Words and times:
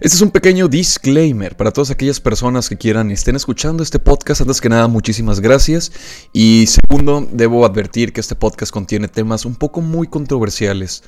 Este 0.00 0.16
es 0.16 0.22
un 0.22 0.32
pequeño 0.32 0.66
disclaimer 0.66 1.56
para 1.56 1.70
todas 1.70 1.92
aquellas 1.92 2.18
personas 2.18 2.68
que 2.68 2.76
quieran 2.76 3.12
estén 3.12 3.36
escuchando 3.36 3.80
este 3.80 4.00
podcast. 4.00 4.40
Antes 4.40 4.60
que 4.60 4.68
nada, 4.68 4.88
muchísimas 4.88 5.38
gracias. 5.38 5.92
Y 6.32 6.66
segundo, 6.66 7.24
debo 7.30 7.64
advertir 7.64 8.12
que 8.12 8.20
este 8.20 8.34
podcast 8.34 8.72
contiene 8.72 9.06
temas 9.06 9.44
un 9.44 9.54
poco 9.54 9.80
muy 9.80 10.08
controversiales. 10.08 11.04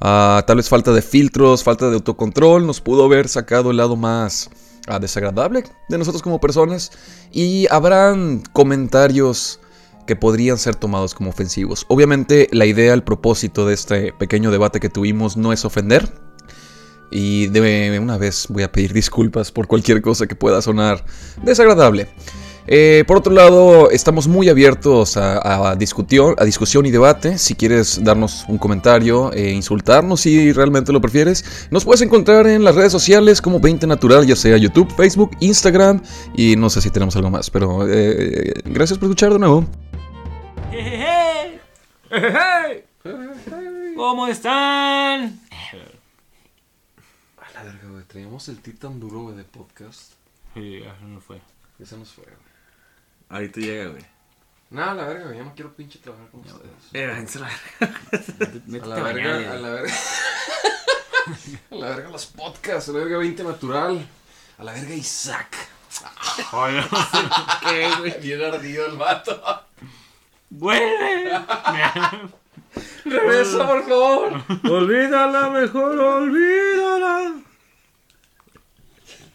Ah, 0.00 0.42
tal 0.46 0.56
vez 0.56 0.70
falta 0.70 0.90
de 0.94 1.02
filtros, 1.02 1.62
falta 1.62 1.90
de 1.90 1.96
autocontrol, 1.96 2.66
nos 2.66 2.80
pudo 2.80 3.04
haber 3.04 3.28
sacado 3.28 3.72
el 3.72 3.76
lado 3.76 3.96
más 3.96 4.48
ah, 4.86 4.98
desagradable 4.98 5.64
de 5.90 5.98
nosotros 5.98 6.22
como 6.22 6.40
personas. 6.40 6.92
Y 7.30 7.66
habrán 7.70 8.42
comentarios 8.54 9.60
que 10.06 10.16
podrían 10.16 10.56
ser 10.56 10.76
tomados 10.76 11.14
como 11.14 11.28
ofensivos. 11.28 11.84
Obviamente 11.88 12.48
la 12.52 12.64
idea, 12.64 12.94
el 12.94 13.02
propósito 13.02 13.66
de 13.66 13.74
este 13.74 14.14
pequeño 14.14 14.50
debate 14.50 14.80
que 14.80 14.88
tuvimos 14.88 15.36
no 15.36 15.52
es 15.52 15.66
ofender. 15.66 16.29
Y 17.10 17.48
de 17.48 17.98
una 18.00 18.18
vez 18.18 18.46
voy 18.48 18.62
a 18.62 18.72
pedir 18.72 18.92
disculpas 18.92 19.50
por 19.50 19.66
cualquier 19.66 20.00
cosa 20.00 20.26
que 20.26 20.34
pueda 20.34 20.62
sonar 20.62 21.04
desagradable. 21.42 22.08
Eh, 22.72 23.04
por 23.06 23.16
otro 23.16 23.32
lado, 23.32 23.90
estamos 23.90 24.28
muy 24.28 24.48
abiertos 24.48 25.16
a, 25.16 25.74
discusión, 25.76 26.36
a 26.38 26.44
discusión 26.44 26.86
y 26.86 26.92
debate. 26.92 27.36
Si 27.36 27.54
quieres 27.56 28.02
darnos 28.04 28.44
un 28.48 28.58
comentario 28.58 29.32
e 29.32 29.50
insultarnos 29.50 30.20
si 30.20 30.52
realmente 30.52 30.92
lo 30.92 31.00
prefieres, 31.00 31.68
nos 31.70 31.84
puedes 31.84 32.02
encontrar 32.02 32.46
en 32.46 32.62
las 32.62 32.76
redes 32.76 32.92
sociales 32.92 33.42
como 33.42 33.58
20 33.58 33.88
Natural, 33.88 34.24
ya 34.24 34.36
sea 34.36 34.56
YouTube, 34.56 34.88
Facebook, 34.96 35.32
Instagram 35.40 36.00
y 36.36 36.54
no 36.54 36.70
sé 36.70 36.80
si 36.80 36.90
tenemos 36.90 37.16
algo 37.16 37.30
más. 37.30 37.50
Pero 37.50 37.88
eh, 37.88 38.52
gracias 38.66 38.98
por 38.98 39.08
escuchar 39.08 39.32
de 39.32 39.38
nuevo. 39.40 39.66
¿Cómo 43.96 44.26
están? 44.28 45.40
Traíamos 48.10 48.48
el 48.48 48.60
tip 48.60 48.80
tan 48.80 48.98
duro, 48.98 49.20
güey, 49.20 49.36
de 49.36 49.44
podcast. 49.44 50.14
Sí, 50.54 50.80
ya 50.80 50.96
no 51.06 51.20
fue. 51.20 51.40
Ya 51.78 51.86
se 51.86 51.96
nos 51.96 52.12
fue, 52.12 52.24
güey. 52.24 52.36
Ahorita 53.28 53.60
llega, 53.60 53.90
güey. 53.90 54.04
No, 54.70 54.82
a 54.82 54.94
la 54.94 55.04
verga, 55.04 55.26
güey. 55.26 55.38
Ya 55.38 55.44
no 55.44 55.54
quiero 55.54 55.72
pinche 55.76 56.00
trabajar 56.00 56.28
con 56.30 56.40
ustedes. 56.40 56.72
Eh, 56.92 57.06
váyanse 57.06 57.38
a 57.38 57.42
la 57.42 57.48
A 58.82 58.86
la 58.86 59.02
verga, 59.04 59.52
a 59.52 59.54
la 59.54 59.70
verga. 59.70 59.94
a 61.70 61.74
la 61.76 61.88
verga 61.90 62.10
los 62.10 62.26
podcasts, 62.26 62.88
a 62.88 62.92
la 62.94 62.98
verga 62.98 63.18
20 63.18 63.44
natural. 63.44 64.04
A 64.58 64.64
la 64.64 64.72
verga 64.72 64.92
Isaac. 64.92 65.56
Ay, 66.50 66.74
no 66.74 66.82
sé 66.82 67.18
qué, 67.68 67.90
güey. 68.00 68.20
Bien 68.20 68.42
ardido 68.42 68.86
el 68.86 68.96
vato. 68.96 69.40
¡Vuelve! 70.50 71.30
Regresa, 73.04 73.66
por 73.68 73.88
favor. 73.88 74.42
Olvídala 74.68 75.50
mejor, 75.50 75.96
olvídala. 75.96 77.34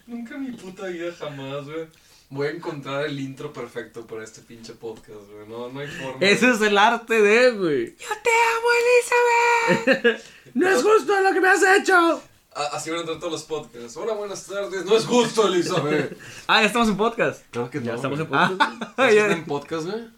Nunca 0.07 0.35
en 0.35 0.43
mi 0.43 0.51
puta 0.51 0.85
vida 0.87 1.11
jamás, 1.17 1.65
güey. 1.65 1.87
Voy 2.29 2.47
a 2.47 2.51
encontrar 2.51 3.05
el 3.05 3.19
intro 3.19 3.53
perfecto 3.53 4.05
para 4.07 4.23
este 4.23 4.41
pinche 4.41 4.73
podcast, 4.73 5.29
güey. 5.31 5.47
No, 5.47 5.69
no 5.69 5.79
hay 5.79 5.87
forma. 5.87 6.17
Ese 6.25 6.49
es 6.51 6.61
el 6.61 6.77
arte 6.77 7.21
de, 7.21 7.51
güey. 7.51 7.95
Yo 7.97 8.07
te 8.23 8.29
amo, 8.55 9.87
Elizabeth. 9.97 10.23
No 10.55 10.69
es 10.69 10.81
justo 10.81 11.19
lo 11.21 11.33
que 11.33 11.41
me 11.41 11.49
has 11.49 11.61
hecho. 11.79 12.21
A- 12.55 12.67
Así 12.77 12.89
van 12.89 12.99
a 12.99 13.01
entrar 13.01 13.19
todos 13.19 13.33
los 13.33 13.43
podcasts. 13.43 13.97
Hola, 13.97 14.13
buenas 14.13 14.45
tardes. 14.45 14.85
No 14.85 14.95
es 14.95 15.05
justo, 15.05 15.47
Elizabeth. 15.47 16.17
Ah, 16.47 16.61
ya 16.61 16.67
estamos 16.67 16.87
en 16.87 16.97
podcast. 16.97 17.43
Claro 17.51 17.69
que 17.69 17.79
no. 17.79 17.85
Ya 17.87 17.95
estamos 17.95 18.19
en 18.19 18.27
podcast. 18.27 18.61
¿Sabes 18.95 19.09
qué 19.09 19.15
ya. 19.15 19.21
está 19.25 19.33
en 19.37 19.45
podcast, 19.45 19.85
güey? 19.87 20.09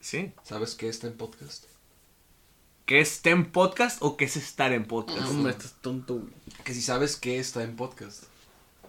Sí. 0.00 0.32
¿Sabes 0.42 0.74
qué 0.74 0.88
está 0.88 1.06
en 1.06 1.16
podcast? 1.16 1.64
¿Qué 2.86 3.00
es 3.00 3.12
estar 3.12 3.32
en 3.32 3.50
podcast 3.50 3.98
o 4.00 4.16
qué 4.16 4.24
es 4.26 4.36
estar 4.36 4.72
en 4.72 4.84
podcast? 4.86 5.28
Hombre, 5.28 5.52
estás 5.52 5.74
tonto, 5.80 6.14
güey. 6.16 6.32
Que 6.64 6.74
si 6.74 6.82
sabes 6.82 7.16
qué 7.16 7.38
está 7.38 7.62
en 7.62 7.76
podcast. 7.76 8.24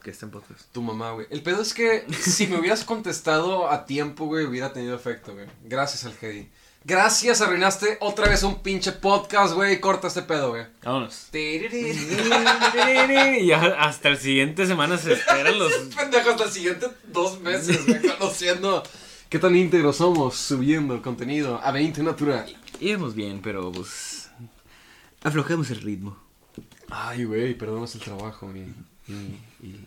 ¿Qué 0.04 0.12
está 0.12 0.26
en 0.26 0.32
podcast? 0.32 0.62
Tu 0.72 0.82
mamá, 0.82 1.12
güey. 1.12 1.28
El 1.30 1.44
pedo 1.44 1.62
es 1.62 1.74
que 1.74 2.06
si 2.22 2.48
me 2.48 2.58
hubieras 2.58 2.84
contestado 2.84 3.70
a 3.70 3.86
tiempo, 3.86 4.26
güey, 4.26 4.46
hubiera 4.46 4.72
tenido 4.72 4.96
efecto, 4.96 5.34
güey. 5.34 5.48
Gracias 5.66 6.06
al 6.06 6.14
Jedi. 6.14 6.50
Gracias, 6.86 7.42
arruinaste 7.42 7.98
otra 8.00 8.30
vez 8.30 8.44
un 8.44 8.62
pinche 8.62 8.94
podcast, 8.94 9.54
güey. 9.54 9.82
Corta 9.82 10.08
este 10.08 10.22
pedo, 10.22 10.52
güey. 10.52 10.66
Vámonos. 10.84 11.28
Y 11.34 13.52
hasta 13.52 14.10
el 14.10 14.18
siguiente 14.18 14.66
semana 14.66 14.98
se 14.98 15.14
esperan 15.14 15.60
los. 15.60 15.74
Pendejo, 15.96 16.30
hasta 16.30 16.46
el 16.46 16.52
siguiente 16.52 16.88
dos 17.08 17.42
meses, 17.42 17.86
güey, 17.86 18.02
conociendo 18.02 18.84
qué 19.30 19.40
tan 19.40 19.56
íntegros 19.56 19.98
somos 19.98 20.38
subiendo 20.38 21.02
contenido 21.02 21.60
a 21.62 21.72
20 21.72 22.02
natural. 22.04 22.58
Íbamos 22.80 23.14
bien, 23.14 23.42
pero 23.42 23.72
pues. 23.72 24.30
Aflojemos 25.22 25.70
el 25.72 25.82
ritmo. 25.82 26.18
Ay, 26.90 27.26
güey, 27.26 27.56
perdónanos 27.56 27.94
el 27.96 28.02
trabajo 28.02 28.50
y, 28.56 28.74
y- 29.10 29.66
y- 29.68 29.86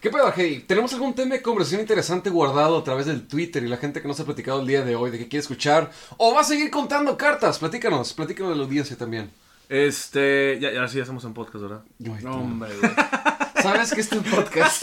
¿Qué 0.00 0.10
pedo, 0.10 0.32
hey? 0.36 0.64
¿Tenemos 0.68 0.92
algún 0.92 1.14
tema 1.14 1.34
de 1.34 1.42
conversación 1.42 1.80
interesante 1.80 2.30
guardado 2.30 2.78
a 2.78 2.84
través 2.84 3.06
del 3.06 3.26
Twitter 3.26 3.64
y 3.64 3.68
la 3.68 3.76
gente 3.78 4.00
que 4.00 4.06
nos 4.06 4.20
ha 4.20 4.24
platicado 4.24 4.60
el 4.60 4.66
día 4.66 4.82
de 4.84 4.94
hoy 4.94 5.10
de 5.10 5.18
que 5.18 5.26
quiere 5.26 5.40
escuchar? 5.40 5.90
¿O 6.16 6.32
va 6.34 6.42
a 6.42 6.44
seguir 6.44 6.70
contando 6.70 7.16
cartas? 7.16 7.58
Platícanos, 7.58 8.12
platícanos 8.12 8.52
de 8.52 8.56
la 8.58 8.64
audiencia 8.64 8.96
también. 8.96 9.30
Este. 9.68 10.58
Ya, 10.60 10.70
ya 10.70 10.86
sí, 10.86 10.96
ya 10.98 11.02
estamos 11.02 11.24
en 11.24 11.34
podcast, 11.34 11.62
¿verdad? 11.62 11.82
Ay, 12.00 12.22
tú. 12.22 12.28
hombre, 12.28 12.70
güey. 12.78 12.92
¿Sabes 13.62 13.92
que 13.94 14.00
este 14.02 14.20
podcast? 14.20 14.82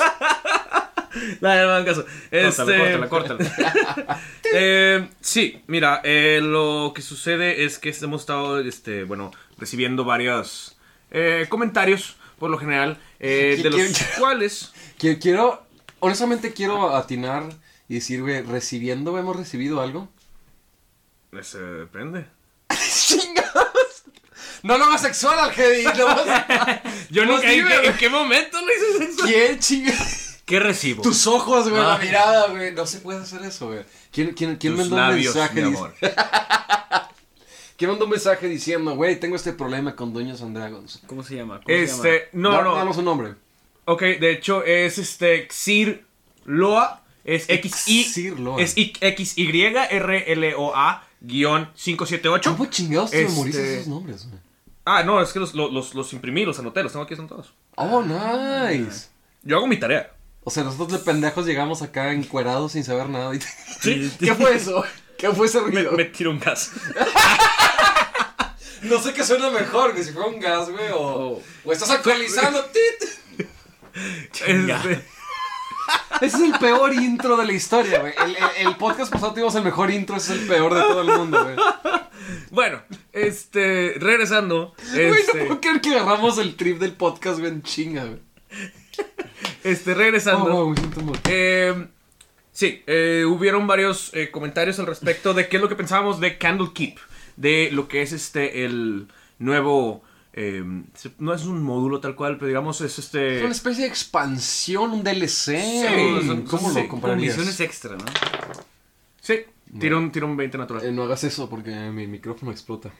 No, 1.41 1.47
no 1.47 1.47
me 1.47 1.47
hagan 1.61 1.85
caso. 1.85 2.05
Este... 2.31 2.65
Córtala, 3.07 3.07
córtala, 3.07 4.19
Eh, 4.51 5.07
sí, 5.21 5.61
mira, 5.67 6.01
eh, 6.03 6.39
lo 6.41 6.91
que 6.93 7.01
sucede 7.03 7.63
es 7.65 7.77
que 7.79 7.95
hemos 8.01 8.21
estado, 8.21 8.59
este, 8.59 9.03
bueno, 9.03 9.31
recibiendo 9.57 10.03
varios 10.05 10.75
eh, 11.11 11.45
comentarios, 11.49 12.17
por 12.43 12.49
lo 12.51 12.57
general, 12.57 12.99
eh, 13.21 13.57
de 13.63 13.69
los 13.69 13.79
¿Quién- 13.79 13.95
cuales... 14.19 14.73
Quiero, 14.97 15.65
honestamente 16.01 16.51
quiero 16.51 16.93
atinar 16.93 17.45
y 17.87 17.93
decir, 17.93 18.21
güey, 18.21 18.41
recibiendo, 18.41 19.17
¿hemos 19.17 19.37
recibido 19.37 19.79
algo? 19.79 20.09
Pues, 21.31 21.55
eh, 21.55 21.59
depende. 21.59 22.25
¡Chingados! 22.69 24.03
No 24.61 24.77
lo 24.77 24.83
hagas 24.83 25.03
sexual 25.03 25.39
al 25.39 25.53
Jedi, 25.53 25.85
no 25.85 26.05
vas- 26.05 26.25
Yo 27.09 27.23
Pues 27.23 27.27
nunca, 27.27 27.49
¿en, 27.49 27.59
dime, 27.59 27.69
qué, 27.81 27.87
en 27.87 27.97
qué 27.97 28.09
momento 28.09 28.57
lo 28.59 28.67
hice 28.73 29.05
sexual? 29.05 29.29
¿Quién 29.29 29.59
chingados? 29.59 30.29
¿Qué 30.45 30.59
recibo? 30.59 31.01
Tus 31.01 31.25
ojos, 31.27 31.69
güey, 31.69 31.81
la 31.81 31.95
Ay. 31.95 32.07
mirada, 32.07 32.47
güey. 32.49 32.73
No 32.73 32.85
se 32.85 32.97
puede 32.97 33.21
hacer 33.21 33.41
eso, 33.43 33.67
güey. 33.67 33.85
¿Quién, 34.11 34.33
quién, 34.33 34.57
quién 34.57 34.75
Tus 34.75 34.89
mandó 34.89 35.13
un 35.15 35.21
mensaje? 35.21 35.61
mi 35.61 35.67
amor. 35.69 35.95
¿Quién 37.77 37.89
mandó 37.89 38.05
un 38.05 38.11
mensaje 38.11 38.47
diciendo, 38.47 38.95
güey, 38.95 39.19
tengo 39.19 39.35
este 39.35 39.53
problema 39.53 39.95
con 39.95 40.13
Dueños 40.13 40.41
and 40.41 40.55
Dragons? 40.55 41.01
¿Cómo 41.07 41.23
se 41.23 41.35
llama? 41.35 41.59
¿Cómo 41.63 41.67
se 41.77 41.85
llama? 41.87 42.07
Este, 42.07 42.29
no, 42.33 42.51
Da- 42.51 42.61
no. 42.63 42.75
Danos 42.75 42.97
un 42.97 43.05
nombre. 43.05 43.33
Ok, 43.85 44.01
de 44.01 44.31
hecho 44.31 44.63
es 44.63 44.97
este 44.97 45.47
Xir 45.51 46.05
Loa. 46.45 47.01
Es 47.25 47.45
X 47.49 47.87
I 47.87 48.03
Xir 48.03 48.39
Loa. 48.39 48.61
Es 48.61 48.73
X 48.75 49.37
Y 49.37 49.61
R 49.65 50.31
L 50.33 50.55
O 50.55 50.75
A 50.75 51.03
guion 51.21 51.69
578. 51.75 52.51
¿Cómo 52.51 52.65
chingados 52.69 53.11
te 53.11 53.23
Este- 53.23 53.75
esos 53.75 53.87
nombres, 53.87 54.27
güey? 54.27 54.39
Ah, 54.85 55.03
no, 55.03 55.21
es 55.21 55.31
que 55.31 55.39
los, 55.39 55.53
los, 55.55 55.95
los 55.95 56.13
imprimí, 56.13 56.43
los 56.43 56.59
anoté, 56.59 56.83
los 56.83 56.91
tengo 56.91 57.05
aquí, 57.05 57.15
son 57.15 57.27
todos. 57.29 57.53
Oh, 57.75 58.03
nice. 58.03 59.07
Yo 59.41 59.55
hago 59.57 59.67
mi 59.67 59.77
tarea. 59.77 60.11
O 60.43 60.51
sea, 60.51 60.63
nosotros 60.65 60.91
de 60.91 60.99
pendejos 60.99 61.45
llegamos 61.45 61.81
acá 61.81 62.11
encuerados 62.11 62.73
sin 62.73 62.83
saber 62.83 63.07
nada. 63.09 63.33
y- 63.33 63.39
Sí. 63.79 64.11
¿Qué 64.19 64.35
fue 64.35 64.55
eso? 64.55 64.83
¿Qué 65.17 65.29
fue 65.31 65.47
ese 65.47 65.61
Me, 65.61 65.67
ruido? 65.71 65.91
me 65.93 66.05
tiro 66.05 66.31
un 66.31 66.39
gas. 66.39 66.71
No 68.83 68.99
sé 68.99 69.13
qué 69.13 69.23
suena 69.23 69.49
mejor, 69.49 69.95
que 69.95 70.03
si 70.03 70.11
fuera 70.11 70.27
un 70.27 70.41
gas, 70.41 70.69
güey, 70.69 70.89
o... 70.91 70.97
Oh. 70.99 71.41
O 71.63 71.71
estás 71.71 71.89
actualizando, 71.89 72.65
tit. 72.65 73.47
Este, 74.45 75.05
Ese 76.19 76.25
es 76.25 76.33
el 76.35 76.51
peor 76.59 76.93
intro 76.93 77.37
de 77.37 77.45
la 77.45 77.53
historia, 77.53 77.99
güey. 77.99 78.13
El, 78.25 78.35
el- 78.35 78.67
el 78.67 78.75
podcast 78.75 79.09
pasado 79.11 79.31
tuvimos 79.33 79.55
el 79.55 79.63
mejor 79.63 79.89
intro, 79.89 80.17
ese 80.17 80.33
es 80.33 80.41
el 80.41 80.47
peor 80.47 80.73
de 80.73 80.81
todo 80.81 81.01
el 81.01 81.17
mundo, 81.17 81.43
güey. 81.45 81.55
bueno, 82.51 82.81
este, 83.13 83.93
regresando. 83.99 84.73
Güey, 84.91 85.07
no 85.11 85.15
Este, 85.15 85.45
puedo 85.45 85.61
creer 85.61 85.79
que 85.79 85.89
agarramos 85.97 86.37
el 86.39 86.55
trip 86.57 86.79
del 86.79 86.91
podcast, 86.93 87.39
güey, 87.39 87.51
en 87.51 87.61
chinga, 87.63 88.03
güey. 88.03 88.19
este, 89.63 89.93
regresando. 89.93 90.53
Oh, 90.55 90.69
me 90.71 90.75
siento 90.77 91.01
mal. 91.03 91.19
Eh, 91.29 91.87
sí, 92.53 92.81
eh, 92.87 93.25
hubieron 93.27 93.67
varios 93.67 94.13
eh, 94.13 94.31
comentarios 94.31 94.79
al 94.79 94.85
respecto 94.85 95.33
de 95.33 95.49
qué 95.49 95.57
es 95.57 95.61
lo 95.61 95.67
que 95.67 95.75
pensábamos 95.75 96.21
de 96.21 96.37
Candlekeep, 96.37 96.97
de 97.35 97.69
lo 97.73 97.89
que 97.89 98.01
es 98.01 98.13
este 98.13 98.63
el 98.63 99.07
nuevo, 99.39 100.03
eh, 100.31 100.63
no 101.19 101.33
es 101.33 101.43
un 101.45 101.61
módulo 101.61 101.99
tal 101.99 102.15
cual, 102.15 102.35
pero 102.37 102.47
digamos 102.47 102.79
es 102.79 102.97
este. 102.99 103.37
Es 103.39 103.43
una 103.43 103.51
especie 103.51 103.83
de 103.83 103.89
expansión, 103.89 104.91
un 104.91 105.03
DLC. 105.03 105.27
Sí, 105.59 105.85
o- 106.17 106.21
son- 106.21 106.41
¿Cómo 106.43 106.69
sí, 106.69 106.75
lo 106.75 106.81
con 106.81 106.87
compararías? 106.89 107.35
Misiones 107.37 107.59
extra, 107.59 107.95
¿no? 107.97 108.05
Sí, 109.21 109.39
tira 109.79 109.97
un, 109.97 110.11
tira 110.11 110.25
un 110.25 110.35
20 110.37 110.57
natural. 110.57 110.85
Eh, 110.85 110.91
no 110.91 111.03
hagas 111.03 111.23
eso 111.23 111.49
porque 111.49 111.71
mi 111.91 112.07
micrófono 112.07 112.51
explota. 112.51 112.91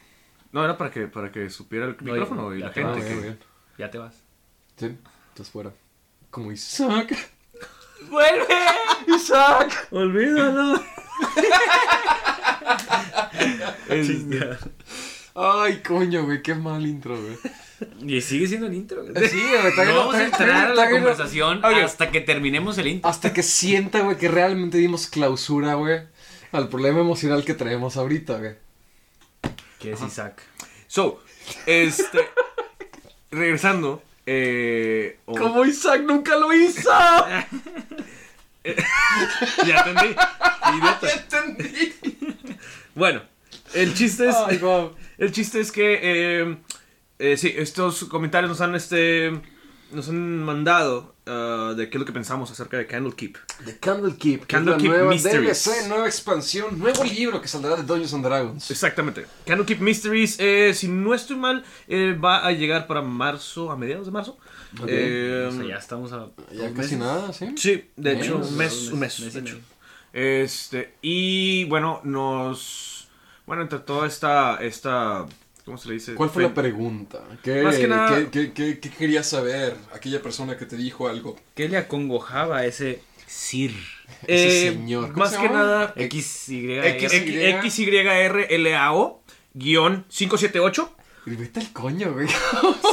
No, 0.51 0.63
era 0.63 0.77
para 0.77 0.91
que, 0.91 1.07
para 1.07 1.31
que 1.31 1.49
supiera 1.49 1.85
el 1.85 1.97
micrófono 1.99 2.53
y 2.55 2.59
la 2.59 2.71
te 2.71 2.81
gente. 2.83 2.99
vas, 2.99 3.07
que- 3.07 3.15
bien. 3.21 3.39
Ya 3.77 3.89
te 3.89 3.97
vas. 3.97 4.15
Sí, 4.77 4.95
estás 5.29 5.49
fuera. 5.49 5.71
Como 6.29 6.51
Isaac. 6.51 7.15
¡Vuelve! 8.09 8.55
Isaac. 9.15 9.87
¡Olvídalo! 9.91 10.83
Este, 13.89 14.57
Ay, 15.35 15.81
coño, 15.81 16.25
güey, 16.25 16.41
qué 16.41 16.53
mal 16.55 16.85
intro, 16.85 17.17
güey. 17.19 17.37
Y 18.07 18.21
sigue 18.21 18.47
siendo 18.47 18.67
el 18.67 18.73
intro. 18.73 19.03
güey. 19.03 19.27
Sí, 19.27 19.41
güey, 19.41 19.67
está 19.67 19.85
No 19.85 19.95
vamos 19.95 20.15
a 20.15 20.25
entrar 20.25 20.71
a 20.71 20.73
la 20.73 20.89
conversación 20.89 21.63
hasta 21.63 22.11
que 22.11 22.21
terminemos 22.21 22.77
el 22.77 22.87
intro. 22.87 23.09
Hasta 23.09 23.33
que 23.33 23.43
sienta, 23.43 24.01
güey, 24.01 24.17
que 24.17 24.27
realmente 24.27 24.77
dimos 24.77 25.07
clausura, 25.07 25.73
güey, 25.73 26.01
al 26.51 26.69
problema 26.69 26.99
emocional 26.99 27.43
que 27.43 27.53
traemos 27.55 27.97
ahorita, 27.97 28.37
güey. 28.37 28.55
¿Qué 29.79 29.93
es 29.93 30.01
Isaac? 30.01 30.41
So, 30.87 31.21
este. 31.65 32.19
regresando. 33.31 34.03
Eh, 34.25 35.19
Como 35.25 35.65
Isaac 35.65 36.01
nunca 36.03 36.35
lo 36.37 36.53
hizo. 36.53 36.89
Ya 39.65 39.79
entendí. 39.85 40.15
Idiota. 40.77 41.11
entendí. 41.11 41.93
Bueno, 42.95 43.21
el 43.73 43.93
chiste 43.93 44.29
es. 44.29 44.35
El 45.17 45.31
chiste 45.33 45.59
es 45.59 45.71
que. 45.71 45.99
eh, 46.01 46.57
eh, 47.19 47.35
sí, 47.37 47.53
estos 47.57 48.05
comentarios 48.05 48.49
nos 48.49 48.61
han 48.61 48.73
este. 48.75 49.33
Nos 49.93 50.09
han 50.09 50.43
mandado 50.43 51.13
ah, 51.27 51.73
de 51.77 51.89
qué 51.89 51.97
es 51.97 51.99
lo 51.99 52.05
que 52.05 52.11
pensamos 52.11 52.49
acerca 52.49 52.77
de 52.77 52.87
Candlekeep. 52.87 53.37
The 53.65 53.77
Candlekeep, 53.77 54.45
Candlekeep 54.47 54.89
nueva 54.89 55.09
Mysteries. 55.11 55.65
DLC, 55.65 55.87
nueva 55.87 56.07
expansión, 56.07 56.79
nuevo 56.79 57.03
libro 57.03 57.41
que 57.41 57.47
saldrá 57.47 57.75
de 57.75 57.83
Dungeons 57.83 58.13
and 58.13 58.25
Dragons. 58.25 58.71
Exactamente. 58.71 59.25
Candlekeep 59.45 59.79
Mysteries, 59.79 60.37
eh, 60.39 60.73
si 60.73 60.87
no 60.87 61.13
estoy 61.13 61.37
mal, 61.37 61.63
eh, 61.87 62.17
va 62.21 62.45
a 62.45 62.51
llegar 62.51 62.87
para 62.87 63.01
marzo, 63.01 63.71
a 63.71 63.77
mediados 63.77 64.07
de 64.07 64.11
marzo. 64.11 64.37
Eh, 64.87 65.47
O 65.47 65.51
sea, 65.55 65.63
ya 65.65 65.75
estamos 65.75 66.11
a. 66.11 66.29
Ya 66.51 66.69
casi 66.69 66.95
meses. 66.95 66.97
nada, 66.97 67.31
¿sí? 67.33 67.53
Sí, 67.55 67.89
de 67.95 68.13
hecho, 68.13 68.37
un 68.37 68.57
mes, 68.57 68.89
un 68.91 68.99
mes, 68.99 69.33
de 69.33 69.39
hecho. 69.39 69.59
Este, 70.11 70.95
y 71.01 71.65
bueno, 71.65 72.01
nos. 72.03 73.07
Bueno, 73.45 73.61
entre 73.61 73.79
toda 73.79 74.07
esta. 74.07 74.57
esta 74.57 75.25
¿Cómo 75.65 75.77
se 75.77 75.87
le 75.87 75.93
dice? 75.95 76.13
¿Cuál 76.15 76.29
fue 76.29 76.43
la 76.43 76.53
pregunta? 76.53 77.23
¿Qué, 77.41 77.61
Más 77.63 77.77
que 77.77 77.87
nada- 77.87 78.17
¿qué, 78.17 78.29
qué, 78.29 78.53
qué, 78.53 78.79
qué 78.79 78.89
querías 78.89 79.27
saber? 79.29 79.75
Aquella 79.93 80.21
persona 80.21 80.57
que 80.57 80.65
te 80.65 80.75
dijo 80.75 81.07
algo. 81.07 81.37
¿Qué 81.55 81.69
le 81.69 81.77
acongojaba 81.77 82.57
a 82.57 82.65
ese 82.65 83.01
Sir? 83.27 83.71
Ese 84.27 84.67
Eh, 84.67 84.71
señor. 84.73 85.07
¿Cómo 85.13 85.19
Más 85.19 85.31
se 85.31 85.37
que 85.37 85.43
llama? 85.43 85.59
nada. 85.59 85.93
X, 85.95 86.49
Y, 86.49 86.77
X- 86.79 87.13
R. 87.13 87.49
X- 87.59 87.73
XYRLAO 87.75 89.23
guion 89.53 90.05
578 90.09 90.95
Y 91.27 91.35
vete 91.35 91.59
al 91.61 91.71
coño, 91.71 92.11
güey. 92.13 92.27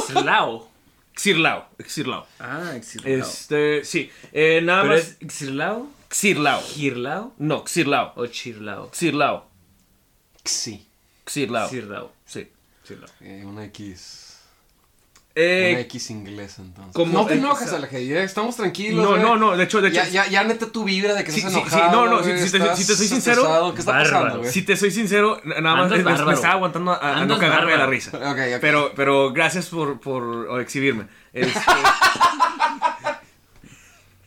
Slao. 0.07 0.69
Xirlao. 1.17 1.67
Xirlao. 1.85 2.25
Ah, 2.39 2.71
Xirlao. 2.81 3.13
Este, 3.19 3.83
sí. 3.83 4.09
Eh, 4.31 4.61
nada 4.63 4.83
¿Pero 4.83 4.93
más. 4.95 5.17
es 5.19 5.33
Xirlao? 5.33 5.89
Xirlao. 6.09 6.61
¿Girlao? 6.61 7.33
No, 7.37 7.65
Xirlao. 7.67 8.13
¿O 8.15 8.25
Chirlao? 8.27 8.89
Xirlao. 8.93 9.45
Sí. 10.45 10.87
Xirlao. 11.27 11.69
Xirlao. 11.69 12.11
Sí. 12.25 12.47
Xirlao. 12.95 13.09
Eh, 13.21 13.43
una 13.45 13.65
X. 13.65 14.27
Eh, 15.33 15.69
una 15.71 15.79
X 15.81 16.09
inglesa, 16.09 16.61
entonces. 16.61 16.93
como- 16.93 17.13
no 17.13 17.25
te 17.25 17.35
enojes, 17.35 17.67
o 17.67 17.69
sea- 17.69 17.77
Alejandro. 17.77 18.19
Estamos 18.19 18.57
tranquilos. 18.57 19.01
no, 19.05 19.15
no, 19.17 19.37
no. 19.37 19.55
De 19.55 19.63
hecho, 19.63 19.79
de 19.81 19.87
hecho. 19.87 19.95
Ya, 20.03 20.07
ya, 20.09 20.27
ya 20.27 20.43
neta 20.43 20.69
tu 20.71 20.83
vibra 20.83 21.13
de 21.13 21.23
que 21.23 21.31
Sí, 21.31 21.37
estás 21.39 21.53
sí, 21.53 21.59
sí, 21.69 21.75
enojado. 21.77 22.05
no, 22.05 22.17
no, 22.17 22.23
si- 22.23 22.37
si 22.49 22.51
te- 22.59 22.75
si 22.75 22.85
te 22.85 22.95
soy 22.97 23.07
sincero. 23.07 23.71
¿Qué 23.73 23.79
está 23.79 23.93
pasando, 23.93 24.19
bárbaro. 24.19 24.39
güey? 24.41 24.51
Si 24.51 24.61
te 24.63 24.75
soy 24.75 24.91
sincero, 24.91 25.39
nada 25.45 25.61
más 25.61 25.89
me, 25.89 26.03
me 26.03 26.33
estaba 26.33 26.53
aguantando 26.55 26.91
a, 26.91 27.21
a 27.21 27.25
no 27.25 27.39
cagarme 27.39 27.71
de 27.71 27.77
la 27.77 27.85
risa. 27.87 28.11
Pero, 28.59 28.91
pero 28.95 29.31
gracias 29.31 29.67
por, 29.67 29.99
por 30.01 30.59
exhibirme. 30.59 31.07
Este, 31.31 31.59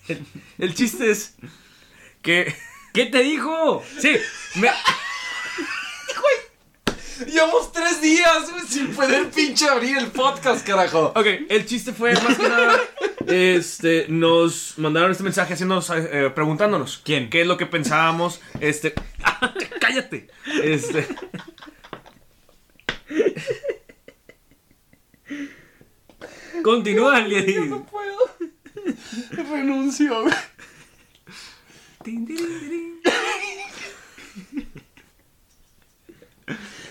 el, 0.08 0.26
el 0.58 0.74
chiste 0.74 1.10
es 1.10 1.34
que. 2.22 2.54
¿Qué 2.94 3.06
te 3.06 3.22
dijo? 3.24 3.82
Sí, 3.98 4.16
me, 4.54 4.68
Llevamos 7.18 7.72
tres 7.72 8.00
días 8.00 8.50
güey, 8.50 8.62
sin 8.66 8.94
poder 8.94 9.30
pinche 9.34 9.68
abrir 9.68 9.98
el 9.98 10.08
podcast, 10.08 10.66
carajo. 10.66 11.12
Ok, 11.14 11.26
el 11.48 11.66
chiste 11.66 11.92
fue 11.92 12.12
más 12.14 12.36
que 12.36 12.48
nada. 12.48 12.80
Este, 13.26 14.06
nos 14.08 14.74
mandaron 14.78 15.12
este 15.12 15.22
mensaje 15.22 15.54
haciéndonos, 15.54 15.90
eh, 15.90 16.30
preguntándonos. 16.34 17.00
¿Quién? 17.04 17.30
¿Qué 17.30 17.42
es 17.42 17.46
lo 17.46 17.56
que 17.56 17.66
pensábamos? 17.66 18.40
Este. 18.60 18.94
¡Cállate! 19.80 20.28
Este. 20.62 21.06
Continúa, 26.62 27.20
Liedi. 27.20 27.68
No 27.68 27.84
puedo. 27.86 28.18
Renuncio, 29.30 30.22
güey. 30.22 30.34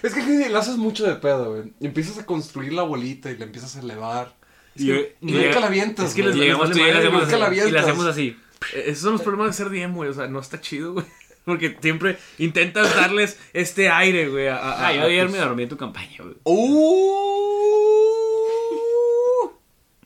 Es 0.03 0.13
que 0.13 0.19
Heidi, 0.19 0.50
lo 0.50 0.59
haces 0.59 0.75
mucho 0.77 1.05
de 1.05 1.15
pedo, 1.15 1.51
güey. 1.55 1.73
Y 1.79 1.85
Empiezas 1.88 2.19
a 2.19 2.25
construir 2.25 2.73
la 2.73 2.83
bolita 2.83 3.31
y 3.31 3.38
la 3.38 3.45
empiezas 3.45 3.75
a 3.77 3.79
elevar. 3.79 4.35
Y, 4.75 4.91
y 4.91 5.07
nunca 5.21 5.59
la 5.59 5.67
avientas, 5.67 6.09
Es 6.09 6.13
que 6.13 6.23
les 6.23 6.35
llegamos 6.35 6.69
y 7.69 7.71
la 7.71 7.81
hacemos 7.81 8.05
así. 8.05 8.38
Eh, 8.73 8.83
Esos 8.88 9.03
son 9.03 9.13
los 9.13 9.21
problemas 9.21 9.47
de 9.47 9.53
ser 9.63 9.69
DM, 9.71 9.95
güey. 9.95 10.09
O 10.09 10.13
sea, 10.13 10.27
no 10.27 10.39
está 10.39 10.59
chido, 10.61 10.94
güey. 10.94 11.05
Porque 11.45 11.77
siempre 11.81 12.17
intentas 12.38 12.95
darles 12.95 13.39
este 13.53 13.89
aire, 13.89 14.29
güey. 14.29 14.47
a- 14.47 14.57
a- 14.57 14.88
Ah, 14.88 14.94
yo 14.94 15.01
a 15.01 15.05
ayer 15.05 15.29
me 15.29 15.38
dormí 15.39 15.63
en 15.63 15.69
tu 15.69 15.77
campaña, 15.77 16.17
güey. 16.19 16.35
¡Uh! 16.44 17.13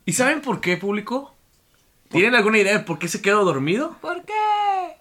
¿Y 0.05 0.13
saben 0.13 0.41
por 0.41 0.61
qué, 0.61 0.77
público? 0.77 1.35
¿Tienen 2.09 2.35
alguna 2.35 2.57
idea 2.59 2.73
de 2.73 2.79
por 2.83 2.99
qué 2.99 3.07
se 3.07 3.21
quedó 3.21 3.43
dormido? 3.45 3.97
¿Por 4.01 4.23
qué? 4.23 4.33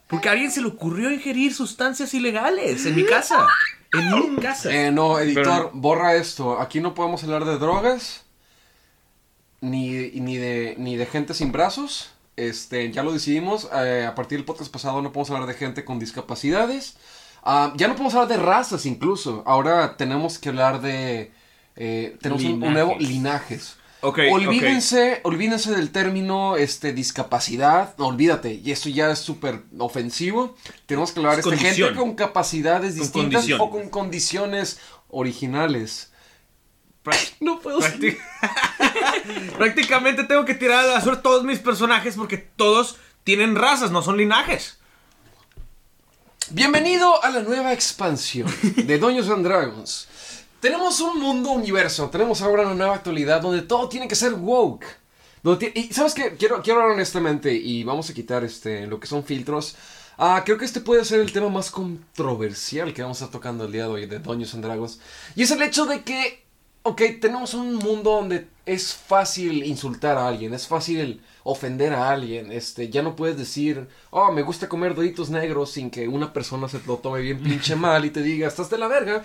Porque 0.08 0.28
a 0.28 0.32
alguien 0.32 0.50
se 0.50 0.60
le 0.60 0.68
ocurrió 0.68 1.10
ingerir 1.10 1.54
sustancias 1.54 2.14
ilegales 2.14 2.84
en 2.86 2.94
mi 2.96 3.04
casa. 3.04 3.46
En 3.92 4.34
mi 4.34 4.40
casa. 4.42 4.72
Eh, 4.74 4.90
no, 4.90 5.18
editor, 5.18 5.44
Pero- 5.44 5.70
borra 5.74 6.14
esto. 6.16 6.60
Aquí 6.60 6.80
no 6.80 6.94
podemos 6.94 7.22
hablar 7.24 7.44
de 7.44 7.58
drogas. 7.58 8.24
Ni, 9.60 10.10
ni, 10.20 10.36
de, 10.36 10.74
ni 10.78 10.96
de 10.96 11.06
gente 11.06 11.34
sin 11.34 11.50
brazos. 11.52 12.10
Este, 12.36 12.90
ya 12.92 13.02
lo 13.02 13.12
decidimos. 13.12 13.68
eh, 13.72 14.04
a 14.08 14.14
partir 14.14 14.38
del 14.38 14.44
podcast 14.44 14.70
pasado 14.70 15.00
no 15.02 15.12
podemos 15.12 15.30
hablar 15.30 15.46
de 15.48 15.54
gente 15.54 15.84
con 15.84 15.98
discapacidades. 15.98 16.96
Ah, 17.42 17.72
ya 17.76 17.88
no 17.88 17.94
podemos 17.94 18.14
hablar 18.14 18.28
de 18.28 18.44
razas 18.44 18.84
incluso. 18.86 19.42
Ahora 19.46 19.96
tenemos 19.96 20.38
que 20.38 20.48
hablar 20.50 20.80
de... 20.80 21.32
eh, 21.76 22.16
tenemos 22.20 22.44
un- 22.44 22.62
un, 22.62 22.72
nuevo 22.72 22.96
Linajes. 22.98 23.08
linajes. 23.08 23.76
Olvídense, 24.32 25.20
olvídense 25.24 25.72
del 25.74 25.90
término 25.90 26.56
este, 26.56 26.92
discapacidad. 26.92 27.94
No, 27.98 28.06
olvídate. 28.08 28.54
Y 28.54 28.70
eso 28.72 28.88
ya 28.88 29.10
es 29.10 29.18
súper 29.18 29.62
ofensivo. 29.78 30.56
Tenemos 30.86 31.12
que 31.12 31.20
hablar 31.20 31.38
Es 31.38 31.44
de 31.44 31.56
gente 31.56 31.94
con 31.94 32.14
capacidades 32.14 32.94
distintas 32.94 33.44
o 33.64 33.70
con 33.70 33.88
condiciones 33.88 34.78
originales. 35.08 36.10
No 37.40 37.60
puedo 37.60 37.78
prácti- 37.80 38.18
Prácticamente 39.56 40.24
tengo 40.24 40.44
que 40.44 40.54
tirar 40.54 40.84
a 40.84 40.94
la 40.94 41.00
suerte 41.00 41.22
todos 41.22 41.44
mis 41.44 41.60
personajes 41.60 42.16
porque 42.16 42.36
todos 42.36 42.96
tienen 43.22 43.54
razas, 43.54 43.92
no 43.92 44.02
son 44.02 44.16
linajes. 44.16 44.78
Bienvenido 46.50 47.22
a 47.24 47.30
la 47.30 47.42
nueva 47.42 47.72
expansión 47.72 48.52
de 48.62 48.98
Dungeons 48.98 49.28
and 49.30 49.44
Dragons. 49.46 50.08
Tenemos 50.60 51.00
un 51.00 51.20
mundo 51.20 51.50
universo, 51.50 52.08
tenemos 52.08 52.40
ahora 52.40 52.62
una 52.62 52.74
nueva 52.74 52.94
actualidad 52.94 53.42
donde 53.42 53.62
todo 53.62 53.88
tiene 53.88 54.08
que 54.08 54.14
ser 54.14 54.32
woke. 54.34 54.86
Donde 55.42 55.70
y 55.74 55.92
sabes 55.92 56.14
qué, 56.14 56.34
quiero, 56.36 56.62
quiero 56.62 56.80
hablar 56.80 56.94
honestamente 56.94 57.52
y 57.52 57.84
vamos 57.84 58.08
a 58.08 58.14
quitar 58.14 58.42
este, 58.42 58.86
lo 58.86 58.98
que 58.98 59.06
son 59.06 59.22
filtros. 59.22 59.76
Ah, 60.18 60.42
creo 60.46 60.56
que 60.56 60.64
este 60.64 60.80
puede 60.80 61.04
ser 61.04 61.20
el 61.20 61.32
tema 61.32 61.50
más 61.50 61.70
controversial 61.70 62.94
que 62.94 63.02
vamos 63.02 63.20
a 63.20 63.26
estar 63.26 63.38
tocando 63.38 63.66
el 63.66 63.72
día 63.72 63.82
de 63.82 63.90
hoy 63.90 64.06
de 64.06 64.18
Dungeons 64.18 64.54
and 64.54 64.64
Dragons. 64.64 64.98
Y 65.34 65.42
es 65.42 65.50
el 65.50 65.60
hecho 65.62 65.84
de 65.84 66.02
que, 66.04 66.42
ok, 66.84 67.02
tenemos 67.20 67.52
un 67.52 67.74
mundo 67.74 68.12
donde 68.12 68.48
es 68.64 68.94
fácil 68.94 69.62
insultar 69.62 70.16
a 70.16 70.26
alguien, 70.26 70.54
es 70.54 70.66
fácil 70.66 71.20
ofender 71.44 71.92
a 71.92 72.10
alguien. 72.10 72.50
Este, 72.50 72.88
ya 72.88 73.02
no 73.02 73.14
puedes 73.14 73.36
decir, 73.36 73.88
oh, 74.10 74.32
me 74.32 74.42
gusta 74.42 74.68
comer 74.70 74.94
doritos 74.94 75.28
negros 75.28 75.70
sin 75.70 75.90
que 75.90 76.08
una 76.08 76.32
persona 76.32 76.66
se 76.66 76.80
lo 76.86 76.96
tome 76.96 77.20
bien 77.20 77.42
pinche 77.42 77.76
mal 77.76 78.06
y 78.06 78.10
te 78.10 78.22
diga, 78.22 78.48
estás 78.48 78.70
de 78.70 78.78
la 78.78 78.88
verga. 78.88 79.22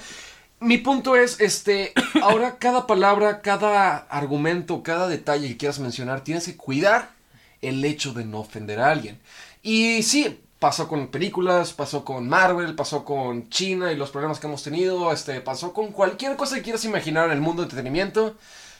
Mi 0.61 0.77
punto 0.77 1.15
es, 1.15 1.39
este, 1.39 1.91
ahora 2.21 2.59
cada 2.59 2.85
palabra, 2.85 3.41
cada 3.41 3.97
argumento, 3.97 4.83
cada 4.83 5.07
detalle 5.07 5.47
que 5.47 5.57
quieras 5.57 5.79
mencionar, 5.79 6.23
tienes 6.23 6.45
que 6.45 6.55
cuidar 6.55 7.13
el 7.61 7.83
hecho 7.83 8.13
de 8.13 8.25
no 8.25 8.41
ofender 8.41 8.79
a 8.79 8.91
alguien. 8.91 9.19
Y 9.63 10.03
sí, 10.03 10.39
pasó 10.59 10.87
con 10.87 11.07
películas, 11.07 11.73
pasó 11.73 12.05
con 12.05 12.29
Marvel, 12.29 12.75
pasó 12.75 13.03
con 13.03 13.49
China 13.49 13.91
y 13.91 13.95
los 13.95 14.11
problemas 14.11 14.39
que 14.39 14.45
hemos 14.45 14.61
tenido, 14.61 15.11
este, 15.11 15.41
pasó 15.41 15.73
con 15.73 15.87
cualquier 15.87 16.35
cosa 16.35 16.57
que 16.57 16.61
quieras 16.61 16.85
imaginar 16.85 17.25
en 17.25 17.31
el 17.31 17.41
mundo 17.41 17.63
de 17.63 17.65
entretenimiento. 17.65 18.35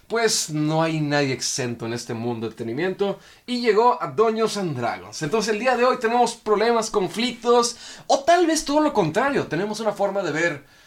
Pues 0.07 0.51
no 0.51 0.83
hay 0.83 1.01
nadie 1.01 1.33
exento 1.33 1.88
en 1.88 1.93
este 1.93 2.13
mundo 2.13 2.45
de 2.45 2.51
entretenimiento. 2.51 3.17
Y 3.47 3.61
llegó 3.61 3.97
a 4.00 4.05
Doños 4.07 4.55
and 4.57 4.77
Dragons. 4.77 5.19
Entonces 5.23 5.51
el 5.51 5.59
día 5.59 5.75
de 5.75 5.85
hoy 5.85 5.97
tenemos 6.00 6.35
problemas, 6.35 6.91
conflictos. 6.91 7.75
O 8.05 8.19
tal 8.19 8.45
vez 8.45 8.65
todo 8.65 8.81
lo 8.81 8.93
contrario. 8.93 9.47
Tenemos 9.47 9.79
una 9.79 9.93
forma 9.93 10.21
de 10.21 10.31
ver 10.31 10.80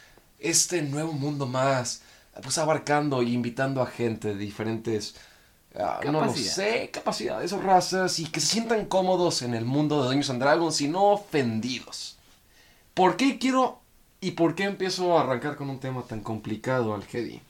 este 0.50 0.82
nuevo 0.82 1.12
mundo 1.12 1.46
más. 1.46 2.02
Pues 2.42 2.58
abarcando 2.58 3.22
e 3.22 3.26
invitando 3.26 3.80
a 3.82 3.86
gente 3.86 4.28
de 4.28 4.36
diferentes. 4.36 5.16
ah, 5.76 6.04
no 6.06 6.22
lo 6.24 6.34
Capacidades. 6.34 6.54
sé, 6.54 6.90
capacidades 6.92 7.52
o 7.52 7.60
razas. 7.60 8.18
Y 8.18 8.26
que 8.26 8.40
se 8.40 8.46
sientan 8.48 8.86
cómodos 8.86 9.42
en 9.42 9.54
el 9.54 9.64
mundo 9.64 10.02
de 10.02 10.08
Doños 10.08 10.30
and 10.30 10.40
Dragons 10.42 10.80
y 10.80 10.88
no 10.88 11.04
ofendidos. 11.12 12.18
¿Por 12.94 13.16
qué 13.16 13.38
quiero 13.38 13.80
y 14.20 14.32
por 14.32 14.54
qué 14.54 14.64
empiezo 14.64 15.18
a 15.18 15.22
arrancar 15.22 15.56
con 15.56 15.70
un 15.70 15.80
tema 15.80 16.02
tan 16.06 16.20
complicado, 16.22 16.94
Algedi? 16.94 17.42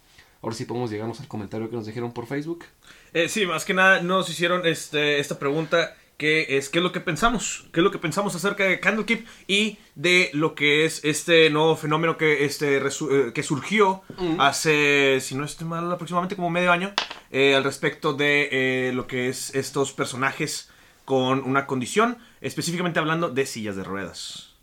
Ahora 0.42 0.56
sí 0.56 0.64
podemos 0.66 0.90
llegarnos 0.90 1.20
al 1.20 1.28
comentario 1.28 1.70
que 1.70 1.76
nos 1.76 1.86
dijeron 1.86 2.12
por 2.12 2.26
Facebook. 2.26 2.64
Eh, 3.12 3.28
sí, 3.28 3.46
más 3.46 3.64
que 3.64 3.74
nada 3.74 4.00
nos 4.02 4.28
hicieron 4.28 4.66
este, 4.66 5.18
esta 5.20 5.38
pregunta 5.38 5.94
que 6.16 6.56
es 6.56 6.68
qué 6.68 6.78
es 6.78 6.82
lo 6.82 6.92
que 6.92 7.00
pensamos, 7.00 7.66
qué 7.72 7.80
es 7.80 7.84
lo 7.84 7.90
que 7.90 7.98
pensamos 7.98 8.34
acerca 8.34 8.64
de 8.64 8.78
Candlekeep 8.78 9.26
y 9.48 9.78
de 9.94 10.30
lo 10.32 10.54
que 10.54 10.84
es 10.84 11.04
este 11.04 11.50
nuevo 11.50 11.76
fenómeno 11.76 12.16
que, 12.16 12.44
este, 12.44 12.76
eh, 12.76 13.32
que 13.34 13.42
surgió 13.42 14.02
hace, 14.38 15.18
si 15.20 15.34
no 15.34 15.44
estoy 15.44 15.66
mal, 15.66 15.90
aproximadamente 15.90 16.36
como 16.36 16.50
medio 16.50 16.72
año, 16.72 16.92
eh, 17.30 17.54
al 17.54 17.64
respecto 17.64 18.14
de 18.14 18.48
eh, 18.52 18.92
lo 18.92 19.06
que 19.06 19.28
es 19.28 19.54
estos 19.54 19.92
personajes 19.92 20.70
con 21.04 21.42
una 21.42 21.66
condición, 21.66 22.18
específicamente 22.40 23.00
hablando 23.00 23.28
de 23.30 23.46
sillas 23.46 23.76
de 23.76 23.84
ruedas. 23.84 24.54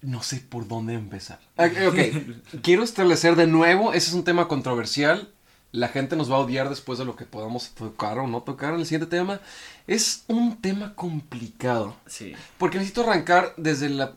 No 0.00 0.22
sé 0.22 0.40
por 0.48 0.68
dónde 0.68 0.94
empezar. 0.94 1.40
Ok, 1.56 1.72
ok. 1.88 1.98
quiero 2.62 2.84
establecer 2.84 3.34
de 3.34 3.48
nuevo, 3.48 3.92
ese 3.92 4.08
es 4.08 4.14
un 4.14 4.24
tema 4.24 4.46
controversial. 4.46 5.32
La 5.70 5.88
gente 5.88 6.16
nos 6.16 6.30
va 6.30 6.36
a 6.36 6.40
odiar 6.40 6.68
después 6.68 6.98
de 6.98 7.04
lo 7.04 7.14
que 7.14 7.26
podamos 7.26 7.70
tocar 7.70 8.18
o 8.18 8.26
no 8.26 8.42
tocar 8.42 8.74
en 8.74 8.80
el 8.80 8.86
siguiente 8.86 9.14
tema. 9.14 9.40
Es 9.86 10.24
un 10.26 10.56
tema 10.60 10.94
complicado. 10.94 11.94
Sí. 12.06 12.34
Porque 12.56 12.78
necesito 12.78 13.02
arrancar 13.02 13.52
desde 13.56 13.90
la, 13.90 14.14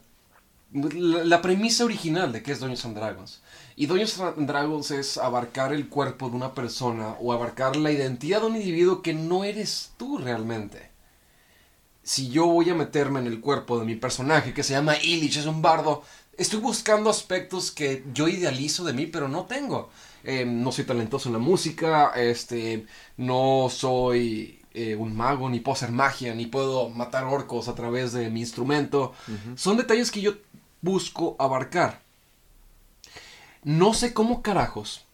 la, 0.71 1.23
la 1.25 1.41
premisa 1.41 1.83
original 1.83 2.31
de 2.31 2.41
qué 2.41 2.53
es 2.53 2.59
Dungeons 2.59 2.85
and 2.85 2.95
Dragons. 2.95 3.41
Y 3.75 3.87
Dungeons 3.87 4.19
and 4.19 4.47
Dragons 4.47 4.91
es 4.91 5.17
abarcar 5.17 5.73
el 5.73 5.89
cuerpo 5.89 6.29
de 6.29 6.35
una 6.35 6.53
persona 6.53 7.15
o 7.19 7.33
abarcar 7.33 7.75
la 7.75 7.91
identidad 7.91 8.41
de 8.41 8.47
un 8.47 8.55
individuo 8.55 9.01
que 9.01 9.13
no 9.13 9.43
eres 9.43 9.91
tú 9.97 10.17
realmente. 10.17 10.89
Si 12.03 12.29
yo 12.29 12.47
voy 12.47 12.69
a 12.69 12.75
meterme 12.75 13.19
en 13.19 13.27
el 13.27 13.41
cuerpo 13.41 13.79
de 13.79 13.85
mi 13.85 13.95
personaje 13.95 14.53
que 14.53 14.63
se 14.63 14.73
llama 14.73 14.97
Illich, 14.97 15.37
es 15.37 15.45
un 15.45 15.61
bardo, 15.61 16.03
estoy 16.37 16.59
buscando 16.59 17.09
aspectos 17.09 17.71
que 17.71 18.03
yo 18.13 18.27
idealizo 18.27 18.83
de 18.83 18.93
mí, 18.93 19.05
pero 19.05 19.27
no 19.27 19.45
tengo. 19.45 19.89
Eh, 20.23 20.45
no 20.45 20.71
soy 20.71 20.85
talentoso 20.85 21.29
en 21.29 21.33
la 21.33 21.39
música, 21.39 22.11
este, 22.15 22.85
no 23.17 23.67
soy 23.69 24.59
eh, 24.73 24.95
un 24.95 25.15
mago, 25.15 25.49
ni 25.49 25.59
puedo 25.59 25.75
hacer 25.75 25.91
magia, 25.91 26.33
ni 26.35 26.45
puedo 26.45 26.89
matar 26.89 27.25
orcos 27.25 27.67
a 27.67 27.75
través 27.75 28.13
de 28.13 28.29
mi 28.29 28.39
instrumento. 28.41 29.13
Son 29.55 29.77
detalles 29.77 30.11
que 30.11 30.21
yo 30.21 30.33
busco 30.81 31.35
abarcar. 31.39 32.01
No 33.63 33.93
sé 33.93 34.13
cómo 34.13 34.41
carajos, 34.41 35.05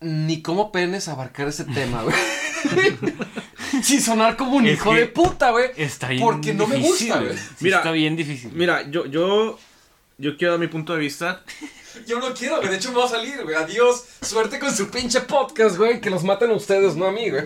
ni 0.00 0.42
cómo 0.42 0.72
penes 0.72 1.08
abarcar 1.08 1.48
ese 1.48 1.64
tema, 1.64 2.02
güey. 2.02 2.16
Sin 3.82 4.00
sonar 4.00 4.36
como 4.36 4.56
un 4.56 4.66
Es 4.66 4.74
hijo 4.74 4.94
de 4.94 5.06
puta, 5.06 5.50
güey. 5.50 5.70
Está 5.76 6.08
bien 6.08 6.22
Porque 6.22 6.54
no 6.54 6.66
me 6.66 6.78
gusta, 6.78 7.20
güey. 7.20 7.36
Sí, 7.36 7.54
Mira, 7.60 7.78
está 7.78 7.90
bien 7.92 8.16
difícil. 8.16 8.52
Mira, 8.52 8.88
yo, 8.90 9.06
yo, 9.06 9.58
yo 10.18 10.36
quiero 10.36 10.52
dar 10.52 10.60
mi 10.60 10.68
punto 10.68 10.92
de 10.92 11.00
vista. 11.00 11.42
Yo 12.06 12.18
no 12.20 12.32
quiero, 12.34 12.58
güey. 12.58 12.68
De 12.68 12.76
hecho, 12.76 12.92
me 12.92 12.98
va 12.98 13.04
a 13.04 13.08
salir, 13.08 13.42
güey. 13.42 13.54
Adiós. 13.54 14.04
Suerte 14.20 14.58
con 14.58 14.74
su 14.74 14.90
pinche 14.90 15.20
podcast, 15.20 15.76
güey. 15.76 16.00
Que 16.00 16.10
los 16.10 16.24
maten 16.24 16.50
a 16.50 16.54
ustedes, 16.54 16.96
no 16.96 17.06
a 17.06 17.12
mí, 17.12 17.30
güey. 17.30 17.44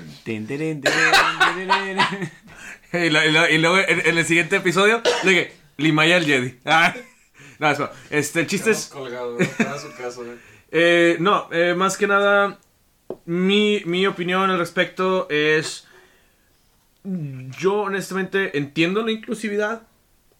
Y, 2.93 3.11
luego 3.11 3.79
en, 3.79 4.07
en 4.07 4.19
el 4.19 4.25
siguiente 4.25 4.57
episodio, 4.57 5.03
le 5.25 5.31
dije, 5.31 5.53
Limaya 5.77 6.17
el 6.17 6.25
Jedi. 6.25 6.55
Ah, 6.65 6.95
no, 7.59 7.71
es 7.71 7.79
broma. 7.79 7.93
Este, 8.11 8.41
el 8.41 8.47
chiste 8.47 8.71
es. 8.71 8.87
colgado, 8.87 9.35
güey. 9.35 9.49
Para 9.49 9.79
su 9.79 9.95
caso, 9.95 10.25
güey. 10.25 10.37
Eh, 10.73 11.17
no, 11.21 11.49
eh, 11.53 11.75
más 11.75 11.97
que 11.97 12.09
nada, 12.09 12.59
mi, 13.25 13.83
mi 13.87 14.05
opinión 14.07 14.51
al 14.51 14.59
respecto 14.59 15.29
es. 15.31 15.87
Yo 17.05 17.83
honestamente 17.83 18.59
entiendo 18.59 19.03
la 19.03 19.13
inclusividad. 19.13 19.83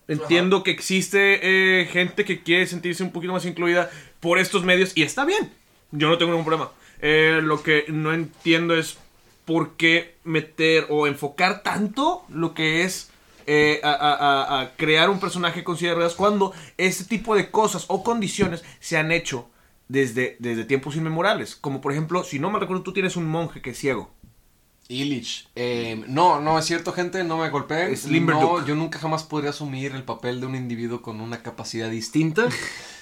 Entiendo 0.09 0.63
que 0.63 0.71
existe 0.71 1.41
eh, 1.43 1.87
gente 1.87 2.25
que 2.25 2.43
quiere 2.43 2.67
sentirse 2.67 3.03
un 3.03 3.11
poquito 3.11 3.33
más 3.33 3.45
incluida 3.45 3.91
por 4.21 4.39
estos 4.39 4.65
medios 4.65 4.93
y 4.97 5.03
está 5.03 5.25
bien. 5.25 5.53
Yo 5.91 6.09
no 6.09 6.19
tengo 6.19 6.33
ningún 6.33 6.47
problema. 6.47 6.71
Eh, 7.01 7.41
lo 7.43 7.63
que 7.63 7.87
no 7.89 8.13
entiendo 8.13 8.77
es 8.77 8.99
por 9.45 9.77
qué 9.77 10.15
meter 10.25 10.87
o 10.91 11.07
enfocar 11.07 11.63
tanto 11.63 12.25
lo 12.29 12.55
que 12.55 12.85
es 12.85 13.11
eh, 13.47 13.81
a, 13.85 14.73
crear 14.77 15.09
un 15.09 15.21
personaje 15.21 15.63
con 15.63 15.77
silla 15.77 15.91
de 15.91 15.97
ruedas 15.97 16.15
cuando 16.15 16.53
este 16.77 17.05
tipo 17.05 17.37
de 17.37 17.51
cosas 17.51 17.85
o 17.89 18.03
condiciones 18.03 18.65
se 18.81 18.97
han 18.97 19.13
hecho 19.13 19.49
desde, 19.89 20.37
desde 20.39 20.65
tiempos 20.65 20.97
inmemorables. 20.97 21.55
Como 21.57 21.81
por 21.81 21.93
ejemplo, 21.93 22.25
si 22.25 22.39
no 22.39 22.51
me 22.51 22.59
recuerdo, 22.59 22.83
tú 22.83 22.93
tienes 22.93 23.17
un 23.17 23.27
monje 23.27 23.61
que 23.61 23.71
es 23.71 23.79
ciego. 23.79 24.11
Illich. 24.89 25.49
Eh, 25.57 26.05
no, 26.07 26.41
no, 26.41 26.59
es 26.59 26.65
cierto, 26.65 26.93
gente, 26.93 27.25
no 27.25 27.39
me 27.39 27.51
Limberduck. 27.51 28.61
No, 28.61 28.67
yo 28.67 28.75
nunca 28.75 28.99
jamás 28.99 29.25
podría 29.25 29.51
asumir 29.51 29.93
el 29.93 30.05
papel 30.05 30.41
de 30.41 30.47
un 30.47 30.55
individuo 30.55 31.03
con 31.03 31.21
una 31.21 31.43
capacidad 31.43 31.91
distinta. 31.91 32.49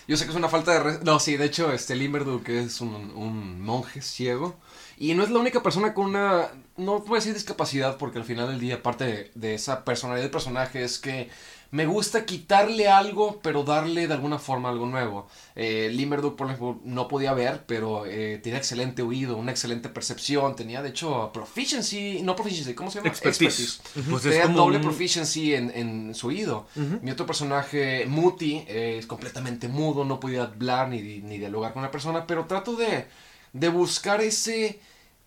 Yo 0.06 0.18
sé 0.18 0.24
que 0.24 0.32
es 0.32 0.36
una 0.36 0.50
falta 0.50 0.78
de... 0.78 1.02
No, 1.02 1.18
sí, 1.18 1.38
de 1.38 1.46
hecho, 1.46 1.72
este 1.72 1.96
Limberduck 1.96 2.46
es 2.50 2.82
un, 2.82 2.94
un 3.16 3.62
monje 3.62 4.02
ciego. 4.02 4.54
Y 4.98 5.14
no 5.14 5.22
es 5.22 5.30
la 5.30 5.38
única 5.38 5.62
persona 5.62 5.94
con 5.94 6.06
una... 6.06 6.50
No 6.76 7.02
a 7.08 7.14
decir 7.14 7.32
discapacidad 7.32 7.96
porque 7.96 8.18
al 8.18 8.24
final 8.24 8.48
del 8.48 8.60
día, 8.60 8.82
parte 8.82 9.04
de, 9.04 9.30
de 9.34 9.54
esa 9.54 9.82
personalidad 9.84 10.24
del 10.24 10.30
personaje 10.30 10.84
es 10.84 10.98
que 10.98 11.30
me 11.74 11.86
gusta 11.86 12.24
quitarle 12.24 12.86
algo, 12.88 13.40
pero 13.42 13.64
darle 13.64 14.06
de 14.06 14.14
alguna 14.14 14.38
forma 14.38 14.68
algo 14.68 14.86
nuevo. 14.86 15.26
Eh, 15.56 15.90
Limberduck, 15.92 16.36
por 16.36 16.46
ejemplo, 16.46 16.78
no 16.84 17.08
podía 17.08 17.32
ver, 17.34 17.64
pero 17.66 18.06
eh, 18.06 18.38
tenía 18.42 18.58
excelente 18.58 19.02
oído, 19.02 19.36
una 19.36 19.50
excelente 19.50 19.88
percepción, 19.88 20.54
tenía 20.54 20.82
de 20.82 20.90
hecho 20.90 21.30
proficiency, 21.32 22.20
no 22.22 22.36
proficiency, 22.36 22.74
¿cómo 22.74 22.90
se 22.92 22.98
llama? 22.98 23.08
Expertise. 23.10 23.80
Pues 24.08 24.24
es 24.24 24.30
tenía 24.30 24.42
como 24.44 24.58
doble 24.58 24.76
un- 24.76 24.82
proficiency 24.84 25.54
en, 25.54 25.72
en 25.74 26.14
su 26.14 26.28
oído. 26.28 26.66
Mi 27.02 27.10
otro 27.10 27.26
personaje, 27.26 28.06
Muti, 28.06 28.64
eh, 28.68 28.96
es 29.00 29.06
completamente 29.06 29.66
mudo, 29.66 30.04
no 30.04 30.20
podía 30.20 30.44
hablar 30.44 30.88
ni, 30.88 31.00
ni 31.02 31.38
dialogar 31.38 31.72
con 31.72 31.82
la 31.82 31.90
persona, 31.90 32.24
pero 32.26 32.44
trato 32.46 32.76
de, 32.76 33.06
de 33.52 33.68
buscar 33.68 34.20
ese 34.20 34.78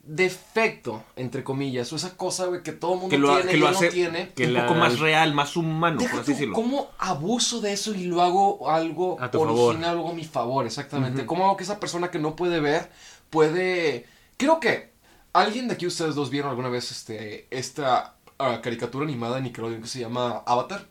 defecto, 0.08 1.04
entre 1.16 1.44
comillas, 1.44 1.92
o 1.92 1.96
esa 1.98 2.16
cosa 2.16 2.46
güey, 2.46 2.64
que 2.64 2.72
todo 2.72 2.92
mundo 2.96 3.10
Que 3.10 3.18
lo, 3.18 3.36
tiene 3.36 3.52
que 3.52 3.58
no 3.60 3.80
tiene. 3.90 4.30
que 4.34 4.46
un 4.46 4.54
la- 4.54 4.66
poco 4.68 4.80
más 4.80 5.00
real, 5.00 5.34
más 5.34 5.56
humano, 5.58 6.00
Deja 6.00 6.12
por 6.12 6.22
así 6.22 6.26
tú, 6.28 6.32
decirlo. 6.34 6.54
¿Cómo 6.56 6.90
abuso 6.98 7.60
de 7.62 7.74
eso 7.74 7.94
y 7.94 8.06
lo 8.06 8.22
hago 8.22 8.70
algo 8.70 9.22
A 9.22 9.30
tu 9.30 9.42
original, 9.42 9.58
favor. 9.82 9.86
algo 9.86 10.10
a 10.10 10.14
mi 10.14 10.24
favor? 10.26 10.66
Exactamente. 10.66 11.26
¿Cómo 11.26 11.46
hago 11.46 11.58
que 11.58 11.64
esa 11.64 11.80
persona 11.80 12.10
que 12.10 12.20
no 12.20 12.36
puede 12.36 12.60
ver 12.60 12.90
puede... 13.30 14.06
Creo 14.38 14.60
que 14.60 14.92
alguien 15.34 15.68
de 15.68 15.74
aquí 15.76 15.86
ustedes 15.86 16.16
dos 16.16 16.30
vieron 16.30 16.50
alguna 16.50 16.70
vez 16.70 16.90
este 16.92 17.48
esta 17.52 18.16
ah, 18.40 18.62
caricatura 18.62 19.06
animada 19.06 19.36
de 19.36 19.42
Nickelodeon 19.42 19.82
que 19.82 19.88
se 19.88 20.00
llama 20.00 20.44
Avatar. 20.46 20.86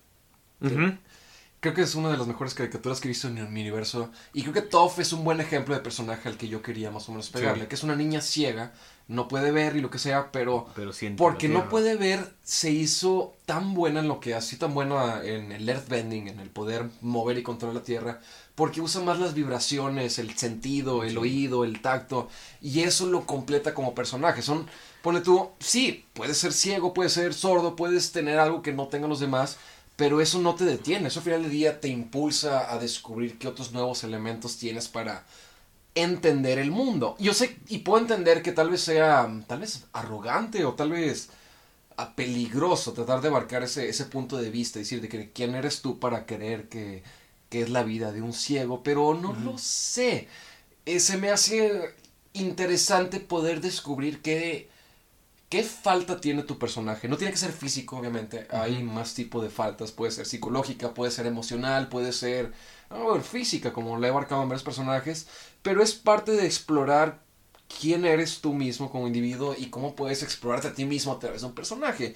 Creo 1.60 1.74
que 1.74 1.82
es 1.82 1.94
una 1.94 2.10
de 2.10 2.18
las 2.18 2.26
mejores 2.26 2.54
caricaturas 2.54 3.00
que 3.00 3.08
he 3.08 3.10
visto 3.10 3.26
en 3.28 3.34
mi 3.52 3.60
universo. 3.62 4.10
Y 4.32 4.42
creo 4.42 4.52
que 4.52 4.62
Toph 4.62 4.98
es 5.00 5.12
un 5.12 5.24
buen 5.24 5.40
ejemplo 5.40 5.74
de 5.74 5.80
personaje 5.80 6.28
al 6.28 6.36
que 6.36 6.48
yo 6.48 6.62
quería 6.62 6.90
más 6.90 7.08
o 7.08 7.12
menos 7.12 7.30
pegarle. 7.30 7.62
Sí. 7.64 7.68
Que 7.68 7.74
es 7.74 7.82
una 7.82 7.96
niña 7.96 8.20
ciega, 8.20 8.72
no 9.08 9.28
puede 9.28 9.52
ver 9.52 9.76
y 9.76 9.80
lo 9.80 9.90
que 9.90 9.98
sea, 9.98 10.32
pero 10.32 10.66
porque 11.16 11.48
no 11.48 11.68
puede 11.68 11.94
ver, 11.96 12.34
se 12.42 12.70
hizo 12.70 13.34
tan 13.44 13.72
buena 13.72 14.00
en 14.00 14.08
lo 14.08 14.18
que 14.18 14.34
hace, 14.34 14.56
tan 14.56 14.74
buena 14.74 15.22
en 15.22 15.52
el 15.52 15.68
earthbending, 15.68 16.26
en 16.26 16.40
el 16.40 16.50
poder 16.50 16.90
mover 17.02 17.38
y 17.38 17.44
controlar 17.44 17.76
la 17.76 17.82
tierra, 17.84 18.20
porque 18.56 18.80
usa 18.80 19.02
más 19.02 19.20
las 19.20 19.34
vibraciones, 19.34 20.18
el 20.18 20.36
sentido, 20.36 21.04
el 21.04 21.16
oído, 21.18 21.64
el 21.64 21.80
tacto, 21.80 22.28
y 22.60 22.80
eso 22.80 23.06
lo 23.06 23.26
completa 23.26 23.74
como 23.74 23.94
personaje. 23.94 24.42
Son, 24.42 24.66
pone 25.02 25.20
tú, 25.20 25.50
sí, 25.60 26.04
puedes 26.12 26.38
ser 26.38 26.52
ciego, 26.52 26.92
puedes 26.92 27.12
ser 27.12 27.32
sordo, 27.32 27.76
puedes 27.76 28.10
tener 28.10 28.40
algo 28.40 28.60
que 28.60 28.72
no 28.72 28.88
tengan 28.88 29.10
los 29.10 29.20
demás, 29.20 29.56
pero 29.94 30.20
eso 30.20 30.40
no 30.40 30.56
te 30.56 30.64
detiene, 30.64 31.08
eso 31.08 31.20
al 31.20 31.24
final 31.24 31.42
del 31.42 31.52
día 31.52 31.80
te 31.80 31.88
impulsa 31.88 32.72
a 32.72 32.78
descubrir 32.78 33.38
qué 33.38 33.46
otros 33.46 33.70
nuevos 33.72 34.02
elementos 34.02 34.56
tienes 34.56 34.88
para 34.88 35.24
entender 35.96 36.58
el 36.60 36.70
mundo. 36.70 37.16
Yo 37.18 37.34
sé 37.34 37.58
y 37.68 37.78
puedo 37.78 38.00
entender 38.00 38.42
que 38.42 38.52
tal 38.52 38.70
vez 38.70 38.82
sea 38.82 39.28
tal 39.48 39.60
vez 39.60 39.86
arrogante 39.92 40.64
o 40.64 40.74
tal 40.74 40.92
vez 40.92 41.30
ah, 41.96 42.14
peligroso 42.14 42.92
tratar 42.92 43.20
de 43.20 43.28
abarcar 43.28 43.62
ese, 43.64 43.88
ese 43.88 44.04
punto 44.06 44.36
de 44.38 44.50
vista, 44.50 44.78
decir 44.78 45.00
de 45.00 45.08
que 45.08 45.32
quién 45.32 45.54
eres 45.54 45.82
tú 45.82 45.98
para 45.98 46.26
creer 46.26 46.68
que, 46.68 47.02
que 47.48 47.62
es 47.62 47.70
la 47.70 47.82
vida 47.82 48.12
de 48.12 48.22
un 48.22 48.32
ciego, 48.32 48.82
pero 48.82 49.14
no 49.14 49.32
lo 49.34 49.58
sé. 49.58 50.28
Eh, 50.86 51.00
se 51.00 51.16
me 51.18 51.30
hace 51.30 51.94
interesante 52.34 53.20
poder 53.20 53.60
descubrir 53.60 54.22
qué, 54.22 54.68
qué 55.48 55.62
falta 55.64 56.20
tiene 56.20 56.42
tu 56.42 56.58
personaje. 56.58 57.08
No 57.08 57.16
tiene 57.16 57.32
que 57.32 57.38
ser 57.38 57.52
físico, 57.52 57.96
obviamente. 57.98 58.46
Hay 58.50 58.82
más 58.82 59.14
tipo 59.14 59.42
de 59.42 59.50
faltas. 59.50 59.92
Puede 59.92 60.12
ser 60.12 60.26
psicológica, 60.26 60.94
puede 60.94 61.10
ser 61.12 61.26
emocional, 61.26 61.88
puede 61.88 62.12
ser 62.12 62.52
ah, 62.90 63.20
física, 63.22 63.72
como 63.72 63.98
la 63.98 64.08
he 64.08 64.10
abarcado 64.10 64.42
en 64.42 64.48
varios 64.48 64.64
personajes. 64.64 65.28
Pero 65.66 65.82
es 65.82 65.94
parte 65.94 66.30
de 66.30 66.46
explorar 66.46 67.24
quién 67.80 68.04
eres 68.04 68.40
tú 68.40 68.54
mismo 68.54 68.88
como 68.88 69.08
individuo 69.08 69.56
y 69.58 69.66
cómo 69.66 69.96
puedes 69.96 70.22
explorarte 70.22 70.68
a 70.68 70.74
ti 70.74 70.84
mismo 70.84 71.10
a 71.12 71.18
través 71.18 71.40
de 71.40 71.48
un 71.48 71.56
personaje. 71.56 72.14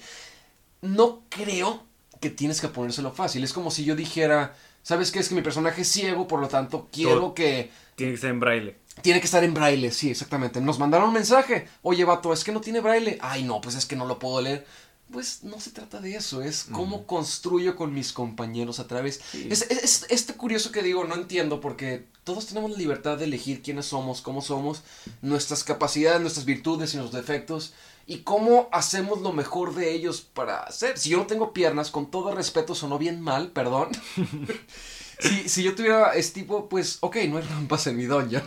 No 0.79 1.23
creo 1.27 1.83
que 2.21 2.29
tienes 2.29 2.61
que 2.61 2.69
ponérselo 2.69 3.11
fácil. 3.11 3.43
Es 3.43 3.51
como 3.51 3.69
si 3.69 3.83
yo 3.83 3.97
dijera, 3.97 4.55
¿sabes 4.83 5.11
qué? 5.11 5.19
Es 5.19 5.27
que 5.27 5.35
mi 5.35 5.41
personaje 5.41 5.81
es 5.81 5.89
ciego, 5.89 6.29
por 6.29 6.39
lo 6.39 6.47
tanto 6.47 6.87
quiero 6.93 7.15
Todo. 7.19 7.33
que 7.33 7.69
Tiene 7.97 8.13
que 8.13 8.15
estar 8.15 8.29
en 8.31 8.39
braille. 8.39 8.77
tiene 9.01 9.19
que 9.19 9.25
estar 9.25 9.43
en 9.43 9.53
braille, 9.53 9.91
sí, 9.91 10.09
exactamente. 10.09 10.61
Nos 10.61 10.79
mandaron 10.79 11.09
un 11.09 11.13
mensaje. 11.13 11.67
Oye, 11.81 12.05
vato, 12.05 12.31
es 12.31 12.45
que 12.45 12.53
no 12.53 12.61
tiene 12.61 12.79
braille. 12.79 13.17
Ay, 13.19 13.43
no, 13.43 13.59
pues 13.59 13.75
es 13.75 13.85
que 13.85 13.97
no 13.97 14.05
lo 14.05 14.17
puedo 14.17 14.39
leer. 14.41 14.65
Pues 15.11 15.43
no 15.43 15.59
se 15.59 15.71
trata 15.71 15.99
de 15.99 16.15
eso, 16.15 16.41
es 16.41 16.63
cómo 16.71 17.05
construyo 17.05 17.75
con 17.75 17.93
mis 17.93 18.13
compañeros 18.13 18.79
a 18.79 18.87
través. 18.87 19.21
Es, 19.33 19.63
es- 19.69 19.83
es 19.83 20.05
este 20.09 20.33
curioso 20.33 20.71
que 20.71 20.81
digo, 20.83 21.03
no 21.03 21.15
entiendo, 21.15 21.59
porque 21.61 22.07
todos 22.23 22.47
tenemos 22.47 22.71
la 22.71 22.77
libertad 22.77 23.17
de 23.17 23.25
elegir 23.25 23.61
quiénes 23.61 23.85
somos, 23.87 24.21
cómo 24.21 24.41
somos, 24.41 24.83
nuestras 25.21 25.63
capacidades, 25.63 26.21
nuestras 26.21 26.45
virtudes 26.45 26.93
y 26.93 26.97
nuestros 26.97 27.21
defectos, 27.25 27.73
y 28.07 28.19
cómo 28.19 28.67
hacemos 28.71 29.21
lo 29.21 29.31
mejor 29.33 29.75
de 29.75 29.93
ellos 29.93 30.21
para 30.21 30.63
hacer. 30.63 30.97
Si 30.97 31.09
yo 31.09 31.17
no 31.17 31.27
tengo 31.27 31.53
piernas, 31.53 31.91
con 31.91 32.09
todo 32.11 32.33
respeto, 32.33 32.73
sonó 32.75 32.97
bien 32.97 33.21
mal, 33.21 33.51
perdón. 33.51 33.89
si, 35.19 35.49
si 35.49 35.63
yo 35.63 35.75
tuviera 35.75 36.13
este 36.15 36.41
tipo, 36.41 36.67
pues, 36.69 36.97
ok, 37.01 37.17
no 37.29 37.37
hay 37.37 37.43
rampas 37.43 37.87
en 37.87 37.97
mi 37.97 38.05
doña. 38.05 38.43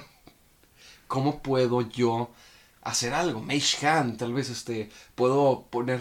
¿Cómo 1.07 1.43
puedo 1.43 1.83
yo 1.83 2.31
hacer 2.83 3.15
algo? 3.15 3.41
Mage 3.41 3.87
Hand, 3.87 4.19
tal 4.19 4.33
vez 4.35 4.51
este, 4.51 4.91
puedo 5.15 5.67
poner 5.71 6.01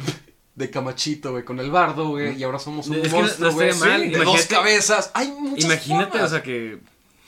de 0.55 0.69
camachito, 0.69 1.31
güey, 1.31 1.43
con 1.43 1.59
el 1.59 1.71
bardo, 1.71 2.09
güey, 2.09 2.37
y 2.37 2.43
ahora 2.43 2.59
somos 2.59 2.87
un 2.87 2.95
Es 2.95 3.11
monstruo, 3.11 3.49
no 3.49 3.55
güey, 3.55 4.09
de 4.09 4.23
dos 4.23 4.45
cabezas. 4.45 5.11
Hay 5.13 5.31
muchas 5.31 5.65
Imagínate, 5.65 6.11
formas. 6.11 6.27
o 6.27 6.29
sea, 6.29 6.43
que 6.43 6.79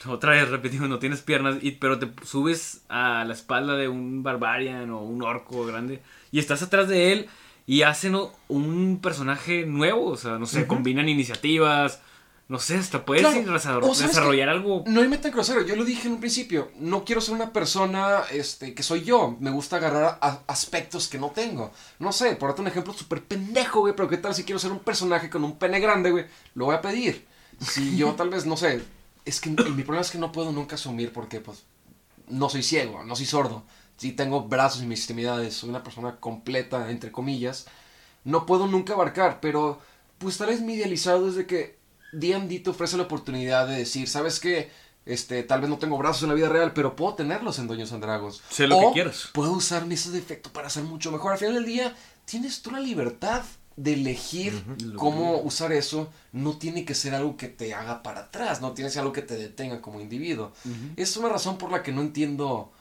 otra 0.08 0.32
vez 0.34 0.48
repetimos, 0.50 0.90
no 0.90 1.00
tienes 1.00 1.22
piernas, 1.22 1.58
y, 1.62 1.72
pero 1.72 1.98
te 1.98 2.08
subes 2.24 2.82
a 2.90 3.24
la 3.26 3.34
espalda 3.34 3.76
de 3.76 3.88
un 3.88 4.22
barbarian 4.22 4.92
o 4.92 5.02
un 5.02 5.24
orco 5.24 5.66
grande 5.66 6.02
y 6.32 6.40
estás 6.40 6.62
atrás 6.62 6.88
de 6.88 7.12
él 7.12 7.28
y 7.66 7.82
hacen 7.82 8.16
un 8.48 9.00
personaje 9.02 9.66
nuevo, 9.66 10.06
o 10.06 10.18
sea, 10.18 10.38
no 10.38 10.46
sé, 10.46 10.68
combinan 10.68 11.10
iniciativas, 11.10 12.02
no 12.48 12.60
sé, 12.60 12.78
hasta 12.78 13.04
puedes 13.06 13.24
Claro. 13.24 13.42
desarrollar, 13.44 14.50
O 14.50 14.52
algo. 14.52 14.84
No 14.86 15.02
hay 15.02 15.08
meta 15.08 15.30
grosero, 15.30 15.62
yo 15.66 15.76
lo 15.76 15.84
dije 15.84 16.08
en 16.08 16.14
un 16.14 16.20
principio. 16.20 16.72
No 16.78 17.04
quiero 17.04 17.20
ser 17.22 17.34
una 17.34 17.52
persona 17.52 18.22
este, 18.32 18.76
que 18.76 18.84
soy 18.84 19.04
yo. 19.04 19.36
Me 19.40 19.50
gusta 19.50 19.78
agarrar 19.78 20.20
a- 20.22 20.42
aspectos 20.48 21.08
que 21.08 21.18
no 21.18 21.32
tengo. 21.32 21.72
No 21.98 22.12
sé, 22.12 22.36
por 22.36 22.50
darte 22.50 22.62
un 22.62 22.68
ejemplo 22.68 22.94
súper 22.94 23.24
pendejo, 23.24 23.80
güey. 23.80 23.96
Pero 23.96 24.08
qué 24.10 24.18
tal 24.18 24.36
si 24.36 24.44
quiero 24.44 24.60
ser 24.60 24.72
un 24.72 24.80
personaje 24.80 25.30
con 25.30 25.44
un 25.44 25.58
pene 25.58 25.80
grande, 25.80 26.12
güey. 26.12 26.26
Lo 26.54 26.66
voy 26.66 26.76
a 26.76 26.82
pedir. 26.82 27.26
Si 27.60 27.98
yo 27.98 28.14
tal 28.14 28.30
vez, 28.30 28.46
no 28.46 28.58
sé. 28.58 28.84
Es 29.26 29.42
que 29.42 29.50
mi 29.50 29.56
problema 29.84 30.02
es 30.02 30.12
que 30.12 30.20
no 30.20 30.32
puedo 30.32 30.52
nunca 30.52 30.76
asumir 30.76 31.12
porque, 31.12 31.40
pues, 31.42 31.64
no 32.28 32.48
soy 32.50 32.62
ciego, 32.62 33.04
no 33.04 33.16
soy 33.16 33.26
sordo. 33.26 33.64
Sí 33.98 34.12
tengo 34.12 34.44
brazos 34.44 34.84
y 34.84 34.86
mis 34.86 35.00
extremidades. 35.00 35.56
Soy 35.56 35.70
una 35.70 35.82
persona 35.82 36.18
completa, 36.20 36.92
entre 36.92 37.12
comillas. 37.12 37.66
No 38.24 38.46
puedo 38.46 38.68
nunca 38.68 38.94
abarcar, 38.94 39.40
pero 39.42 39.80
pues 40.20 40.38
tal 40.38 40.48
vez 40.50 40.62
mi 40.62 40.74
idealizado 40.76 41.28
es 41.28 41.36
de 41.36 41.46
que 41.48 41.78
D&D 42.20 42.60
te 42.60 42.70
ofrece 42.70 42.98
la 42.98 43.04
oportunidad 43.04 43.68
de 43.68 43.78
decir, 43.78 44.08
¿sabes 44.08 44.40
qué? 44.40 44.72
Este, 45.06 45.44
tal 45.44 45.62
vez 45.62 45.70
no 45.70 45.78
tengo 45.78 45.98
brazos 45.98 46.24
en 46.24 46.30
la 46.30 46.36
vida 46.36 46.50
real, 46.50 46.74
pero 46.74 46.96
puedo 46.96 47.14
tenerlos 47.14 47.60
en 47.60 47.68
Dungeons 47.68 47.92
and 47.94 48.04
Dragons. 48.04 48.42
Sé 48.50 48.68
lo 48.68 48.78
O 48.78 48.88
que 48.88 48.94
quieras. 48.94 49.30
Puedo 49.34 49.52
usar 49.52 49.86
ese 49.92 50.10
defecto 50.12 50.52
para 50.52 50.68
hacer 50.68 50.84
mucho 50.84 51.12
mejor. 51.12 51.34
Al 51.34 51.38
final 51.38 51.56
del 51.56 51.66
día, 51.66 51.96
tienes 52.26 52.62
tú 52.62 52.72
la 52.72 52.80
libertad 52.80 53.44
de 53.76 53.94
elegir 53.94 54.64
cómo 54.96 55.40
usar 55.42 55.72
eso. 55.74 56.10
No 56.32 56.58
tiene 56.58 56.86
que 56.86 56.96
ser 56.96 57.14
algo 57.14 57.38
que 57.38 57.50
te 57.50 57.74
haga 57.74 58.02
para 58.02 58.22
atrás, 58.22 58.62
no 58.62 58.74
tiene 58.74 58.90
que 58.90 58.94
ser 58.94 59.02
algo 59.02 59.14
que 59.14 59.22
te 59.22 59.36
detenga 59.36 59.82
como 59.82 60.02
individuo. 60.02 60.54
Es 60.96 61.16
una 61.18 61.30
razón 61.30 61.58
por 61.58 61.72
la 61.72 61.84
que 61.84 61.92
no 61.92 62.02
entiendo 62.02 62.72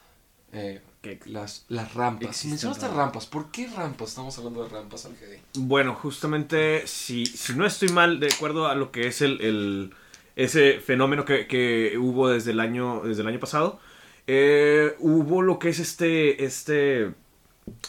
eh, 0.53 0.81
Que- 1.04 1.20
las, 1.26 1.66
las 1.68 1.92
rampas. 1.94 2.44
Mencionaste 2.46 2.87
rampas. 2.87 3.04
rampas. 3.04 3.26
¿Por 3.26 3.50
qué 3.50 3.66
rampas? 3.68 4.08
Estamos 4.08 4.37
hablando 4.38 4.64
de 4.64 4.70
rampas, 4.70 5.04
Algedi. 5.04 5.37
Bueno, 5.54 5.94
justamente, 5.94 6.87
si, 6.87 7.26
si 7.26 7.52
no 7.54 7.66
estoy 7.66 7.90
mal, 7.90 8.18
de 8.20 8.28
acuerdo 8.34 8.66
a 8.68 8.75
lo 8.75 8.90
que 8.90 9.06
es 9.06 9.20
el, 9.20 9.40
el- 9.42 9.94
ese 10.37 10.80
fenómeno 10.80 11.25
que, 11.25 11.46
que 11.46 11.96
hubo 11.99 12.28
desde 12.30 12.52
el 12.52 12.61
año, 12.61 13.02
desde 13.04 13.20
el 13.23 13.28
año 13.28 13.38
pasado, 13.38 13.78
eh, 14.26 14.94
hubo 14.99 15.42
lo 15.42 15.58
que 15.58 15.68
es 15.68 15.78
este, 15.78 16.44
este 16.44 17.12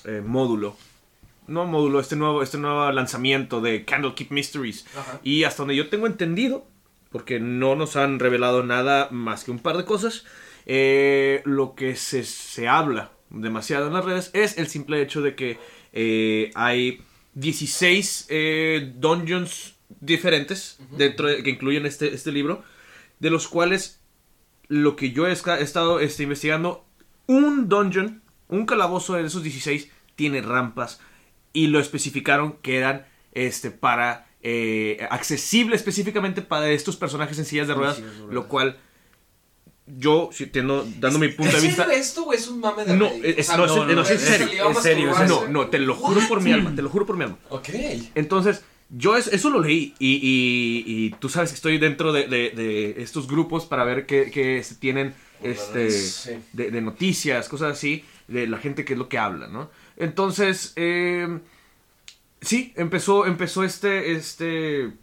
eh, 0.03 0.21
módulo. 0.25 0.75
No 1.47 1.65
módulo, 1.65 1.99
este 1.99 2.15
nuevo, 2.15 2.43
este 2.43 2.57
nuevo 2.57 2.91
lanzamiento 2.91 3.61
de 3.61 3.85
Candlekeep 3.85 4.31
Mysteries. 4.31 4.85
Ajá. 4.97 5.19
Y 5.23 5.43
hasta 5.45 5.59
donde 5.63 5.75
yo 5.75 5.89
tengo 5.89 6.07
entendido, 6.07 6.65
porque 7.11 7.39
no 7.39 7.75
nos 7.75 7.95
han 7.95 8.19
revelado 8.19 8.63
nada 8.63 9.07
más 9.11 9.43
que 9.45 9.51
un 9.51 9.59
par 9.59 9.77
de 9.77 9.85
cosas, 9.85 10.25
eh, 10.65 11.41
lo 11.45 11.75
que 11.75 11.95
se, 11.95 12.23
se 12.23 12.67
habla 12.67 13.11
demasiado 13.29 13.87
en 13.87 13.93
las 13.93 14.05
redes 14.05 14.31
es 14.33 14.57
el 14.57 14.67
simple 14.67 15.01
hecho 15.01 15.21
de 15.21 15.35
que 15.35 15.57
eh, 15.93 16.51
hay 16.55 17.01
16 17.35 18.27
eh, 18.29 18.93
dungeons 18.95 19.75
diferentes 19.99 20.79
dentro 20.91 21.27
de- 21.27 21.43
que 21.43 21.49
incluyen 21.49 21.85
este, 21.85 22.13
este 22.13 22.31
libro, 22.31 22.63
de 23.19 23.29
los 23.29 23.47
cuales 23.47 23.99
lo 24.67 24.95
que 24.95 25.11
yo 25.11 25.27
he, 25.27 25.31
estado 25.31 25.99
este, 25.99 26.23
investigando, 26.23 26.85
un 27.27 27.69
dungeon, 27.69 28.21
un 28.47 28.65
calabozo 28.65 29.13
de 29.13 29.25
esos 29.25 29.43
16 29.43 29.89
tiene 30.15 30.41
rampas 30.41 30.99
y 31.53 31.67
lo 31.67 31.79
especificaron 31.79 32.53
que 32.61 32.77
eran 32.77 33.05
este 33.33 33.69
para 33.71 34.27
eh, 34.41 35.05
accesible 35.09 35.75
específicamente 35.75 36.41
para 36.41 36.69
estos 36.69 36.95
personajes 36.97 37.37
en 37.39 37.45
sillas 37.45 37.67
de 37.67 37.73
ruedas, 37.73 37.97
sillas 37.97 38.11
de 38.11 38.17
ruedas. 38.19 38.33
lo 38.33 38.47
cual 38.47 38.79
yo 39.87 40.29
si 40.33 40.45
dando 40.45 41.19
mi 41.19 41.27
punto 41.29 41.51
de 41.51 41.57
¿En 41.59 41.63
vista 41.67 41.83
esto 41.93 42.25
o 42.25 42.33
es 42.33 42.47
un 42.47 42.59
mame 42.59 42.85
de 42.85 42.95
no, 42.97 43.05
es, 43.05 43.49
no, 43.49 43.57
no, 43.57 43.65
es- 43.65 43.95
no, 43.95 44.01
es 44.01 44.09
en 44.11 44.17
es- 44.17 44.21
serio. 44.23 44.69
masturbarse. 44.73 45.27
No, 45.27 45.47
no, 45.47 45.67
te 45.67 45.77
lo 45.79 45.93
juro 45.95 46.21
por 46.27 46.41
mi 46.41 46.51
alma, 46.51 46.73
te 46.75 46.81
lo 46.81 46.89
juro 46.89 47.05
por 47.05 47.17
mi 47.17 47.23
alma. 47.25 47.37
Ok. 47.49 47.69
Entonces, 48.15 48.63
yo 48.89 49.15
es- 49.15 49.27
eso 49.27 49.49
lo 49.51 49.59
leí 49.61 49.93
y, 49.99 50.13
y- 50.15 50.83
y 50.87 51.09
tú 51.19 51.29
sabes 51.29 51.51
que 51.51 51.55
estoy 51.55 51.77
dentro 51.77 52.13
de, 52.13 52.27
de- 52.27 52.49
de 52.51 52.95
estos 53.03 53.27
grupos 53.27 53.65
para 53.65 53.83
ver 53.83 54.05
qué, 54.05 54.31
qué 54.31 54.63
se 54.63 54.75
tienen 54.75 55.13
este, 55.43 55.91
Sí. 55.91 56.31
de, 56.53 56.71
de 56.71 56.81
noticias, 56.81 57.47
cosas 57.49 57.73
así, 57.73 58.03
de 58.27 58.47
la 58.47 58.57
gente 58.57 58.85
que 58.85 58.93
es 58.93 58.99
lo 58.99 59.07
que 59.09 59.19
habla, 59.19 59.47
¿no? 59.47 59.69
Entonces, 59.97 60.73
eh, 60.77 61.39
sí, 62.41 62.73
empezó, 62.75 63.25
empezó 63.27 63.63
este, 63.63 64.13
este 64.13 64.83
eh, 64.85 64.93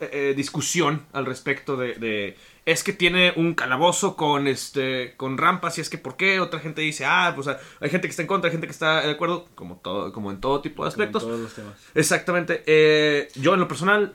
eh, 0.00 0.34
discusión 0.36 1.04
al 1.12 1.26
respecto 1.26 1.76
de- 1.76 2.36
es 2.70 2.84
que 2.84 2.92
tiene 2.92 3.32
un 3.36 3.54
calabozo 3.54 4.16
con 4.16 4.46
este 4.46 5.14
con 5.16 5.38
rampas 5.38 5.78
y 5.78 5.80
es 5.80 5.90
que 5.90 5.98
por 5.98 6.16
qué 6.16 6.40
otra 6.40 6.60
gente 6.60 6.82
dice 6.82 7.04
ah 7.04 7.32
pues 7.34 7.48
hay 7.48 7.90
gente 7.90 8.06
que 8.06 8.10
está 8.10 8.22
en 8.22 8.28
contra 8.28 8.48
hay 8.48 8.52
gente 8.52 8.66
que 8.66 8.72
está 8.72 9.00
de 9.00 9.10
acuerdo 9.10 9.48
como 9.54 9.76
todo 9.76 10.12
como 10.12 10.30
en 10.30 10.40
todo 10.40 10.60
tipo 10.60 10.84
de 10.84 10.90
Como 10.90 11.02
en 11.02 11.08
aspectos 11.08 11.22
todos 11.22 11.40
los 11.40 11.54
temas. 11.54 11.74
Exactamente. 11.94 12.62
Eh, 12.66 13.28
yo 13.34 13.54
en 13.54 13.60
lo 13.60 13.68
personal 13.68 14.14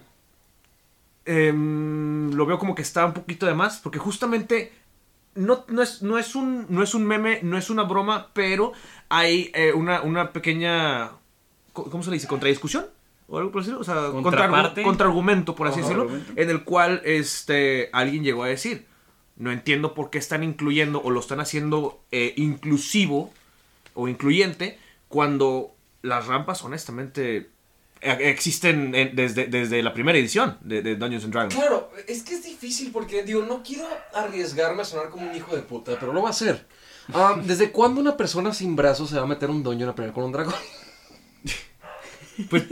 em, 1.26 2.32
lo 2.34 2.46
veo 2.46 2.60
como 2.60 2.76
que 2.76 2.82
está 2.82 3.06
un 3.06 3.14
poquito 3.14 3.46
de 3.46 3.54
más, 3.54 3.80
porque 3.80 4.00
justamente 4.00 4.72
no, 5.36 5.66
no, 5.68 5.82
es, 5.82 6.02
no, 6.02 6.18
es, 6.18 6.36
un, 6.36 6.66
no 6.70 6.82
es 6.82 6.94
un 6.96 7.06
meme, 7.06 7.40
no 7.44 7.58
es 7.58 7.70
una 7.70 7.84
broma, 7.84 8.30
pero 8.34 8.72
hay 9.10 9.52
eh, 9.54 9.74
una, 9.74 10.02
una 10.02 10.32
pequeña, 10.32 11.12
¿cómo 11.74 12.04
se 12.04 12.10
le 12.10 12.16
dice? 12.16 12.28
¿Contradiscusión? 12.28 12.86
¿O 13.28 13.38
algo 13.40 13.52
por 13.52 13.62
decirlo? 13.64 13.80
O 13.82 13.84
sea, 13.84 14.12
contraargumento, 14.84 15.56
por 15.56 15.68
así 15.68 15.80
Ajá. 15.80 15.88
decirlo, 15.88 16.04
Argumento. 16.04 16.34
en 16.36 16.50
el 16.50 16.64
cual 16.64 17.02
este, 17.06 17.90
alguien 17.92 18.24
llegó 18.24 18.44
a 18.44 18.48
decir, 18.48 18.86
no 19.38 19.52
entiendo 19.52 19.94
por 19.94 20.10
qué 20.10 20.18
están 20.18 20.44
incluyendo 20.44 21.02
o 21.02 21.10
lo 21.10 21.20
están 21.20 21.40
haciendo 21.40 22.02
eh, 22.12 22.34
inclusivo 22.38 23.34
o 23.96 24.08
incluyente 24.08 24.78
cuando 25.08 25.72
las 26.04 26.28
rampas 26.28 26.64
honestamente 26.64 27.50
eh, 28.02 28.18
existen 28.30 28.94
en- 28.94 29.16
desde, 29.16 29.48
desde 29.48 29.82
la 29.82 29.94
primera 29.94 30.18
edición 30.20 30.58
de, 30.62 30.82
de 30.84 30.96
Dungeons 30.96 31.24
and 31.26 31.34
Dragons. 31.34 31.56
Claro, 31.56 31.90
es 32.08 32.22
que 32.24 32.36
es 32.36 32.44
difícil 32.44 32.92
porque, 32.92 33.24
digo, 33.24 33.42
no 33.42 33.64
quiero 33.64 33.88
arriesgarme 34.14 34.84
a 34.84 34.86
sonar 34.86 35.10
como 35.10 35.28
un 35.30 35.36
hijo 35.36 35.56
de 35.56 35.64
puta, 35.64 35.98
pero 36.00 36.14
lo 36.14 36.22
va 36.22 36.28
a 36.28 36.32
hacer. 36.32 36.68
Ah, 37.14 37.36
¿Desde 37.44 37.72
cuándo 37.72 38.00
una 38.02 38.16
persona 38.18 38.54
sin 38.54 38.76
brazos 38.76 39.10
se 39.10 39.16
va 39.18 39.24
a 39.24 39.28
meter 39.28 39.50
un 39.50 39.64
doño 39.64 39.90
a 39.90 39.96
pelear 39.96 40.14
con 40.14 40.26
un 40.26 40.32
dragón? 40.32 40.54
Pues, 42.50 42.64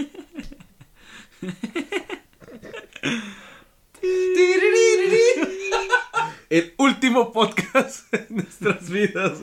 el 6.49 6.73
último 6.77 7.31
podcast 7.31 8.11
de 8.11 8.25
nuestras 8.29 8.89
vidas. 8.89 9.39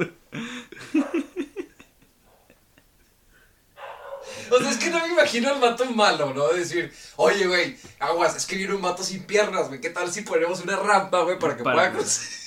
O 4.52 4.58
sea, 4.58 4.70
es 4.70 4.76
que 4.78 4.90
no 4.90 4.98
me 5.00 5.08
imagino 5.12 5.48
al 5.50 5.60
mato 5.60 5.84
malo, 5.86 6.34
¿no? 6.34 6.48
Decir, 6.48 6.92
oye, 7.16 7.46
güey, 7.46 7.76
aguas, 8.00 8.34
es 8.36 8.46
que 8.46 8.56
viene 8.56 8.74
un 8.74 8.80
mato 8.80 9.02
sin 9.04 9.22
piernas, 9.24 9.68
güey. 9.68 9.80
¿Qué 9.80 9.90
tal 9.90 10.12
si 10.12 10.22
ponemos 10.22 10.60
una 10.60 10.76
rampa, 10.76 11.22
güey, 11.22 11.38
para 11.38 11.56
que 11.56 11.62
Para- 11.62 11.76
pueda 11.76 11.92
cruzar? 11.92 12.26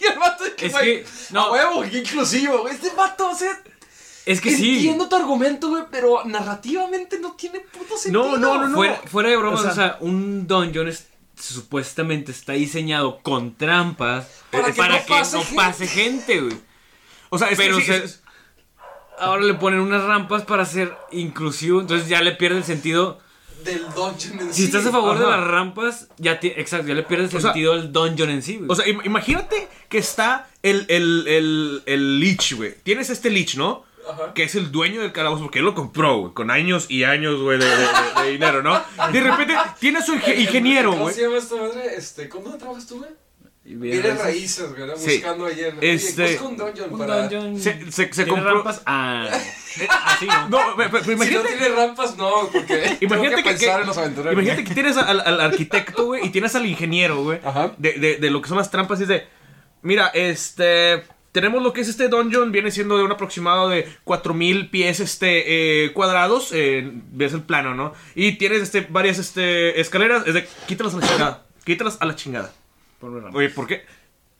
Y 0.00 0.06
el 0.06 0.16
mato 0.16 0.46
es 0.46 0.52
que, 0.54 0.66
Es 0.66 0.72
güey, 0.72 1.02
que, 1.02 1.08
no. 1.30 1.50
huevo, 1.50 1.82
qué 1.82 1.98
inclusivo, 1.98 2.58
güey. 2.60 2.72
Este 2.72 2.92
mato, 2.92 3.30
o 3.30 3.34
sea, 3.34 3.60
Es 4.28 4.40
que 4.40 4.50
sí. 4.54 4.74
entiendo 4.76 5.08
tu 5.08 5.16
argumento, 5.16 5.68
güey, 5.70 5.84
pero 5.90 6.22
narrativamente 6.24 7.18
no 7.18 7.32
tiene 7.32 7.60
puto 7.60 7.96
sentido. 7.96 8.36
no, 8.36 8.58
no, 8.58 8.68
no. 8.68 8.74
Fuera, 8.76 9.00
fuera 9.06 9.28
de 9.30 9.36
bromas, 9.36 9.64
O 9.64 9.68
o 9.68 9.74
sea- 9.74 9.96
un 10.00 10.46
dungeon 10.46 10.88
es- 10.88 11.08
supuestamente 11.40 12.32
está 12.32 12.52
diseñado 12.54 13.20
con 13.22 13.54
trampas 13.56 14.26
Para 14.50 14.68
eh, 14.68 14.72
que 14.74 14.82
no 14.82 14.98
pase 15.08 15.36
no 15.36 15.42
gente. 15.42 15.56
pase 15.56 15.86
gente, 15.86 16.40
güey. 16.40 16.56
O 17.30 17.38
sea, 17.38 17.48
es 17.48 17.58
que 17.58 17.64
Pero 17.64 17.76
sí, 17.78 17.84
se- 17.84 18.04
es- 18.04 18.22
Ahora 19.20 19.42
le 19.42 19.54
ponen 19.54 19.80
unas 19.80 20.04
rampas 20.04 20.42
para 20.44 20.64
ser 20.64 20.96
inclusivo, 21.10 21.80
entonces 21.80 22.08
ya 22.08 22.20
le 22.22 22.32
pierde 22.32 22.58
el 22.58 22.64
sentido. 22.64 23.18
Del 23.64 23.84
dungeon 23.92 24.38
en 24.40 24.54
Si 24.54 24.60
sí. 24.60 24.64
estás 24.66 24.86
a 24.86 24.92
favor 24.92 25.18
de 25.18 25.26
las 25.26 25.42
rampas, 25.44 26.06
ya 26.18 26.38
ti- 26.38 26.52
exacto, 26.54 26.86
ya 26.86 26.94
le 26.94 27.02
pierde 27.02 27.24
el 27.24 27.30
sentido 27.30 27.72
al 27.72 27.92
dungeon 27.92 28.30
en 28.30 28.42
sí, 28.42 28.56
güey. 28.58 28.70
O 28.70 28.76
sea, 28.76 28.86
im- 28.86 29.04
imagínate 29.04 29.66
que 29.88 29.98
está 29.98 30.48
el, 30.62 30.86
el, 30.88 31.26
el, 31.26 31.82
el 31.86 32.20
leech, 32.20 32.54
güey. 32.54 32.76
Tienes 32.84 33.10
este 33.10 33.30
leech, 33.30 33.56
¿no? 33.56 33.82
Que 34.34 34.42
es 34.44 34.54
el 34.54 34.70
dueño 34.72 35.00
del 35.02 35.12
calabozo, 35.12 35.42
porque 35.44 35.58
él 35.60 35.64
lo 35.64 35.74
compró, 35.74 36.18
güey, 36.18 36.32
con 36.34 36.50
años 36.50 36.86
y 36.88 37.04
años, 37.04 37.40
güey, 37.40 37.58
de, 37.58 37.66
de- 37.66 37.76
de- 37.76 38.22
de 38.24 38.30
dinero, 38.32 38.62
¿no? 38.62 38.82
De 39.12 39.20
repente 39.20 39.54
tiene 39.80 39.98
a 39.98 40.02
su 40.02 40.14
inge- 40.14 40.36
ingeniero, 40.40 40.90
¿Cómo 40.90 41.02
güey. 41.04 41.14
se 41.14 41.22
llama 41.22 41.38
esta 41.38 41.56
madre? 41.56 41.94
Este, 41.96 42.28
¿Con 42.28 42.44
dónde 42.44 42.58
trabajas 42.58 42.86
tú, 42.86 42.98
güey? 42.98 43.10
Eres 43.92 44.18
raíces. 44.18 44.74
güey. 44.74 44.90
Sí. 44.96 45.16
buscando 45.18 45.44
ayer. 45.44 45.74
Este- 45.82 46.32
busca 46.32 46.48
un 46.48 46.56
dungeon 46.56 46.90
Un 46.92 46.98
para... 46.98 47.28
dungeon. 47.28 47.60
Se- 47.60 47.92
se- 47.92 48.12
se 48.14 48.24
¿Tiene 48.24 48.30
compró- 48.30 48.54
rampas? 48.54 48.80
Ah, 48.86 49.28
así 50.06 50.26
no. 50.26 50.48
No, 50.48 50.58
Si 51.04 51.14
no 51.14 51.42
tiene 51.42 51.68
rampas, 51.76 52.16
no, 52.16 52.48
porque 52.50 52.96
Imagínate 53.00 53.06
tengo 53.10 53.36
que, 53.36 53.36
que, 53.36 53.42
pensar 53.42 53.76
que- 53.76 53.80
en 53.82 53.86
los 53.86 53.98
aventureros. 53.98 54.32
imagínate 54.32 54.64
que 54.64 54.74
tienes 54.74 54.96
al, 54.96 55.20
al 55.20 55.40
arquitecto, 55.42 56.06
güey, 56.06 56.24
y 56.26 56.30
tienes 56.30 56.54
al 56.54 56.64
ingeniero, 56.64 57.22
güey, 57.22 57.40
Ajá. 57.44 57.72
de, 57.76 57.92
de, 57.94 58.16
de 58.16 58.30
lo 58.30 58.40
que 58.40 58.48
son 58.48 58.56
las 58.56 58.70
trampas. 58.70 59.00
Y 59.00 59.02
es 59.02 59.08
de, 59.10 59.26
mira, 59.82 60.06
este, 60.14 61.02
tenemos 61.32 61.62
lo 61.62 61.72
que 61.72 61.80
es 61.82 61.88
este 61.88 62.08
dungeon, 62.08 62.52
viene 62.52 62.70
siendo 62.70 62.96
de 62.96 63.04
un 63.04 63.12
aproximado 63.12 63.68
de 63.68 63.88
4000 64.04 64.70
pies, 64.70 65.00
este, 65.00 65.84
eh, 65.86 65.92
cuadrados, 65.92 66.50
eh, 66.52 66.90
ves 67.12 67.32
el 67.32 67.42
plano, 67.42 67.74
¿no? 67.74 67.92
Y 68.14 68.32
tienes, 68.38 68.62
este, 68.62 68.86
varias, 68.88 69.18
este, 69.18 69.80
escaleras, 69.80 70.26
es 70.26 70.34
de, 70.34 70.46
quítalas 70.66 70.94
a 70.94 70.98
la 70.98 71.06
chingada, 71.08 71.46
quítalas 71.64 71.96
a 72.00 72.06
la 72.06 72.16
chingada. 72.16 72.52
Oye, 73.34 73.50
¿por 73.50 73.66
qué? 73.66 73.82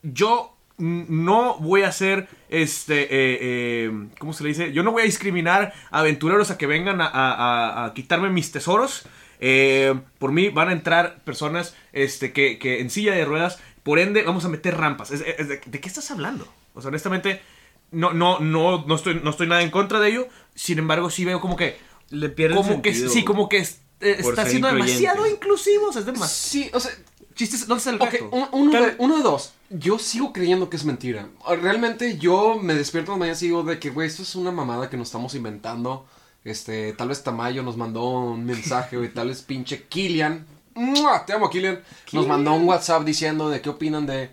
Yo 0.02 0.54
no 0.78 1.58
voy 1.58 1.82
a 1.82 1.88
hacer, 1.88 2.28
este, 2.48 3.02
eh, 3.02 3.08
eh, 3.10 3.92
¿cómo 4.18 4.32
se 4.32 4.42
le 4.44 4.50
dice? 4.50 4.72
Yo 4.72 4.82
no 4.82 4.92
voy 4.92 5.02
a 5.02 5.06
discriminar 5.06 5.72
a 5.90 6.00
aventureros 6.00 6.50
a 6.50 6.58
que 6.58 6.66
vengan 6.66 7.00
a, 7.00 7.06
a- 7.06 7.32
a- 7.34 7.84
a 7.86 7.94
quitarme 7.94 8.30
mis 8.30 8.52
tesoros. 8.52 9.04
Eh, 9.40 9.94
por 10.18 10.32
mí 10.32 10.48
van 10.48 10.68
a 10.68 10.72
entrar 10.72 11.18
personas 11.24 11.76
este, 11.92 12.32
que, 12.32 12.58
que 12.58 12.80
en 12.80 12.90
silla 12.90 13.12
de 13.14 13.24
ruedas, 13.24 13.60
por 13.82 13.98
ende 13.98 14.22
vamos 14.22 14.44
a 14.44 14.48
meter 14.48 14.76
rampas. 14.76 15.10
Es- 15.10 15.24
es 15.38 15.48
de, 15.48 15.60
¿de 15.64 15.80
qué 15.80 15.88
estás 15.88 16.10
hablando? 16.10 16.46
O 16.78 16.82
sea, 16.82 16.88
honestamente, 16.88 17.42
no, 17.90 18.12
no, 18.12 18.38
no, 18.40 18.84
no, 18.86 18.94
estoy, 18.94 19.20
no 19.22 19.30
estoy 19.30 19.46
nada 19.48 19.62
en 19.62 19.70
contra 19.70 20.00
de 20.00 20.08
ello. 20.10 20.28
Sin 20.54 20.78
embargo, 20.78 21.10
sí 21.10 21.24
veo 21.24 21.40
como 21.40 21.56
que... 21.56 21.76
Le 22.10 22.30
pierde 22.30 22.54
Como 22.56 22.80
que 22.80 22.92
sentido. 22.92 23.10
sí, 23.12 23.24
como 23.24 23.48
que 23.50 23.58
es- 23.58 23.80
eh, 24.00 24.16
está 24.20 24.46
siendo 24.46 24.68
incluyente. 24.68 25.02
demasiado 25.02 25.26
inclusivo. 25.26 25.88
O 25.88 25.92
sea, 25.92 26.00
es 26.00 26.06
demasiado... 26.06 26.28
Sí, 26.34 26.70
o 26.72 26.80
sea, 26.80 26.90
Chistes, 27.34 27.66
¿dónde 27.68 27.78
está 27.78 27.90
el 27.90 27.96
ok, 27.96 28.12
gato? 28.12 28.28
un- 28.32 28.48
uno, 28.52 28.72
Tal- 28.72 28.84
de, 28.86 28.94
uno 28.98 29.16
de 29.18 29.22
dos. 29.22 29.52
Yo 29.70 29.98
sigo 29.98 30.32
creyendo 30.32 30.70
que 30.70 30.76
es 30.76 30.84
mentira. 30.84 31.28
Realmente 31.60 32.16
yo 32.18 32.58
me 32.60 32.74
despierto 32.74 33.16
mañana 33.16 33.36
y 33.38 33.44
digo 33.44 33.62
de 33.62 33.78
que, 33.78 33.90
güey, 33.90 34.08
esto 34.08 34.22
es 34.22 34.34
una 34.36 34.50
mamada 34.50 34.88
que 34.88 34.96
nos 34.96 35.08
estamos 35.08 35.34
inventando. 35.34 36.06
Este, 36.44 36.94
tal 36.94 37.08
vez 37.08 37.22
Tamayo 37.22 37.62
nos 37.62 37.76
mandó 37.76 38.08
un 38.08 38.44
mensaje, 38.44 38.96
güey, 38.96 39.12
tal 39.12 39.28
vez 39.28 39.42
pinche 39.42 39.82
Killian. 39.84 40.46
¡Mua! 40.74 41.26
Te 41.26 41.32
amo, 41.34 41.50
Killian. 41.50 41.80
Nos 42.12 42.26
mandó 42.26 42.54
un 42.54 42.64
WhatsApp 42.64 43.04
diciendo 43.04 43.50
de 43.50 43.60
qué 43.60 43.68
opinan 43.68 44.06
de... 44.06 44.30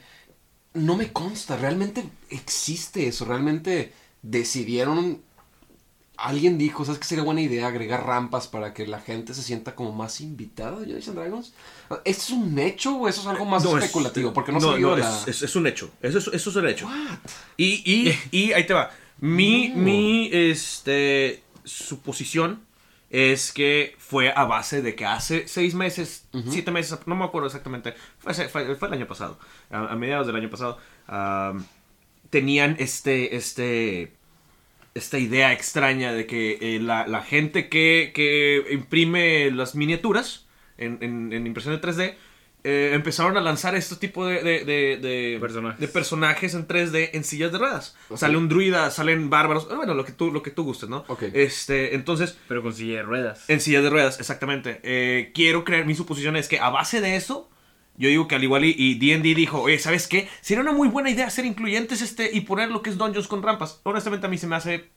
No 0.75 0.95
me 0.95 1.11
consta, 1.11 1.57
realmente 1.57 2.05
existe 2.29 3.07
eso, 3.07 3.25
realmente 3.25 3.91
decidieron... 4.21 5.21
Alguien 6.17 6.57
dijo, 6.57 6.85
¿sabes 6.85 6.99
qué 6.99 7.05
sería 7.07 7.25
buena 7.25 7.41
idea 7.41 7.67
agregar 7.67 8.05
rampas 8.05 8.47
para 8.47 8.73
que 8.73 8.87
la 8.87 9.01
gente 9.01 9.33
se 9.33 9.43
sienta 9.43 9.75
como 9.75 9.91
más 9.91 10.21
invitada 10.21 10.77
a 10.77 10.79
Dungeons 10.79 11.09
and 11.09 11.17
Dragons? 11.17 11.53
¿Esto 12.05 12.23
es 12.23 12.29
un 12.29 12.57
hecho 12.57 12.95
o 12.95 13.07
eso 13.09 13.19
es 13.19 13.27
algo 13.27 13.43
más 13.43 13.65
No, 13.65 13.77
es- 13.77 13.83
especulativo? 13.83 14.31
Porque 14.31 14.53
no, 14.53 14.59
no, 14.61 14.77
no, 14.77 14.95
la... 14.95 15.09
es, 15.23 15.27
es- 15.27 15.41
es 15.41 15.55
un 15.57 15.67
hecho. 15.67 15.89
Eso 16.01 16.19
es, 16.19 16.27
eso 16.27 16.49
es 16.51 16.55
un 16.55 16.67
hecho. 16.69 16.89
Y, 17.57 17.81
y, 17.85 18.17
y 18.31 18.53
ahí 18.53 18.65
te 18.65 18.73
va. 18.73 18.91
Mi, 19.19 19.69
mi 19.75 20.29
este, 20.31 21.43
suposición 21.65 22.61
es 23.09 23.51
que 23.53 23.95
fue 23.97 24.31
a 24.35 24.45
base 24.45 24.81
de 24.81 24.95
que 24.95 25.05
hace 25.05 25.47
seis 25.47 25.73
meses, 25.75 26.27
siete 26.49 26.71
meses, 26.71 26.97
no 27.05 27.15
me 27.15 27.23
acuerdo 27.25 27.47
exactamente, 27.47 27.93
fue, 28.19 28.31
hace- 28.31 28.49
fue- 28.49 28.75
fue 28.75 28.87
el 28.89 28.93
año 28.95 29.07
pasado, 29.07 29.39
a, 29.69 29.91
a 29.91 29.95
mediados 29.95 30.27
del 30.27 30.35
año 30.35 30.49
pasado, 30.49 30.77
tenían 32.29 32.75
este, 32.79 33.35
este, 33.35 34.13
esta 34.93 35.17
idea 35.19 35.53
extraña 35.53 36.13
de 36.13 36.25
que 36.25 36.57
eh, 36.61 36.79
la, 36.79 37.07
la 37.07 37.21
gente 37.21 37.69
que, 37.69 38.11
que 38.13 38.65
imprime 38.71 39.51
las 39.51 39.75
miniaturas 39.75 40.45
en, 40.77 40.97
en, 41.01 41.31
en 41.33 41.47
impresión 41.47 41.79
de 41.79 41.81
3D 41.87 42.15
eh, 42.65 42.91
empezaron 42.93 43.37
a 43.37 43.41
lanzar 43.41 43.75
este 43.75 43.95
tipo 43.95 44.25
de, 44.25 44.41
de, 44.43 44.65
de- 44.65 44.97
de- 44.97 45.37
Personajes. 45.39 45.79
de 45.79 45.87
personajes 45.87 46.53
en 46.55 46.67
3D 46.67 47.11
en 47.13 47.23
sillas 47.23 47.51
de 47.51 47.59
ruedas. 47.59 47.95
Sale 48.15 48.35
un 48.37 48.49
druida, 48.49 48.89
salen 48.91 49.29
bárbaros, 49.29 49.67
bueno, 49.73 49.93
lo 49.93 50.03
que 50.03 50.11
tú, 50.11 50.31
lo 50.31 50.41
que 50.41 50.51
tú 50.51 50.63
gustes, 50.63 50.89
¿no? 50.89 51.05
Ok. 51.07 51.23
Este, 51.33 51.95
entonces, 51.95 52.37
Pero 52.47 52.61
con 52.63 52.73
silla 52.73 52.95
de 52.97 53.03
ruedas. 53.03 53.43
en 53.49 53.61
sillas 53.61 53.83
de 53.83 53.89
ruedas, 53.89 54.19
exactamente. 54.19 54.79
Eh, 54.83 55.31
quiero 55.33 55.63
creer, 55.63 55.85
mi 55.85 55.95
suposición 55.95 56.35
es 56.35 56.47
que 56.47 56.59
a 56.59 56.69
base 56.69 56.99
de 57.01 57.15
eso, 57.15 57.49
yo 57.97 58.09
digo 58.09 58.27
que 58.27 58.35
al 58.35 58.43
igual 58.43 58.65
y- 58.65 58.95
D&D 58.99 59.35
dijo, 59.35 59.61
oye, 59.61 59.79
¿sabes 59.79 60.07
qué? 60.07 60.27
Sería 60.41 60.61
una 60.63 60.71
muy 60.73 60.87
buena 60.89 61.09
idea 61.09 61.29
ser 61.29 61.45
incluyentes 61.45 62.01
este 62.01 62.29
y 62.33 62.41
poner 62.41 62.69
lo 62.69 62.81
que 62.81 62.89
es 62.89 62.97
Dungeons 62.97 63.27
con 63.27 63.41
rampas. 63.43 63.79
Honestamente 63.83 64.25
a 64.27 64.29
mí 64.29 64.37
se 64.37 64.47
me 64.47 64.55
hace 64.55 64.89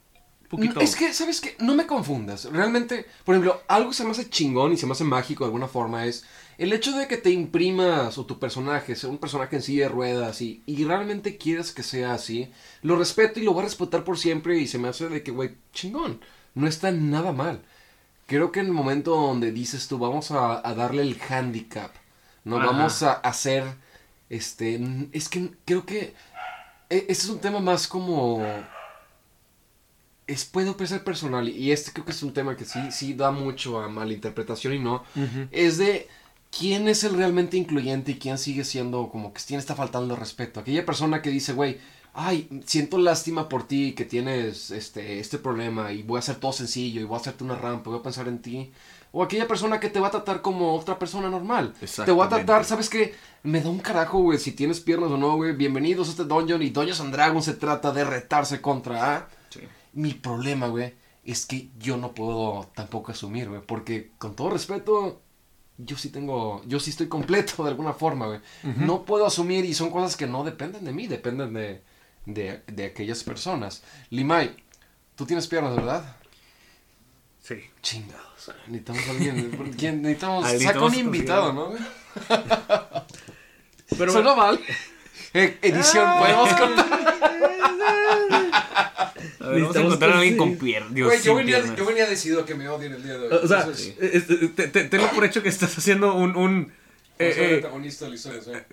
poquito... 0.49 0.81
Es 0.81 0.97
que, 0.97 1.13
¿sabes 1.13 1.41
qué? 1.41 1.55
No 1.61 1.75
me 1.75 1.87
confundas. 1.87 2.47
Realmente, 2.51 3.05
por 3.25 3.35
ejemplo, 3.35 3.63
algo 3.69 3.93
se 3.93 4.03
me 4.05 4.11
hace 4.13 4.29
chingón 4.31 4.73
y 4.73 4.77
se 4.79 4.87
me 4.87 4.93
hace 4.93 5.05
mágico 5.05 5.45
de 5.45 5.49
alguna 5.49 5.69
forma 5.69 6.07
es 6.07 6.25
el 6.59 6.73
hecho 6.73 6.93
de 6.97 7.07
que 7.07 7.17
te 7.17 7.31
imprimas 7.31 8.19
o 8.19 8.27
tu 8.27 8.39
personaje 8.39 8.97
sea 8.97 9.09
un 9.09 9.19
personaje 9.19 9.57
en 9.57 9.63
silla 9.63 9.85
de 9.85 9.89
ruedas 9.91 10.43
y, 10.43 10.63
y 10.67 10.85
realmente 10.85 11.39
quieres 11.39 11.73
que 11.73 11.83
sea 11.83 12.13
así, 12.13 12.51
lo 12.83 12.97
respeto 12.97 13.39
y 13.41 13.45
lo 13.45 13.53
voy 13.53 13.63
a 13.63 13.67
respetar 13.67 14.05
por 14.05 14.19
siempre 14.19 14.59
y 14.59 14.67
se 14.67 14.79
me 14.79 14.89
hace 14.89 15.09
de 15.09 15.23
que, 15.23 15.31
güey, 15.31 15.57
chingón. 15.73 16.21
No 16.55 16.67
está 16.67 16.91
nada 16.91 17.33
mal. 17.33 17.63
Creo 18.27 18.51
que 18.51 18.61
en 18.61 18.67
el 18.67 18.73
momento 18.73 19.13
donde 19.13 19.53
dices 19.53 19.87
tú, 19.87 19.99
vamos 19.99 20.33
a, 20.33 20.67
a 20.69 20.75
darle 20.75 21.03
el 21.03 21.17
handicap, 21.29 21.93
¿no? 22.45 22.57
Ajá. 22.57 22.67
Vamos 22.67 23.03
a 23.05 23.13
hacer, 23.13 23.65
este, 24.29 24.81
es 25.13 25.29
que 25.29 25.53
creo 25.65 25.87
que 25.87 26.15
este 26.91 27.13
es 27.13 27.29
un 27.29 27.41
tema 27.41 27.61
más 27.61 27.87
como 27.87 28.45
es 30.27 30.45
puedo 30.45 30.77
ser 30.87 31.05
personal 31.05 31.49
y 31.49 31.73
este 31.73 31.93
creo 31.93 32.05
que 32.05 32.13
es 32.13 32.23
un 32.23 32.33
tema 32.33 32.57
que 32.57 32.65
sí 32.65 32.79
sí 32.91 33.15
da 33.15 33.31
mucho 33.31 33.81
a 33.81 33.89
malinterpretación 33.89 34.75
y 34.75 34.79
no 34.79 35.03
es 35.51 35.79
de 35.79 36.09
quién 36.57 36.89
es 36.89 37.05
el 37.05 37.17
realmente 37.17 37.57
incluyente 37.57 38.13
y 38.13 38.19
quién 38.19 38.39
sigue 38.39 38.65
siendo 38.65 39.09
como 39.11 39.33
que 39.33 39.43
quién 39.47 39.59
está 39.59 39.75
faltando 39.75 40.17
respeto 40.17 40.61
aquella 40.61 40.85
persona 40.87 41.23
que 41.23 41.31
dice 41.31 41.53
güey 41.53 41.79
ay 42.15 42.49
siento 42.67 42.99
lástima 42.99 43.49
por 43.49 43.67
ti 43.67 43.93
que 43.93 44.05
tienes 44.05 44.71
este 44.71 45.21
este 45.21 45.39
problema 45.39 45.93
y 45.93 46.03
voy 46.03 46.17
a 46.17 46.21
hacer 46.21 46.37
todo 46.37 46.53
sencillo 46.53 47.01
y 47.01 47.05
voy 47.05 47.17
a 47.17 47.21
hacerte 47.21 47.45
una 47.45 47.57
rampa 47.57 47.91
voy 47.91 48.01
a 48.01 48.03
pensar 48.03 48.29
en 48.29 48.41
ti 48.41 48.73
o 49.13 49.23
aquella 49.23 49.49
persona 49.49 49.81
que 49.81 49.89
te 49.89 50.01
va 50.01 50.09
a 50.09 50.11
tratar 50.11 50.43
como 50.43 50.75
otra 50.75 50.99
persona 50.99 51.31
normal. 51.31 51.73
Te 52.05 52.13
voy 52.13 52.27
a 52.27 52.29
tratar 52.29 52.65
sabes 52.65 52.91
qué 52.91 53.15
me 53.43 53.61
da 53.63 53.71
un 53.71 53.79
carajo 53.79 54.21
güey 54.21 54.39
si 54.39 54.53
tienes 54.53 54.81
piernas 54.81 55.11
o 55.11 55.17
no 55.17 55.37
güey. 55.37 55.55
Bienvenidos 55.55 56.09
a 56.09 56.11
este 56.11 56.25
dungeon 56.25 56.63
y 56.63 56.71
Dungeons 56.71 57.01
and 57.01 57.13
Dragons 57.13 57.47
se 57.47 57.55
trata 57.55 57.91
de 57.93 58.05
retarse 58.05 58.61
contra 58.61 59.17
A 59.17 59.29
mi 59.95 60.15
problema, 60.15 60.69
güey, 60.69 60.95
es 61.25 61.47
que 61.47 61.71
yo 61.79 61.97
no 61.97 62.13
puedo 62.13 62.69
tampoco 62.75 63.13
asumir, 63.13 63.49
güey, 63.49 63.63
porque 63.67 64.13
con 64.19 64.37
todo 64.37 64.51
respeto, 64.51 65.21
yo 65.79 65.97
sí 65.97 66.11
tengo, 66.11 66.63
yo 66.67 66.81
sí 66.81 66.91
estoy 66.91 67.09
completo 67.09 67.63
de 67.63 67.71
alguna 67.71 67.93
forma, 67.93 68.27
güey. 68.27 68.41
No 68.77 69.05
puedo 69.05 69.27
asumir 69.27 69.65
y 69.65 69.75
son 69.75 69.91
cosas 69.91 70.17
que 70.17 70.27
no 70.27 70.45
dependen 70.45 70.85
de 70.85 70.93
mí, 70.93 71.07
dependen 71.07 71.55
de, 71.55 71.83
de, 72.27 72.63
de 72.67 72.85
aquellas 72.85 73.25
personas. 73.25 73.83
Limay, 74.11 74.57
tú 75.15 75.25
tienes 75.25 75.47
piernas, 75.47 75.77
¿verdad? 75.77 76.17
Sí. 77.43 77.63
Chingados. 77.81 78.53
Necesitamos 78.67 79.07
a 79.07 79.11
alguien, 79.11 79.75
¿quién? 79.79 80.03
necesitamos, 80.03 80.45
Alguien 80.45 80.69
saca 80.71 80.85
un 80.85 80.95
invitado, 80.95 81.53
¿no? 81.53 81.73
Pero 83.97 84.37
mal. 84.37 84.61
Eh, 85.35 85.59
edición, 85.61 86.19
podemos 86.19 86.55
contar. 86.55 86.87
A 89.41 89.49
ver, 89.49 89.63
vamos 89.63 89.77
a 89.77 89.81
encontrar 89.81 90.13
a 90.13 90.19
alguien 90.19 90.37
con 90.37 90.57
piernas. 90.57 90.95
Dios, 90.95 91.09
Güey, 91.09 91.23
yo 91.23 91.35
venía, 91.35 91.57
piernas. 91.57 91.79
yo 91.79 91.87
venía 91.87 92.07
decidido 92.07 92.41
a 92.43 92.47
que 92.47 92.55
me 92.55 92.69
odien 92.69 92.93
el 92.93 93.03
día 93.03 93.19
de 93.19 93.29
hoy. 93.29 93.41
O 93.43 93.49
sea, 93.49 94.91
tenlo 94.91 95.11
por 95.11 95.25
hecho 95.25 95.43
que 95.43 95.49
estás 95.49 95.77
haciendo 95.77 96.15
un... 96.15 96.37
un 96.37 96.73
eh, 97.19 97.35
eh. 97.37 97.63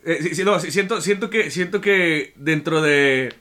Eh, 0.05 0.43
no, 0.45 0.59
siento, 0.59 1.01
siento 1.01 1.29
que 1.31 1.49
siento 1.49 1.81
que 1.81 2.33
dentro 2.35 2.81
de 2.81 3.33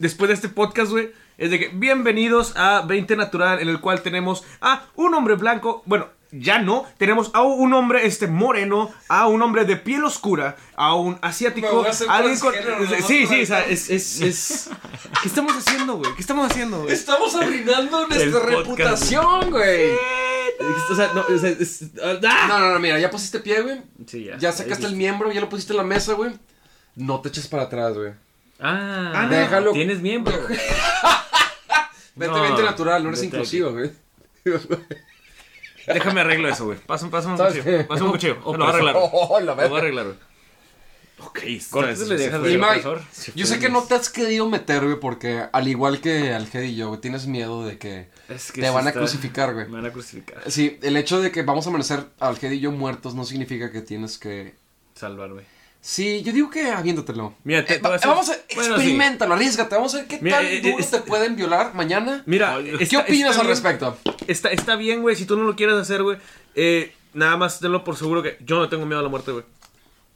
después 0.00 0.28
de 0.28 0.34
este 0.34 0.48
podcast, 0.48 0.90
güey, 0.90 1.10
es 1.38 1.50
de 1.50 1.58
que 1.58 1.68
bienvenidos 1.68 2.52
a 2.56 2.82
20 2.86 3.16
Natural 3.16 3.60
en 3.60 3.68
el 3.68 3.80
cual 3.80 4.02
tenemos 4.02 4.44
a 4.60 4.84
un 4.96 5.14
hombre 5.14 5.34
blanco, 5.36 5.82
bueno, 5.86 6.08
ya 6.30 6.58
no, 6.58 6.86
tenemos 6.96 7.30
a 7.34 7.42
un 7.42 7.74
hombre 7.74 8.06
este 8.06 8.26
moreno, 8.26 8.90
a 9.08 9.26
un 9.28 9.42
hombre 9.42 9.64
de 9.66 9.76
piel 9.76 10.02
oscura, 10.04 10.56
a 10.76 10.94
un 10.94 11.18
asiático, 11.20 11.84
a 12.08 12.16
alguien 12.16 12.38
con 12.38 12.54
Sí, 13.06 13.26
sí, 13.26 13.42
o 13.42 13.46
sea, 13.46 13.66
es 13.66 13.90
es 13.90 14.20
es 14.20 14.70
¿Qué 15.22 15.28
estamos 15.28 15.54
haciendo, 15.54 15.96
güey? 15.98 16.14
¿Qué 16.14 16.20
estamos 16.22 16.50
haciendo, 16.50 16.82
güey? 16.82 16.92
Estamos 16.92 17.34
arruinando 17.34 18.06
nuestra 18.06 18.40
reputación, 18.40 19.50
güey. 19.50 19.90
O 20.90 20.94
sea, 20.94 21.10
no, 21.14 21.24
o 21.34 21.38
sea, 21.38 21.50
es- 21.50 21.90
ah, 22.02 22.46
No, 22.48 22.58
no, 22.60 22.72
no, 22.74 22.78
mira, 22.78 22.98
ya 22.98 23.10
pusiste 23.10 23.40
pie, 23.40 23.60
güey. 23.60 23.82
Sí, 24.06 24.24
ya. 24.24 24.38
Ya 24.38 24.52
sacaste 24.52 24.86
el 24.86 24.96
miembro, 24.96 25.32
ya 25.32 25.40
lo 25.40 25.48
pusiste 25.48 25.72
en 25.72 25.78
la 25.78 25.82
mesa, 25.84 26.14
güey. 26.14 26.32
No 26.94 27.20
te 27.20 27.28
eches 27.28 27.48
para 27.48 27.64
atrás, 27.64 27.94
güey. 27.94 28.12
Ah, 28.62 29.12
Ah, 29.14 29.22
no. 29.26 29.28
Déjalo. 29.36 29.72
Tienes 29.72 30.00
miembro. 30.00 30.34
Vete, 32.14 32.30
No, 32.32 32.42
vente 32.42 32.62
natural, 32.62 33.02
no 33.02 33.08
eres 33.08 33.20
vete 33.22 33.34
inclusivo, 33.36 33.72
güey. 33.72 33.90
Déjame 35.86 36.20
arreglo 36.20 36.48
eso, 36.48 36.66
güey. 36.66 36.78
Pásame, 36.78 37.10
pásame 37.10 37.32
un 37.32 37.38
¿Sabes 37.38 37.56
cuchillo. 37.58 37.88
Pásame 37.88 38.06
un 38.06 38.12
cuchillo. 38.12 38.34
Lo 38.34 38.52
voy 38.52 38.62
a 38.66 38.68
arreglar. 38.68 38.94
güey. 38.94 39.08
Oh, 39.12 39.40
Lo 39.40 39.56
voy 39.56 39.64
a 39.64 39.78
arreglar, 39.78 40.04
güey. 40.06 40.16
Ok, 41.24 41.38
Cortes 41.70 42.08
le 42.08 42.16
dejas 42.16 42.40
Y 42.40 42.44
de 42.50 42.58
Mike, 42.58 42.66
opresor. 42.88 43.00
yo 43.36 43.46
sé 43.46 43.60
que 43.60 43.68
no 43.68 43.82
te 43.84 43.94
has 43.94 44.08
querido 44.10 44.48
meter, 44.48 44.82
güey, 44.84 44.98
porque 44.98 45.44
al 45.52 45.68
igual 45.68 46.00
que 46.00 46.32
al 46.34 46.48
y 46.64 46.74
yo, 46.74 46.88
güey, 46.88 47.00
tienes 47.00 47.26
miedo 47.28 47.64
de 47.64 47.78
que 47.78 48.08
Es 48.28 48.50
que 48.50 48.60
te 48.60 48.68
van 48.70 48.86
a 48.86 48.88
está- 48.90 48.98
crucificar, 49.00 49.54
güey. 49.54 49.66
Me 49.66 49.76
van 49.76 49.86
a 49.86 49.92
crucificar. 49.92 50.42
Sí, 50.50 50.78
el 50.82 50.96
hecho 50.96 51.20
de 51.20 51.30
que 51.30 51.42
vamos 51.42 51.64
a 51.66 51.68
amanecer 51.68 52.06
al 52.18 52.36
y 52.42 52.58
yo 52.58 52.72
muertos 52.72 53.14
no 53.14 53.24
significa 53.24 53.70
que 53.70 53.82
tienes 53.82 54.18
que... 54.18 54.56
Salvarme. 54.96 55.42
Sí, 55.84 56.22
yo 56.22 56.32
digo 56.32 56.48
que 56.48 56.70
aviéntatelo. 56.70 57.34
Mira, 57.42 57.64
te- 57.64 57.74
Eh, 57.74 57.78
te 57.78 57.82
voy 57.82 57.88
a 57.88 57.90
va- 57.90 57.96
decir- 57.96 58.08
vamos 58.08 58.30
a... 58.30 58.34
Bueno, 58.54 58.74
experimentalo, 58.76 59.34
arriesgate, 59.34 59.74
vamos 59.74 59.92
a 59.94 59.98
ver 59.98 60.06
qué 60.06 60.18
Mira, 60.22 60.36
tan 60.38 60.46
eh, 60.46 60.60
duro 60.60 60.78
eh, 60.78 60.86
te 60.88 60.98
pueden 61.00 61.34
violar 61.34 61.74
mañana. 61.74 62.22
Mira, 62.24 62.56
¿Qué 62.88 62.96
opinas 62.96 63.36
al 63.36 63.48
respecto? 63.48 63.98
Está, 64.28 64.50
está 64.50 64.76
bien, 64.76 65.02
güey. 65.02 65.16
Si 65.16 65.26
tú 65.26 65.36
no 65.36 65.42
lo 65.42 65.56
quieres 65.56 65.74
hacer, 65.74 66.04
güey. 66.04 66.18
Eh, 66.54 66.94
nada 67.14 67.36
más 67.36 67.58
tenlo 67.58 67.82
por 67.82 67.96
seguro 67.96 68.22
que 68.22 68.38
yo 68.44 68.60
no 68.60 68.68
tengo 68.68 68.86
miedo 68.86 69.00
a 69.00 69.02
la 69.02 69.08
muerte, 69.08 69.32
güey. 69.32 69.44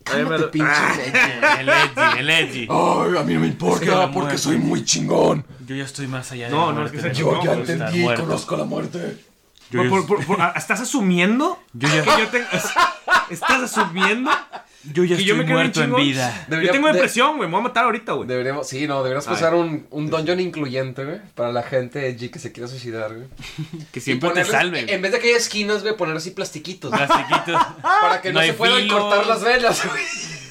A 0.04 0.16
mí 0.18 0.24
me 0.24 0.38
pinche 0.38 0.70
Ah. 0.70 1.56
El 1.58 1.68
edgy, 1.68 2.18
el 2.20 2.30
edgy. 2.30 2.68
Ay, 2.70 3.18
a 3.18 3.22
mí 3.24 3.34
no 3.34 3.40
me 3.40 3.48
importa 3.48 3.84
Es 3.84 3.90
que 3.90 3.96
la 3.96 4.10
porque 4.12 4.38
soy 4.38 4.58
muy 4.58 4.84
chingón. 4.84 5.44
Yo 5.66 5.74
ya 5.74 5.82
estoy 5.82 6.06
más 6.06 6.30
allá 6.30 6.44
de 6.46 6.52
No, 6.52 6.66
la 6.66 6.72
no, 6.74 6.78
muerte, 6.82 6.96
es 6.98 7.02
que 7.02 7.08
sea 7.08 7.16
chingón, 7.16 7.40
estar 7.40 7.58
entendí, 7.90 8.04
conozco 8.14 8.56
la 8.56 8.64
muerte. 8.64 9.18
Yo 9.70 9.80
por- 9.88 10.02
ya- 10.02 10.06
por- 10.06 10.24
por- 10.24 10.36
por- 10.36 10.52
¿Estás 10.56 10.80
asumiendo? 10.80 11.58
Yo 11.72 11.88
ya- 11.88 12.04
que 12.04 12.22
yo 12.22 12.28
tengo- 12.28 12.46
¿Estás 13.30 13.62
asumiendo? 13.64 14.30
Yo 14.92 15.04
ya 15.04 15.16
que 15.16 15.24
yo 15.24 15.34
estoy 15.34 15.46
me 15.46 15.52
muerto 15.52 15.82
en 15.82 15.94
vida. 15.96 16.44
Debería- 16.48 16.68
yo 16.68 16.72
tengo 16.72 16.86
de- 16.88 16.92
depresión, 16.94 17.36
güey. 17.36 17.48
Me 17.48 17.52
voy 17.56 17.60
a 17.60 17.68
matar 17.68 17.84
ahorita, 17.84 18.12
güey. 18.12 18.28
Deberíamos, 18.28 18.68
sí, 18.68 18.86
no, 18.86 18.98
deberíamos 18.98 19.26
pasar 19.26 19.54
un, 19.54 19.86
un 19.90 20.08
dungeon 20.10 20.38
incluyente, 20.40 21.04
güey, 21.04 21.20
para 21.34 21.52
la 21.52 21.62
gente 21.62 22.08
edgy 22.08 22.28
que 22.28 22.38
se 22.38 22.52
quiera 22.52 22.68
suicidar, 22.68 23.14
güey. 23.14 23.26
Que 23.92 24.00
siempre 24.00 24.30
te 24.30 24.44
salve. 24.44 24.92
En 24.92 25.02
vez 25.02 25.12
de 25.12 25.18
que 25.18 25.28
haya 25.28 25.36
esquinas, 25.38 25.82
güey, 25.82 25.96
poner 25.96 26.16
así 26.16 26.30
plastiquitos. 26.30 26.90
güey, 26.90 27.06
Plastiquitos. 27.06 27.62
para 28.00 28.20
que 28.20 28.32
no, 28.32 28.40
se 28.42 28.52
puedan 28.52 28.86
cortar 28.88 29.26
las 29.26 29.42
velas, 29.42 29.84
güey. 29.86 30.02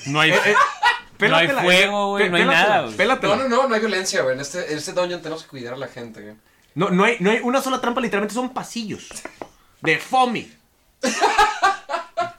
No 0.08 0.20
hay, 0.20 0.32
Eh, 0.32 0.36
eh, 0.46 0.54
no 0.54 1.36
hay 1.36 1.48
pélatela, 1.48 1.62
fuego, 1.62 2.10
güey. 2.10 2.24
Pe- 2.26 2.30
No 2.30 2.38
hay 2.38 2.46
nada, 2.46 2.82
güey. 2.82 2.96
pélatela. 2.98 3.36
No, 3.38 3.44
no, 3.44 3.50
no, 3.50 3.68
no 3.70 3.74
hay 3.76 3.80
violencia, 3.80 4.22
güey. 4.22 4.36
En 4.36 4.42
este, 4.42 4.72
en 4.72 4.78
este 4.78 4.92
dungeon 4.92 5.22
tenemos 5.22 5.44
que 5.44 5.50
cuidar 5.50 5.74
a 5.74 5.78
la 5.78 5.88
gente, 5.88 6.22
güey. 6.22 6.36
No, 6.76 6.90
no 6.90 7.06
hay, 7.06 7.16
no 7.22 7.32
hay 7.32 7.40
una 7.42 7.62
sola 7.62 7.80
trampa, 7.80 8.02
literalmente 8.02 8.34
son 8.36 8.54
pasillos. 8.54 9.08
De 9.82 9.98
foamy. 9.98 10.52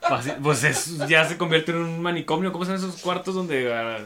Fácil, 0.08 0.34
Pues 0.42 0.64
es, 0.64 0.98
ya 1.08 1.28
se 1.28 1.36
convierte 1.36 1.72
en 1.72 1.78
un 1.78 2.00
manicomio. 2.00 2.52
¿Cómo 2.52 2.64
son 2.64 2.74
esos 2.74 2.96
cuartos 3.00 3.34
donde 3.34 3.72
ah, 3.72 3.98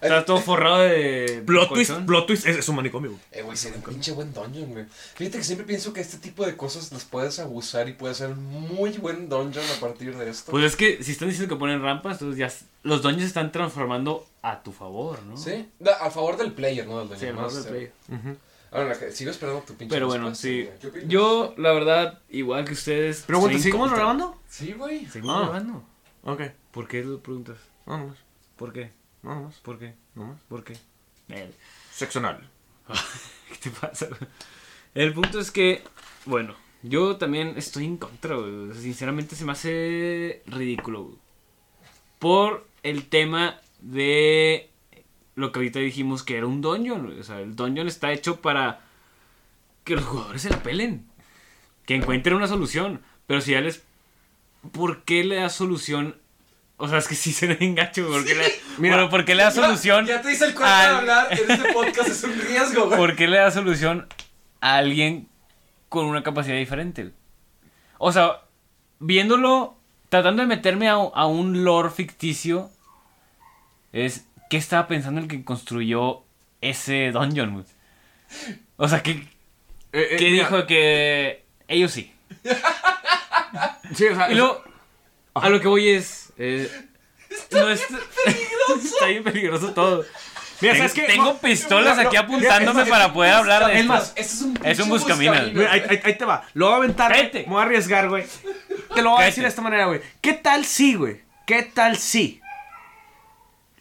está 0.00 0.24
todo 0.24 0.38
forrado 0.38 0.80
de. 0.80 1.42
Plot 1.46 1.68
twist, 1.68 1.90
colchón? 1.90 2.06
plot 2.06 2.26
twist, 2.26 2.46
es, 2.46 2.56
es 2.58 2.68
un 2.68 2.76
manicomio, 2.76 3.10
güey. 3.10 3.22
Eh, 3.32 3.42
güey, 3.42 3.56
sería 3.56 3.78
un 3.78 3.82
pinche 3.84 4.12
buen 4.12 4.32
dungeon, 4.32 4.72
güey. 4.72 4.84
Fíjate 5.14 5.38
que 5.38 5.44
siempre 5.44 5.66
pienso 5.66 5.92
que 5.92 6.00
este 6.00 6.18
tipo 6.18 6.44
de 6.46 6.56
cosas 6.56 6.92
las 6.92 7.04
puedes 7.04 7.38
abusar 7.38 7.88
y 7.88 7.92
puede 7.92 8.14
ser 8.14 8.34
muy 8.34 8.92
buen 8.92 9.28
dungeon 9.28 9.64
a 9.76 9.80
partir 9.80 10.16
de 10.16 10.30
esto. 10.30 10.50
Pues 10.50 10.64
es 10.64 10.76
que 10.76 11.02
si 11.02 11.12
están 11.12 11.28
diciendo 11.28 11.54
que 11.54 11.58
ponen 11.58 11.82
rampas, 11.82 12.20
entonces 12.20 12.38
ya 12.38 12.66
los 12.82 13.02
dungeons 13.02 13.22
se 13.22 13.28
están 13.28 13.52
transformando 13.52 14.26
a 14.42 14.62
tu 14.62 14.72
favor, 14.72 15.22
¿no? 15.24 15.36
Sí, 15.36 15.68
a 16.00 16.10
favor 16.10 16.36
del 16.36 16.52
player, 16.52 16.86
no 16.86 16.98
del 16.98 17.08
dungeon 17.08 17.20
Sí, 17.20 17.26
al 17.26 17.36
favor 17.36 17.52
del 17.52 17.64
player. 17.64 17.92
Ahora, 18.74 18.98
que- 18.98 19.12
sigo 19.12 19.30
esperando 19.30 19.60
tu 19.62 19.74
pinche 19.74 19.94
Pero 19.94 20.06
bueno, 20.08 20.34
sí. 20.34 20.68
Yo, 21.06 21.54
la 21.56 21.72
verdad, 21.72 22.20
igual 22.28 22.64
que 22.64 22.72
ustedes. 22.72 23.22
Pregunta, 23.22 23.54
en 23.54 23.60
¿seguimos 23.62 23.88
contra. 23.88 23.98
grabando? 23.98 24.40
Sí, 24.48 24.72
güey. 24.72 25.06
Seguimos 25.06 25.36
Ah. 25.36 25.40
grabando. 25.42 25.84
Ok. 26.24 26.42
¿Por 26.72 26.88
qué 26.88 27.02
lo 27.04 27.20
preguntas? 27.20 27.56
No, 27.86 27.98
no 27.98 28.06
más. 28.08 28.16
¿Por 28.56 28.72
qué? 28.72 28.90
No, 29.22 29.34
no 29.36 29.42
más. 29.42 29.54
¿Por 29.60 29.78
qué? 29.78 29.94
No 30.16 30.26
más. 30.26 30.40
¿Por 30.48 30.64
qué? 30.64 30.76
Eh, 31.28 31.50
Sexo 31.92 32.18
anal. 32.18 32.48
¿Qué 33.48 33.56
te 33.62 33.70
pasa? 33.70 34.08
El 34.94 35.12
punto 35.14 35.38
es 35.40 35.50
que, 35.50 35.82
bueno, 36.26 36.54
yo 36.82 37.16
también 37.16 37.54
estoy 37.56 37.84
en 37.84 37.96
contra, 37.96 38.36
güey. 38.36 38.74
Sinceramente 38.74 39.36
se 39.36 39.44
me 39.44 39.52
hace 39.52 40.42
ridículo, 40.46 41.04
güey. 41.04 41.18
Por 42.18 42.66
el 42.82 43.08
tema 43.08 43.60
de 43.80 44.70
lo 45.34 45.52
que 45.52 45.58
ahorita 45.58 45.78
dijimos 45.78 46.22
que 46.22 46.36
era 46.36 46.46
un 46.46 46.60
dungeon. 46.60 47.18
O 47.18 47.22
sea, 47.22 47.40
el 47.40 47.56
dungeon 47.56 47.88
está 47.88 48.12
hecho 48.12 48.40
para 48.40 48.80
que 49.84 49.96
los 49.96 50.04
jugadores 50.04 50.42
se 50.42 50.50
la 50.50 50.62
pelen. 50.62 51.06
Que 51.86 51.94
encuentren 51.94 52.36
una 52.36 52.46
solución. 52.46 53.02
Pero 53.26 53.40
si 53.40 53.52
ya 53.52 53.60
les... 53.60 53.82
¿Por 54.72 55.04
qué 55.04 55.24
le 55.24 55.36
das 55.36 55.54
solución? 55.54 56.16
O 56.76 56.88
sea, 56.88 56.98
es 56.98 57.08
que 57.08 57.14
sí 57.14 57.32
se 57.32 57.46
le 57.46 57.58
engacho, 57.60 58.06
güey. 58.06 58.18
¿Por 58.18 58.26
qué 58.26 58.34
le, 58.34 58.44
Mira, 58.78 58.96
bueno, 58.96 59.10
¿por 59.10 59.24
qué 59.24 59.34
le 59.34 59.42
das 59.42 59.54
solución? 59.54 60.06
Ya 60.06 60.22
te 60.22 60.32
hice 60.32 60.46
el 60.46 60.54
cuento 60.54 60.74
de 60.74 60.86
hablar 60.86 61.28
en 61.30 61.50
este 61.50 61.72
podcast, 61.72 62.08
es 62.08 62.24
un 62.24 62.38
riesgo, 62.38 62.86
güey. 62.86 62.98
¿Por 62.98 63.16
qué 63.16 63.28
le 63.28 63.38
da 63.38 63.50
solución 63.50 64.08
a 64.60 64.76
alguien 64.76 65.28
con 65.88 66.06
una 66.06 66.22
capacidad 66.22 66.56
diferente? 66.56 67.12
O 67.98 68.10
sea, 68.10 68.40
viéndolo, 68.98 69.76
tratando 70.08 70.42
de 70.42 70.48
meterme 70.48 70.88
a, 70.88 70.94
a 70.94 71.26
un 71.26 71.64
lore 71.64 71.90
ficticio, 71.90 72.70
es 73.92 74.26
qué 74.54 74.58
estaba 74.58 74.86
pensando 74.86 75.20
el 75.20 75.26
que 75.26 75.42
construyó 75.44 76.22
ese 76.60 77.10
dungeon. 77.10 77.66
O 78.76 78.88
sea, 78.88 79.02
¿qué, 79.02 79.10
Eh, 79.10 79.26
eh, 79.92 80.16
qué 80.16 80.30
mira, 80.30 80.44
dijo 80.48 80.64
que 80.68 81.42
ellos 81.66 81.90
sí? 81.90 82.12
Sí, 83.96 84.06
o 84.06 84.14
sea, 84.14 84.30
Y 84.30 84.36
luego, 84.36 84.62
a 85.34 85.48
lo 85.48 85.60
que 85.60 85.66
voy 85.66 85.88
es... 85.88 86.32
eh, 86.38 86.70
no 87.50 87.68
es- 87.68 87.82
está 88.84 89.06
bien 89.06 89.24
peligroso 89.24 89.72
todo. 89.74 90.04
Mira, 90.60 90.74
tengo, 90.74 90.76
¿sabes 90.88 90.92
qué? 90.94 91.02
tengo 91.12 91.24
No, 91.32 91.38
pistolas 91.38 91.96
no, 91.96 92.02
no, 92.04 92.08
aquí 92.08 92.16
apuntándome 92.16 92.86
para 92.86 93.12
poder 93.12 93.32
hablar 93.32 93.66
de 93.66 93.72
es 93.72 93.80
esto. 93.80 93.92
más, 93.92 94.12
es 94.14 94.40
un, 94.42 94.58
Es 94.62 94.78
un. 94.78 95.18
Mira, 95.18 95.40
ahí, 95.72 95.82
ahí- 95.90 96.00
ahí 96.04 96.16
te 96.16 96.24
va. 96.24 96.46
Lo 96.54 96.66
voy 96.66 96.74
a 96.74 96.76
aventar. 96.76 97.10
Cállate. 97.12 97.40
Me 97.40 97.54
voy 97.54 97.58
a 97.60 97.64
arriesgar, 97.64 98.08
güey. 98.08 98.24
Te 98.94 99.02
lo 99.02 99.10
voy 99.10 99.22
a 99.22 99.26
decir 99.26 99.42
de 99.42 99.48
esta 99.48 99.62
manera, 99.62 99.86
güey. 99.86 100.00
¿Qué 100.20 100.32
tal 100.34 100.64
si, 100.64 100.94
güey? 100.94 101.22
¿Qué 101.44 101.62
tal 101.64 101.98
si? 101.98 102.40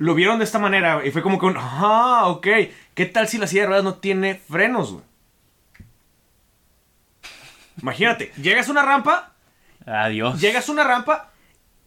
Lo 0.04 0.16
vieron 0.16 0.38
de 0.38 0.44
esta 0.44 0.60
manera. 0.60 1.02
Y 1.06 1.12
fue 1.12 1.22
como 1.22 1.40
que 1.40 1.46
un. 1.46 1.56
Ah, 1.58 2.24
ok. 2.28 2.46
¿Qué 2.94 3.06
tal 3.06 3.30
si 3.30 3.38
la 3.38 3.48
silla 3.48 3.62
de 3.62 3.68
ruedas 3.68 3.86
no 3.86 3.94
tiene 3.96 4.36
frenos, 4.36 4.92
güey? 4.92 5.04
Imagínate, 7.82 8.34
llegas 8.42 8.68
a 8.68 8.72
una 8.72 8.82
rampa, 8.82 9.34
Adiós. 9.86 10.42
llegas 10.42 10.68
a 10.68 10.72
una 10.74 10.84
rampa 10.84 11.32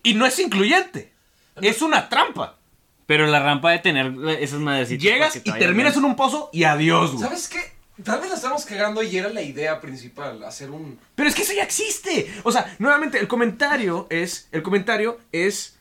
y 0.02 0.14
no 0.14 0.24
es 0.24 0.38
incluyente. 0.38 1.12
Es 1.56 1.82
una 1.82 2.08
trampa. 2.08 2.56
Pero 3.04 3.26
la 3.26 3.38
rampa 3.38 3.70
de 3.70 3.80
tener 3.80 4.14
esas 4.40 4.60
madrecitas. 4.60 5.02
Llegas 5.04 5.36
y 5.36 5.52
terminas 5.52 5.94
en 5.98 6.06
un 6.06 6.16
pozo 6.16 6.48
y 6.54 6.64
adiós, 6.64 7.12
güey. 7.12 7.22
¿Sabes 7.22 7.48
qué? 7.48 7.60
Tal 8.02 8.20
vez 8.20 8.30
la 8.30 8.36
estamos 8.36 8.64
cagando 8.64 9.02
y 9.02 9.14
era 9.14 9.28
la 9.28 9.42
idea 9.42 9.78
principal, 9.80 10.42
hacer 10.44 10.70
un... 10.70 10.98
Pero 11.14 11.28
es 11.28 11.34
que 11.34 11.42
eso 11.42 11.52
ya 11.52 11.62
existe. 11.64 12.32
O 12.44 12.50
sea, 12.52 12.74
nuevamente, 12.78 13.18
el 13.18 13.28
comentario 13.28 14.06
es. 14.08 14.48
El 14.52 14.62
comentario 14.62 15.18
es. 15.32 15.76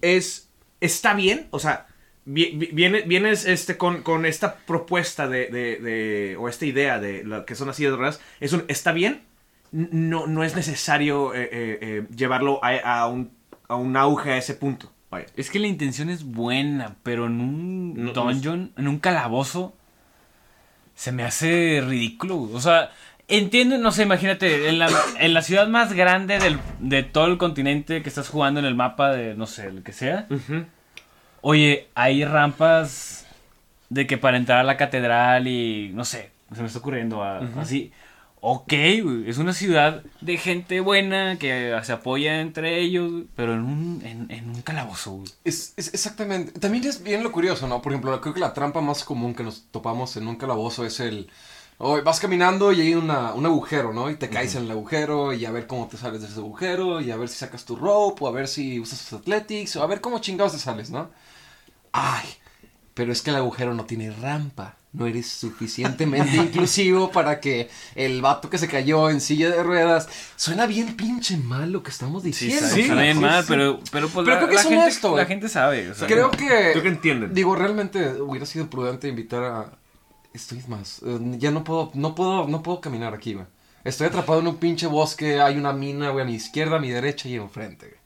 Es. 0.00 0.45
Está 0.80 1.14
bien. 1.14 1.46
O 1.50 1.58
sea. 1.58 1.86
vi- 2.24 2.52
vi- 2.56 2.70
viene- 2.72 3.02
Vienes 3.02 3.44
este, 3.46 3.76
con, 3.76 4.02
con 4.02 4.26
esta 4.26 4.56
propuesta 4.66 5.28
de, 5.28 5.46
de- 5.48 5.76
de- 5.76 6.36
O 6.38 6.48
esta 6.48 6.66
idea 6.66 6.98
de 6.98 7.22
lo 7.24 7.44
que 7.46 7.54
son 7.54 7.68
las 7.68 7.76
sillas 7.76 7.92
de 7.92 7.96
ruedas. 7.98 8.20
Es 8.40 8.52
un. 8.52 8.64
Está 8.68 8.92
bien. 8.92 9.22
No, 9.72 10.26
no 10.26 10.42
es 10.44 10.54
necesario 10.56 11.34
eh, 11.34 11.44
eh, 11.52 11.78
eh, 11.80 12.06
llevarlo 12.16 12.64
a, 12.64 12.76
a 12.78 13.06
un, 13.08 13.30
a 13.68 13.76
un 13.76 13.96
auge 13.96 14.32
a 14.32 14.36
ese 14.38 14.54
punto. 14.54 14.92
Vaya. 15.10 15.26
Es 15.36 15.50
que 15.50 15.58
la 15.58 15.66
intención 15.66 16.08
es 16.10 16.24
buena, 16.24 16.96
pero 17.02 17.26
en 17.26 17.40
un 17.40 17.94
No, 17.94 18.04
no 18.04 18.12
dungeon, 18.12 18.72
en 18.76 18.88
un 18.88 18.98
calabozo, 18.98 19.74
se 20.94 21.12
me 21.12 21.24
hace 21.24 21.82
ridículo. 21.86 22.40
O 22.40 22.60
sea, 22.60 22.90
entiendo, 23.28 23.78
no 23.78 23.90
sé, 23.92 24.02
imagínate, 24.04 24.68
en 24.68 24.78
la, 24.78 24.88
en 25.18 25.34
la 25.34 25.42
ciudad 25.42 25.68
más 25.68 25.92
grande 25.92 26.38
del, 26.38 26.58
de 26.80 27.02
todo 27.02 27.26
el 27.26 27.38
continente 27.38 28.02
que 28.02 28.08
estás 28.08 28.28
jugando 28.28 28.60
en 28.60 28.66
el 28.66 28.74
mapa 28.74 29.10
de, 29.12 29.34
no 29.34 29.46
sé, 29.46 29.66
el 29.66 29.82
que 29.82 29.92
sea. 29.92 30.26
Oye, 31.42 31.88
hay 31.94 32.24
rampas 32.24 33.26
de 33.88 34.06
que 34.06 34.18
para 34.18 34.36
entrar 34.36 34.58
a 34.60 34.64
la 34.64 34.76
catedral 34.76 35.46
y, 35.46 35.90
no 35.94 36.04
sé, 36.04 36.30
se 36.54 36.60
me 36.60 36.66
está 36.66 36.78
ocurriendo 36.80 37.22
a- 37.22 37.38
así. 37.60 37.92
Ok, 38.48 38.72
es 38.72 39.38
una 39.38 39.52
ciudad 39.52 40.02
de 40.20 40.36
gente 40.36 40.78
buena 40.80 41.36
que 41.36 41.76
se 41.82 41.92
apoya 41.92 42.40
entre 42.40 42.78
ellos, 42.80 43.24
pero 43.34 43.54
en 43.54 43.60
un, 43.60 44.02
en, 44.04 44.30
en 44.30 44.50
un 44.50 44.62
calabozo. 44.62 45.24
Es, 45.42 45.72
es 45.76 45.92
exactamente. 45.94 46.52
También 46.60 46.84
es 46.84 47.02
bien 47.02 47.24
lo 47.24 47.32
curioso, 47.32 47.66
¿no? 47.66 47.82
Por 47.82 47.92
ejemplo, 47.92 48.20
creo 48.20 48.34
que 48.34 48.40
la 48.40 48.54
trampa 48.54 48.80
más 48.80 49.02
común 49.04 49.34
que 49.34 49.42
nos 49.42 49.64
topamos 49.72 50.16
en 50.16 50.28
un 50.28 50.36
calabozo 50.36 50.84
es 50.84 51.00
el. 51.00 51.28
Oh, 51.78 52.00
vas 52.02 52.20
caminando 52.20 52.72
y 52.72 52.80
hay 52.80 52.94
una, 52.94 53.32
un 53.34 53.46
agujero, 53.46 53.92
¿no? 53.92 54.10
Y 54.10 54.16
te 54.16 54.28
caes 54.28 54.54
en 54.54 54.64
el 54.64 54.70
agujero 54.70 55.32
y 55.32 55.44
a 55.44 55.50
ver 55.50 55.66
cómo 55.66 55.86
te 55.88 55.96
sales 55.96 56.20
de 56.22 56.28
ese 56.28 56.38
agujero 56.38 57.00
y 57.00 57.10
a 57.10 57.16
ver 57.16 57.28
si 57.28 57.36
sacas 57.36 57.64
tu 57.64 57.76
rope 57.76 58.24
o 58.24 58.28
a 58.28 58.32
ver 58.32 58.48
si 58.48 58.80
usas 58.80 59.04
tus 59.04 59.20
athletics 59.20 59.76
o 59.76 59.82
a 59.82 59.86
ver 59.86 60.00
cómo 60.00 60.18
chingados 60.20 60.52
te 60.52 60.58
sales, 60.58 60.90
¿no? 60.90 61.10
Ay, 61.92 62.26
pero 62.94 63.12
es 63.12 63.22
que 63.22 63.30
el 63.30 63.36
agujero 63.36 63.74
no 63.74 63.84
tiene 63.84 64.10
rampa. 64.10 64.76
No 64.92 65.06
eres 65.06 65.26
suficientemente 65.28 66.36
inclusivo 66.38 67.10
para 67.10 67.38
que 67.38 67.68
el 67.94 68.22
vato 68.22 68.48
que 68.48 68.56
se 68.56 68.66
cayó 68.66 69.10
en 69.10 69.20
silla 69.20 69.50
de 69.50 69.62
ruedas. 69.62 70.08
Suena 70.36 70.64
bien 70.64 70.96
pinche 70.96 71.36
mal 71.36 71.70
lo 71.70 71.82
que 71.82 71.90
estamos 71.90 72.22
diciendo. 72.22 72.66
sí, 72.66 72.86
Suena 72.86 73.02
bien 73.02 73.16
sí, 73.16 73.22
mal, 73.22 73.42
sí. 73.42 73.48
pero, 73.50 73.80
pero 73.92 74.08
pues 74.08 74.24
Pero 74.24 74.36
la, 74.36 74.36
creo 74.38 74.48
que 74.48 74.54
la 74.54 74.60
es 74.62 74.66
gente, 74.66 74.82
honesto, 74.82 75.10
güey. 75.10 75.22
la 75.22 75.28
gente 75.28 75.48
sabe. 75.50 75.90
o 75.90 75.94
sea, 75.94 76.08
Creo 76.08 76.30
que. 76.30 76.46
Creo 76.72 76.82
que 76.82 76.88
entienden. 76.88 77.34
Digo, 77.34 77.54
realmente 77.54 78.22
hubiera 78.22 78.46
sido 78.46 78.70
prudente 78.70 79.08
invitar 79.08 79.44
a. 79.44 79.78
Estoy 80.36 80.62
más. 80.68 81.00
eh, 81.04 81.18
ya 81.38 81.50
no 81.50 81.64
puedo, 81.64 81.90
no 81.94 82.14
puedo, 82.14 82.46
no 82.46 82.62
puedo 82.62 82.80
caminar 82.80 83.14
aquí, 83.14 83.34
güey. 83.34 83.46
Estoy 83.84 84.08
atrapado 84.08 84.40
en 84.40 84.48
un 84.48 84.56
pinche 84.56 84.86
bosque, 84.86 85.40
hay 85.40 85.56
una 85.56 85.72
mina, 85.72 86.10
güey, 86.10 86.24
a 86.24 86.26
mi 86.26 86.34
izquierda, 86.34 86.76
a 86.76 86.80
mi 86.80 86.90
derecha 86.90 87.28
y 87.28 87.36
enfrente, 87.36 87.86
güey. 87.86 88.00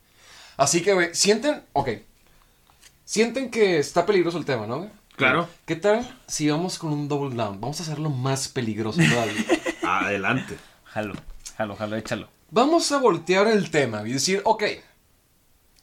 Así 0.56 0.82
que, 0.82 0.92
güey, 0.94 1.14
sienten. 1.14 1.62
Ok. 1.72 1.88
Sienten 3.04 3.50
que 3.50 3.78
está 3.78 4.06
peligroso 4.06 4.38
el 4.38 4.44
tema, 4.44 4.66
¿no? 4.66 4.88
Claro. 5.16 5.48
¿Qué 5.66 5.76
tal 5.76 6.18
si 6.26 6.48
vamos 6.48 6.78
con 6.78 6.92
un 6.92 7.08
double 7.08 7.34
down? 7.34 7.60
Vamos 7.60 7.80
a 7.80 7.82
hacerlo 7.82 8.10
más 8.10 8.48
peligroso 8.48 9.00
todavía. 9.02 9.44
Adelante. 9.82 10.56
Jalo, 10.84 11.14
jalo, 11.56 11.76
jalo, 11.76 11.96
échalo. 11.96 12.28
Vamos 12.50 12.90
a 12.92 12.98
voltear 12.98 13.48
el 13.48 13.70
tema 13.70 14.06
y 14.06 14.12
decir, 14.12 14.42
ok, 14.44 14.64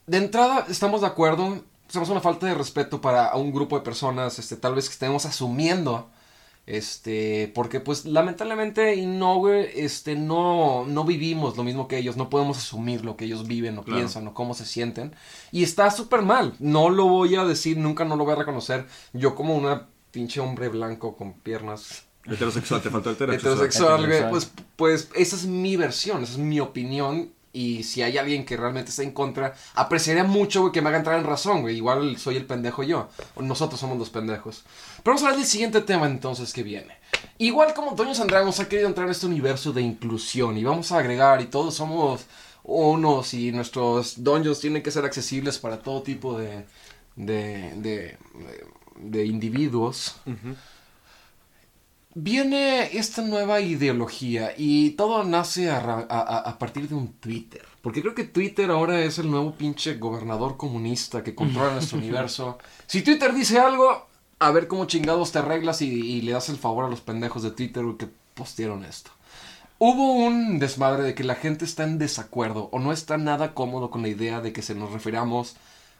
de 0.05 0.17
entrada 0.17 0.65
estamos 0.69 1.01
de 1.01 1.07
acuerdo, 1.07 1.63
hacemos 1.87 2.09
una 2.09 2.21
falta 2.21 2.45
de 2.45 2.53
respeto 2.55 3.01
para 3.01 3.35
un 3.35 3.51
grupo 3.51 3.77
de 3.77 3.83
personas, 3.83 4.39
este, 4.39 4.55
tal 4.57 4.75
vez 4.75 4.87
que 4.87 4.93
estemos 4.93 5.25
asumiendo, 5.25 6.09
este, 6.67 7.51
porque 7.55 7.79
pues 7.79 8.05
lamentablemente 8.05 8.93
y 8.95 9.05
no, 9.05 9.37
güey, 9.37 9.69
este, 9.73 10.15
no, 10.15 10.85
no 10.85 11.03
vivimos 11.05 11.57
lo 11.57 11.63
mismo 11.63 11.87
que 11.87 11.97
ellos, 11.97 12.17
no 12.17 12.29
podemos 12.29 12.57
asumir 12.57 13.03
lo 13.03 13.15
que 13.15 13.25
ellos 13.25 13.47
viven 13.47 13.77
o 13.77 13.83
Claro. 13.83 13.97
piensan 13.97 14.27
o 14.27 14.33
cómo 14.33 14.53
se 14.53 14.65
sienten, 14.65 15.15
y 15.51 15.63
está 15.63 15.89
súper 15.89 16.21
mal, 16.21 16.53
no 16.59 16.89
lo 16.89 17.05
voy 17.07 17.35
a 17.35 17.45
decir, 17.45 17.77
nunca 17.77 18.05
no 18.05 18.17
lo 18.17 18.25
voy 18.25 18.33
a 18.33 18.37
reconocer, 18.37 18.85
yo 19.13 19.33
como 19.33 19.55
una 19.55 19.87
pinche 20.11 20.39
hombre 20.41 20.67
blanco 20.69 21.15
con 21.15 21.33
piernas 21.33 22.03
Heterosexual, 22.25 22.81
te 22.81 22.89
faltó 22.89 23.11
el 23.11 23.15
heterosexual, 23.15 24.05
güey, 24.05 24.17
Heterosexual. 24.19 24.29
pues, 24.29 24.51
pues 24.75 25.09
esa 25.15 25.35
es 25.37 25.45
mi 25.45 25.77
versión, 25.77 26.23
esa 26.23 26.33
es 26.33 26.37
mi 26.39 26.59
opinión. 26.59 27.31
Y 27.57 27.81
si 27.81 28.03
hay 28.03 28.19
alguien 28.19 28.45
que 28.45 28.55
realmente 28.55 28.91
está 28.91 29.01
en 29.01 29.09
contra, 29.09 29.55
apreciaría 29.73 30.23
mucho, 30.23 30.71
que 30.71 30.79
me 30.79 30.89
haga 30.89 30.99
entrar 30.99 31.17
en 31.17 31.25
razón, 31.25 31.61
güey. 31.61 31.77
Igual 31.77 32.15
soy 32.17 32.35
el 32.35 32.45
pendejo 32.45 32.83
yo. 32.83 33.09
Nosotros 33.35 33.79
somos 33.79 33.97
los 33.97 34.11
pendejos. 34.11 34.63
Pero 34.97 35.15
vamos 35.15 35.23
a 35.23 35.25
hablar 35.25 35.39
del 35.39 35.49
siguiente 35.49 35.81
tema 35.81 36.05
entonces 36.05 36.53
que 36.53 36.61
viene. 36.61 36.93
Igual 37.39 37.73
como 37.73 37.95
Toño 37.95 38.13
Sandragos 38.13 38.59
ha 38.59 38.69
querido 38.69 38.87
entrar 38.87 39.07
en 39.07 39.11
este 39.13 39.25
universo 39.25 39.73
de 39.73 39.81
inclusión 39.81 40.55
y 40.55 40.63
vamos 40.63 40.91
a 40.91 40.99
agregar 40.99 41.41
y 41.41 41.45
todos 41.45 41.73
somos 41.73 42.27
unos 42.61 43.33
y 43.33 43.51
nuestros 43.51 44.23
dungeons 44.23 44.59
tienen 44.59 44.83
que 44.83 44.91
ser 44.91 45.03
accesibles 45.03 45.57
para 45.57 45.81
todo 45.81 46.03
tipo 46.03 46.37
de, 46.37 46.63
de, 47.15 47.73
de, 47.77 48.17
de 48.97 49.25
individuos. 49.25 50.17
Viene 52.19 52.97
esta 52.97 53.21
nueva 53.21 53.61
ideología 53.61 54.51
y 54.57 54.89
todo 54.91 55.23
nace 55.23 55.69
a, 55.69 56.57
partir 56.57 56.89
de 56.89 56.95
un 56.95 57.13
Twitter. 57.13 57.63
Porque 57.83 58.01
creo 58.01 58.15
que 58.15 58.23
Twitter 58.23 58.71
ahora 58.71 59.01
es 59.01 59.19
el 59.19 59.29
nuevo 59.29 59.53
pinche 59.53 59.97
gobernador 59.97 60.57
comunista 60.57 61.23
que 61.23 61.35
controla 61.35 61.73
nuestro 61.73 61.97
universo. 61.99 62.57
Si 62.87 63.03
Twitter 63.03 63.35
dice 63.35 63.59
algo, 63.59 64.07
a 64.39 64.49
ver 64.49 64.67
cómo 64.67 64.85
chingados 64.85 65.31
te 65.31 65.37
arreglas 65.37 65.83
y, 65.83 65.89
y 65.89 66.21
le 66.21 66.31
das 66.31 66.49
el 66.49 66.57
favor 66.57 66.85
a 66.85 66.89
los 66.89 67.01
pendejos 67.01 67.43
de 67.43 67.51
Twitter 67.51 67.85
que 67.99 68.09
postearon 68.33 68.83
esto. 68.83 69.11
Hubo 69.77 70.13
un 70.13 70.57
desmadre 70.57 71.03
de 71.03 71.13
que 71.13 71.23
la 71.23 71.35
gente 71.35 71.65
está 71.65 71.83
en 71.83 71.99
desacuerdo 71.99 72.69
o 72.71 72.79
no 72.79 72.93
está 72.93 73.19
nada 73.19 73.53
cómodo 73.53 73.91
con 73.91 74.01
la 74.01 74.07
idea 74.07 74.41
de 74.41 74.53
que 74.53 74.63
se 74.63 74.73
nos 74.73 74.91
refiramos 74.91 75.55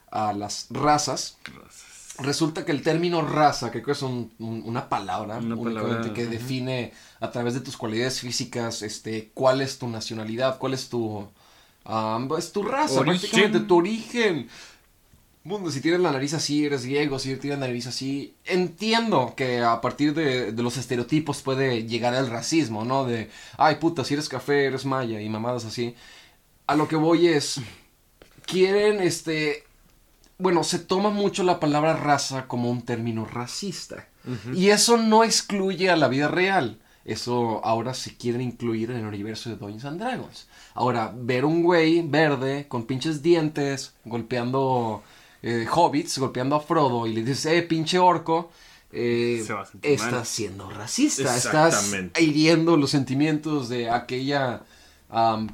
a 0.10 0.34
las 0.34 0.66
razas. 0.72 1.38
Resulta 2.20 2.66
que 2.66 2.72
el 2.72 2.82
término 2.82 3.22
raza, 3.22 3.68
que 3.72 3.82
creo 3.84 3.94
que 3.94 4.00
es 4.00 4.02
un- 4.02 4.34
un- 4.40 4.64
una 4.66 4.90
palabra 4.90 5.38
Una 5.38 5.56
palabra, 5.56 6.14
que 6.14 6.26
define 6.26 6.92
a 7.20 7.30
través 7.32 7.54
de 7.54 7.60
tus 7.62 7.78
cualidades 7.78 8.20
físicas, 8.22 8.82
este, 8.82 9.30
cuál 9.34 9.62
es 9.62 9.78
tu 9.78 9.88
nacionalidad, 9.88 10.58
cuál 10.58 10.74
es 10.74 10.90
tu, 10.90 11.28
es 12.38 12.52
tu 12.52 12.64
raza, 12.64 13.00
Origen. 13.02 13.20
prácticamente 13.20 13.60
tu 13.62 13.78
origen. 13.78 14.50
Mundo, 15.44 15.72
si 15.72 15.80
tienes 15.80 16.02
la 16.02 16.12
nariz 16.12 16.34
así, 16.34 16.66
eres 16.66 16.84
griego, 16.84 17.20
si 17.20 17.34
tienes 17.38 17.60
la 17.60 17.68
nariz 17.68 17.88
así. 17.88 18.34
Entiendo 18.44 19.34
que 19.38 19.62
a 19.62 19.80
partir 19.80 20.14
de, 20.14 20.52
de 20.52 20.64
los 20.64 20.76
estereotipos 20.76 21.42
puede 21.42 21.86
llegar 21.88 22.14
el 22.16 22.28
racismo, 22.30 22.84
¿no? 22.84 23.06
De, 23.06 23.30
ay 23.58 23.76
puta, 23.76 24.04
si 24.04 24.16
eres 24.16 24.28
café, 24.28 24.66
eres 24.66 24.86
maya 24.86 25.22
y 25.22 25.30
mamadas 25.30 25.64
así. 25.64 25.96
A 26.66 26.76
lo 26.76 26.90
que 26.90 26.98
voy 26.98 27.28
es, 27.28 27.62
quieren, 28.46 29.00
este, 29.02 29.64
bueno, 30.38 30.64
se 30.64 30.80
toma 30.80 31.10
mucho 31.10 31.44
la 31.44 31.60
palabra 31.60 31.96
raza 31.96 32.48
como 32.48 32.70
un 32.70 32.84
término 32.84 33.26
racista. 33.26 34.08
Y 34.54 34.70
eso 34.70 34.98
no 34.98 35.24
excluye 35.24 35.90
a 35.90 35.96
la 35.96 36.10
vida 36.10 36.28
real. 36.28 36.80
Eso 37.06 37.64
ahora 37.64 37.94
se 37.94 38.18
quiere 38.18 38.44
incluir 38.44 38.92
en 38.92 38.98
el 38.98 39.06
universo 39.06 39.50
de 39.50 39.56
Dungeons 39.56 39.86
and 39.86 40.02
Dragons. 40.02 40.48
Ahora, 40.74 41.14
ver 41.16 41.46
un 41.46 41.64
güey 41.64 42.02
verde 42.02 42.68
con 42.68 42.86
pinches 42.86 43.22
dientes 43.22 43.94
golpeando 44.04 45.02
eh, 45.42 45.66
hobbits, 45.72 46.18
golpeando 46.18 46.58
a 46.58 46.60
Frodo 46.60 47.08
y 47.08 47.14
le 47.14 47.22
dices, 47.24 47.46
eh, 47.46 47.62
pinche 47.62 47.98
orco, 47.98 48.52
eh, 48.92 49.46
estás 49.82 50.12
mal. 50.12 50.26
siendo 50.26 50.70
racista. 50.70 51.38
Estás 51.38 51.96
hiriendo 52.20 52.76
los 52.76 52.92
sentimientos 52.92 53.70
de 53.70 53.90
aquella 53.90 54.64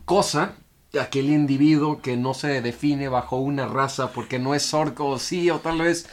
cosa, 0.06 0.56
aquel 1.00 1.30
individuo 1.30 2.02
que 2.02 2.18
no 2.18 2.34
se 2.34 2.62
define 2.62 3.08
bajo 3.08 3.38
una 3.38 3.68
raza 3.68 4.12
porque 4.12 4.40
no 4.40 4.54
es 4.56 4.74
orco 4.74 5.08
o 5.08 5.20
sí, 5.20 5.50
o 5.50 5.60
tal 5.60 5.80
vez. 5.80 6.08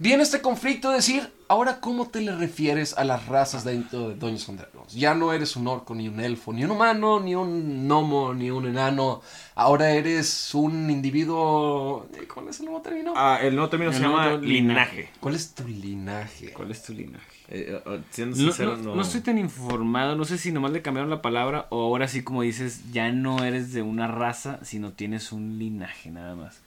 Viene 0.00 0.22
este 0.22 0.40
conflicto 0.40 0.90
de 0.90 0.96
decir, 0.96 1.32
ahora 1.48 1.80
cómo 1.80 2.06
te 2.06 2.20
le 2.20 2.36
refieres 2.36 2.96
a 2.96 3.02
las 3.02 3.26
razas 3.26 3.64
dentro 3.64 4.10
de 4.10 4.14
Dungeons 4.14 4.48
and 4.48 4.60
Dragons. 4.60 4.92
Ya 4.94 5.14
no 5.14 5.32
eres 5.32 5.56
un 5.56 5.66
orco, 5.66 5.92
ni 5.92 6.06
un 6.06 6.20
elfo, 6.20 6.52
ni 6.52 6.62
un 6.62 6.70
humano, 6.70 7.18
ni 7.18 7.34
un 7.34 7.88
gnomo, 7.88 8.32
ni 8.32 8.48
un 8.50 8.66
enano. 8.66 9.22
Ahora 9.56 9.90
eres 9.90 10.54
un 10.54 10.88
individuo... 10.88 12.06
¿Cuál 12.32 12.48
es 12.48 12.60
el 12.60 12.66
nuevo 12.66 12.80
término? 12.80 13.12
Ah, 13.16 13.40
el 13.42 13.56
nuevo 13.56 13.68
término 13.68 13.90
se 13.90 13.98
El 13.98 14.04
llama 14.04 14.24
nuevo 14.28 14.44
linaje. 14.44 15.10
¿Cuál 15.18 15.34
es 15.34 15.52
tu 15.52 15.66
linaje? 15.66 16.52
¿Cuál 16.52 16.70
es 16.70 16.82
tu 16.84 16.92
linaje? 16.92 17.37
Eh, 17.50 17.80
eh, 17.86 18.00
siendo 18.10 18.36
No, 18.36 18.42
sincero, 18.44 18.76
no- 18.76 18.82
no. 18.82 18.94
no 18.96 19.02
estoy 19.02 19.22
tan 19.22 19.38
informado, 19.38 20.14
no 20.16 20.24
sé 20.26 20.36
si 20.36 20.52
nomás 20.52 20.70
le 20.72 20.82
cambiaron 20.82 21.08
la 21.10 21.22
palabra 21.22 21.66
o 21.70 21.82
ahora 21.84 22.06
sí 22.08 22.22
como 22.22 22.42
dices, 22.42 22.92
ya 22.92 23.10
no 23.10 23.42
eres 23.42 23.72
de 23.72 23.80
una 23.82 24.06
raza, 24.06 24.58
sino 24.62 24.92
tienes 24.92 25.32
un 25.32 25.58
linaje 25.58 26.10
nada 26.10 26.34
más. 26.34 26.60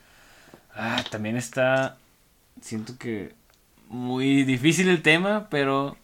Ah, 0.74 1.04
también 1.12 1.36
está, 1.38 1.98
siento 2.62 2.98
que 2.98 3.34
muy 3.90 4.44
difícil 4.44 4.90
el 4.90 5.02
tema, 5.04 5.48
pero 5.52 5.98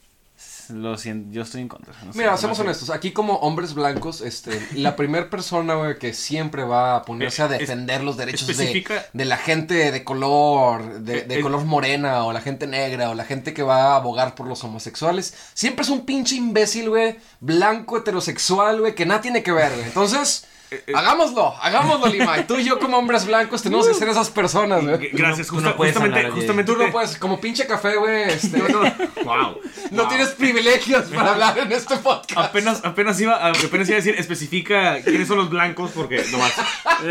lo 0.69 0.97
siento, 0.97 1.31
yo 1.31 1.41
estoy 1.43 1.61
en 1.61 1.67
contra. 1.67 1.93
no 2.03 2.11
sé, 2.13 2.17
Mira, 2.17 2.31
no 2.31 2.37
seamos 2.37 2.57
sé. 2.57 2.63
honestos. 2.63 2.89
Aquí 2.89 3.11
como 3.11 3.35
hombres 3.37 3.73
blancos, 3.73 4.21
este, 4.21 4.59
la 4.75 4.95
primera 4.95 5.29
persona, 5.29 5.75
güey, 5.75 5.97
que 5.97 6.13
siempre 6.13 6.63
va 6.63 6.95
a 6.95 7.01
ponerse 7.03 7.41
a 7.43 7.45
Eh, 7.45 7.53
es- 7.53 7.59
defender 7.59 8.03
los 8.03 8.17
derechos 8.17 8.47
de, 8.57 8.85
de 9.13 9.25
la 9.25 9.37
gente 9.37 9.91
de 9.91 10.03
color, 10.03 10.99
de, 11.01 11.23
de 11.23 11.39
Eh, 11.39 11.41
color 11.41 11.63
morena, 11.65 12.23
o 12.25 12.33
la 12.33 12.41
gente 12.41 12.67
negra, 12.67 13.09
o 13.09 13.13
la 13.13 13.23
gente 13.25 13.53
que 13.53 13.63
va 13.63 13.93
a 13.93 13.95
abogar 13.97 14.35
por 14.35 14.47
los 14.47 14.63
homosexuales, 14.63 15.33
siempre 15.53 15.83
es 15.83 15.89
un 15.89 16.05
pinche 16.05 16.35
imbécil, 16.35 16.89
güey, 16.89 17.17
blanco, 17.39 17.97
heterosexual, 17.97 18.79
güey, 18.81 18.95
que 18.95 19.05
nada 19.05 19.21
tiene 19.21 19.43
que 19.43 19.51
ver, 19.51 19.71
güey. 19.73 19.85
Entonces, 19.85 20.45
Eh, 20.69 20.83
hagámoslo, 20.93 21.55
hagámoslo, 21.61 22.07
Lima. 22.07 22.35
Tú 22.47 22.55
y 22.57 22.65
yo 22.65 22.77
como 22.79 22.97
hombres 22.97 23.25
blancos 23.25 23.61
tenemos 23.63 23.87
que 23.87 23.93
ser 23.93 24.09
esas 24.09 24.29
personas, 24.29 24.83
güey. 24.83 25.09
Gracias, 25.13 25.47
no 25.47 25.55
justa- 25.55 25.77
puedes 25.77 25.93
justamente, 25.93 26.19
hablar 26.19 26.31
justamente. 26.33 26.71
Tú 26.73 26.77
no 26.77 26.91
puedes, 26.91 27.17
como 27.17 27.39
pinche 27.39 27.65
café, 27.65 27.95
güey, 27.95 28.23
este, 28.23 28.57
no, 28.69 28.79
Wow. 29.23 29.61
no 29.91 30.07
tienes 30.09 30.29
privilegios 30.29 31.05
para 31.15 31.31
hablar 31.31 31.57
en 31.59 31.71
este 31.71 31.95
podcast. 31.97 32.37
Apenas, 32.37 32.83
apenas, 32.83 33.19
iba, 33.21 33.35
a- 33.35 33.49
apenas 33.51 33.87
iba 33.87 33.95
a 33.95 34.01
decir, 34.01 34.15
especifica 34.17 35.01
quiénes 35.01 35.27
son 35.29 35.37
los 35.37 35.49
blancos, 35.49 35.91
porque 35.95 36.23
no 36.31 36.37
más. 36.37 36.51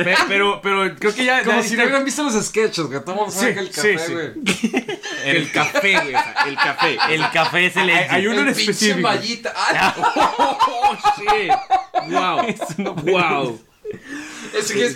Pe- 0.04 0.16
Pero, 0.28 0.60
pero 0.62 0.94
creo 0.96 1.14
que 1.14 1.24
ya. 1.24 1.42
Como 1.42 1.60
ya 1.60 1.66
si 1.66 1.76
no 1.76 1.84
hubieran 1.84 2.04
visto 2.04 2.22
los 2.24 2.34
sketches, 2.44 2.86
güey. 2.86 3.00
Todo 3.00 3.12
el 3.12 3.16
mundo 3.20 3.32
sabe 3.32 3.48
Sí, 3.48 3.54
que 3.54 3.60
el 3.60 3.70
café, 3.70 3.98
sí. 3.98 4.12
güey. 4.12 4.86
El 5.24 5.50
café, 5.50 5.92
güey. 5.94 6.14
o 6.14 6.18
sea, 6.18 6.34
el 6.46 6.56
café. 6.56 6.98
El 7.10 7.30
café 7.30 7.66
es 7.66 7.76
el 7.76 7.90
Hay- 7.90 8.06
hay 8.10 8.26
uno 8.26 8.40
en 8.42 8.48
El 8.48 8.54
pinche 8.54 8.70
específico. 8.72 9.00
mallita. 9.08 9.52
¡Ah! 9.56 9.94
Oh, 10.68 10.96
shit. 11.18 11.52
Wow. 12.10 13.02
Wow. 13.04 13.55
Es 14.54 14.72
que, 14.72 14.92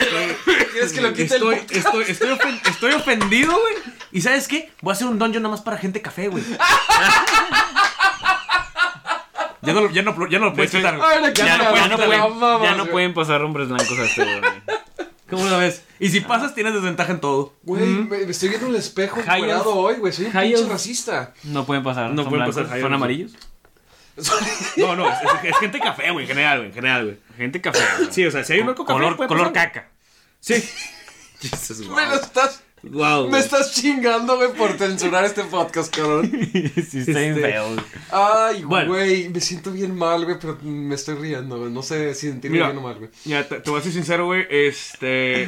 ¿Quieres 0.72 0.92
que 0.92 1.00
lo 1.00 1.12
quite 1.12 1.34
Estoy, 1.34 1.54
el 1.56 1.76
estoy, 1.76 2.04
estoy, 2.08 2.28
ofen- 2.30 2.60
estoy 2.68 2.92
ofendido, 2.92 3.52
güey. 3.52 3.74
¿Y 4.12 4.20
sabes 4.22 4.48
qué? 4.48 4.70
Voy 4.80 4.92
a 4.92 4.94
hacer 4.94 5.06
un 5.06 5.18
dungeon 5.18 5.42
nada 5.42 5.54
más 5.54 5.60
para 5.62 5.76
gente 5.76 6.00
café, 6.00 6.28
güey. 6.28 6.42
Ya 9.62 9.74
no, 9.74 9.82
lo- 9.82 9.90
ya 9.90 10.02
no, 10.02 10.28
ya 10.28 10.38
no 10.38 10.46
lo 10.46 10.54
puedes 10.54 10.70
quitar, 10.70 10.96
güey. 10.96 11.08
Ya, 11.34 11.58
no, 11.58 11.76
ya 11.76 11.96
pueden, 11.96 12.38
mamas, 12.38 12.62
ya 12.62 12.70
no 12.72 12.82
güey. 12.84 12.92
pueden 12.92 13.14
pasar 13.14 13.42
hombres 13.42 13.68
blancos 13.68 13.98
a 13.98 14.04
este 14.04 14.24
güey. 14.24 14.40
¿Cómo 15.28 15.44
la 15.48 15.58
ves? 15.58 15.84
Y 16.00 16.08
si 16.08 16.20
pasas, 16.20 16.54
tienes 16.54 16.72
desventaja 16.74 17.12
en 17.12 17.20
todo. 17.20 17.54
Güey, 17.62 17.84
me, 17.84 18.18
me 18.24 18.30
estoy 18.30 18.48
viendo 18.48 18.66
en 18.68 18.74
el 18.74 18.80
espejo 18.80 19.20
encuerado 19.20 19.74
hoy, 19.76 19.96
güey. 19.96 20.12
Soy 20.12 20.26
un 20.26 20.32
pinche 20.32 20.66
racista. 20.66 21.34
No 21.44 21.66
pueden 21.66 21.84
pasar. 21.84 22.10
No 22.10 22.22
son 22.22 22.30
pueden 22.30 22.46
blancos, 22.46 22.62
pasar, 22.64 22.80
¿Son 22.80 22.92
amarillos? 22.94 23.32
No, 24.76 24.96
no, 24.96 25.08
es, 25.10 25.18
es- 25.22 25.50
es 25.50 25.56
gente 25.58 25.78
café, 25.80 26.10
güey, 26.10 26.24
en 26.24 26.28
general, 26.28 26.58
güey, 26.58 26.68
en 26.68 26.74
general, 26.74 27.04
güey. 27.04 27.16
Gente 27.36 27.60
café. 27.60 27.80
güey. 27.98 28.08
Sí, 28.12 28.24
o 28.26 28.30
sea, 28.30 28.44
si 28.44 28.52
hay 28.54 28.60
un 28.60 28.68
orco 28.68 28.84
café, 28.84 28.98
color, 28.98 29.16
puede 29.16 29.28
color 29.28 29.52
pasar. 29.52 29.72
caca. 29.72 29.88
Sí. 30.40 30.54
Jesus, 31.40 31.88
Me 31.88 32.06
lo 32.06 32.14
estás... 32.16 32.62
Wow. 32.82 33.28
Me 33.28 33.38
estás 33.38 33.74
chingando, 33.74 34.36
güey, 34.38 34.54
por 34.54 34.72
censurar 34.78 35.22
este 35.26 35.44
podcast, 35.44 35.94
cabrón. 35.94 36.30
sí, 36.74 37.00
está 37.00 37.18
bien 37.20 37.34
feo. 37.36 37.66
güey. 37.74 37.80
Ay, 38.10 38.62
Bueno. 38.64 38.92
güey, 38.92 39.28
me 39.28 39.38
siento 39.40 39.70
bien 39.70 39.94
mal, 39.94 40.24
güey, 40.24 40.38
pero 40.40 40.58
me 40.62 40.94
estoy 40.94 41.16
riendo, 41.16 41.58
güey. 41.58 41.70
No 41.70 41.82
sé 41.82 42.14
si 42.14 42.28
sentirme 42.30 42.54
Mira. 42.56 42.68
bien 42.68 42.78
o 42.78 42.80
mal, 42.80 42.94
güey. 42.96 43.10
Mira, 43.26 43.46
te, 43.46 43.60
te 43.60 43.68
voy 43.70 43.80
a 43.80 43.82
ser 43.82 43.92
sincero, 43.92 44.24
güey. 44.24 44.46
Este. 44.48 45.46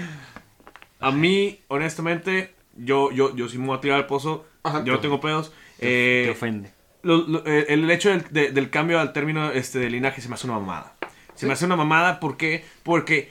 A 1.01 1.11
mí, 1.11 1.59
honestamente, 1.69 2.55
yo, 2.77 3.11
yo, 3.13 3.35
yo 3.35 3.49
sí 3.49 3.57
me 3.57 3.67
voy 3.69 3.79
a 3.79 3.81
tirar 3.81 3.97
al 3.97 4.07
pozo. 4.07 4.45
Ajá. 4.63 4.85
yo 4.85 4.93
no 4.93 5.01
tengo 5.01 5.19
pedos. 5.21 5.53
Te 5.81 6.27
Eh, 6.27 6.31
ofende. 6.31 6.72
Lo- 7.03 7.27
lo- 7.27 7.47
eh, 7.47 7.67
el 7.69 7.91
hecho 7.91 8.09
del, 8.11 8.25
de- 8.31 8.51
del 8.53 8.71
cambio 8.71 9.01
al 9.01 9.13
término 9.13 9.51
este, 9.51 9.79
de 9.79 9.91
linaje 9.91 10.21
se 10.21 10.29
me 10.29 10.35
hace 10.35 10.47
una 10.47 10.59
mamada. 10.59 10.95
Se 11.35 11.47
me 11.47 11.53
hace 11.55 11.65
una 11.65 11.77
mamada, 11.77 12.21
¿por 12.21 12.37
qué? 12.37 12.65
Porque 12.83 13.31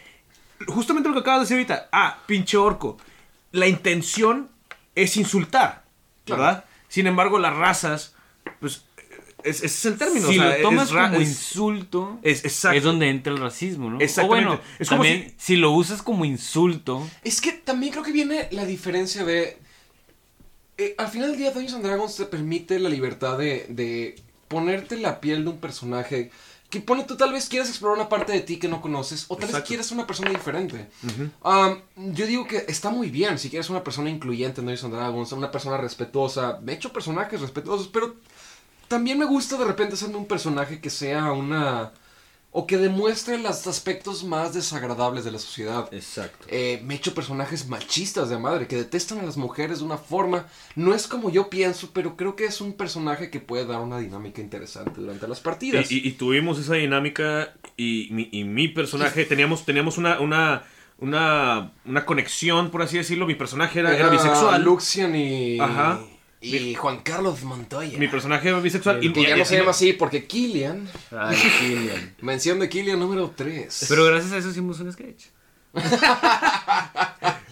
justamente 0.68 1.08
lo 1.10 1.16
que 1.16 1.22
acabas 1.22 1.40
de 1.42 1.44
decir 1.56 1.58
ahorita. 1.58 1.90
Ah, 1.92 2.20
pinche 2.26 2.58
orco. 2.58 2.98
La 3.52 3.68
intención 3.68 4.50
es 4.96 5.16
insultar, 5.18 5.84
Claro. 6.26 6.42
¿verdad? 6.42 6.66
Sin 6.88 7.08
embargo, 7.08 7.40
las 7.40 7.56
razas, 7.56 8.16
pues, 8.60 8.84
es- 9.44 9.58
ese 9.64 9.66
es 9.66 9.86
el 9.86 9.98
término. 9.98 10.28
si 10.28 10.38
o 10.38 10.42
sea, 10.42 10.58
lo 10.58 10.62
tomas 10.64 10.88
es 10.90 10.94
como 10.96 11.16
es- 11.16 11.28
insulto, 11.30 12.20
es- 12.22 12.46
exacto. 12.46 12.78
es 12.78 12.84
donde 12.84 13.10
entra 13.10 13.32
el 13.34 13.40
racismo, 13.40 13.90
¿no? 13.90 14.00
Exactamente. 14.02 14.46
O 14.46 14.50
bueno, 14.50 14.62
Es 14.80 14.90
como 14.90 15.04
también, 15.04 15.30
si- 15.38 15.46
si... 15.54 15.56
lo 15.56 15.72
usas 15.72 16.02
como 16.02 16.26
insulto, 16.26 17.08
Es 17.24 17.40
que 17.42 17.52
también 17.54 17.92
creo 17.94 18.04
que 18.04 18.12
viene 18.12 18.48
la 18.52 18.66
diferencia 18.66 19.24
de. 19.24 19.58
Eh, 20.82 20.96
al 20.98 21.08
final 21.10 21.30
del 21.30 21.38
día, 21.38 21.52
Dungeons 21.52 21.76
and 21.76 21.86
Dragons 21.86 22.16
te 22.16 22.26
permite 22.26 22.80
la 22.80 22.90
libertad 22.90 23.38
de, 23.38 23.66
de 23.70 24.16
ponerte 24.48 24.98
la 24.98 25.20
piel 25.22 25.44
de 25.44 25.50
un 25.52 25.58
personaje. 25.60 26.32
Que 26.70 26.80
pone 26.80 27.04
tú 27.04 27.18
tal 27.18 27.34
vez 27.34 27.50
quieras 27.50 27.68
explorar 27.68 27.98
una 27.98 28.08
parte 28.08 28.32
de 28.32 28.40
ti 28.40 28.58
que 28.58 28.70
no 28.70 28.82
conoces, 28.82 29.26
o 29.28 29.36
tal 29.36 29.42
vez 29.42 29.50
Exacto. 29.50 29.68
quieras 29.68 29.92
una 29.92 30.08
persona 30.08 30.30
diferente. 30.30 30.88
Um, 31.44 32.14
yo 32.14 32.26
digo 32.26 32.48
que 32.48 32.64
está 32.70 32.90
muy 32.90 33.10
bien 33.10 33.38
si 33.38 33.50
quieres 33.50 33.70
una 33.70 33.84
persona 33.84 34.10
incluyente 34.10 34.62
en 34.62 34.68
Dungeons 34.68 34.86
and 34.86 34.94
Dragons, 34.94 35.32
una 35.34 35.52
persona 35.52 35.76
respetuosa. 35.76 36.60
Me 36.64 36.72
he 36.72 36.76
hecho 36.76 36.94
personajes 36.94 37.42
respetuosos, 37.42 37.90
pero 37.90 38.16
también 38.88 39.20
me 39.20 39.26
gusta 39.26 39.58
de 39.58 39.66
repente 39.66 39.96
hacerme 39.96 40.16
un 40.16 40.28
personaje 40.28 40.80
que 40.80 40.90
sea 40.90 41.34
una. 41.34 41.92
O 42.54 42.68
que 42.68 42.78
demuestre 42.78 43.38
los 43.38 43.66
aspectos 43.68 44.26
más 44.26 44.54
desagradables 44.54 45.24
de 45.24 45.32
la 45.32 45.40
sociedad. 45.40 45.88
Exacto. 45.94 46.46
Eh, 46.50 46.82
me 46.84 46.94
he 46.94 46.98
hecho 46.98 47.14
personajes 47.14 47.68
machistas 47.70 48.30
de 48.30 48.38
madre 48.38 48.68
que 48.68 48.76
detestan 48.76 49.20
a 49.20 49.24
las 49.24 49.38
mujeres 49.38 49.80
de 49.80 49.86
una 49.86 49.98
forma. 49.98 50.48
No 50.76 50.94
es 50.94 51.08
como 51.08 51.30
yo 51.30 51.50
pienso, 51.50 51.92
pero 51.94 52.18
creo 52.18 52.36
que 52.36 52.44
es 52.46 52.60
un 52.60 52.74
personaje 52.74 53.30
que 53.30 53.40
puede 53.40 53.66
dar 53.66 53.80
una 53.80 54.00
dinámica 54.00 54.42
interesante 54.42 55.00
durante 55.00 55.28
las 55.30 55.40
partidas. 55.40 55.90
Y, 55.92 56.00
y- 56.00 56.08
y 56.10 56.12
tuvimos 56.12 56.60
esa 56.60 56.74
dinámica 56.76 57.54
y 57.78 58.10
mi, 58.12 58.28
y 58.34 58.44
mi 58.44 58.68
personaje, 58.68 59.24
teníamos, 59.24 59.64
teníamos 59.64 59.98
una, 59.98 60.20
una, 60.20 60.64
una, 61.00 61.72
una 61.86 62.06
conexión, 62.06 62.70
por 62.70 62.82
así 62.82 62.98
decirlo. 62.98 63.26
Mi 63.28 63.36
personaje 63.36 63.80
era, 63.80 63.96
era 63.96 64.10
bisexual. 64.10 64.62
Luxian 64.62 65.16
y. 65.16 65.58
Ajá. 65.60 66.02
Y 66.42 66.74
Juan 66.76 67.02
Carlos 67.02 67.44
Montoya. 67.44 67.98
Mi 68.00 68.08
personaje 68.08 68.52
bisexual. 68.60 69.04
y, 69.04 69.14
ya 69.14 69.36
y- 69.36 69.40
no 69.40 69.46
se 69.46 69.56
y- 69.56 69.58
llama 69.60 69.72
así 69.72 69.94
porque 69.94 70.26
Killian. 70.26 70.88
ay, 71.18 71.38
Killian. 71.60 72.16
Mención 72.22 72.60
de 72.60 72.68
Killian 72.68 73.00
número 73.00 73.32
3. 73.36 73.86
Pero 73.88 74.06
gracias 74.06 74.32
a 74.34 74.38
eso 74.38 74.50
hicimos 74.50 74.80
un 74.80 74.92
sketch. 74.92 75.26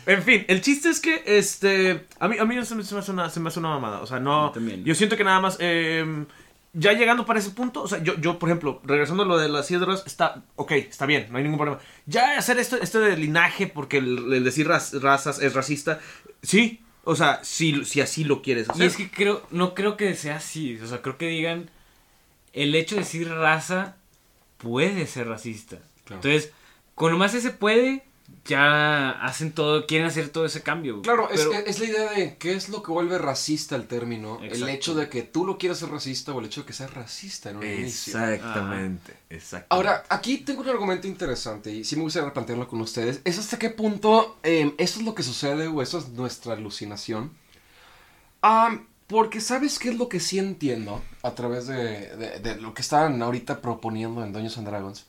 En 0.06 0.24
fin, 0.24 0.44
el 0.48 0.62
chiste 0.62 0.90
es 0.90 1.00
que 1.00 1.22
este. 1.28 2.08
A 2.20 2.28
mí, 2.28 2.38
a 2.40 2.46
mí 2.46 2.66
se, 2.66 2.74
me, 2.74 2.84
se 2.84 2.96
me 2.96 3.00
hace 3.02 3.12
una, 3.12 3.30
se 3.30 3.40
me 3.40 3.50
hace 3.50 3.60
una 3.60 3.70
mamada. 3.70 4.02
O 4.02 4.08
sea, 4.08 4.20
no. 4.20 4.50
También. 4.52 4.84
Yo 4.84 4.96
siento 4.96 5.16
que 5.16 5.24
nada 5.24 5.40
más. 5.40 5.58
eh, 5.60 6.26
ya 6.74 6.94
llegando 6.94 7.26
para 7.26 7.40
ese 7.40 7.50
punto, 7.52 7.82
o 7.84 7.88
sea, 7.88 8.02
yo, 8.02 8.16
yo, 8.20 8.38
por 8.40 8.50
ejemplo, 8.50 8.80
regresando 8.84 9.24
a 9.24 9.26
lo 9.26 9.38
de 9.38 9.50
las 9.50 9.68
hiedras, 9.70 10.04
está. 10.08 10.44
Ok, 10.56 10.72
está 10.72 11.06
bien, 11.06 11.28
no 11.32 11.38
hay 11.38 11.44
ningún 11.44 11.60
problema. 11.60 11.80
Ya 12.08 12.38
hacer 12.40 12.58
esto, 12.60 12.78
esto 12.78 13.00
de 13.00 13.18
linaje, 13.18 13.68
porque 13.68 13.98
el, 13.98 14.34
el 14.34 14.44
decir 14.44 14.68
raz- 14.68 15.00
razas 15.00 15.40
es 15.42 15.54
racista. 15.54 16.00
Sí, 16.42 16.82
o 17.04 17.16
sea, 17.16 17.43
si, 17.43 17.86
si 17.86 18.02
así 18.02 18.24
lo 18.24 18.41
quieres 18.41 18.70
hacer. 18.70 18.84
Y 18.84 18.88
es 18.88 18.95
que 18.95 19.10
creo, 19.10 19.45
no 19.52 19.74
creo 19.74 19.97
que 19.97 20.14
sea 20.16 20.38
así. 20.38 20.80
O 20.82 20.88
sea, 20.88 21.02
creo 21.02 21.18
que 21.18 21.28
digan, 21.28 21.70
el 22.54 22.76
hecho 22.76 22.95
de 22.95 23.02
decir 23.02 23.30
raza 23.30 23.95
puede 24.58 25.08
ser 25.08 25.28
racista. 25.28 25.80
Claro. 26.06 26.22
Entonces, 26.22 26.52
con 26.95 27.12
nomás 27.12 27.34
ese 27.34 27.52
puede, 27.52 28.04
ya 28.50 29.12
hacen 29.12 29.54
todo, 29.54 29.86
quieren 29.86 30.08
hacer 30.08 30.30
todo 30.30 30.45
ese 30.45 30.62
cambio. 30.62 31.02
Claro, 31.02 31.30
es, 31.30 31.39
Pero- 31.39 31.54
es- 31.54 31.68
es 31.68 31.80
la 31.80 31.86
idea 31.86 32.12
de 32.12 32.36
qué 32.38 32.54
es 32.56 32.68
lo 32.70 32.84
que 32.84 32.91
vuelve 32.91 33.18
racista 33.18 33.76
el 33.78 33.88
término. 33.88 34.39
El 34.43 34.68
hecho 34.68 34.95
de 34.95 35.08
que 35.08 35.22
tú 35.22 35.45
lo 35.45 35.58
quieras 35.58 35.80
ser 35.80 35.89
racista 35.89 36.34
o 36.34 36.39
el 36.39 36.47
hecho 36.47 36.62
de 36.62 36.68
que 36.68 36.74
seas 36.74 36.93
racista 36.93 37.52
en 37.52 37.58
un 37.58 37.66
inicio. 37.66 38.12
Exactamente, 38.20 39.14
exactamente. 39.30 39.68
Ahora, 39.70 40.04
aquí 40.10 40.39
tengo 40.39 40.62
un 40.62 40.70
argumento 40.70 41.08
interesante 41.08 41.72
y 41.72 41.84
sí 41.86 41.95
me 41.95 42.02
gustaría 42.02 42.34
plantearlo 42.34 42.68
con 42.68 42.82
ustedes. 42.82 43.22
Es 43.24 43.38
hasta 43.39 43.58
qué 43.60 43.70
punto 43.70 44.38
eh, 44.43 44.74
esto 44.78 45.00
es 45.00 45.06
lo 45.06 45.16
que 45.16 45.24
sucede 45.24 45.68
o 45.68 45.82
eso 45.82 46.00
es 46.00 46.10
nuestra 46.10 46.54
alucinación. 46.54 47.32
Ah, 48.41 48.80
porque 49.08 49.41
sabes 49.41 49.80
qué 49.80 49.89
es 49.89 49.97
lo 49.97 50.08
que 50.08 50.20
sí 50.20 50.39
entiendo 50.39 51.02
a 51.24 51.32
través 51.36 51.68
de, 51.68 52.16
de- 52.16 52.39
de 52.39 52.56
lo 52.62 52.74
que 52.74 52.82
están 52.82 53.22
ahorita 53.22 53.60
proponiendo 53.62 54.24
en 54.24 54.32
Dungeons 54.34 54.58
and 54.58 54.68
Dragons. 54.68 55.06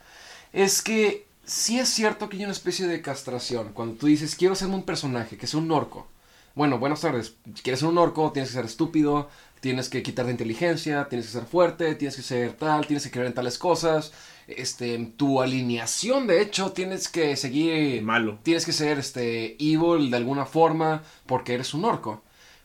Es 0.52 0.82
que 0.82 1.26
sí 1.50 1.80
es 1.80 1.88
cierto 1.88 2.28
que 2.28 2.36
hay 2.36 2.44
una 2.44 2.52
especie 2.52 2.86
de 2.86 3.02
castración. 3.02 3.72
Cuando 3.72 3.96
tú 3.96 4.06
dices, 4.06 4.36
quiero 4.36 4.52
hacerme 4.52 4.76
un 4.76 4.84
personaje, 4.84 5.36
que 5.36 5.46
sea 5.48 5.58
un 5.58 5.70
orco. 5.72 6.06
Bueno, 6.54 6.78
buenas 6.78 7.00
tardes. 7.00 7.34
Si 7.54 7.62
quieres 7.62 7.80
ser 7.80 7.88
un 7.88 7.98
orco, 7.98 8.30
tienes 8.32 8.50
que 8.50 8.56
ser 8.56 8.64
estúpido, 8.64 9.28
tienes 9.60 9.88
que 9.88 10.02
quitar 10.02 10.26
de 10.26 10.32
inteligencia, 10.32 11.08
tienes 11.08 11.26
que 11.26 11.32
ser 11.32 11.44
fuerte, 11.44 11.94
tienes 11.96 12.16
que 12.16 12.22
ser 12.22 12.52
tal, 12.52 12.86
tienes 12.86 13.04
que 13.04 13.10
creer 13.10 13.26
en 13.26 13.34
tales 13.34 13.58
cosas. 13.58 14.12
Este, 14.46 14.96
tu 15.16 15.42
alineación, 15.42 16.26
de 16.26 16.40
hecho, 16.40 16.72
tienes 16.72 17.08
que 17.08 17.36
seguir... 17.36 18.02
Malo. 18.02 18.38
Tienes 18.42 18.64
que 18.64 18.72
ser, 18.72 18.98
este, 18.98 19.56
evil 19.62 20.10
de 20.10 20.16
alguna 20.16 20.46
forma 20.46 21.02
porque 21.26 21.54
eres 21.54 21.74
un 21.74 21.84
orco. 21.84 22.22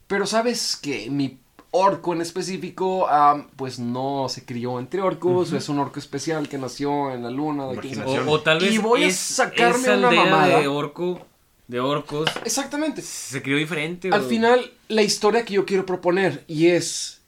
Pero 0.07 0.27
sabes 0.27 0.75
que 0.75 1.09
mi 1.09 1.39
orco 1.78 2.13
en 2.13 2.21
específico, 2.21 3.07
pues 3.55 3.80
no 3.80 4.28
se 4.30 4.45
crió 4.45 4.80
entre 4.80 5.01
orcos, 5.01 5.51
es 5.53 5.67
un 5.69 5.80
orco 5.80 5.99
especial 5.99 6.47
que 6.47 6.57
nació 6.57 7.11
en 7.13 7.23
la 7.23 7.30
luna. 7.30 7.67
de 7.67 8.03
o, 8.05 8.32
o 8.32 8.41
tal 8.41 8.59
vez 8.59 8.71
Y 8.73 8.78
voy 8.78 9.03
a 9.03 9.11
sacarme 9.11 9.80
esa 9.84 9.97
una 9.97 10.11
mamada. 10.11 10.59
de 10.59 10.67
orco, 10.67 11.26
de 11.67 11.80
orcos, 11.80 12.30
Exactamente. 12.43 13.01
se 13.01 13.41
crió 13.41 13.57
diferente. 13.57 14.09
Al 14.11 14.21
o- 14.21 14.28
final, 14.28 14.71
la 14.88 15.01
historia 15.01 15.43
que 15.45 15.55
yo 15.55 15.65
quiero 15.65 15.86
proponer, 15.86 16.43
y 16.47 16.67
es. 16.67 17.21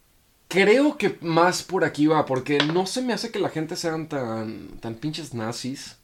Creo 0.50 0.98
que 0.98 1.18
más 1.20 1.62
por 1.62 1.84
aquí 1.84 2.08
va, 2.08 2.26
porque 2.26 2.58
no 2.60 2.86
se 2.86 3.02
me 3.02 3.12
hace 3.12 3.32
que 3.32 3.40
la 3.40 3.50
gente 3.50 3.76
sean 3.76 4.08
tan, 4.08 4.70
tan 4.80 4.96
pinches 4.96 5.34
nazis. 5.34 5.98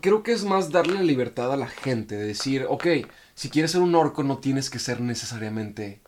Creo 0.00 0.22
que 0.22 0.32
es 0.32 0.44
más 0.44 0.70
darle 0.70 0.94
la 0.94 1.02
libertad 1.02 1.50
a 1.52 1.56
la 1.56 1.66
gente, 1.66 2.14
de 2.14 2.26
decir, 2.26 2.66
ok, 2.68 2.86
si 3.34 3.48
quieres 3.50 3.70
ser 3.72 3.80
un 3.80 3.94
orco 3.94 4.22
no 4.22 4.36
tienes 4.38 4.68
que 4.68 4.78
ser 4.78 5.00
necesariamente 5.00 6.01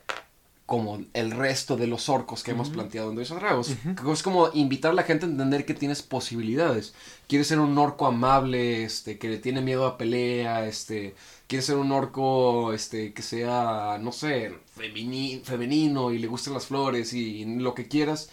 como 0.76 1.00
el 1.12 1.30
resto 1.30 1.76
de 1.76 1.86
los 1.86 2.08
orcos 2.08 2.42
que 2.42 2.50
hemos 2.50 2.68
planteado 2.74 3.10
en 3.10 3.16
Dungeons 3.16 3.40
Dragons. 3.40 3.76
Es 4.12 4.22
como 4.22 4.50
invitar 4.54 4.90
a 4.90 4.94
la 4.94 5.04
gente 5.04 5.24
a 5.26 5.28
entender 5.28 5.64
que 5.64 5.74
tienes 5.74 6.02
posibilidades. 6.02 6.94
Quieres 7.28 7.46
ser 7.46 7.60
un 7.60 7.78
orco 7.78 8.06
amable, 8.06 8.82
este, 8.84 9.18
que 9.18 9.28
le 9.28 9.38
tiene 9.38 9.60
miedo 9.60 9.86
a 9.86 9.96
pelea, 9.96 10.66
este, 10.66 11.14
quieres 11.46 11.66
ser 11.66 11.76
un 11.76 11.92
orco, 11.92 12.72
este, 12.72 13.12
que 13.12 13.22
sea, 13.22 13.98
no 14.00 14.10
sé, 14.10 14.52
femini- 14.76 15.42
femenino 15.44 16.10
y 16.10 16.18
le 16.18 16.26
gusten 16.26 16.54
las 16.54 16.66
flores 16.66 17.12
y 17.12 17.44
lo 17.44 17.74
que 17.74 17.86
quieras. 17.86 18.28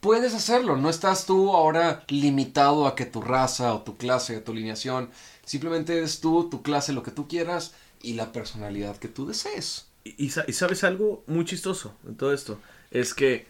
Puedes 0.00 0.34
hacerlo, 0.34 0.76
no 0.76 0.90
estás 0.90 1.24
tú 1.24 1.56
ahora 1.56 2.04
limitado 2.08 2.86
a 2.86 2.94
que 2.94 3.06
tu 3.06 3.22
raza 3.22 3.74
o 3.74 3.80
tu 3.82 3.96
clase 3.96 4.36
o 4.36 4.42
tu 4.42 4.52
alineación. 4.52 5.08
Simplemente 5.44 5.96
eres 5.96 6.20
tú, 6.20 6.48
tu 6.50 6.60
clase, 6.62 6.92
lo 6.92 7.02
que 7.02 7.10
tú 7.10 7.26
quieras 7.26 7.72
y 8.02 8.12
la 8.12 8.30
personalidad 8.32 8.98
que 8.98 9.08
tú 9.08 9.26
desees. 9.26 9.86
Y, 10.06 10.26
y 10.26 10.30
sa- 10.30 10.44
y 10.46 10.52
sabes 10.52 10.84
algo 10.84 11.24
muy 11.26 11.44
chistoso 11.44 11.96
en 12.06 12.16
todo 12.16 12.32
esto. 12.32 12.60
Es 12.90 13.14
que 13.14 13.46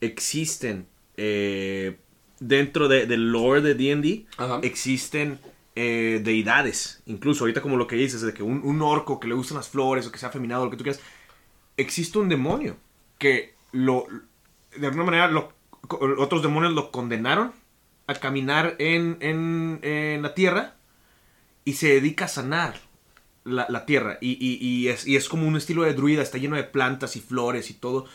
existen 0.00 0.86
eh, 1.16 1.96
dentro 2.40 2.88
de- 2.88 3.06
del 3.06 3.30
lore 3.30 3.60
de 3.60 3.74
D&D, 3.74 4.26
existen 4.64 5.38
eh, 5.76 6.20
deidades. 6.24 7.02
Incluso 7.06 7.44
ahorita 7.44 7.60
como 7.62 7.76
lo 7.76 7.86
que 7.86 7.96
dices, 7.96 8.20
de 8.22 8.32
que 8.34 8.42
un, 8.42 8.60
un 8.64 8.82
orco 8.82 9.20
que 9.20 9.28
le 9.28 9.34
gustan 9.34 9.56
las 9.56 9.68
flores 9.68 10.06
o 10.06 10.12
que 10.12 10.18
sea 10.18 10.28
afeminado, 10.30 10.64
lo 10.64 10.70
que 10.70 10.76
tú 10.76 10.84
quieras. 10.84 11.00
Existe 11.76 12.18
un 12.18 12.28
demonio 12.28 12.76
que 13.18 13.54
lo... 13.72 14.06
De 14.76 14.86
alguna 14.86 15.04
manera 15.04 15.28
lo- 15.28 15.52
otros 16.18 16.42
demonios 16.42 16.72
lo 16.72 16.90
condenaron 16.90 17.52
a 18.06 18.14
caminar 18.14 18.74
en, 18.78 19.18
en, 19.20 19.78
en 19.82 20.22
la 20.22 20.34
tierra 20.34 20.76
y 21.64 21.74
se 21.74 21.88
dedica 21.88 22.24
a 22.26 22.28
sanar 22.28 22.80
la, 23.44 23.66
la 23.68 23.86
tierra. 23.86 24.18
Y, 24.20 24.32
y- 24.32 24.58
y 24.64 24.88
es, 24.88 25.06
y 25.06 25.16
es 25.16 25.28
como 25.28 25.46
un 25.46 25.56
estilo 25.56 25.82
de 25.84 25.94
druida, 25.94 26.22
está 26.22 26.38
lleno 26.38 26.56
de 26.56 26.64
plantas 26.64 27.16
y 27.16 27.20
flores 27.20 27.70
y 27.70 27.74
todo. 27.74 28.06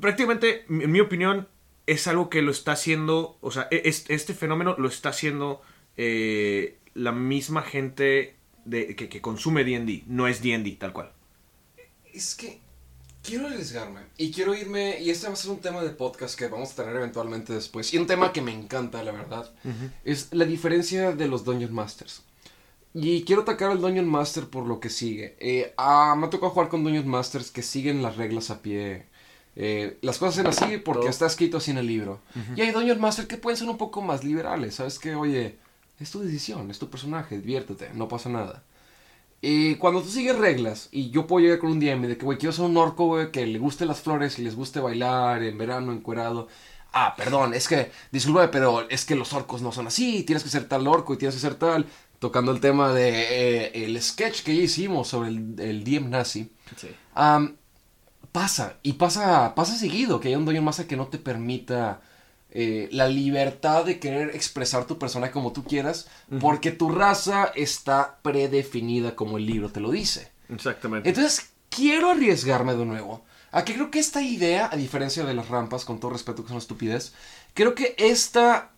Prácticamente, 0.00 0.64
en 0.68 0.90
mi 0.90 1.00
opinión, 1.00 1.48
es 1.86 2.06
algo 2.08 2.28
que 2.30 2.42
lo 2.42 2.50
está 2.50 2.72
haciendo, 2.72 3.38
o 3.40 3.50
sea, 3.50 3.68
e- 3.70 3.82
es- 3.84 4.06
este 4.08 4.34
fenómeno 4.34 4.74
lo 4.78 4.88
está 4.88 5.10
haciendo 5.10 5.62
eh, 5.96 6.78
la 6.94 7.12
misma 7.12 7.62
gente 7.62 8.36
de, 8.64 8.96
que, 8.96 9.08
que 9.08 9.20
consume 9.20 9.62
D&D, 9.64 10.04
no 10.06 10.26
es 10.26 10.42
D&D 10.42 10.72
tal 10.80 10.92
cual. 10.92 11.12
Es 12.12 12.34
que 12.34 12.60
quiero 13.22 13.46
arriesgarme 13.46 14.00
y 14.16 14.32
quiero 14.32 14.54
irme, 14.54 15.00
y 15.00 15.10
este 15.10 15.26
va 15.28 15.34
a 15.34 15.36
ser 15.36 15.50
un 15.50 15.60
tema 15.60 15.82
de 15.82 15.90
podcast 15.90 16.36
que 16.38 16.48
vamos 16.48 16.72
a 16.72 16.76
tener 16.82 16.96
eventualmente 16.96 17.52
después, 17.52 17.92
y 17.94 17.98
un 17.98 18.06
tema 18.06 18.32
que 18.32 18.40
me 18.42 18.52
encanta, 18.52 19.02
la 19.04 19.12
verdad, 19.12 19.52
es 20.04 20.28
la 20.32 20.44
diferencia 20.44 21.12
de 21.12 21.28
los 21.28 21.44
Dungeon 21.44 21.72
Masters. 21.74 22.22
Y 22.94 23.24
quiero 23.24 23.42
atacar 23.42 23.72
al 23.72 23.80
Dungeon 23.80 24.08
Master 24.08 24.48
por 24.48 24.66
lo 24.66 24.78
que 24.78 24.88
sigue. 24.88 25.36
Eh, 25.40 25.74
ah, 25.76 26.14
me 26.16 26.26
ha 26.26 26.30
tocado 26.30 26.52
jugar 26.52 26.68
con 26.68 26.84
Dungeon 26.84 27.08
Masters 27.08 27.50
que 27.50 27.62
siguen 27.62 28.02
las 28.02 28.16
reglas 28.16 28.50
a 28.50 28.62
pie. 28.62 29.06
Eh, 29.56 29.98
las 30.00 30.18
cosas 30.18 30.36
son 30.36 30.46
así 30.46 30.78
porque 30.78 31.08
está 31.08 31.26
escrito 31.26 31.58
así 31.58 31.72
en 31.72 31.78
el 31.78 31.88
libro. 31.88 32.20
Y 32.56 32.60
hay 32.60 32.70
Dungeon 32.70 33.00
Masters 33.00 33.28
que 33.28 33.36
pueden 33.36 33.56
ser 33.56 33.68
un 33.68 33.78
poco 33.78 34.00
más 34.00 34.22
liberales. 34.22 34.76
¿Sabes 34.76 35.00
qué? 35.00 35.16
Oye, 35.16 35.58
es 35.98 36.10
tu 36.10 36.20
decisión, 36.20 36.70
es 36.70 36.78
tu 36.78 36.88
personaje, 36.88 37.38
diviértete, 37.38 37.90
no 37.94 38.06
pasa 38.08 38.28
nada. 38.28 38.62
Y 39.40 39.74
cuando 39.74 40.00
tú 40.00 40.08
sigues 40.08 40.38
reglas, 40.38 40.88
y 40.90 41.10
yo 41.10 41.26
puedo 41.26 41.44
llegar 41.44 41.58
con 41.58 41.70
un 41.70 41.80
DM 41.80 42.06
de 42.06 42.16
que, 42.16 42.24
güey, 42.24 42.38
quiero 42.38 42.52
ser 42.52 42.64
un 42.64 42.76
orco, 42.76 43.06
güey, 43.06 43.30
que 43.30 43.46
le 43.46 43.58
guste 43.58 43.84
las 43.84 44.00
flores 44.00 44.38
y 44.38 44.42
les 44.42 44.56
guste 44.56 44.80
bailar 44.80 45.42
en 45.42 45.58
verano, 45.58 45.92
encuerado. 45.92 46.48
Ah, 46.92 47.14
perdón, 47.16 47.52
es 47.54 47.68
que, 47.68 47.90
disculpe, 48.10 48.48
pero 48.48 48.88
es 48.88 49.04
que 49.04 49.14
los 49.14 49.32
orcos 49.32 49.60
no 49.60 49.72
son 49.72 49.88
así, 49.88 50.22
tienes 50.22 50.44
que 50.44 50.48
ser 50.48 50.66
tal 50.66 50.86
orco 50.86 51.12
y 51.12 51.18
tienes 51.18 51.34
que 51.34 51.40
ser 51.40 51.56
tal. 51.56 51.86
Tocando 52.24 52.52
el 52.52 52.60
tema 52.60 52.90
de 52.94 53.10
eh, 53.10 53.84
el 53.84 54.00
sketch 54.00 54.44
que 54.44 54.56
ya 54.56 54.62
hicimos 54.62 55.08
sobre 55.08 55.28
el, 55.28 55.60
el 55.60 55.84
DM 55.84 56.08
nazi. 56.08 56.50
Sí. 56.74 56.88
Pasa, 58.32 58.78
y 58.82 58.94
pasa, 58.94 59.54
pasa 59.54 59.76
seguido 59.76 60.20
que 60.20 60.28
hay 60.28 60.34
un 60.34 60.46
Dungeon 60.46 60.64
Master 60.64 60.86
que 60.86 60.96
no 60.96 61.08
te 61.08 61.18
permita 61.18 62.00
eh, 62.50 62.88
la 62.92 63.08
libertad 63.08 63.84
de 63.84 63.98
querer 63.98 64.34
expresar 64.34 64.86
tu 64.86 64.98
personaje 64.98 65.34
como 65.34 65.52
tú 65.52 65.64
quieras, 65.64 66.08
porque 66.40 66.70
tu 66.72 66.88
raza 66.88 67.52
está 67.54 68.20
predefinida 68.22 69.14
como 69.14 69.36
el 69.36 69.44
libro 69.44 69.68
te 69.68 69.80
lo 69.80 69.90
dice. 69.90 70.32
Exactamente. 70.48 71.06
Entonces, 71.06 71.50
quiero 71.68 72.08
arriesgarme 72.08 72.74
de 72.74 72.86
nuevo. 72.86 73.22
A 73.52 73.66
que 73.66 73.74
creo 73.74 73.90
que 73.90 73.98
esta 73.98 74.22
idea, 74.22 74.70
a 74.72 74.76
diferencia 74.76 75.26
de 75.26 75.34
las 75.34 75.50
rampas, 75.50 75.84
con 75.84 76.00
todo 76.00 76.12
respeto 76.12 76.42
que 76.42 76.48
son 76.48 76.56
estupidez, 76.56 77.12
creo 77.52 77.74
que 77.74 77.94
esta 77.98 78.70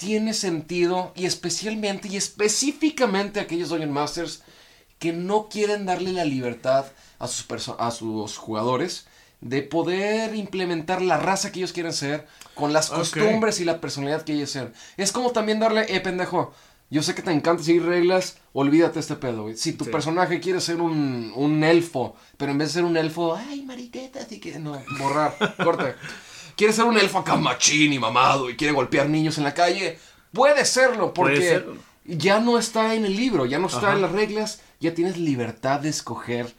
tiene 0.00 0.32
sentido 0.32 1.12
y 1.14 1.26
especialmente 1.26 2.08
y 2.08 2.16
específicamente 2.16 3.38
aquellos 3.38 3.68
Dungeon 3.68 3.92
Masters 3.92 4.42
que 4.98 5.12
no 5.12 5.48
quieren 5.50 5.84
darle 5.84 6.12
la 6.12 6.24
libertad 6.24 6.86
a 7.18 7.28
sus, 7.28 7.46
a 7.78 7.90
sus 7.90 8.38
jugadores 8.38 9.06
de 9.42 9.60
poder 9.60 10.34
implementar 10.34 11.02
la 11.02 11.18
raza 11.18 11.52
que 11.52 11.58
ellos 11.58 11.74
quieren 11.74 11.92
ser 11.92 12.26
con 12.54 12.72
las 12.72 12.88
costumbres 12.88 13.60
y 13.60 13.64
la 13.66 13.78
personalidad 13.80 14.22
que 14.22 14.32
ellos 14.32 14.50
ser. 14.50 14.72
Es 14.96 15.12
como 15.12 15.32
también 15.32 15.60
darle, 15.60 15.84
eh, 15.94 16.00
pendejo, 16.00 16.54
yo 16.90 17.02
sé 17.02 17.14
que 17.14 17.22
te 17.22 17.30
encanta 17.30 17.62
seguir 17.62 17.84
reglas, 17.84 18.38
olvídate 18.54 19.00
este 19.00 19.16
pedo, 19.16 19.42
güey. 19.44 19.56
Si 19.56 19.72
tu 19.74 19.84
Sí. 19.84 19.90
personaje 19.90 20.40
quiere 20.40 20.60
ser 20.62 20.80
un, 20.80 21.32
un 21.36 21.62
elfo, 21.62 22.16
pero 22.38 22.52
en 22.52 22.58
vez 22.58 22.68
de 22.68 22.74
ser 22.74 22.84
un 22.84 22.96
elfo, 22.96 23.34
ay, 23.36 23.62
mariqueta, 23.62 24.20
así 24.20 24.40
que 24.40 24.58
no, 24.58 24.82
borrar, 24.98 25.36
corta. 25.62 25.94
Quiere 26.60 26.74
ser 26.74 26.84
un 26.84 26.98
elfo 26.98 27.16
acá 27.20 27.36
machín 27.36 27.90
y 27.90 27.98
mamado 27.98 28.50
y 28.50 28.54
quiere 28.54 28.74
golpear 28.74 29.08
niños 29.08 29.38
en 29.38 29.44
la 29.44 29.54
calle, 29.54 29.98
puede 30.30 30.66
serlo, 30.66 31.14
porque 31.14 31.36
Puede 31.36 31.48
serlo. 31.48 31.76
ya 32.04 32.38
no 32.38 32.58
está 32.58 32.94
en 32.94 33.06
el 33.06 33.16
libro, 33.16 33.46
ya 33.46 33.58
no 33.58 33.68
está 33.68 33.78
Ajá. 33.86 33.92
en 33.94 34.02
las 34.02 34.12
reglas, 34.12 34.60
ya 34.78 34.92
tienes 34.92 35.16
libertad 35.16 35.80
de 35.80 35.88
escoger. 35.88 36.54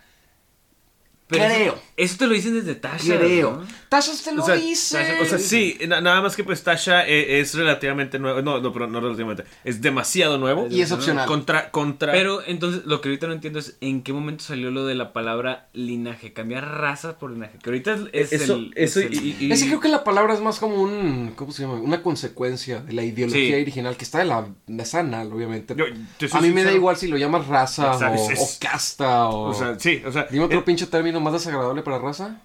Pero 1.28 1.46
Creo. 1.46 1.74
Eso, 1.74 1.82
eso 1.98 2.18
te 2.18 2.26
lo 2.26 2.34
dicen 2.34 2.56
desde 2.56 2.74
Tasha. 2.74 3.16
Creo. 3.20 3.58
¿no? 3.58 3.68
Tashas 3.92 4.24
te 4.24 4.32
lo 4.32 4.42
O 4.42 4.46
sea, 4.46 4.56
dice. 4.56 5.20
O 5.22 5.26
sea, 5.26 5.38
sí, 5.38 5.78
na- 5.86 6.00
nada 6.00 6.22
más 6.22 6.38
que 6.38 6.46
pues 6.46 6.64
Tasha 6.64 7.06
eh, 7.06 7.42
es 7.42 7.54
relativamente 7.56 8.20
nuevo. 8.20 8.42
No, 8.42 8.62
no, 8.62 8.72
pero 8.72 8.88
no 8.88 9.02
relativamente. 9.02 9.44
Es 9.66 9.82
demasiado 9.82 10.38
nuevo. 10.38 10.68
Y 10.72 10.80
es 10.80 10.94
opcional. 10.94 11.28
Contra, 11.28 11.72
contra. 11.72 12.14
Pero 12.14 12.42
entonces 12.48 12.86
lo 12.86 13.02
que 13.02 13.10
ahorita 13.10 13.28
no 13.28 13.34
entiendo 13.34 13.60
es 13.60 13.76
en 13.82 14.02
qué 14.02 14.14
momento 14.14 14.46
salió 14.46 14.72
lo 14.72 14.86
de 14.86 14.96
la 14.96 15.12
palabra 15.12 15.68
linaje, 15.74 16.32
cambiar 16.32 16.64
raza 16.80 17.20
por 17.20 17.32
linaje. 17.32 17.58
Que 17.62 17.70
ahorita 17.70 17.98
es 18.14 18.32
eso, 18.32 18.54
el. 18.56 18.72
eso 18.78 19.02
es 19.02 19.08
el- 19.08 19.14
y, 19.26 19.36
y- 19.42 19.68
creo 19.68 19.82
que 19.82 19.90
la 19.90 20.06
palabra 20.06 20.36
es 20.36 20.40
más 20.40 20.60
como 20.60 20.76
un. 20.82 21.34
¿Cómo 21.36 21.52
se 21.52 21.64
llama? 21.64 21.74
Una 21.82 22.02
consecuencia 22.02 22.80
de 22.80 22.94
la 22.94 23.04
ideología 23.04 23.58
Sí. 23.58 23.62
original 23.62 23.98
que 23.98 24.06
está 24.06 24.20
de 24.20 24.26
la 24.26 24.48
de 24.68 24.86
sanal, 24.86 25.34
obviamente. 25.34 25.76
Yo- 25.76 25.86
a 26.32 26.40
mí 26.40 26.52
me 26.52 26.64
da 26.64 26.72
igual 26.72 26.96
si 26.96 27.10
lo 27.10 27.18
llamas 27.18 27.46
raza 27.48 27.92
o 27.98 28.48
casta 28.58 29.28
o. 29.28 29.50
O 29.50 29.54
sea, 29.54 29.78
sí, 29.78 30.02
o 30.06 30.14
sea. 30.14 30.28
Dime 30.32 30.46
otro 30.46 30.60
eh, 30.60 30.64
pinche 30.64 30.88
término 30.88 31.20
más 31.20 31.34
desagradable 31.34 31.82
para 31.82 32.00
raza. 32.00 32.40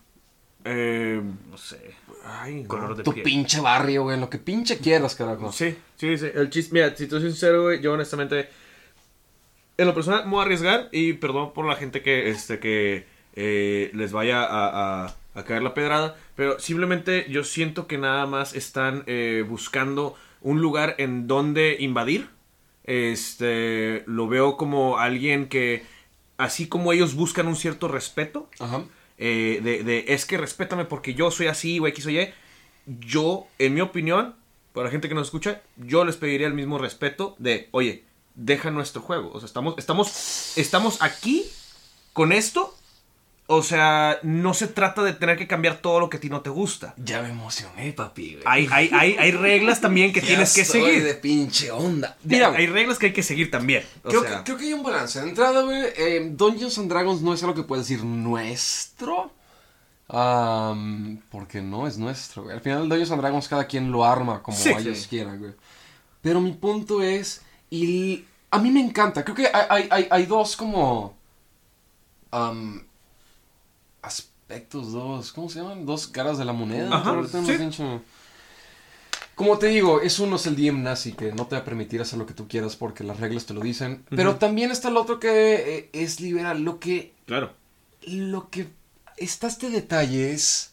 Eh, 0.67 1.23
No 1.51 1.57
sé. 1.57 1.95
ay, 2.25 2.63
no. 2.63 2.69
Color 2.69 2.97
de 2.97 3.03
Tu 3.05 3.13
piel. 3.13 3.23
pinche 3.25 3.61
barrio, 3.61 4.03
güey. 4.05 4.19
Lo 4.21 4.29
que 4.29 4.39
pinche 4.39 4.79
quieras, 4.79 5.15
carajo. 5.15 5.53
Sí, 5.53 5.77
sí, 5.97 6.19
sí. 6.19 6.27
El 6.35 6.51
chiste, 6.51 6.75
mira, 6.75 6.89
si 6.97 7.05
te 7.07 7.11
soy 7.11 7.23
sincero, 7.31 7.63
güey, 7.65 7.81
yo 7.81 7.93
honestamente. 7.93 8.49
En 9.79 9.87
lo 9.87 9.95
personal 9.95 10.25
me 10.25 10.31
voy 10.31 10.41
a 10.41 10.43
arriesgar 10.45 10.89
y 10.91 11.13
perdón 11.15 11.53
por 11.53 11.67
la 11.67 11.77
gente 11.77 12.01
que, 12.03 12.31
este, 12.31 12.59
que 12.59 13.07
eh, 13.35 13.91
les 13.95 14.11
vaya 14.13 14.43
a, 14.43 15.05
a- 15.07 15.15
a 15.35 15.45
caer 15.45 15.63
la 15.63 15.75
pedrada, 15.75 16.17
pero 16.35 16.59
simplemente 16.59 17.27
yo 17.29 17.45
siento 17.45 17.87
que 17.87 17.99
nada 17.99 18.25
más 18.25 18.55
están 18.55 19.03
eh, 19.07 19.45
buscando 19.47 20.15
un 20.41 20.63
lugar 20.63 20.95
en 20.97 21.27
donde 21.27 21.77
invadir. 21.79 22.31
Este, 22.85 24.03
lo 24.07 24.29
veo 24.29 24.57
como 24.57 24.97
alguien 24.99 25.49
que, 25.49 25.85
así 26.39 26.69
como 26.69 26.93
ellos 26.95 27.15
buscan 27.15 27.47
un 27.49 27.57
cierto 27.57 27.87
respeto, 27.89 28.49
Ajá. 28.59 28.85
Eh, 29.19 29.61
de, 29.63 30.05
es 30.09 30.27
que 30.27 30.37
respétame 30.37 30.85
porque 30.85 31.15
yo 31.15 31.31
soy 31.31 31.47
así 31.47 31.81
o 31.81 31.87
X 31.87 32.07
o 32.07 32.11
Y. 32.11 32.33
Yo, 32.87 33.49
en 33.59 33.75
mi 33.75 33.81
opinión, 33.81 34.37
para 34.73 34.87
la 34.87 34.91
gente 34.91 35.09
que 35.09 35.15
nos 35.15 35.29
escucha, 35.29 35.63
yo 35.77 36.05
les 36.05 36.17
pediría 36.17 36.47
el 36.47 36.55
mismo 36.55 36.79
respeto 36.79 37.35
de, 37.39 37.69
oye, 37.73 38.05
deja 38.35 38.71
nuestro 38.71 39.03
juego. 39.03 39.31
O 39.33 39.41
sea, 39.41 39.47
estamos, 39.47 39.75
estamos, 39.79 40.57
estamos 40.57 41.03
aquí 41.03 41.45
con 42.13 42.33
esto. 42.33 42.76
O 43.49 43.63
sea, 43.63 44.19
no 44.25 44.55
se 44.55 44.67
trata 44.67 45.05
de 45.05 45.13
tener 45.13 45.39
que 45.39 45.47
cambiar 45.47 45.77
todo 45.79 46.01
lo 46.01 46.11
que 46.11 46.17
a 46.17 46.21
ti 46.21 46.29
no 46.29 46.41
te 46.41 46.51
gusta. 46.51 46.95
Ya 46.97 47.23
me 47.23 47.29
emocioné, 47.31 47.93
papi, 47.93 48.33
güey. 48.35 48.43
Hay, 48.45 48.69
hay, 48.73 48.91
hay, 48.93 49.17
hay 49.17 49.31
reglas 49.31 49.81
también 49.81 50.13
que 50.13 50.21
Ya 50.21 50.27
tienes 50.27 50.53
que 50.53 50.65
seguir. 50.65 51.05
de 51.05 51.15
pinche 51.15 51.71
onda. 51.71 52.17
Mira, 52.25 52.49
hay 52.49 52.67
reglas 52.67 52.99
que 52.99 53.07
hay 53.07 53.13
que 53.13 53.23
seguir 53.23 53.51
también. 53.53 53.85
O 54.03 54.09
creo, 54.09 54.23
sea, 54.23 54.39
que, 54.39 54.45
creo 54.45 54.57
que 54.57 54.65
hay 54.65 54.73
un 54.73 54.83
balance. 54.83 55.21
De 55.21 55.29
entrada, 55.29 55.63
güey, 55.63 55.81
eh, 55.97 56.29
Dungeons 56.33 56.77
and 56.79 56.91
Dragons 56.91 57.23
no 57.23 57.33
es 57.35 57.43
algo 57.45 57.55
que 57.55 57.63
puedes 57.63 57.87
decir 57.87 58.05
nuestro. 58.05 59.31
Porque 60.09 61.63
no 61.63 61.87
es 61.87 61.99
nuestro, 61.99 62.43
güey. 62.43 62.57
Al 62.57 62.63
final, 62.63 62.89
Dungeons 62.89 63.13
and 63.13 63.21
Dragons 63.21 63.47
cada 63.49 63.67
quien 63.69 63.93
lo 63.93 64.05
arma 64.05 64.43
como 64.43 64.57
Sí, 64.59 64.71
ellos 64.71 64.99
sí. 64.99 65.07
quieran, 65.09 65.39
güey. 65.39 65.53
Pero 66.21 66.41
mi 66.41 66.51
punto 66.53 67.01
es. 67.01 67.43
Y 67.71 68.25
a 68.51 68.59
mí 68.59 68.71
me 68.73 68.81
encanta. 68.81 69.23
Creo 69.25 69.37
que 69.37 69.47
hay, 69.47 69.67
hay, 69.69 69.89
hay, 69.91 70.09
hay 70.11 70.27
dos 70.27 70.57
como. 70.57 71.17
Aspectos, 74.07 74.93
dos. 74.93 75.33
¿Cómo 75.33 75.49
se 75.49 75.61
llaman? 75.61 75.85
Dos 75.85 76.07
caras 76.07 76.39
de 76.39 76.45
la 76.45 76.53
moneda. 76.53 76.95
Ajá, 76.95 77.11
ahorita 77.11 77.43
sí. 77.45 77.51
hemos 77.51 77.71
dicho. 77.71 78.03
Como 79.35 79.59
te 79.59 79.67
digo, 79.67 80.01
es 80.01 80.19
uno 80.19 80.37
es 80.37 80.47
el 80.47 80.57
DM 80.57 80.83
nazi 80.83 81.13
que 81.13 81.31
no 81.33 81.47
te 81.47 81.57
va 81.57 81.61
a 81.61 81.65
permitir 81.65 82.01
hacer 82.01 82.19
lo 82.19 82.25
que 82.25 82.33
tú 82.33 82.49
quieras 82.49 82.75
porque 82.75 83.05
las 83.05 83.21
reglas 83.21 83.45
te 83.45 83.53
lo 83.53 83.61
dicen. 83.61 84.03
Pero 84.09 84.37
también 84.37 84.71
está 84.71 84.89
el 84.89 84.97
otro 84.97 85.21
que 85.21 85.55
eh, 85.79 85.91
es 85.93 86.21
liberal. 86.21 86.63
Lo 86.63 86.81
que. 86.81 87.13
claro. 87.27 87.53
Lo 88.03 88.49
que. 88.49 88.69
Está 89.17 89.47
este 89.47 89.71
detalle 89.71 90.33
es. 90.33 90.73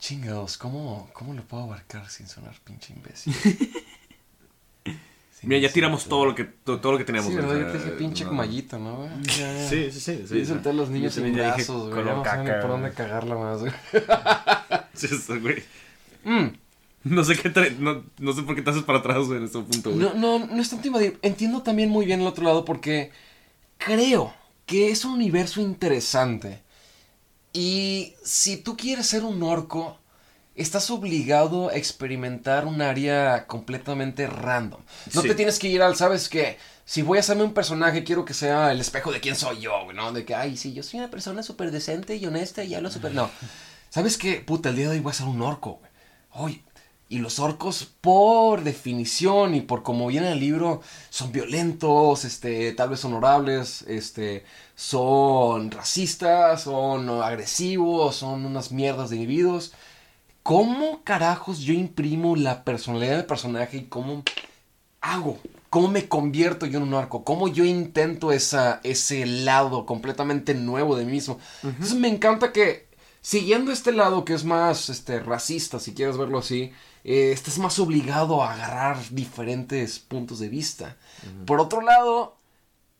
Chingados, 0.00 0.58
¿cómo, 0.58 1.08
¿cómo 1.14 1.32
lo 1.32 1.42
puedo 1.44 1.62
abarcar 1.62 2.10
sin 2.10 2.26
sonar 2.28 2.58
pinche 2.64 2.92
imbécil? 2.92 3.34
Mira, 5.46 5.60
ya 5.60 5.72
tiramos 5.72 6.04
todo 6.06 6.26
lo 6.26 6.34
que, 6.34 6.44
todo, 6.44 6.80
todo 6.80 6.92
lo 6.92 6.98
que 6.98 7.04
teníamos. 7.04 7.30
Sí, 7.30 7.36
¿verdad? 7.36 7.58
Yo 7.58 7.66
te 7.72 7.78
dije 7.78 7.90
pinche 7.92 8.24
no. 8.24 8.32
mallita, 8.32 8.78
¿no, 8.78 8.96
güey? 8.96 9.10
Ya, 9.24 9.52
ya. 9.52 9.68
Sí, 9.68 9.90
sí, 9.90 10.00
sí. 10.00 10.24
sí, 10.28 10.46
solté 10.46 10.70
a 10.70 10.72
los 10.72 10.90
niños 10.90 11.14
sin 11.14 11.32
brazos, 11.34 11.90
güey. 11.90 12.04
Ya 12.04 12.14
no 12.14 12.24
saben 12.24 12.60
por 12.60 12.70
dónde 12.70 12.92
cagarla 12.92 13.36
más, 13.36 13.60
güey. 13.60 13.72
Sí, 14.94 15.06
eso, 15.06 15.40
güey. 15.40 15.62
Mm. 16.24 16.56
No 17.04 17.24
sé 17.24 17.36
qué 17.36 17.52
tra- 17.52 17.76
no, 17.76 18.04
no 18.18 18.32
sé 18.32 18.42
por 18.42 18.54
qué 18.54 18.62
te 18.62 18.70
haces 18.70 18.82
para 18.82 19.00
atrás 19.00 19.26
güey, 19.26 19.38
en 19.38 19.44
este 19.44 19.58
punto, 19.60 19.90
güey. 19.90 20.02
No, 20.02 20.14
no, 20.14 20.46
no 20.46 20.62
es 20.62 20.70
tanto 20.70 20.86
invadir. 20.86 21.18
Entiendo 21.22 21.62
también 21.62 21.90
muy 21.90 22.06
bien 22.06 22.20
el 22.20 22.26
otro 22.26 22.44
lado 22.44 22.64
porque 22.64 23.10
creo 23.76 24.32
que 24.66 24.90
es 24.90 25.04
un 25.04 25.12
universo 25.12 25.60
interesante. 25.60 26.62
Y 27.52 28.14
si 28.24 28.56
tú 28.56 28.76
quieres 28.76 29.06
ser 29.06 29.24
un 29.24 29.42
orco, 29.42 29.98
estás 30.54 30.90
obligado 30.90 31.68
a 31.70 31.74
experimentar 31.76 32.66
un 32.66 32.80
área 32.82 33.46
completamente 33.46 34.26
random. 34.26 34.80
No 35.12 35.22
Sí. 35.22 35.28
te 35.28 35.34
tienes 35.34 35.58
que 35.58 35.68
ir 35.68 35.82
al, 35.82 35.96
¿sabes 35.96 36.28
qué? 36.28 36.58
Si 36.84 37.02
voy 37.02 37.16
a 37.18 37.20
hacerme 37.20 37.44
un 37.44 37.54
personaje, 37.54 38.04
quiero 38.04 38.24
que 38.24 38.34
sea 38.34 38.70
el 38.70 38.80
espejo 38.80 39.10
de 39.10 39.20
quién 39.20 39.36
soy 39.36 39.60
yo, 39.60 39.92
¿no? 39.94 40.12
De 40.12 40.24
que, 40.24 40.34
ay, 40.34 40.56
sí, 40.56 40.74
yo 40.74 40.82
soy 40.82 41.00
una 41.00 41.10
persona 41.10 41.42
súper 41.42 41.70
decente 41.70 42.16
y 42.16 42.26
honesta 42.26 42.62
y 42.62 42.74
hablo 42.74 42.90
súper... 42.90 43.14
No. 43.14 43.30
¿Sabes 43.90 44.18
qué? 44.18 44.34
Puta, 44.40 44.68
el 44.70 44.76
día 44.76 44.86
de 44.86 44.96
hoy 44.96 45.00
voy 45.00 45.10
a 45.10 45.14
ser 45.14 45.26
un 45.26 45.40
orco. 45.40 45.80
Y 47.08 47.18
los 47.18 47.38
orcos, 47.38 47.88
por 48.00 48.64
definición 48.64 49.54
y 49.54 49.60
por 49.60 49.82
como 49.82 50.06
viene 50.08 50.32
el 50.32 50.40
libro, 50.40 50.80
son 51.10 51.30
violentos, 51.32 52.24
este, 52.24 52.72
tal 52.72 52.88
vez 52.90 53.04
honorables, 53.04 53.82
este, 53.82 54.44
son 54.74 55.70
racistas, 55.70 56.62
son 56.62 57.08
agresivos, 57.22 58.16
son 58.16 58.44
unas 58.44 58.72
mierdas 58.72 59.10
de 59.10 59.16
individuos. 59.16 59.72
¿Cómo 60.44 61.02
carajos 61.04 61.60
yo 61.60 61.72
imprimo 61.72 62.36
la 62.36 62.64
personalidad 62.64 63.16
del 63.16 63.24
personaje 63.24 63.78
y 63.78 63.84
cómo 63.84 64.22
hago? 65.00 65.38
¿Cómo 65.70 65.88
me 65.88 66.06
convierto 66.06 66.66
yo 66.66 66.76
en 66.76 66.82
un 66.82 66.92
orco? 66.92 67.24
¿Cómo 67.24 67.48
yo 67.48 67.64
intento 67.64 68.30
esa, 68.30 68.78
ese 68.84 69.24
lado 69.24 69.86
completamente 69.86 70.52
nuevo 70.54 70.96
de 70.96 71.06
mí 71.06 71.12
mismo? 71.12 71.38
Entonces 71.62 71.94
me 71.94 72.08
encanta 72.08 72.52
que, 72.52 72.88
siguiendo 73.22 73.72
este 73.72 73.90
lado 73.92 74.26
que 74.26 74.34
es 74.34 74.44
más 74.44 74.90
este, 74.90 75.18
racista, 75.18 75.80
si 75.80 75.94
quieres 75.94 76.18
verlo 76.18 76.40
así, 76.40 76.72
eh, 77.04 77.32
estás 77.32 77.58
más 77.58 77.78
obligado 77.78 78.42
a 78.42 78.52
agarrar 78.52 78.98
diferentes 79.12 79.98
puntos 79.98 80.40
de 80.40 80.50
vista. 80.50 80.98
Por 81.46 81.58
otro 81.58 81.80
lado, 81.80 82.36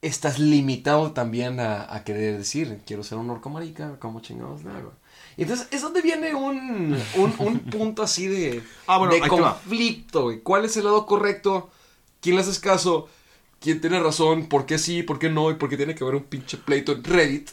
estás 0.01 0.39
limitado 0.39 1.13
también 1.13 1.61
a, 1.61 1.95
a 1.95 2.05
querer 2.05 2.39
decir, 2.39 2.81
quiero 2.87 3.03
ser 3.03 3.19
un 3.19 3.29
orco 3.29 3.51
marica, 3.51 3.99
¿cómo 4.01 4.21
chingados 4.21 4.65
le 4.65 4.71
hago? 4.71 4.95
Entonces, 5.37 5.69
es 5.71 5.83
donde 5.83 6.01
viene 6.03 6.35
un, 6.35 6.97
un, 7.17 7.35
un 7.39 7.59
punto 7.61 8.03
así 8.03 8.27
de, 8.27 8.63
Ah, 8.87 8.99
bueno, 8.99 9.15
de 9.15 9.21
conflicto, 9.29 10.25
güey. 10.25 10.41
¿Cuál 10.41 10.65
es 10.65 10.77
el 10.77 10.85
lado 10.85 11.07
correcto? 11.07 11.71
¿Quién 12.21 12.37
le 12.37 12.43
haces 12.43 12.59
caso? 12.61 13.09
¿Quién 13.61 13.81
tiene 13.81 13.99
razón? 14.01 14.47
¿Por 14.49 14.67
qué 14.67 14.79
sí? 14.79 15.03
¿Por 15.03 15.19
qué 15.19 15.31
no? 15.31 15.51
¿Y 15.51 15.55
por 15.55 15.69
qué 15.69 15.77
tiene 15.77 15.95
que 15.95 16.05
haber 16.05 16.17
un 16.17 16.25
pinche 16.25 16.57
pleito 16.59 16.93
en 16.93 17.03
Reddit? 17.05 17.51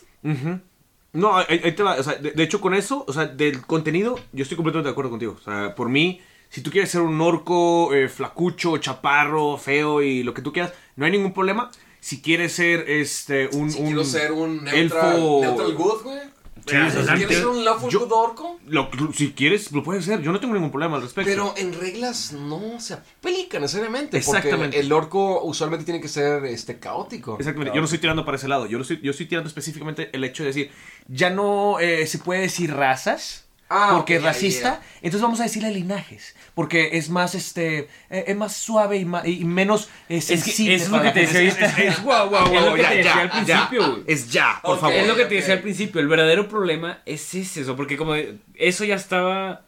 No, 1.13 1.38
ahí, 1.38 1.59
ahí 1.63 1.71
te 1.73 1.84
va. 1.84 1.95
O 1.95 2.03
sea, 2.03 2.15
de, 2.15 2.32
de 2.32 2.43
hecho, 2.43 2.61
con 2.61 2.73
eso, 2.73 3.03
o 3.07 3.13
sea, 3.13 3.25
del 3.25 3.65
contenido, 3.65 4.19
yo 4.32 4.43
estoy 4.43 4.55
completamente 4.55 4.88
de 4.88 4.91
acuerdo 4.91 5.09
contigo. 5.09 5.36
O 5.39 5.43
sea, 5.43 5.75
por 5.75 5.89
mí, 5.89 6.21
si 6.49 6.61
tú 6.61 6.71
quieres 6.71 6.89
ser 6.91 7.01
un 7.01 7.19
orco 7.19 7.93
eh, 7.93 8.07
flacucho, 8.09 8.77
chaparro, 8.77 9.57
feo 9.57 10.01
y 10.01 10.23
lo 10.23 10.34
que 10.34 10.41
tú 10.41 10.53
quieras, 10.53 10.73
no 10.95 11.05
hay 11.05 11.11
ningún 11.11 11.34
problema. 11.34 11.71
Si 11.99 12.21
quieres 12.21 12.53
ser 12.53 12.89
este 12.89 13.47
un, 13.53 13.71
Si 13.71 13.79
un 13.79 13.88
quiero 13.88 14.03
ser 14.03 14.32
un 14.32 14.63
neutral, 14.63 14.79
elfo 14.79 15.39
neutral 15.41 15.73
good, 15.75 16.01
güey. 16.03 16.19
Sí, 16.68 16.76
o 16.76 17.03
sea, 17.03 17.16
¿Quieres 17.16 17.38
ser 17.38 17.47
un 17.47 17.66
Lawful 17.66 17.89
yo- 17.89 17.99
Good 18.01 18.12
orco? 18.12 18.59
Lo- 18.68 18.89
si 19.14 19.32
quieres, 19.32 19.72
lo 19.72 19.84
puedes 19.84 20.03
hacer. 20.07 20.22
Yo 20.22 20.32
no 20.32 20.39
tengo 20.39 20.53
ningún 20.53 20.72
problema 20.72 20.95
al 20.97 21.01
respecto. 21.01 21.30
Pero 21.30 21.53
en 21.57 21.74
reglas 21.80 22.34
no 22.34 22.80
se 22.80 22.93
aplica 22.93 23.59
necesariamente. 23.59 24.18
Exactamente. 24.18 24.66
Porque 24.68 24.80
el 24.80 24.91
orco 24.93 25.43
usualmente 25.43 25.86
tiene 25.86 25.99
que 26.01 26.07
ser 26.07 26.45
este 26.45 26.80
caótico. 26.80 27.38
Exactamente, 27.39 27.76
yo 27.76 27.82
no 27.82 27.86
estoy 27.86 27.99
tirando 27.99 28.24
para 28.26 28.38
ese 28.38 28.47
lado. 28.47 28.66
Yo, 28.68 28.78
lo 28.78 28.84
estoy, 28.84 28.99
yo 29.01 29.12
estoy 29.12 29.26
tirando 29.26 29.47
específicamente 29.47 30.09
el 30.14 30.24
hecho 30.24 30.43
de 30.43 30.47
decir, 30.47 30.72
ya 31.07 31.30
no 31.30 31.80
eh, 31.80 32.05
se 32.07 32.20
puede 32.20 32.41
decir 32.41 32.74
razas. 32.74 33.45
Ah, 33.74 33.93
porque 33.95 34.15
es 34.17 34.22
ya, 34.22 34.28
racista, 34.28 34.82
entonces 34.97 35.22
vamos 35.22 35.39
a 35.39 35.43
decirle 35.43 35.72
linajes, 35.72 36.36
porque 36.53 36.89
es 36.97 37.09
más 37.09 37.36
este 37.36 37.88
eh, 38.09 38.26
es 38.28 38.36
más 38.36 38.53
suave 38.55 38.97
y, 38.97 39.05
ma- 39.05 39.26
y 39.26 39.45
menos 39.45 39.86
eh, 40.09 40.15
que 40.15 40.22
sensible. 40.22 40.76
eso 40.76 40.86
es 40.86 40.91
lo 40.91 41.01
que 41.01 41.11
te 41.11 41.19
decía 41.22 41.41
Es- 41.41 41.57
es- 41.57 41.78
es- 41.80 41.97
Es 41.97 42.03
lo 42.03 42.74
que 42.76 42.82
ya, 42.82 42.89
te 42.89 42.95
decía 42.97 43.01
ya, 43.03 43.19
al 43.22 43.30
principio. 43.32 44.03
Es 44.07 44.30
ya, 44.30 44.59
por 44.61 44.74
Ok. 44.76 44.82
favor. 44.82 44.95
Es 44.97 45.07
lo 45.07 45.15
que 45.15 45.26
te 45.26 45.36
decía 45.36 45.53
al 45.53 45.61
principio, 45.61 46.01
el 46.01 46.07
verdadero 46.07 46.49
problema 46.49 46.99
es 47.05 47.34
ese, 47.34 47.61
eso, 47.61 47.76
porque 47.78 47.95
como 47.95 48.13
eso 48.55 48.84
ya 48.84 48.95
estaba... 48.95 49.61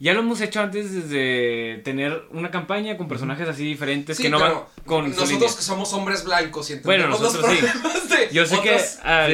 Ya 0.00 0.14
lo 0.14 0.20
hemos 0.20 0.40
hecho 0.40 0.60
antes 0.60 0.92
desde 0.94 1.78
tener 1.84 2.22
una 2.30 2.52
campaña 2.52 2.96
con 2.96 3.08
personajes 3.08 3.48
así 3.48 3.64
diferentes 3.64 4.16
Sí, 4.16 4.22
que 4.22 4.30
no 4.30 4.38
van 4.38 4.52
con 4.86 5.10
nosotros 5.10 5.56
que 5.56 5.62
somos 5.62 5.92
hombres 5.92 6.22
blancos 6.24 6.70
y 6.70 6.74
Bueno, 6.80 7.06
entendemos 7.06 7.20
los 7.20 7.32
nosotros 7.34 7.52
sí. 7.58 7.66
problemas 7.66 8.08
de 8.08 8.28
Yo 8.32 8.46
sé 8.46 8.60
que 8.60 8.74
a 8.76 9.26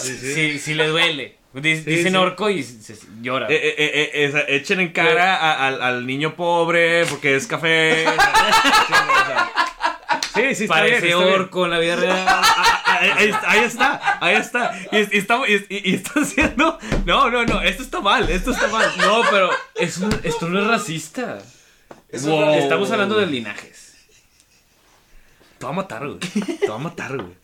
sí, 0.00 0.08
sí, 0.16 0.34
sí, 0.34 0.58
sí 0.58 0.74
le 0.74 0.86
duele. 0.88 1.39
Dic- 1.52 1.82
Sí, 1.84 1.90
Dicen 1.90 2.12
sí. 2.12 2.16
orco 2.16 2.48
y 2.48 2.62
se- 2.62 2.96
llora. 3.20 3.46
Eh, 3.50 3.54
eh, 3.56 4.10
eh, 4.14 4.32
eh, 4.34 4.44
echen 4.56 4.78
en 4.80 4.92
cara 4.92 5.34
a- 5.36 5.66
al, 5.66 5.82
al 5.82 6.06
niño 6.06 6.36
pobre 6.36 7.04
porque 7.06 7.34
es 7.36 7.46
café. 7.46 8.04
Sí, 10.34 10.54
sí, 10.54 10.62
está 10.64 10.74
Parece 10.76 11.00
bien, 11.06 11.12
está 11.18 11.24
bien. 11.26 11.40
orco 11.40 11.64
en 11.64 11.70
la 11.72 11.78
vida 11.80 11.96
real. 11.96 12.24
Ah, 12.26 12.40
ah, 12.86 12.98
Ahí, 13.00 13.10
ahí- 13.46 13.64
está, 13.64 14.18
ahí 14.20 14.34
está. 14.36 14.72
Y, 14.92 14.96
y 14.98 15.18
estamos- 15.18 15.48
y- 15.48 15.66
y- 15.68 15.94
está 15.94 16.20
haciendo. 16.20 16.78
No, 17.04 17.28
no, 17.30 17.44
no, 17.44 17.60
esto 17.62 17.82
está 17.82 18.00
mal, 18.00 18.30
esto 18.30 18.52
está 18.52 18.68
mal. 18.68 18.88
No, 18.98 19.22
pero 19.30 19.50
es 19.74 19.98
un- 19.98 20.20
esto 20.22 20.48
no 20.48 20.60
es 20.60 20.66
racista. 20.68 21.38
Eso 22.08 22.30
Wow. 22.30 22.40
no- 22.46 22.54
Estamos 22.54 22.90
hablando 22.92 23.18
de 23.18 23.26
linajes. 23.26 23.96
Te 25.58 25.64
va 25.66 25.70
a 25.72 25.74
matar, 25.74 26.06
güey. 26.06 26.18
Te 26.20 26.68
va 26.68 26.76
a 26.76 26.78
matar, 26.78 27.16
güey. 27.16 27.34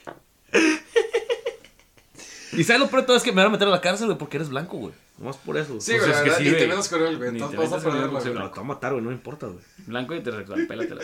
Y 2.53 2.64
sabes 2.64 2.80
lo 2.80 2.88
peor 2.88 3.03
de 3.03 3.07
todo 3.07 3.16
es 3.16 3.22
que 3.22 3.32
me 3.32 3.36
van 3.42 3.47
a 3.47 3.51
meter 3.51 3.66
a 3.68 3.70
la 3.70 3.80
cárcel, 3.80 4.07
güey, 4.07 4.18
porque 4.18 4.36
eres 4.36 4.49
blanco, 4.49 4.76
güey. 4.78 4.94
Nomás 5.18 5.36
por 5.38 5.57
eso. 5.57 5.80
Sí, 5.80 5.92
Pues 5.92 6.03
güey, 6.07 6.12
es 6.12 6.36
que 6.36 6.42
y 6.42 6.53
te 6.53 6.66
güey. 6.66 6.88
con 6.88 7.03
él, 7.07 7.16
güey. 7.18 7.32
Ni 7.32 7.38
Entonces 7.40 7.51
te 7.51 7.57
vas 7.64 7.72
a 7.72 7.76
él, 7.76 7.82
perder 7.82 8.22
te 8.22 8.30
va 8.30 8.51
a 8.57 8.62
matar, 8.62 8.92
güey, 8.92 9.03
no 9.03 9.09
me 9.11 9.16
importa, 9.16 9.47
güey. 9.47 9.59
Blanco 9.86 10.14
y 10.14 10.18
heterosexual, 10.18 10.66
pélatela. 10.66 11.03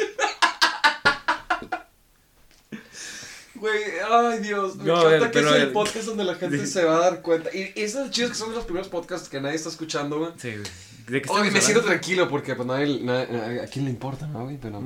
Güey, 3.55 3.80
ay 4.11 4.38
Dios, 4.40 4.76
me 4.76 4.84
No, 4.84 4.97
a 4.97 5.14
encanta 5.16 5.18
ver, 5.18 5.30
que 5.30 5.38
es 5.40 5.62
el 5.62 5.72
podcast 5.72 6.07
donde 6.07 6.24
la 6.24 6.34
gente 6.34 6.66
se 6.66 6.84
va 6.84 6.97
a 6.97 7.01
dar 7.01 7.22
cuenta. 7.22 7.55
Y, 7.55 7.72
eso 7.76 8.05
es 8.05 8.11
chido 8.11 8.28
que 8.28 8.34
son 8.34 8.49
de 8.51 8.57
los 8.57 8.64
primeros 8.64 8.88
podcasts 8.88 9.28
que 9.28 9.40
nadie 9.40 9.57
está 9.57 9.68
escuchando, 9.68 10.18
güey. 10.18 10.32
Sí, 10.36 10.51
güey. 10.51 10.62
¿De 11.09 11.22
qué 11.22 11.30
Oye, 11.30 11.51
me 11.51 11.61
siento 11.61 11.80
hablando? 11.80 11.86
tranquilo 11.86 12.28
porque 12.28 12.55
pues 12.55 12.66
nadie, 12.66 13.01
nadie- 13.03 13.28
nadie- 13.30 13.61
a 13.61 13.66
quién 13.66 13.84
le 13.84 13.90
importa, 13.90 14.26
¿no, 14.26 14.45
güey? 14.45 14.57
Pero... 14.61 14.80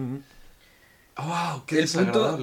Wow, 1.19 1.65
qué 1.67 1.81
El 1.81 1.89
punto-. 1.89 2.39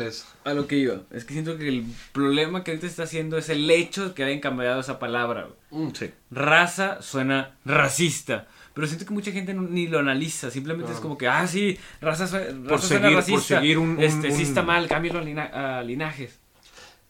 A 0.46 0.54
lo 0.54 0.68
que 0.68 0.78
iba. 0.78 1.02
Es 1.12 1.26
que 1.26 1.34
siento 1.34 1.58
que 1.58 1.68
el 1.68 1.86
problema 2.12 2.64
que 2.64 2.72
ahorita 2.72 2.88
está 2.88 3.04
haciendo 3.04 3.38
es 3.38 3.50
el 3.50 3.70
hecho 3.70 4.10
de 4.10 4.14
que 4.16 4.24
hayan 4.24 4.40
cambiado 4.40 4.80
esa 4.80 4.98
palabra. 4.98 5.48
Mm. 5.70 5.90
Sí. 5.94 6.12
Raza 6.32 7.02
suena 7.02 7.56
racista. 7.66 8.48
Pero 8.74 8.88
siento 8.88 9.06
que 9.06 9.14
mucha 9.14 9.32
gente 9.32 9.54
no- 9.54 9.62
ni 9.62 9.88
lo 9.88 10.00
analiza. 10.00 10.50
Simplemente 10.50 10.92
es 10.92 11.00
como 11.00 11.18
que, 11.20 11.28
ah, 11.28 11.46
sí, 11.46 11.78
raza, 12.02 12.24
raza 12.26 12.48
Por 12.68 12.82
suena 12.82 13.10
seguir- 13.10 13.16
por 13.16 13.16
racista. 13.36 13.60
seguir 13.60 13.78
un- 13.78 13.90
un- 13.90 14.02
este, 14.04 14.32
sí 14.32 14.42
está 14.42 14.64
mal, 14.64 14.88
cámbialo 14.88 15.20
a, 15.20 15.22
lina- 15.24 15.78
a 15.80 15.84
linajes. 15.84 16.40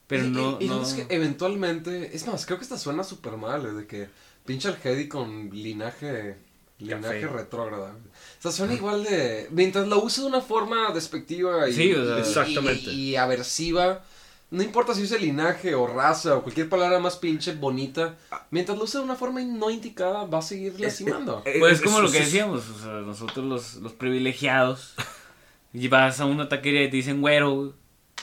Pero 0.07 0.26
y, 0.26 0.30
no. 0.32 0.57
y, 0.59 0.66
y 0.66 0.68
no... 0.68 0.84
es 0.84 0.93
que 0.93 1.05
eventualmente, 1.16 2.14
es 2.14 2.28
más, 2.28 2.45
creo 2.45 2.57
que 2.57 2.64
esta 2.66 2.78
suena 2.78 3.05
súper 3.05 3.38
mal, 3.38 3.61
güey, 3.61 3.74
de 3.76 3.88
que 3.88 4.09
pinche 4.45 4.68
al 4.68 4.78
Hedy 4.84 5.07
con 5.07 5.49
linaje, 5.51 6.36
linaje 6.84 7.27
retrógrada. 7.27 7.91
O 8.39 8.41
sea, 8.41 8.51
suena 8.51 8.73
igual 8.73 9.03
de, 9.03 9.47
mientras 9.51 9.88
lo 9.88 10.01
use 10.03 10.21
de 10.21 10.27
una 10.27 10.41
forma 10.41 10.91
despectiva 10.93 11.67
y, 11.69 11.73
Sí, 11.73 11.93
o 11.93 12.05
sea, 12.05 12.17
y- 12.17 12.19
exactamente. 12.21 12.89
y, 12.91 13.09
y 13.11 13.15
aversiva, 13.15 14.03
no 14.51 14.61
importa 14.61 14.93
si 14.93 15.01
use 15.03 15.17
linaje 15.17 15.73
o 15.75 15.88
raza 15.88 16.36
o 16.38 16.43
cualquier 16.43 16.69
palabra 16.69 16.99
más 16.99 17.17
pinche 17.17 17.53
bonita, 17.55 18.15
mientras 18.51 18.77
lo 18.77 18.84
use 18.84 18.97
de 18.99 19.03
una 19.03 19.15
forma 19.15 19.41
no 19.41 19.69
indicada, 19.69 20.25
va 20.25 20.39
a 20.39 20.41
seguir 20.43 20.79
lastimando. 20.79 21.41
Eh, 21.45 21.55
Pues 21.59 21.73
es 21.75 21.81
como 21.81 22.01
lo 22.01 22.11
que 22.11 22.19
decíamos, 22.19 22.63
o 22.69 22.79
sea, 22.84 22.91
nosotros 23.01 23.45
los, 23.45 23.75
los 23.75 23.93
privilegiados, 23.93 24.93
y 25.73 25.88
vas 25.88 26.19
a 26.19 26.25
una 26.25 26.49
taquería 26.49 26.84
y 26.84 26.89
te 26.89 26.97
dicen 26.97 27.21
güero, 27.21 27.55
güey. 27.55 27.71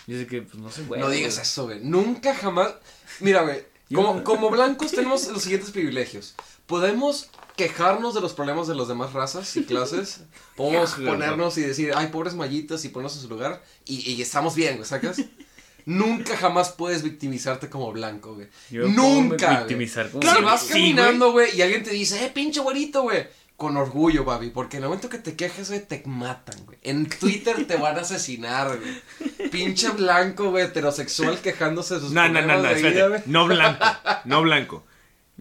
Y 0.07 0.13
dice 0.15 0.27
que, 0.27 0.43
pues 0.43 0.55
no 0.57 0.71
sé, 0.71 0.83
güero. 0.85 1.05
no 1.05 1.11
digas 1.11 1.35
güey. 1.35 1.43
eso, 1.43 1.65
güey. 1.65 1.81
Nunca 1.83 2.35
jamás. 2.35 2.75
Mira, 3.21 3.43
güey. 3.43 3.65
Como, 3.95 4.23
como 4.23 4.51
blancos 4.51 4.93
tenemos 4.93 5.27
los 5.27 5.43
siguientes 5.43 5.73
privilegios. 5.73 6.37
Podemos 6.67 7.29
quejarnos 7.69 8.15
de 8.15 8.21
los 8.23 8.33
problemas 8.33 8.67
de 8.69 8.75
las 8.75 8.89
demás 8.89 9.13
razas 9.13 9.55
y 9.57 9.65
clases. 9.65 10.21
Podemos 10.57 10.93
ponernos 10.95 11.59
y 11.59 11.63
decir, 11.63 11.93
ay, 11.95 12.07
pobres 12.09 12.35
mallitas 12.35 12.85
y 12.85 12.89
ponernos 12.89 13.17
en 13.17 13.23
su 13.23 13.29
lugar. 13.29 13.63
Y, 13.85 14.11
y 14.13 14.23
estamos 14.23 14.55
bien, 14.55 14.77
güey, 14.77 14.89
¿sacas? 14.89 15.21
Nunca 15.87 16.37
jamás 16.37 16.71
puedes 16.73 17.03
victimizarte 17.03 17.69
como 17.69 17.91
blanco, 17.93 18.35
güey. 18.35 18.49
Yo 18.71 18.87
Nunca. 18.89 19.59
victimizar 19.61 20.11
como- 20.11 20.23
si 20.23 20.29
Claro 20.29 20.45
vas 20.47 20.63
que 20.63 20.67
sí, 20.75 20.95
caminando, 20.95 21.33
güey, 21.33 21.55
y 21.57 21.63
alguien 21.63 21.83
te 21.83 21.91
dice, 21.91 22.25
eh, 22.25 22.31
pinche 22.33 22.61
güerito, 22.61 23.03
güey. 23.03 23.27
Con 23.57 23.77
orgullo, 23.77 24.25
papi, 24.25 24.49
porque 24.49 24.79
en 24.79 24.85
el 24.85 24.89
momento 24.89 25.11
que 25.11 25.19
te 25.19 25.37
quejes, 25.37 25.69
güey, 25.69 25.87
te 25.87 26.03
matan, 26.07 26.65
güey. 26.65 26.79
En 26.83 27.07
Twitter 27.11 27.67
te 27.67 27.77
van 27.77 27.99
a 27.99 28.01
asesinar, 28.01 28.79
güey. 28.79 29.51
Pinche 29.51 29.91
blanco, 29.91 30.51
güey, 30.51 30.65
heterosexual 30.65 31.39
quejándose 31.41 31.95
de 31.97 32.01
sus 32.01 32.13
No, 32.13 32.27
no, 32.29 32.41
no, 32.41 32.57
no, 32.57 32.63
de 32.63 32.75
vida. 32.91 33.23
No 33.27 33.47
blanco, 33.47 33.85
no 34.25 34.41
blanco. 34.43 34.85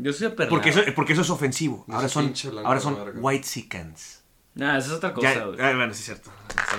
Yo 0.02 0.14
soy 0.14 0.28
aperrado. 0.28 0.50
Porque 0.50 0.70
eso, 0.70 0.82
porque 0.96 1.14
eso 1.14 1.22
es 1.22 1.30
ofensivo. 1.30 1.84
No, 1.88 1.96
Ahora 1.96 2.10
son, 2.10 2.34
ahora 2.64 2.80
son 2.80 2.98
white 3.16 3.46
sicans. 3.46 4.24
Nah, 4.56 4.78
eso 4.78 4.88
es 4.88 4.94
otra 4.94 5.14
cosa, 5.14 5.34
Ya, 5.34 5.46
güey. 5.46 5.60
ah, 5.62 5.76
bueno, 5.76 5.94
sí 5.94 6.00
es 6.00 6.06
cierto. 6.06 6.32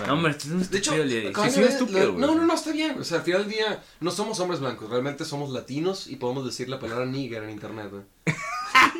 No, 0.06 0.14
hombre, 0.14 0.32
esto 0.32 0.48
es 0.48 0.50
un 0.52 0.68
De 0.70 0.78
hecho, 0.78 0.90
coño, 1.32 1.50
Sí, 1.50 1.60
eh, 1.60 1.66
estúpido, 1.68 2.12
no, 2.12 2.34
no, 2.34 2.44
no, 2.44 2.54
está 2.54 2.72
bien. 2.72 2.98
O 2.98 3.04
sea, 3.04 3.18
al 3.18 3.24
final 3.24 3.42
del 3.42 3.52
día 3.52 3.82
no 4.00 4.10
somos 4.10 4.40
hombres 4.40 4.60
blancos, 4.60 4.90
realmente 4.90 5.24
somos 5.24 5.50
latinos 5.50 6.06
y 6.08 6.16
podemos 6.16 6.44
decir 6.44 6.68
la 6.68 6.78
palabra 6.78 7.06
nigger 7.06 7.44
en 7.44 7.50
internet, 7.50 7.88
güey. 7.90 8.02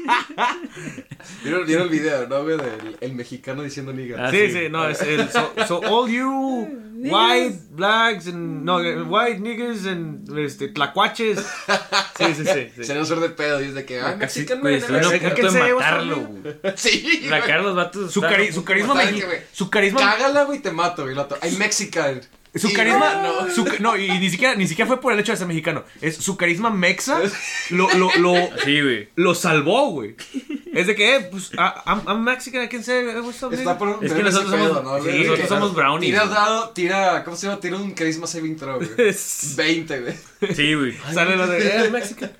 ¿Vieron, 1.45 1.67
vieron 1.67 1.85
el 1.85 1.91
video, 1.91 2.27
¿no, 2.29 2.43
güey? 2.43 2.57
Del 2.57 2.97
el 3.01 3.15
mexicano 3.15 3.63
diciendo 3.63 3.93
nigger. 3.93 4.21
Ah, 4.21 4.31
sí, 4.31 4.49
sí. 4.49 4.53
sí, 4.53 4.69
no, 4.71 4.89
es 4.89 5.01
el. 5.03 5.29
So, 5.31 5.53
so 5.67 5.81
all 5.85 6.11
you 6.11 6.69
white 6.97 7.59
blacks 7.71 8.27
and. 8.27 8.65
No, 8.65 8.79
white 8.79 9.41
niggas 9.41 9.87
and. 9.87 10.37
Este, 10.39 10.69
tlacuaches. 10.69 11.39
Sí, 12.19 12.35
sí, 12.35 12.45
sí. 12.45 12.73
sí. 12.77 12.85
Se 12.85 12.93
van 12.93 13.01
a 13.01 13.03
hacer 13.05 13.21
de 13.21 13.31
pedo 13.31 13.61
y 13.63 13.67
es 13.67 13.75
de 13.75 13.85
que, 13.85 14.01
ay, 14.01 14.17
Casi, 14.19 14.41
mexican, 14.41 14.61
güey, 14.61 14.81
güey, 14.81 15.01
estoy 15.01 15.17
a 15.17 15.21
¿qué- 15.21 15.27
punto 15.29 15.35
qué 15.37 15.43
de 15.43 15.51
se 15.51 15.59
lleva 15.65 15.81
matarlo. 15.81 16.29
Sí, 16.77 17.29
de 17.29 17.59
los 17.63 17.77
vatos. 17.77 18.13
Su, 18.13 18.21
cari- 18.23 18.53
su 18.53 18.65
carisma. 18.65 18.95
Mexi-. 18.95 19.25
Su 19.53 19.71
carisma. 19.71 20.01
Cágala, 20.01 20.45
güey, 20.45 20.61
te 20.61 20.71
mato, 20.71 21.05
güey. 21.05 21.17
Ay, 21.41 21.57
mexican. 21.57 22.21
Su 22.55 22.69
Y- 22.69 22.73
carisma. 22.73 23.23
no. 23.23 23.49
su 23.55 23.65
no, 23.79 23.97
y 23.97 24.09
ni 24.19 24.29
siquiera, 24.29 24.55
ni 24.57 24.67
siquiera 24.67 24.89
fue 24.89 25.01
por 25.01 25.13
el 25.13 25.21
hecho 25.21 25.31
de 25.33 25.39
ser 25.39 25.47
mexicano. 25.47 25.85
Es 26.01 26.17
su 26.17 26.37
carisma 26.37 26.71
mexa. 26.71 27.21
Lo, 27.71 27.89
lo, 27.95 28.11
lo, 28.19 28.35
Sí, 28.65 28.81
güey. 28.81 29.09
lo 29.15 29.35
salvó, 29.37 29.91
güey. 29.91 30.17
Es 30.73 30.87
de 30.89 30.95
que, 30.97 31.17
eh, 31.17 31.21
pues, 31.31 31.51
I'm, 31.53 32.03
I'm 32.09 32.23
Mexican, 32.23 32.65
I 32.65 32.69
can 32.69 32.83
say, 32.83 33.05
what's 33.21 33.43
up, 33.43 33.53
Está 33.53 33.77
por 33.79 33.89
un 33.89 34.05
Es 34.05 34.13
que 34.13 34.23
nosotros 34.23 34.51
somos- 34.51 34.69
pedo, 34.69 34.83
¿no? 34.83 35.03
sí, 35.03 35.19
nosotros 35.25 35.49
somos 35.49 35.75
brownies, 35.75 36.13
Tira 36.13 36.27
dado, 36.27 36.71
tira, 36.71 37.25
¿cómo 37.25 37.37
se 37.37 37.47
llama? 37.47 37.61
Tira 37.61 37.77
un 37.77 37.93
carisma 37.93 38.27
saving 38.27 38.57
throw, 38.57 38.77
güey. 38.79 38.89
Es- 39.09 39.55
20, 39.57 40.01
güey. 40.01 40.15
Sí, 40.55 40.75
güey. 40.75 40.97
Sale 41.13 41.37
lo 41.37 41.47
de, 41.47 41.87
eh, 41.87 41.91
Mexican. 41.91 42.33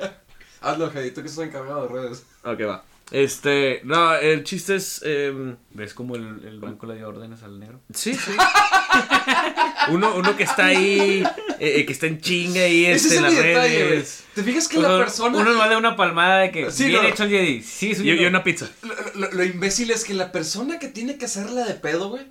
Hazlo, 0.61 0.89
tú 0.91 0.95
que 1.23 1.29
estás 1.29 1.39
encargado 1.39 1.87
de 1.87 1.89
redes. 2.03 2.25
Ok, 2.45 2.61
va. 2.69 2.85
Este, 3.11 3.81
no, 3.85 4.15
el 4.15 4.45
chiste 4.45 4.77
es. 4.77 5.01
em, 5.05 5.57
¿Ves 5.73 5.95
cómo 5.95 6.15
el, 6.17 6.45
el 6.47 6.61
blanco 6.61 6.87
le 6.87 6.95
dio 6.97 7.09
órdenes 7.09 7.43
al 7.43 7.59
negro? 7.59 7.81
sí, 7.93 8.15
sí. 8.15 8.31
uno, 9.89 10.15
uno 10.17 10.37
que 10.37 10.45
está 10.45 10.67
ahí, 10.67 11.23
eh, 11.59 11.81
eh, 11.81 11.87
que 11.87 11.93
está 11.93 12.07
en 12.07 12.21
chinga 12.21 12.61
ahí 12.61 12.87
este, 12.87 13.09
es 13.09 13.15
en 13.15 13.23
las 13.23 13.35
detalle, 13.35 13.85
redes. 13.89 14.25
¿Te 14.35 14.43
fijas 14.43 14.69
que 14.69 14.79
O 14.79 14.83
la 14.83 14.97
persona... 14.99 15.39
Uno 15.39 15.53
no 15.53 15.63
le 15.65 15.71
da 15.71 15.79
una 15.79 15.97
palmada 15.97 16.41
de 16.41 16.51
que. 16.53 16.71
Sí, 16.71 16.87
bien 16.87 17.03
no. 17.03 17.09
hecho 17.09 17.25
el 17.25 17.31
Jedi. 17.31 17.63
Sí, 17.63 17.91
Y, 17.91 17.95
subiendo. 17.97 18.23
y 18.23 18.27
una 18.27 18.45
pizza. 18.45 18.69
Lo, 18.83 18.95
lo- 19.15 19.33
lo 19.33 19.45
imbécil 19.45 19.91
es 19.91 20.05
que 20.05 20.15
la 20.15 20.31
persona 20.33 20.79
que 20.79 20.89
tiene 20.89 21.17
que 21.19 21.25
hacerla 21.25 21.65
de 21.65 21.75
pedo, 21.75 22.11
güey, 22.11 22.27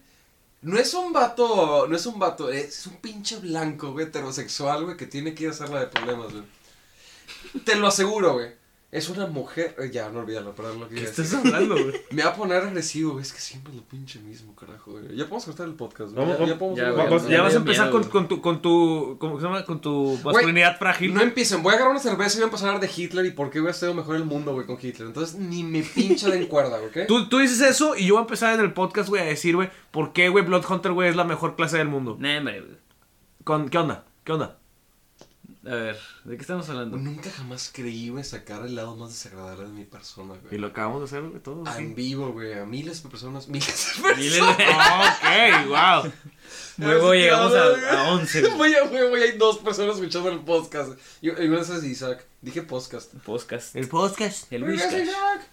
no 0.61 0.77
es 0.77 0.93
un 0.93 1.11
vato, 1.13 1.87
no 1.89 1.95
es 1.95 2.05
un 2.05 2.19
vato, 2.19 2.49
es 2.51 2.85
un 2.87 2.97
pinche 2.97 3.37
blanco, 3.37 3.91
güey, 3.91 4.05
heterosexual, 4.07 4.85
güey, 4.85 4.97
que 4.97 5.07
tiene 5.07 5.33
que 5.33 5.43
ir 5.43 5.49
a 5.49 5.53
hacerla 5.53 5.79
de 5.81 5.87
problemas, 5.87 6.31
güey. 6.31 6.43
Te 7.63 7.75
lo 7.75 7.87
aseguro, 7.87 8.33
güey. 8.33 8.58
Es 8.91 9.07
una 9.07 9.27
mujer, 9.27 9.75
eh, 9.77 9.91
ya, 9.93 10.09
no 10.09 10.21
olvídalo, 10.21 10.55
perdón, 10.55 10.79
lo 10.79 10.89
que 10.89 10.95
¿Qué 10.95 11.03
estás 11.03 11.29
decir. 11.29 11.53
hablando, 11.53 11.75
güey? 11.75 12.01
Me 12.09 12.23
va 12.23 12.31
a 12.31 12.35
poner 12.35 12.63
agresivo, 12.63 13.11
güey, 13.11 13.21
es 13.21 13.31
que 13.31 13.39
siempre 13.39 13.71
lo 13.71 13.83
pinche 13.83 14.17
mismo, 14.19 14.55
carajo, 14.55 14.93
güey. 14.93 15.15
Ya 15.15 15.25
podemos 15.25 15.45
cortar 15.45 15.67
el 15.67 15.75
podcast, 15.75 16.11
güey. 16.11 16.25
Vamos, 16.25 16.39
ya, 16.39 16.45
ya 16.47 16.53
vamos, 16.53 16.57
podemos 16.57 16.77
ya, 16.79 16.89
güey, 16.89 16.95
güey, 17.07 17.09
Vas- 17.19 17.23
ya 17.29 17.37
ya 17.37 17.41
vas 17.43 17.53
a 17.53 17.57
empezar 17.57 17.85
miedo, 17.85 17.91
con, 17.91 18.01
güey. 18.01 18.11
con 18.11 18.27
tu, 18.27 18.41
con 18.41 18.61
tu, 18.63 19.17
¿cómo 19.19 19.39
se 19.39 19.45
llama? 19.45 19.63
Con 19.63 19.79
tu 19.79 20.19
masculinidad 20.23 20.79
frágil. 20.79 21.13
No 21.13 21.21
empiecen, 21.21 21.61
voy 21.61 21.73
a 21.73 21.75
agarrar 21.75 21.91
una 21.91 21.99
cerveza 21.99 22.37
y 22.37 22.39
voy 22.39 22.43
a 22.45 22.47
empezar 22.47 22.69
a 22.69 22.71
hablar 22.73 22.89
de 22.89 23.01
Hitler 23.03 23.25
y 23.27 23.31
por 23.31 23.51
qué 23.51 23.59
hubiera 23.59 23.73
sido 23.77 23.93
mejor 23.93 24.15
el 24.15 24.25
mundo, 24.25 24.53
güey, 24.53 24.65
con 24.65 24.77
Hitler. 24.81 25.07
Entonces 25.07 25.35
ni 25.37 25.63
me 25.63 25.83
pincha 25.83 26.29
de 26.29 26.41
encuerda, 26.41 26.81
¿ok? 26.81 26.97
Tú, 27.07 27.29
tú 27.29 27.37
dices 27.37 27.61
eso 27.61 27.95
y 27.95 28.07
yo 28.07 28.15
voy 28.15 28.21
a 28.21 28.23
empezar 28.23 28.55
en 28.55 28.61
el 28.61 28.73
podcast, 28.73 29.07
güey, 29.07 29.21
a 29.21 29.25
decir, 29.25 29.55
güey, 29.55 29.69
por 29.91 30.13
qué, 30.13 30.29
güey, 30.29 30.43
Blood 30.43 30.65
Hunter, 30.67 30.93
güey, 30.93 31.09
es 31.09 31.15
la 31.15 31.25
mejor 31.25 31.55
clase 31.55 31.77
del 31.77 31.89
mundo. 31.89 32.17
Nah, 32.19 32.39
hombre, 32.39 32.61
güey. 32.61 33.69
¿Qué 33.69 33.77
onda? 33.77 34.05
¿Qué 34.23 34.31
onda? 34.31 34.57
A 35.65 35.75
ver, 35.75 35.99
¿de 36.23 36.37
qué 36.37 36.41
estamos 36.41 36.69
hablando? 36.69 36.95
Nunca 36.95 37.29
jamás 37.29 37.69
creí, 37.73 38.07
güey, 38.07 38.23
sacar 38.23 38.65
el 38.65 38.75
lado 38.75 38.95
más 38.95 39.09
desagradable 39.09 39.65
de 39.65 39.73
mi 39.73 39.83
persona, 39.83 40.35
güey. 40.41 40.55
Y 40.55 40.57
lo 40.57 40.67
acabamos 40.67 41.01
de 41.01 41.05
hacer, 41.05 41.29
güey, 41.29 41.41
todo. 41.43 41.63
Ah, 41.67 41.73
sí. 41.75 41.81
En 41.81 41.95
vivo, 41.95 42.31
güey, 42.31 42.53
a 42.57 42.65
miles 42.65 43.03
de 43.03 43.09
personas, 43.09 43.47
miles 43.49 43.67
de 43.97 44.01
personas. 44.01 45.17
ok, 45.17 45.67
wow. 45.67 46.11
Luego 46.77 47.13
llegamos 47.13 47.53
a, 47.53 48.03
a 48.03 48.11
11. 48.13 48.41
güey. 48.41 48.53
Voy 48.57 48.73
a, 48.73 48.83
güey, 48.87 49.09
güey, 49.09 49.23
hay 49.23 49.37
dos 49.37 49.57
personas 49.57 49.95
escuchando 49.95 50.29
el 50.31 50.39
podcast. 50.39 50.93
Y, 51.21 51.29
y 51.29 51.47
gracias 51.49 51.83
a 51.83 51.85
Isaac. 51.85 52.25
Dije 52.41 52.61
podcast. 52.61 53.13
Podcast. 53.15 53.75
El 53.75 53.89
podcast. 53.89 54.51
El 54.53 54.63
Gracias, 54.63 54.93
Whiskas. 54.93 55.09
Isaac. 55.09 55.49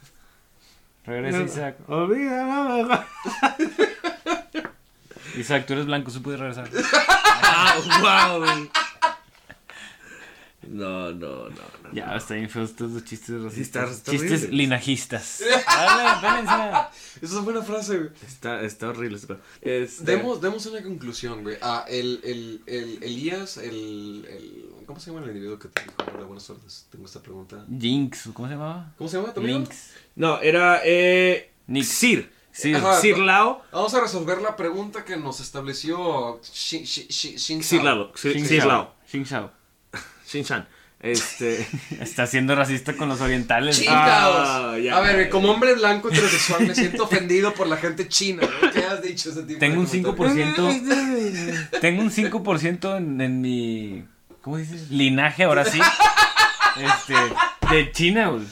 Regresa 1.05 1.43
Isaac. 1.43 1.77
Olvídalo. 1.89 3.05
Isaac, 5.37 5.67
tú 5.67 5.73
eres 5.73 5.87
blanco, 5.87 6.11
¿se 6.13 6.21
puede 6.21 6.37
regresar? 6.37 6.71
Ah, 7.43 8.37
wow, 8.39 8.45
güey. 8.45 8.71
No, 10.69 11.11
no, 11.13 11.49
no, 11.49 11.51
no. 11.51 11.93
Ya, 11.93 12.17
está 12.17 12.35
bien 12.35 12.49
feo 12.51 12.65
estos 12.65 12.93
dos 12.93 13.05
chistes 13.05 13.41
racistas. 13.43 13.91
está- 13.91 13.95
está 13.97 14.11
chistes 14.13 14.41
horrible. 14.43 14.57
linajistas. 14.57 15.43
Dale. 16.23 16.89
Esa 17.23 17.39
es 17.39 17.45
buena 17.45 17.63
frase, 17.63 17.99
güey. 17.99 18.11
Está, 18.27 18.61
está 18.63 18.89
horrible. 18.89 19.17
Está... 19.17 19.37
Este... 19.61 20.05
Demos, 20.05 20.41
demos 20.41 20.67
una 20.67 20.83
conclusión, 20.83 21.43
güey. 21.43 21.57
Ah, 21.63 21.85
el, 21.89 22.21
el, 22.25 22.63
el 22.67 23.03
Elías, 23.03 23.57
el, 23.59 24.27
el... 24.29 24.67
¿Cómo 24.87 25.01
se 25.01 25.11
llama 25.11 25.23
el 25.25 25.31
individuo 25.31 25.59
que 25.59 25.69
te 25.69 25.83
dijo? 25.83 25.95
Hola, 26.15 26.25
buenas 26.27 26.47
tardes. 26.47 26.87
Tengo 26.91 27.07
esta 27.07 27.21
pregunta. 27.23 27.65
Jinx, 27.79 28.29
¿cómo 28.33 28.49
se 28.49 28.55
llamaba? 28.55 28.93
¿Cómo 28.99 29.09
se 29.11 29.17
llama 29.19 29.33
también? 29.33 29.59
Lynx. 29.59 29.91
No, 30.15 30.41
era 30.41 30.81
eh, 30.85 31.53
Nick. 31.67 31.85
Sir. 31.85 32.31
Sir. 32.53 32.77
Ajá. 32.77 33.01
Sir 33.01 33.19
Lao. 33.19 33.63
Vamos 33.71 33.93
a 33.95 34.01
resolver 34.01 34.41
la 34.41 34.57
pregunta 34.57 35.05
que 35.05 35.17
nos 35.17 35.41
estableció 35.41 36.41
Sao. 36.43 36.81
Lao. 37.83 38.13
Sir, 38.15 38.33
Xing 38.33 38.47
Sir 38.47 38.59
Shao. 38.61 38.69
Lao. 38.69 38.95
Xing 40.43 40.45
Shao. 40.45 40.59
Shin 40.59 40.67
Shan. 40.67 40.69
Este. 41.01 41.67
Está 42.01 42.27
siendo 42.27 42.55
racista 42.55 42.97
con 42.97 43.09
los 43.09 43.21
orientales. 43.21 43.79
Chingados. 43.79 44.49
Ah, 44.49 44.79
ya. 44.79 44.97
a 44.97 45.01
ver, 45.01 45.29
como 45.29 45.51
hombre 45.51 45.75
blanco 45.75 46.09
heterosexual 46.09 46.67
me 46.67 46.75
siento 46.75 47.05
ofendido 47.05 47.53
por 47.55 47.67
la 47.67 47.77
gente 47.77 48.09
china. 48.09 48.43
¿no? 48.63 48.71
¿Qué 48.71 48.85
has 48.85 49.03
dicho 49.03 49.31
ese 49.31 49.43
tipo 49.43 49.59
Tengo 49.59 49.81
un 49.81 49.91
de 49.91 50.03
comentarios? 50.03 50.75
5%. 50.75 51.81
tengo 51.81 52.03
un 52.03 52.11
5% 52.11 52.97
en, 52.97 53.21
en 53.21 53.41
mi. 53.41 54.05
¿Cómo 54.41 54.57
dices? 54.57 54.91
Linaje, 54.91 55.45
ahora 55.45 55.65
sí. 55.65 55.81
Este. 56.77 57.15
De 57.75 57.93
China, 57.93 58.29
güey. 58.29 58.47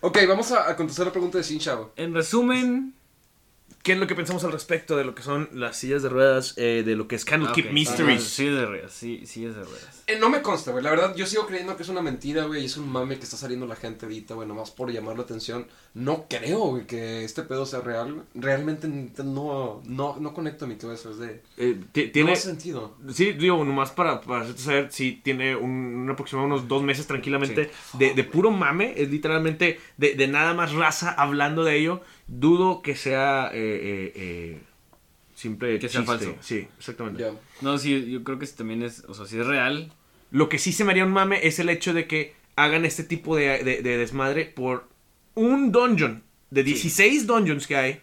Ok, 0.00 0.18
vamos 0.28 0.50
a, 0.52 0.68
a 0.68 0.76
contestar 0.76 1.06
la 1.06 1.12
pregunta 1.12 1.38
de 1.38 1.44
Shin 1.44 1.58
Shao. 1.58 1.92
En 1.96 2.12
resumen. 2.12 2.94
¿Qué 3.82 3.94
es 3.94 3.98
lo 3.98 4.06
que 4.06 4.14
pensamos 4.14 4.44
al 4.44 4.52
respecto 4.52 4.96
de 4.96 5.04
lo 5.04 5.12
que 5.14 5.22
son 5.24 5.48
las 5.52 5.76
sillas 5.76 6.04
de 6.04 6.08
ruedas, 6.08 6.54
eh, 6.56 6.84
de 6.86 6.94
lo 6.94 7.08
que 7.08 7.16
es 7.16 7.24
Candlekeep 7.24 7.66
Ah, 7.66 7.68
ok. 7.68 7.74
Mysteries? 7.74 8.22
Sí, 8.22 8.46
es 8.46 8.54
de 8.54 8.66
ruedas. 8.66 8.92
Sí, 8.92 9.22
sí, 9.26 9.44
es 9.44 9.56
de 9.56 9.62
ruedas. 9.64 10.02
Eh, 10.06 10.18
no 10.20 10.30
me 10.30 10.40
consta, 10.40 10.70
güey. 10.70 10.84
La 10.84 10.90
verdad, 10.90 11.16
yo 11.16 11.26
sigo 11.26 11.46
creyendo 11.48 11.76
que 11.76 11.82
es 11.82 11.88
una 11.88 12.00
mentira, 12.00 12.44
güey. 12.44 12.62
Y 12.62 12.66
es 12.66 12.76
un 12.76 12.88
mame 12.88 13.16
que 13.18 13.24
está 13.24 13.36
saliendo 13.36 13.66
la 13.66 13.74
gente 13.74 14.06
ahorita, 14.06 14.34
güey. 14.34 14.46
Nomás 14.46 14.70
por 14.70 14.92
llamar 14.92 15.16
la 15.16 15.22
atención. 15.24 15.66
No 15.94 16.26
creo, 16.28 16.58
güey, 16.60 16.86
que 16.86 17.24
este 17.24 17.42
pedo 17.42 17.66
sea 17.66 17.80
real. 17.80 18.22
Realmente 18.34 18.86
no, 19.24 19.82
no, 19.84 20.16
no 20.20 20.32
conecto 20.34 20.66
mi 20.68 20.76
cabeza. 20.76 21.10
Es 21.10 21.18
de... 21.18 21.42
Eh, 21.56 21.80
ti- 21.92 22.06
No 22.06 22.12
tiene. 22.12 22.32
hace 22.34 22.42
sentido. 22.48 22.96
Sí, 23.12 23.32
digo, 23.32 23.64
nomás 23.64 23.90
para, 23.90 24.20
para 24.20 24.42
hacerte 24.42 24.62
saber 24.62 24.92
si 24.92 25.12
tiene 25.24 25.56
un, 25.56 25.70
un 25.70 26.10
aproximado 26.10 26.46
unos 26.46 26.68
dos 26.68 26.82
meses 26.84 27.06
tranquilamente 27.08 27.70
de, 27.94 28.14
de 28.14 28.24
puro 28.24 28.52
mame. 28.52 28.94
Es 28.96 29.10
literalmente 29.10 29.80
de, 29.96 30.14
de 30.14 30.28
nada 30.28 30.54
más 30.54 30.72
raza 30.72 31.10
hablando 31.10 31.64
de 31.64 31.76
ello. 31.78 32.00
Dudo 32.34 32.80
que 32.80 32.96
sea 32.96 33.50
eh, 33.52 33.58
eh, 33.60 34.12
eh, 34.16 34.62
simple 35.34 35.78
Que 35.78 35.88
sea 35.90 36.00
chiste. 36.00 36.16
falso. 36.26 36.34
Sí, 36.40 36.66
exactamente. 36.78 37.30
No, 37.60 37.76
sí, 37.76 38.10
yo 38.10 38.24
creo 38.24 38.38
que 38.38 38.46
sí 38.46 38.54
también 38.56 38.82
es. 38.82 39.04
O 39.06 39.12
sea, 39.14 39.26
si 39.26 39.38
es 39.38 39.46
real. 39.46 39.92
Lo 40.30 40.48
que 40.48 40.58
sí 40.58 40.72
se 40.72 40.84
me 40.84 40.92
haría 40.92 41.04
un 41.04 41.12
mame 41.12 41.46
es 41.46 41.58
el 41.58 41.68
hecho 41.68 41.92
de 41.92 42.06
que 42.06 42.34
hagan 42.56 42.86
este 42.86 43.04
tipo 43.04 43.36
de, 43.36 43.62
de- 43.62 43.82
de 43.82 43.96
desmadre 43.98 44.46
por 44.46 44.88
un 45.34 45.72
dungeon. 45.72 46.22
De 46.50 46.62
16 46.62 47.26
dungeons 47.26 47.66
que 47.66 47.76
hay. 47.76 48.00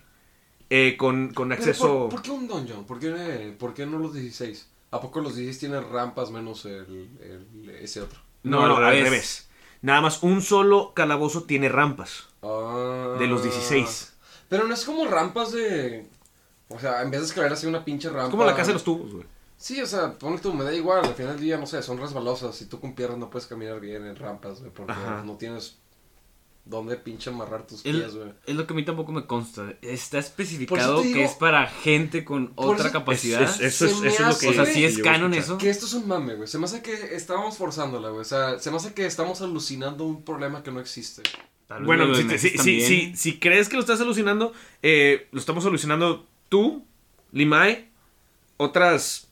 eh, 0.70 0.96
con, 0.98 1.34
con 1.34 1.52
acceso. 1.52 2.02
¿por, 2.02 2.10
por 2.12 2.22
qué 2.22 2.30
un 2.30 2.48
dungeon? 2.48 2.86
¿Por 2.86 3.00
qué, 3.00 3.56
por 3.58 3.74
qué 3.74 3.88
no 3.88 3.98
los 3.98 4.14
16? 4.14 4.68
¿A 4.92 5.02
poco 5.02 5.22
los 5.22 5.36
16 5.36 5.58
tienen 5.60 5.92
rampas 5.92 6.30
menos 6.30 6.66
el, 6.66 7.10
el- 7.20 7.70
ese 7.82 8.02
otro? 8.02 8.20
No, 8.44 8.68
no, 8.68 8.78
al 8.78 9.02
revés. 9.02 9.50
Nada 9.82 10.02
más 10.02 10.22
un 10.22 10.42
solo 10.44 10.94
calabozo 10.94 11.44
tiene 11.46 11.70
rampas. 11.70 12.28
Ah. 12.44 13.16
De 13.18 13.26
los 13.28 13.42
16. 13.44 14.09
Pero 14.50 14.66
no 14.68 14.74
es 14.74 14.84
como 14.84 15.06
rampas 15.06 15.52
de... 15.54 16.08
O 16.70 16.78
sea, 16.80 17.02
en 17.02 17.10
vez 17.12 17.22
de 17.22 17.28
escalera 17.28 17.54
así 17.54 17.66
una 17.68 17.86
pinche 17.86 18.10
rampa... 18.10 18.26
Es 18.26 18.32
como 18.32 18.44
la 18.46 18.56
casa 18.56 18.68
de 18.68 18.74
los 18.74 18.84
tubos, 18.84 19.12
güey. 19.14 19.26
Sí, 19.58 19.82
o 19.82 19.86
sea, 19.86 20.18
ponle 20.18 20.40
tú, 20.40 20.54
me 20.54 20.64
da 20.64 20.74
igual, 20.74 21.04
al 21.06 21.14
final 21.16 21.34
del 21.34 21.42
día, 21.42 21.58
no 21.58 21.66
sé, 21.66 21.82
son 21.84 21.98
resbalosas. 22.00 22.56
Si 22.56 22.66
tú 22.66 22.80
con 22.80 22.94
piernas 22.96 23.18
no 23.18 23.30
puedes 23.30 23.48
caminar 23.48 23.80
bien 23.80 24.06
en 24.06 24.16
rampas, 24.16 24.60
güey, 24.60 24.72
porque 24.72 24.94
Ajá. 24.94 25.22
no 25.26 25.36
tienes 25.36 25.78
dónde 26.64 26.96
pinche 26.98 27.30
amarrar 27.32 27.66
tus 27.66 27.84
Es, 27.86 27.96
pies, 27.96 28.16
güey. 28.16 28.32
es 28.46 28.56
lo 28.56 28.66
que 28.68 28.74
a 28.74 28.76
mí 28.76 28.86
tampoco 28.86 29.12
me 29.12 29.26
consta. 29.26 29.74
Está 29.82 30.20
especificado 30.20 31.02
digo- 31.02 31.16
que 31.16 31.24
es 31.26 31.32
para 31.34 31.66
gente 31.68 32.24
con 32.24 32.54
otra 32.56 32.86
eso- 32.86 32.94
capacidad. 32.94 33.42
Es- 33.42 33.60
es- 33.60 33.82
eso 33.82 33.86
es, 34.06 34.14
eso 34.14 34.30
es 34.30 34.34
lo 34.36 34.40
que. 34.40 34.48
o 34.50 34.54
sea, 34.54 34.66
si 34.74 34.86
es 34.86 35.00
canon 35.00 35.34
eso. 35.34 35.58
Que 35.58 35.70
esto 35.72 35.88
es 35.88 35.94
un 35.94 36.08
mame, 36.08 36.36
güey. 36.36 36.48
Se 36.48 36.58
me 36.60 36.66
hace 36.66 36.82
que 36.84 37.16
estábamos 37.16 37.58
forzándola, 37.58 38.10
güey. 38.10 38.22
O 38.22 38.26
sea, 38.26 38.60
se 38.60 38.70
me 38.72 38.78
hace 38.78 38.94
que 38.94 39.06
estamos 39.08 39.42
alucinando 39.42 40.06
un 40.06 40.24
problema 40.24 40.62
que 40.64 40.72
no 40.72 40.80
existe. 40.80 41.24
Tal 41.70 41.78
vez 41.80 41.86
Bueno, 41.86 42.14
si, 42.16 42.24
si, 42.38 42.50
si, 42.50 42.58
también. 42.58 42.88
si- 42.88 43.16
si 43.16 43.40
crees 43.40 43.70
que 43.70 43.76
lo 43.76 43.80
estás 43.82 44.02
alucinando, 44.02 44.52
eh, 44.84 45.28
lo 45.32 45.40
estamos 45.40 45.66
alucinando 45.66 46.28
tú, 46.50 46.84
Limay, 47.32 47.88
otras. 48.58 49.30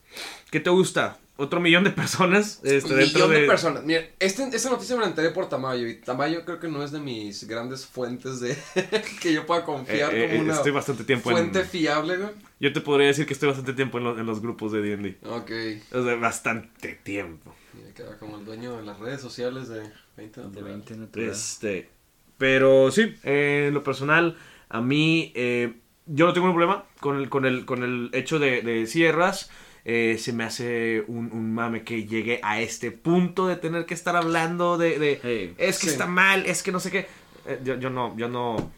¿Qué 0.51 0.59
te 0.59 0.69
gusta? 0.69 1.17
Otro 1.39 1.59
millón 1.59 1.83
de 1.83 1.91
personas 1.91 2.61
este, 2.63 2.93
Un 2.93 2.99
millón 2.99 3.29
de, 3.29 3.41
de. 3.41 3.47
personas. 3.47 3.83
Miren, 3.83 4.09
este, 4.19 4.43
esta 4.55 4.69
noticia 4.71 4.95
me 4.95 5.01
la 5.03 5.07
enteré 5.09 5.29
por 5.29 5.47
Tamayo. 5.49 5.87
Y 5.87 5.95
Tamayo 5.97 6.43
creo 6.45 6.59
que 6.59 6.67
no 6.67 6.83
es 6.83 6.91
de 6.91 6.99
mis 6.99 7.43
grandes 7.47 7.85
fuentes 7.85 8.39
de 8.39 8.57
que 9.21 9.33
yo 9.33 9.45
pueda 9.45 9.61
Eh, 9.61 9.65
confiar 9.65 10.15
eh, 10.15 10.29
como 10.29 10.41
una 10.41 10.53
estoy 10.53 10.71
bastante 10.71 11.03
tiempo 11.03 11.29
fuente 11.29 11.59
en. 11.59 11.67
fiable, 11.67 12.17
güey. 12.17 12.29
Yo 12.59 12.73
te 12.73 12.81
podría 12.81 13.07
decir 13.07 13.25
que 13.27 13.33
estoy 13.33 13.47
bastante 13.49 13.73
tiempo 13.73 13.97
en, 13.99 14.03
lo- 14.05 14.19
en 14.19 14.25
los 14.25 14.41
grupos 14.41 14.71
de 14.71 14.81
DD. 14.81 15.17
Ok. 15.27 15.51
O 15.93 16.03
sea, 16.03 16.15
bastante 16.15 16.93
tiempo. 17.03 17.53
Mira, 17.73 17.93
queda 17.93 18.17
como 18.17 18.37
el 18.39 18.45
dueño 18.45 18.77
de 18.77 18.83
las 18.83 18.97
redes 18.99 19.21
sociales 19.21 19.67
de 19.69 19.83
20 20.17 20.39
De 20.41 20.47
natural. 20.47 20.63
20 20.69 20.95
natural. 20.97 21.29
Este. 21.29 21.89
Pero 22.37 22.91
sí, 22.91 23.15
eh, 23.23 23.65
en 23.69 23.73
lo 23.73 23.83
personal, 23.83 24.37
a 24.69 24.81
mí. 24.81 25.31
eh, 25.35 25.73
yo 26.09 26.25
no 26.25 26.33
tengo 26.33 26.47
un 26.47 26.53
problema 26.53 26.85
con 27.01 27.17
el, 27.17 27.29
con 27.29 27.45
el, 27.45 27.65
con 27.65 27.83
el 27.83 28.09
hecho 28.13 28.39
de, 28.39 28.61
de 28.61 28.87
sierras. 28.87 29.49
Eh, 29.83 30.17
se 30.19 30.33
me 30.33 30.43
hace 30.43 31.03
un, 31.07 31.31
un 31.31 31.53
mame 31.53 31.83
que 31.83 32.05
llegue 32.05 32.39
a 32.43 32.59
este 32.61 32.91
punto 32.91 33.47
de 33.47 33.55
tener 33.55 33.85
que 33.85 33.93
estar 33.93 34.15
hablando 34.15 34.77
de. 34.77 34.99
de, 34.99 35.19
Hey. 35.23 35.55
es 35.57 35.79
que 35.79 35.85
Sí. 35.87 35.91
está 35.91 36.05
mal, 36.05 36.45
es 36.45 36.61
que 36.63 36.71
no 36.71 36.79
sé 36.79 36.91
qué. 36.91 37.07
Eh, 37.45 37.59
yo, 37.63 37.75
yo 37.79 37.89
no, 37.89 38.15
yo 38.17 38.27
no. 38.29 38.71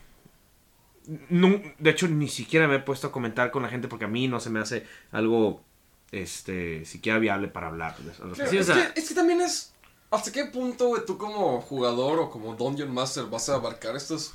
no- 1.30 1.62
De 1.80 1.90
hecho, 1.90 2.08
ni 2.08 2.28
siquiera 2.28 2.68
me 2.68 2.76
he 2.76 2.80
puesto 2.80 3.08
a 3.08 3.12
comentar 3.12 3.52
con 3.52 3.64
la 3.64 3.70
gente 3.70 3.88
porque 3.88 4.06
a 4.06 4.10
mí 4.10 4.28
no 4.28 4.40
se 4.40 4.50
me 4.50 4.60
hace 4.60 4.86
algo. 5.12 5.64
Este. 6.12 6.86
siquiera 6.86 7.20
viable 7.20 7.48
para 7.50 7.68
hablar. 7.68 7.96
de 8.00 8.12
eso. 8.12 8.24
Claro, 8.32 8.50
Sí, 8.50 8.58
o 8.58 8.62
es, 8.62 8.66
sea- 8.66 8.94
que, 8.94 9.00
es 9.00 9.10
que 9.10 9.14
también 9.16 9.42
es. 9.42 9.74
¿Hasta 10.12 10.32
qué 10.32 10.46
punto, 10.46 10.88
güey, 10.88 11.06
tú 11.06 11.18
como 11.18 11.62
jugador 11.62 12.20
o 12.20 12.32
como 12.32 12.56
Dungeon 12.56 12.92
Master 12.92 13.26
vas 13.26 13.48
a 13.50 13.56
abarcar 13.56 13.96
estas 13.96 14.34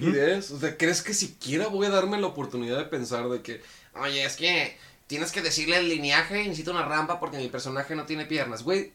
ideas? 0.00 0.50
O 0.50 0.58
sea, 0.58 0.76
¿crees 0.76 1.02
que 1.02 1.14
siquiera 1.14 1.68
voy 1.68 1.86
a 1.86 1.90
darme 1.90 2.20
la 2.20 2.26
oportunidad 2.26 2.76
de 2.76 2.84
pensar 2.84 3.28
de 3.28 3.40
que, 3.40 3.62
oye, 3.94 4.24
es 4.24 4.36
que 4.36 4.76
tienes 5.06 5.32
que 5.32 5.40
decirle 5.40 5.78
el 5.78 5.88
lineaje 5.88 6.42
y 6.42 6.48
necesito 6.48 6.72
una 6.72 6.84
rampa 6.84 7.20
porque 7.20 7.38
mi 7.38 7.48
personaje 7.48 7.94
no 7.94 8.04
tiene 8.04 8.26
piernas? 8.26 8.62
Güey, 8.62 8.92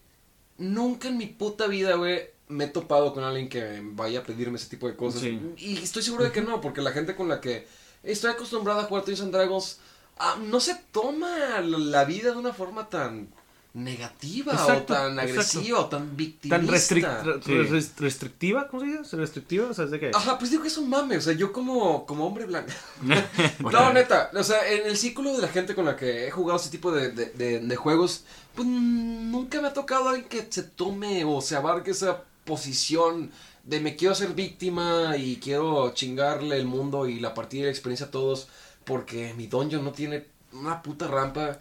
nunca 0.57 1.07
en 1.07 1.18
mi 1.18 1.26
puta 1.26 1.66
vida, 1.66 1.95
güey, 1.95 2.30
me 2.47 2.66
he 2.66 2.68
topado 2.68 3.14
con 3.14 3.24
alguien 3.24 3.49
que 3.49 3.82
vaya 3.82 4.20
a 4.20 4.24
pedirme 4.24 4.57
ese 4.57 4.70
tipo 4.70 4.88
de 4.88 4.95
cosas. 4.95 5.22
Sí. 5.22 5.41
Y 5.57 5.78
estoy 5.78 6.03
seguro 6.03 6.26
de 6.26 6.32
que 6.32 6.41
no, 6.41 6.61
porque 6.61 6.82
la 6.82 6.91
gente 6.91 7.16
con 7.16 7.28
la 7.28 7.41
que 7.41 7.68
estoy 8.03 8.32
acostumbrada 8.32 8.84
a 8.84 8.86
jugar 8.86 9.03
Dungeons 9.03 9.22
and 9.22 9.34
Dragons 9.34 9.80
ah, 10.18 10.38
no 10.39 10.59
se 10.59 10.76
toma 10.91 11.61
la 11.61 12.05
vida 12.05 12.32
de 12.32 12.38
una 12.38 12.53
forma 12.53 12.89
tan 12.89 13.30
negativa 13.74 14.53
Exacto, 14.53 14.93
o 14.93 14.97
tan 14.97 15.13
exacto. 15.19 15.21
agresiva 15.32 15.80
o 15.80 15.86
tan 15.88 16.15
victimista. 16.15 16.57
Tan 16.57 16.67
restric- 16.67 17.43
Sí. 17.43 17.57
res- 17.63 17.93
restrictiva, 17.97 18.67
¿cómo 18.67 18.84
se 18.84 18.97
dice? 18.99 19.17
¿Restrictiva? 19.17 19.67
O 19.69 19.74
sea, 19.74 19.86
¿es 19.86 19.91
de 19.91 19.99
qué? 19.99 20.11
Ajá, 20.13 20.38
pues 20.38 20.51
digo 20.51 20.61
que 20.61 20.67
es 20.69 20.78
un 20.78 20.89
mame, 20.89 21.17
o 21.17 21.21
sea, 21.21 21.34
yo 21.34 21.51
como, 21.51 22.05
como 22.05 22.26
hombre 22.28 22.45
blanco. 22.45 22.71
Bueno, 23.59 23.80
No, 23.82 23.93
neta, 23.93 24.30
o 24.36 24.43
sea, 24.43 24.71
en 24.71 24.86
el 24.88 24.95
círculo 24.97 25.34
de 25.36 25.41
la 25.41 25.47
gente 25.47 25.74
con 25.74 25.86
la 25.86 25.95
que 25.95 26.28
he 26.28 26.32
jugado 26.32 26.59
ese 26.59 26.69
tipo 26.69 26.91
de, 26.91 27.11
de, 27.11 27.26
de- 27.32 27.59
de 27.61 27.76
juegos, 27.76 28.26
pues 28.53 28.67
nunca 28.67 29.59
me 29.61 29.69
ha 29.69 29.74
tocado 29.74 30.09
alguien 30.09 30.30
que 30.30 30.45
se 30.49 30.63
tome 30.63 31.26
o 31.26 31.41
se 31.41 31.55
abarque 31.55 31.91
esa 31.91 32.21
posición 32.45 33.32
de 33.63 33.80
me 33.80 33.95
quiero 33.95 34.13
ser 34.13 34.34
víctima 34.34 35.15
y 35.17 35.38
quiero 35.38 35.91
chingarle 35.93 36.57
el 36.57 36.65
mundo 36.65 37.07
y 37.07 37.19
la 37.19 37.34
partida 37.34 37.61
y 37.61 37.65
la 37.65 37.71
experiencia 37.71 38.07
a 38.07 38.11
todos 38.11 38.49
porque 38.84 39.34
mi 39.36 39.47
dungeon 39.47 39.84
no 39.84 39.93
tiene 39.93 40.26
una 40.51 40.84
puta 40.84 41.07
rampa. 41.07 41.57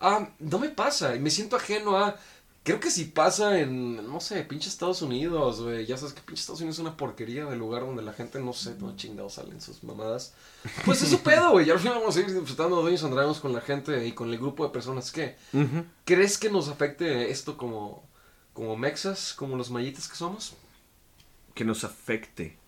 Ah, 0.00 0.28
no 0.38 0.58
me 0.58 0.68
pasa 0.68 1.16
y 1.16 1.20
me 1.20 1.30
siento 1.30 1.56
ajeno 1.56 1.96
a... 1.96 2.16
Creo 2.62 2.80
que 2.80 2.90
si 2.90 3.04
pasa 3.04 3.60
en, 3.60 4.08
no 4.08 4.18
sé, 4.18 4.42
pinche 4.42 4.68
Estados 4.68 5.00
Unidos, 5.00 5.62
güey. 5.62 5.86
Ya 5.86 5.96
sabes 5.96 6.12
que 6.12 6.20
pinche 6.20 6.40
Estados 6.40 6.60
Unidos 6.60 6.76
es 6.76 6.80
una 6.80 6.96
porquería 6.96 7.44
de 7.44 7.54
lugar 7.54 7.82
donde 7.82 8.02
la 8.02 8.12
gente 8.12 8.40
no 8.40 8.52
sé 8.52 8.74
dónde 8.74 8.96
chingados 8.96 9.34
salen 9.34 9.60
sus 9.60 9.84
mamadas. 9.84 10.34
Pues 10.84 11.00
es 11.00 11.10
su 11.10 11.20
pedo, 11.20 11.52
güey. 11.52 11.68
Y 11.68 11.70
al 11.70 11.78
final 11.78 11.98
vamos 11.98 12.16
a 12.16 12.18
seguir 12.18 12.34
disfrutando 12.34 12.82
de 12.84 12.90
Dungeons 12.90 13.38
con 13.38 13.52
la 13.52 13.60
gente 13.60 14.04
y 14.04 14.10
con 14.12 14.30
el 14.30 14.38
grupo 14.38 14.64
de 14.64 14.70
personas 14.72 15.12
que. 15.12 15.36
¿Crees 16.04 16.38
que 16.38 16.50
nos 16.50 16.68
afecte 16.68 17.30
esto 17.30 17.56
como, 17.56 18.02
como 18.52 18.76
mexas, 18.76 19.32
como 19.34 19.56
los 19.56 19.70
mayitas 19.70 20.08
que 20.08 20.16
somos? 20.16 20.54
Que 21.54 21.64
nos 21.64 21.84
afecte. 21.84 22.58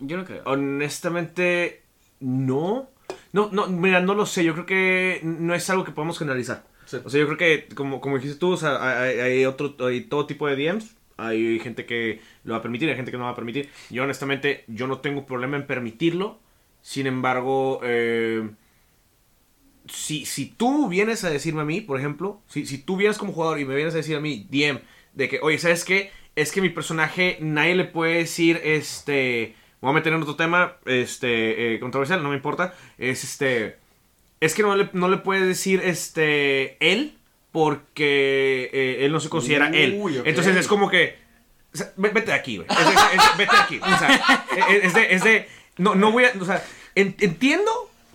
Yo 0.00 0.16
no 0.16 0.24
creo. 0.24 0.42
Honestamente, 0.44 1.84
no. 2.18 2.88
No, 3.32 3.48
no, 3.52 3.66
mira, 3.66 4.00
no 4.00 4.14
lo 4.14 4.26
sé. 4.26 4.44
Yo 4.44 4.52
creo 4.52 4.66
que 4.66 5.20
no 5.22 5.54
es 5.54 5.68
algo 5.70 5.84
que 5.84 5.92
podamos 5.92 6.18
generalizar. 6.18 6.64
Sí. 6.86 6.98
O 7.04 7.10
sea, 7.10 7.20
yo 7.20 7.26
creo 7.26 7.38
que, 7.38 7.74
como, 7.74 8.00
como 8.00 8.16
dijiste 8.16 8.38
tú, 8.38 8.52
o 8.52 8.56
sea, 8.56 9.02
hay, 9.02 9.18
hay 9.18 9.44
otro, 9.46 9.74
hay 9.86 10.02
todo 10.02 10.26
tipo 10.26 10.46
de 10.48 10.56
DMs. 10.56 10.96
Hay 11.16 11.60
gente 11.60 11.86
que 11.86 12.20
lo 12.42 12.52
va 12.52 12.58
a 12.58 12.62
permitir, 12.62 12.88
hay 12.88 12.96
gente 12.96 13.10
que 13.10 13.18
no 13.18 13.24
va 13.24 13.30
a 13.30 13.36
permitir. 13.36 13.70
Yo, 13.90 14.02
honestamente, 14.02 14.64
yo 14.66 14.86
no 14.86 14.98
tengo 14.98 15.26
problema 15.26 15.56
en 15.56 15.66
permitirlo. 15.66 16.40
Sin 16.82 17.06
embargo, 17.06 17.80
eh, 17.82 18.50
si, 19.88 20.24
si 20.26 20.46
tú 20.46 20.88
vienes 20.88 21.24
a 21.24 21.30
decirme 21.30 21.62
a 21.62 21.64
mí, 21.64 21.80
por 21.80 21.98
ejemplo, 21.98 22.42
si, 22.46 22.66
si 22.66 22.78
tú 22.78 22.96
vienes 22.96 23.18
como 23.18 23.32
jugador 23.32 23.60
y 23.60 23.64
me 23.64 23.74
vienes 23.74 23.94
a 23.94 23.98
decir 23.98 24.16
a 24.16 24.20
mí, 24.20 24.46
DM, 24.50 24.80
de 25.14 25.28
que, 25.28 25.40
oye, 25.40 25.58
¿sabes 25.58 25.84
qué? 25.84 26.10
Es 26.36 26.52
que 26.52 26.60
mi 26.60 26.70
personaje, 26.70 27.38
nadie 27.40 27.74
le 27.76 27.84
puede 27.84 28.18
decir, 28.18 28.60
este, 28.64 29.54
voy 29.84 29.92
a 29.92 29.94
meter 29.94 30.12
en 30.12 30.22
otro 30.22 30.36
tema, 30.36 30.76
este, 30.86 31.74
eh, 31.74 31.80
controversial, 31.80 32.22
no 32.22 32.30
me 32.30 32.36
importa, 32.36 32.74
es 32.98 33.24
este, 33.24 33.76
es 34.40 34.54
que 34.54 34.62
no 34.62 34.74
le, 34.76 34.90
no 34.92 35.08
le 35.08 35.18
puede 35.18 35.46
decir, 35.46 35.80
este, 35.84 36.76
él, 36.80 37.16
porque 37.52 38.70
eh, 38.72 39.04
él 39.04 39.12
no 39.12 39.20
se 39.20 39.28
considera 39.28 39.68
él. 39.68 40.00
Entonces 40.24 40.56
es 40.56 40.66
como 40.66 40.90
que, 40.90 41.16
o 41.72 41.76
sea, 41.76 41.92
ve- 41.96 42.10
vete 42.10 42.26
de 42.32 42.36
aquí, 42.36 42.56
güey. 42.56 42.68
Es 42.68 42.76
de- 42.86 42.92
es 42.92 43.22
de- 43.22 43.38
vete 43.38 43.56
de 43.56 43.62
aquí. 43.62 43.80
O 43.80 43.98
sea, 43.98 44.46
es, 44.82 44.94
de, 44.94 45.14
es 45.14 45.24
de, 45.24 45.48
no, 45.78 45.94
no 45.94 46.10
voy 46.12 46.24
a, 46.24 46.32
o 46.40 46.44
sea, 46.44 46.64
en- 46.94 47.14
entiendo, 47.20 47.70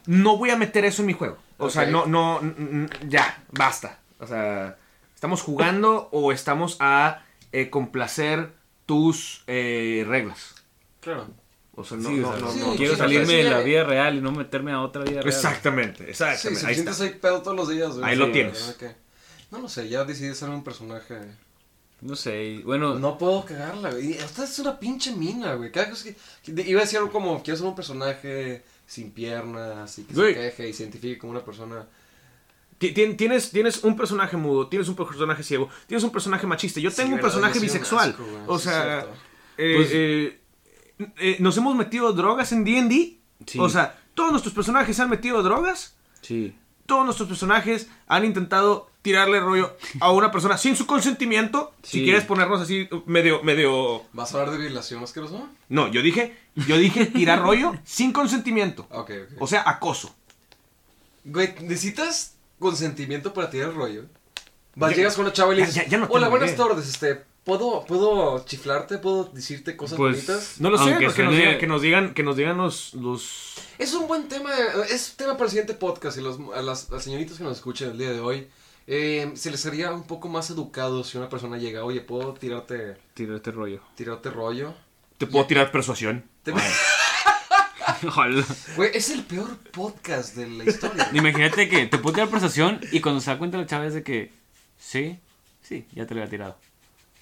no 0.06 0.38
voy 0.38 0.50
a 0.50 0.56
meter 0.58 0.86
eso 0.86 1.02
en 1.02 1.08
mi 1.08 1.14
juego. 1.14 1.38
O 1.58 1.70
sea, 1.70 1.86
no, 1.86 2.06
no, 2.06 2.42
ya, 3.08 3.44
basta. 3.52 4.00
O 4.20 4.28
sea, 4.28 4.78
¿estamos 5.16 5.42
jugando 5.42 6.10
o 6.12 6.32
estamos 6.32 6.78
a 6.80 7.24
eh, 7.52 7.70
complacer 7.70 8.50
tus 8.86 9.44
eh, 9.48 10.06
reglas? 10.08 10.56
Claro. 11.02 11.28
O 11.80 11.84
sea, 11.86 11.98
no, 11.98 12.10
Sí, 12.10 12.16
no, 12.18 12.36
no, 12.38 12.52
sí, 12.52 12.60
no. 12.60 12.76
quiero 12.76 12.96
salirme 12.96 13.34
de 13.36 13.44
la 13.46 13.60
vida 13.62 13.84
real 13.84 14.18
y 14.18 14.22
no 14.22 14.32
meterme 14.32 14.72
a 14.72 14.82
otra 14.82 15.04
vida 15.04 15.22
real. 15.22 15.28
Exactamente, 15.34 16.04
Sí, 16.06 16.10
exactamente. 16.12 16.60
si 16.62 16.66
ahí 16.68 16.74
sientes 16.76 17.02
ahí 17.02 17.10
pedo 17.22 17.42
todos 17.42 17.56
los 17.56 17.70
días, 17.70 17.92
güey. 17.98 18.04
Ahí 18.04 18.16
lo 18.18 18.32
tienes. 18.32 18.76
No 19.52 19.60
lo 19.60 19.70
sé, 19.70 19.88
ya 19.90 20.04
decidí 20.04 20.34
ser 20.36 20.50
un 20.50 20.64
personaje. 20.64 21.16
No 22.02 22.16
sé, 22.16 22.44
y 22.46 22.62
bueno, 22.64 23.00
No 23.00 23.18
puedo 23.18 23.44
cagarla, 23.46 23.92
güey. 23.92 24.14
Esta 24.14 24.44
es 24.44 24.58
una 24.60 24.80
pinche 24.80 25.12
mina, 25.14 25.54
güey. 25.56 25.72
Cada 25.72 25.90
cosa 25.90 26.04
que, 26.06 26.16
que- 26.54 26.70
Iba 26.70 26.82
a 26.82 26.84
decir 26.84 26.98
algo 27.00 27.12
como, 27.12 27.42
quiero 27.44 27.58
ser 27.58 27.66
un 27.68 27.76
personaje 27.76 28.64
sin 28.88 29.12
piernas 29.12 29.98
y 30.00 30.04
que 30.04 30.14
Güey. 30.14 30.34
se 30.34 30.40
queje 30.42 30.70
y 30.70 30.74
se 30.74 30.84
identifique 30.84 31.18
como 31.18 31.32
una 31.32 31.44
persona... 31.44 31.86
Ti- 32.78 32.94
tien- 32.94 33.18
Tienes, 33.18 33.52
tienes 33.52 33.84
un 33.84 33.98
personaje 33.98 34.38
mudo, 34.38 34.68
tienes 34.68 34.88
un 34.88 34.96
personaje 34.96 35.44
ciego, 35.44 35.70
tienes 35.88 36.04
un 36.04 36.12
personaje 36.12 36.48
machista. 36.48 36.80
Yo 36.80 36.90
Sí, 36.90 36.98
tengo 36.98 37.16
un 37.16 37.22
personaje 37.22 37.60
bisexual. 37.60 38.12
asco, 38.12 38.24
güey. 38.24 38.44
o 38.48 38.58
sea, 38.60 39.06
eh, 39.58 39.74
Pues- 39.76 39.90
eh, 39.92 40.39
eh, 41.18 41.38
nos 41.40 41.58
hemos 41.58 41.76
metido 41.76 42.12
drogas 42.14 42.52
en 42.52 42.64
D&D. 42.64 43.18
Sí. 43.48 43.60
O 43.60 43.70
sea, 43.70 43.98
todos 44.14 44.32
nuestros 44.32 44.54
personajes 44.54 44.96
se 44.96 45.02
han 45.02 45.10
metido 45.10 45.42
drogas. 45.44 45.96
sí. 46.22 46.56
Todos 46.86 47.06
nuestros 47.06 47.30
personajes 47.30 47.88
han 48.08 48.26
intentado 48.26 48.90
tirarle 49.04 49.40
rollo 49.40 49.78
a 50.00 50.12
una 50.12 50.32
persona 50.32 50.58
sin 50.58 50.76
su 50.76 50.88
consentimiento. 50.88 51.72
Si 51.84 52.04
quieres 52.04 52.24
ponernos 52.26 52.60
así 52.62 52.90
medio, 53.06 53.44
medio... 53.44 54.06
¿Vas 54.12 54.34
a 54.34 54.40
hablar 54.40 54.56
de 54.56 54.62
violación 54.64 55.04
asqueroso? 55.04 55.48
No, 55.70 55.88
yo 55.92 56.02
dije, 56.02 56.36
yo 56.68 56.78
dije 56.80 57.06
tirar 57.06 57.44
rollo 57.44 57.76
sin 57.86 58.12
consentimiento. 58.12 58.88
Ok, 58.90 59.12
ok. 59.12 59.36
O 59.40 59.46
sea, 59.46 59.70
acoso. 59.70 60.16
Güey, 61.26 61.54
¿necesitas 61.62 62.34
consentimiento 62.58 63.36
para 63.36 63.52
tirar 63.52 63.72
rollo? 63.76 64.06
Vas, 64.74 64.90
Ya- 64.90 64.98
llegas 64.98 65.16
con 65.16 65.26
una 65.26 65.34
chava 65.34 65.54
y 65.54 65.58
le 65.58 65.62
dices, 65.68 65.76
ya- 65.76 65.88
ya 65.88 66.00
no 66.00 66.08
hola, 66.10 66.28
buenas 66.28 66.50
idea". 66.54 66.66
tardes, 66.66 66.88
este, 66.90 67.24
¿puedo, 67.44 67.86
¿puedo 67.86 68.44
chiflarte? 68.46 68.98
¿Puedo 68.98 69.26
decirte 69.26 69.76
cosas 69.76 69.98
Pues- 69.98 70.26
bonitas? 70.28 70.56
No 70.60 70.70
lo 70.70 70.78
sé, 70.78 70.98
que, 70.98 71.06
nos 71.24 71.36
digan, 71.36 71.58
que 71.58 71.68
nos 71.68 71.82
digan, 71.82 72.14
que 72.14 72.24
nos 72.24 72.36
digan 72.38 72.58
los, 72.58 72.94
los... 72.94 73.56
Es 73.78 73.94
un 73.94 74.08
buen 74.08 74.28
tema, 74.28 74.52
es 74.90 75.16
tema 75.16 75.34
para 75.34 75.46
el 75.46 75.50
siguiente 75.50 75.74
podcast 75.74 76.18
y 76.18 76.22
los, 76.22 76.38
a 76.56 76.62
las, 76.62 76.90
las 76.90 77.04
señoritas 77.04 77.38
que 77.38 77.44
nos 77.44 77.58
escuchan 77.58 77.92
el 77.92 77.98
día 77.98 78.12
de 78.12 78.20
hoy, 78.20 78.48
eh, 78.88 79.32
se 79.36 79.52
les 79.52 79.60
sería 79.60 79.92
un 79.94 80.04
poco 80.04 80.30
más 80.30 80.50
educado 80.50 81.04
si 81.04 81.18
una 81.18 81.30
persona 81.30 81.58
llega, 81.58 81.84
oye, 81.84 82.02
¿puedo 82.02 82.34
tirarte, 82.34 82.98
Tiro 83.14 83.36
este 83.36 83.52
rollo. 83.52 83.82
tirarte 83.96 84.30
rollo? 84.30 84.74
Te 85.18 85.28
puedo 85.28 85.46
tirar 85.46 85.72
persuasión. 85.72 86.24
Te-. 86.44 86.54
Güey, 88.76 88.92
es 88.94 89.10
el 89.10 89.24
peor 89.24 89.58
podcast 89.72 90.36
de 90.36 90.48
la 90.48 90.64
historia. 90.64 91.10
Imagínate 91.14 91.68
que 91.68 91.86
te 91.88 91.98
puedo 91.98 92.14
tirar 92.16 92.30
prestación 92.30 92.80
y 92.92 93.02
cuando 93.02 93.20
se 93.20 93.30
da 93.32 93.38
cuenta 93.38 93.58
la 93.58 93.66
chava 93.66 93.86
es 93.88 93.94
de 93.94 94.04
que, 94.04 94.32
sí, 94.78 95.20
sí, 95.62 95.86
ya 95.94 96.06
te 96.06 96.14
lo 96.14 96.22
había 96.22 96.30
tirado. 96.30 96.58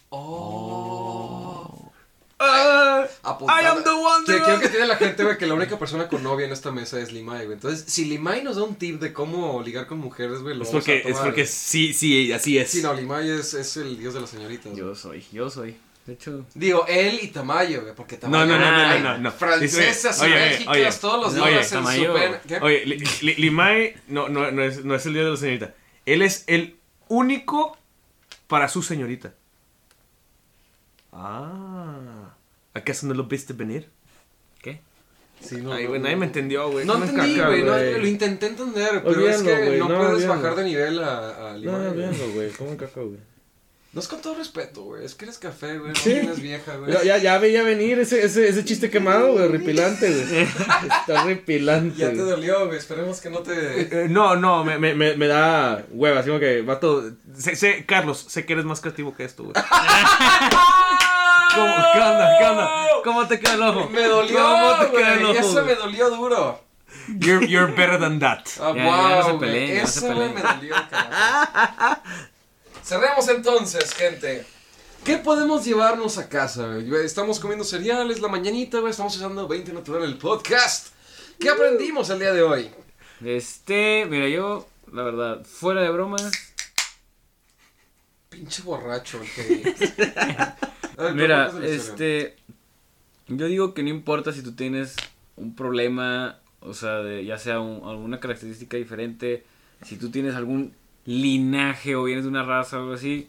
Oh. 0.10 1.92
Ah, 2.40 3.08
Apuntada. 3.24 3.62
I 3.62 3.66
am 3.66 3.84
the 3.84 3.90
one 3.90 4.24
Que- 4.26 4.40
Creo 4.44 4.60
que 4.60 4.70
tiene 4.70 4.86
la 4.86 4.96
gente, 4.98 5.24
güey, 5.24 5.38
que 5.40 5.48
la 5.48 5.56
única 5.56 5.80
persona 5.80 6.08
con 6.08 6.22
novia 6.22 6.46
en 6.46 6.52
esta 6.52 6.72
mesa 6.72 7.00
es 7.02 7.12
Limay, 7.12 7.46
güey. 7.46 7.54
Entonces, 7.56 7.84
si 7.92 8.06
Limay 8.06 8.44
nos 8.44 8.58
da 8.58 8.64
un 8.64 8.76
tip 8.76 9.02
de 9.02 9.12
cómo 9.12 9.62
ligar 9.64 9.88
con 9.88 9.98
mujeres, 9.98 10.42
güey, 10.42 10.56
lo 10.56 10.64
Es 10.64 10.70
vamos 10.70 10.84
porque, 10.86 11.00
a 11.00 11.04
tomar. 11.04 11.18
es 11.18 11.24
porque 11.26 11.46
sí, 11.48 11.94
sí, 11.94 12.32
así 12.32 12.58
es. 12.60 12.70
Sí, 12.70 12.82
no, 12.84 12.94
Limay 12.94 13.28
es, 13.32 13.54
es 13.56 13.76
el 13.78 13.98
dios 13.98 14.14
de 14.14 14.22
las 14.22 14.30
señoritas. 14.30 14.66
güey. 14.72 14.78
Yo 14.78 14.94
soy, 14.96 15.26
yo 15.32 15.50
soy. 15.50 15.78
De 16.06 16.14
hecho, 16.14 16.46
Digo, 16.54 16.86
él 16.88 17.20
y 17.24 17.28
Tamayo, 17.30 17.82
güey, 17.82 17.94
porque 17.96 18.16
No, 18.16 18.22
Tamayo... 18.22 18.46
no, 18.46 18.60
no, 18.60 18.72
no, 18.72 18.78
ay, 18.88 19.02
no, 19.02 19.18
no. 19.18 19.32
Francesas 19.32 20.22
y 20.24 20.30
bélgicas, 20.30 21.00
todos 21.02 21.20
los 21.22 21.36
días 21.36 21.72
en 21.72 21.80
Tamayo. 21.80 22.14
su 22.14 22.20
pena. 22.20 22.42
¿Qué? 22.48 22.58
Oye, 22.62 22.86
Li- 22.86 23.04
Li- 23.24 23.36
Limay 23.36 23.96
no, 24.08 24.30
no, 24.30 24.50
no, 24.52 24.64
es, 24.64 24.86
no 24.86 24.96
es 24.96 25.06
el 25.06 25.14
dios 25.14 25.26
de 25.26 25.32
la 25.32 25.38
señorita. 25.38 25.74
Él 26.06 26.22
es 26.22 26.44
el 26.48 26.78
único 27.10 27.78
para 28.48 28.70
su 28.70 28.84
señorita. 28.84 29.34
Ah. 31.20 32.36
¿Acaso 32.74 33.08
no 33.08 33.14
lo 33.16 33.24
viste 33.24 33.54
venir? 33.54 33.90
¿qué? 34.62 34.82
Sí, 35.42 35.58
no, 35.58 35.74
Ay, 35.74 35.84
no, 35.84 35.90
güey, 35.90 36.00
no. 36.00 36.04
nadie 36.06 36.16
me 36.16 36.26
entendió, 36.28 36.70
güey. 36.72 36.86
No 36.86 36.96
entendí, 36.96 37.36
caca, 37.38 37.48
güey, 37.50 37.64
no, 37.64 37.78
lo 37.78 38.08
intenté 38.08 38.48
entender, 38.48 39.04
pero 39.04 39.28
es 39.28 39.38
Olvídalo, 39.40 39.44
que 39.60 39.66
güey, 39.68 39.80
no, 39.80 39.90
no, 39.90 39.98
puedes 39.98 40.14
olvídalo. 40.14 40.36
bajar 40.42 40.56
de 40.58 40.64
nivel 40.64 41.04
a, 41.04 41.52
a 41.52 41.58
Limay. 41.58 41.94
güey. 41.94 42.34
güey. 42.34 42.52
Come 42.52 42.78
caca, 42.78 43.02
güey. 43.02 43.18
No 43.94 44.02
es 44.02 44.08
con 44.10 44.22
todo 44.22 44.36
respeto, 44.36 44.84
güey, 44.84 45.06
es 45.06 45.16
que 45.16 45.26
eres 45.26 45.40
café, 45.40 45.80
güey, 45.80 45.92
no 45.94 46.00
tienes 46.00 46.40
vieja, 46.40 46.76
güey. 46.76 46.92
Ya, 46.94 47.04
ya, 47.04 47.18
ya 47.18 47.38
veía 47.40 47.64
venir 47.64 47.98
ese, 47.98 48.24
ese, 48.24 48.48
ese 48.48 48.64
chiste 48.66 48.92
quemado, 48.92 49.32
güey. 49.34 49.48
Ripilante, 49.48 50.12
güey. 50.12 50.42
Está 51.00 51.24
ripilante. 51.24 51.98
Ya 51.98 52.10
te 52.10 52.16
güey. 52.18 52.30
dolió, 52.30 52.66
güey, 52.68 52.78
esperemos 52.78 53.22
que 53.22 53.30
no 53.32 53.40
te... 53.40 54.04
Eh, 54.04 54.08
no, 54.10 54.36
no, 54.36 54.64
me, 54.64 54.78
me, 54.78 54.94
me, 54.94 55.16
me 55.16 55.28
da 55.28 55.84
hueva, 55.90 56.20
así 56.20 56.28
como 56.30 56.40
que, 56.40 56.62
vato, 56.62 57.12
sé, 57.36 57.56
sé, 57.56 57.86
Carlos, 57.88 58.24
sé 58.28 58.46
que 58.46 58.54
eres 58.54 58.66
más 58.66 58.82
creativo 58.82 59.16
que 59.16 59.24
esto, 59.24 59.46
güey. 59.46 59.56
¿Cómo, 61.56 61.76
¿Qué 61.94 62.00
onda? 62.00 62.38
¿Qué 62.40 62.46
onda? 62.46 62.72
¿Cómo 63.04 63.28
te 63.28 63.40
queda 63.40 63.54
el 63.54 63.62
ojo? 63.64 63.90
Me 63.90 64.04
dolió, 64.04 64.38
¿Cómo 64.40 64.76
te 64.80 64.92
queda 64.92 65.14
el 65.14 65.26
ojo? 65.26 65.40
eso 65.40 65.64
me 65.64 65.76
dolió 65.76 66.10
duro. 66.10 66.64
You're, 67.20 67.48
you're 67.48 67.72
better 67.72 68.00
than 68.00 68.20
that. 68.20 68.40
Ah, 68.60 68.74
Ya, 68.76 68.84
ya 68.84 68.84
no 68.84 69.24
se 69.24 69.30
wow, 69.30 69.38
güey, 69.38 69.40
peleen, 69.40 69.76
ya 69.76 69.82
no 69.82 69.88
se 69.88 70.00
eso 70.00 70.16
güey, 70.16 70.30
me 70.30 70.34
peleen. 70.42 70.56
dolió, 70.60 70.76
carajo. 70.90 72.02
Cerremos 72.84 73.28
entonces, 73.30 73.94
gente. 73.94 74.46
¿Qué 75.04 75.18
podemos 75.18 75.64
llevarnos 75.64 76.18
a 76.18 76.28
casa? 76.28 76.66
güey? 76.68 77.06
Estamos 77.06 77.40
comiendo 77.40 77.64
cereales 77.64 78.20
la 78.22 78.28
mañanita, 78.28 78.80
güey. 78.80 78.92
Estamos 78.92 79.16
usando 79.16 79.48
20 79.48 79.72
Natural 79.74 80.04
el 80.04 80.18
podcast. 80.18 80.88
¿Qué 81.40 81.50
aprendimos 81.50 82.10
el 82.10 82.20
día 82.20 82.34
de 82.34 82.42
hoy? 82.44 82.72
Este, 83.24 84.06
mira, 84.10 84.28
yo, 84.28 84.68
la 84.92 85.04
verdad, 85.04 85.44
fuera 85.46 85.82
de 85.82 85.90
bromas, 85.92 86.32
Pinche 88.38 88.62
borracho, 88.62 89.20
el 89.22 89.30
que... 89.32 89.74
Ver, 90.98 91.14
Mira, 91.16 91.52
este. 91.64 92.36
Yo 93.28 93.48
digo 93.48 93.74
que 93.74 93.82
no 93.84 93.90
importa 93.90 94.32
si 94.32 94.42
tú 94.44 94.54
tienes 94.54 94.96
un 95.36 95.56
problema, 95.56 96.40
o 96.60 96.74
sea, 96.76 96.98
de, 97.00 97.26
ya 97.26 97.38
sea 97.40 97.60
un- 97.60 97.88
alguna 97.88 98.20
característica 98.20 98.78
diferente, 98.78 99.44
si 99.84 99.96
tú 99.98 100.10
tienes 100.12 100.36
algún 100.36 100.74
linaje 101.06 101.96
o 101.96 102.04
vienes 102.04 102.26
de 102.26 102.30
una 102.30 102.44
raza 102.44 102.78
o 102.78 102.82
algo 102.82 102.94
así, 102.94 103.28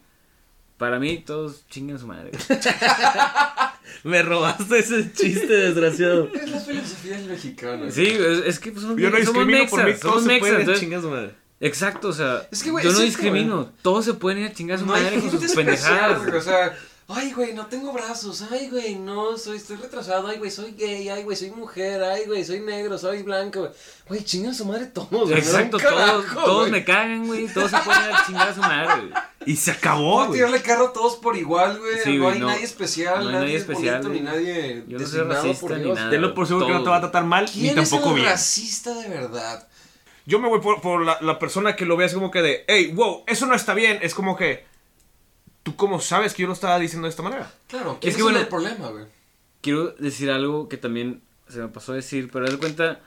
para 0.76 0.98
mí 0.98 1.18
todos 1.26 1.66
chingan 1.68 1.98
su 1.98 2.06
madre. 2.06 2.32
Me 4.04 4.22
robaste 4.22 4.78
ese 4.78 5.12
chiste, 5.12 5.46
desgraciado. 5.52 6.30
Es 6.32 6.50
la 6.50 6.60
filosofía 6.60 7.16
del 7.16 7.26
mexicano. 7.28 7.90
Sí, 7.90 8.06
es, 8.06 8.38
es 8.46 8.58
que 8.58 8.70
pues, 8.72 8.82
somos, 8.82 8.98
Yo 9.00 9.10
no 9.10 9.16
somos 9.18 9.32
por 9.34 9.46
mí, 9.46 9.52
mexas, 9.52 9.70
somos 10.00 10.26
entonces- 10.26 11.00
su 11.02 11.10
madre. 11.10 11.34
Exacto, 11.60 12.08
o 12.08 12.12
sea, 12.12 12.46
Es 12.50 12.62
que, 12.62 12.70
güey, 12.70 12.84
yo 12.84 12.92
no 12.92 13.00
discrimino, 13.00 13.70
todos 13.82 14.04
se 14.04 14.14
pueden 14.14 14.38
ir 14.40 14.46
a 14.46 14.52
chingar 14.52 14.76
a 14.76 14.80
su 14.80 14.86
No 14.86 14.92
madre 14.92 15.18
con 15.20 15.30
sus 15.30 15.42
especial, 15.42 15.64
pendejadas. 15.66 16.22
güey, 16.24 16.36
O 16.36 16.40
sea, 16.40 16.78
ay, 17.08 17.32
güey, 17.32 17.52
no 17.54 17.66
tengo 17.66 17.92
brazos. 17.92 18.44
Ay, 18.50 18.68
güey, 18.70 18.94
no, 18.94 19.36
soy, 19.36 19.56
estoy 19.56 19.76
retrasado. 19.76 20.28
Ay, 20.28 20.38
güey, 20.38 20.50
soy 20.52 20.72
gay. 20.78 21.08
Ay, 21.08 21.24
güey, 21.24 21.36
soy 21.36 21.50
mujer. 21.50 22.00
Ay, 22.04 22.26
güey, 22.26 22.44
soy 22.44 22.60
negro, 22.60 22.96
soy 22.96 23.22
blanco. 23.24 23.70
güey. 24.08 24.22
Chingan 24.22 24.54
su 24.54 24.66
madre 24.66 24.86
todos, 24.86 25.30
Exacto, 25.32 25.78
todos, 25.78 25.92
carajo, 25.94 26.44
todos 26.44 26.70
me 26.70 26.84
cagan, 26.84 27.26
güey, 27.26 27.48
todos 27.48 27.70
se 27.72 27.78
pueden 27.78 28.04
ir 28.04 28.10
a 28.14 28.26
chingar 28.26 28.48
a 28.50 28.54
su 28.54 28.60
madre, 28.60 29.00
güey. 29.08 29.12
Y 29.46 29.56
se 29.56 29.70
acabó, 29.72 30.20
a 30.20 30.26
güey. 30.26 30.38
tirarle 30.38 30.62
carro 30.62 30.88
a 30.88 30.92
todos 30.92 31.16
por 31.16 31.36
igual, 31.36 31.78
güey. 31.78 31.98
Sí, 32.04 32.18
no 32.18 32.28
hay 32.28 32.38
no. 32.38 32.46
nadie 32.48 32.64
especial, 32.64 33.14
No 33.24 33.28
hay 33.30 33.34
nadie, 33.34 33.40
nadie 33.46 33.56
es 33.56 33.62
especial, 33.62 34.02
bonito, 34.02 34.08
ni 34.14 34.20
nadie 34.20 34.84
Yo 34.86 34.98
no 34.98 35.06
soy 35.06 35.20
racista 35.22 35.60
por 35.60 35.76
ni 35.78 35.90
nada. 35.92 36.10
Tenlo 36.10 36.34
por 36.34 36.46
seguro 36.46 36.66
que 36.68 36.72
no 36.74 36.82
te 36.84 36.90
va 36.90 36.96
a 36.98 37.00
tratar 37.00 37.24
mal, 37.24 37.46
ni 37.46 37.50
¿Quién 37.50 37.78
es 37.78 37.88
tampoco 37.90 38.10
el 38.10 38.16
bien. 38.16 38.26
racista 38.28 38.94
de 38.94 39.08
verdad? 39.08 39.66
Yo 40.28 40.38
me 40.38 40.48
voy 40.48 40.60
por, 40.60 40.82
por 40.82 41.04
la, 41.04 41.16
la 41.22 41.38
persona 41.38 41.74
que 41.74 41.86
lo 41.86 41.96
ve 41.96 42.04
así 42.04 42.14
como 42.14 42.30
que 42.30 42.42
de, 42.42 42.64
hey, 42.68 42.92
wow, 42.94 43.24
eso 43.26 43.46
no 43.46 43.54
está 43.54 43.72
bien. 43.72 43.98
Es 44.02 44.14
como 44.14 44.36
que 44.36 44.66
¿tú 45.62 45.74
cómo 45.74 46.00
sabes 46.00 46.34
que 46.34 46.42
yo 46.42 46.48
lo 46.48 46.52
estaba 46.54 46.78
diciendo 46.78 47.06
de 47.06 47.10
esta 47.10 47.22
manera? 47.22 47.50
Claro, 47.66 47.96
Es 48.02 48.08
es 48.10 48.16
que 48.16 48.22
bueno- 48.22 48.38
el 48.38 48.46
problema, 48.48 48.88
güey. 48.90 49.06
Quiero 49.62 49.88
decir 49.92 50.30
algo 50.30 50.68
que 50.68 50.76
también 50.76 51.22
se 51.48 51.58
me 51.60 51.68
pasó 51.68 51.92
a 51.92 51.96
decir, 51.96 52.28
pero 52.30 52.44
haz 52.44 52.52
de 52.52 52.58
cuenta. 52.58 53.00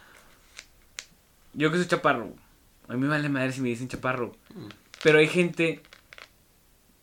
Yo 1.54 1.72
que 1.72 1.78
soy 1.78 1.88
chaparro. 1.88 2.34
A 2.88 2.94
mí 2.94 3.00
me 3.00 3.08
vale 3.08 3.30
madre 3.30 3.52
si 3.54 3.62
me 3.62 3.70
dicen 3.70 3.88
chaparro. 3.88 4.36
Pero 5.04 5.20
hay 5.20 5.28
gente 5.28 5.82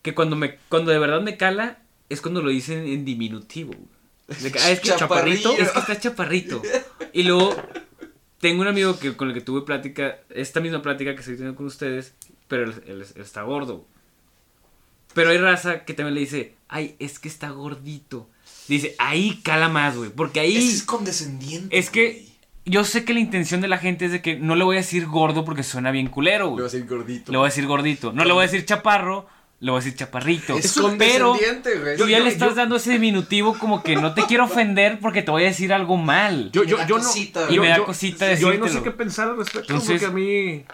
que 0.02 0.14
cuando 0.14 0.36
me 0.36 0.58
cuando 0.68 0.90
de 0.90 0.98
verdad 0.98 1.20
me 1.20 1.36
cala 1.36 1.78
es 2.08 2.20
cuando 2.20 2.42
lo 2.42 2.50
dicen 2.50 2.86
en 2.86 3.04
diminutivo. 3.04 3.72
De 4.26 4.52
que, 4.52 4.58
ah, 4.58 4.70
es 4.70 4.80
que 4.80 4.88
Chaparrillo. 4.94 5.52
Es 5.52 5.70
que 5.70 5.78
está 5.78 5.98
chaparrito. 5.98 6.60
Y 7.12 7.22
luego 7.22 7.56
tengo 8.40 8.62
un 8.62 8.68
amigo 8.68 8.98
que 8.98 9.16
con 9.16 9.28
el 9.28 9.34
que 9.34 9.40
tuve 9.40 9.62
plática, 9.62 10.18
esta 10.30 10.60
misma 10.60 10.82
plática 10.82 11.14
que 11.14 11.20
estoy 11.20 11.34
teniendo 11.36 11.56
con 11.56 11.66
ustedes, 11.66 12.14
pero 12.48 12.64
él, 12.64 12.74
él- 12.86 13.06
él 13.14 13.22
está 13.22 13.42
gordo. 13.42 13.84
Pero 15.14 15.30
hay 15.30 15.38
raza 15.38 15.84
que 15.84 15.94
también 15.94 16.14
le 16.14 16.20
dice, 16.20 16.54
ay, 16.68 16.94
es 16.98 17.18
que 17.18 17.28
está 17.28 17.50
gordito. 17.50 18.28
Dice, 18.68 18.94
ahí 18.98 19.40
cala 19.42 19.68
más, 19.68 19.96
güey. 19.96 20.10
Porque 20.10 20.40
ahí... 20.40 20.56
Es 20.56 20.82
condescendiente. 20.82 21.76
Es 21.76 21.90
que 21.90 22.12
güey. 22.12 22.28
yo 22.66 22.84
sé 22.84 23.04
que 23.04 23.14
la 23.14 23.20
intención 23.20 23.60
de 23.60 23.68
la 23.68 23.78
gente 23.78 24.04
es 24.04 24.12
de 24.12 24.22
que 24.22 24.36
no 24.36 24.54
le 24.54 24.64
voy 24.64 24.76
a 24.76 24.80
decir 24.80 25.06
gordo 25.06 25.44
porque 25.44 25.62
suena 25.62 25.90
bien 25.90 26.08
culero, 26.08 26.44
Le 26.44 26.50
güey. 26.50 26.62
vas 26.64 26.74
a 26.74 26.76
decir 26.76 26.88
gordito. 26.88 27.32
Le 27.32 27.38
voy 27.38 27.46
a 27.46 27.48
decir 27.50 27.66
gordito. 27.66 28.12
No 28.12 28.24
le 28.24 28.32
voy 28.32 28.40
a 28.44 28.46
decir 28.46 28.64
chaparro, 28.64 29.26
le 29.60 29.70
voy 29.70 29.80
a 29.80 29.84
decir 29.84 29.98
chaparrito. 29.98 30.56
Es 30.56 30.78
pero 30.98 31.34
güey. 31.34 31.96
tú 31.96 32.06
ya 32.06 32.18
yo- 32.18 32.24
le 32.24 32.30
estás 32.30 32.50
yo- 32.50 32.54
dando 32.54 32.76
ese 32.76 32.92
diminutivo 32.92 33.58
como 33.58 33.82
que 33.82 33.96
no 33.96 34.14
te 34.14 34.22
quiero 34.22 34.44
ofender 34.46 34.98
porque 35.00 35.22
te 35.22 35.30
voy 35.30 35.42
a 35.44 35.46
decir 35.46 35.72
algo 35.72 35.96
mal. 35.96 36.50
Yo, 36.52 36.62
Me 36.62 36.68
yo, 36.68 36.76
da 36.78 36.86
yo 36.86 36.98
no. 36.98 37.04
Y 37.50 37.54
yo- 37.56 37.62
me 37.62 37.68
da 37.68 37.76
yo- 37.78 37.84
cosita 37.84 38.34
Yo 38.34 38.50
ahí 38.50 38.58
no 38.58 38.68
sé 38.68 38.82
qué 38.82 38.90
pensar 38.92 39.28
al 39.28 39.36
respecto. 39.36 39.72
Entonces- 39.72 40.00
porque 40.00 40.06
a 40.06 40.10
mí. 40.10 40.64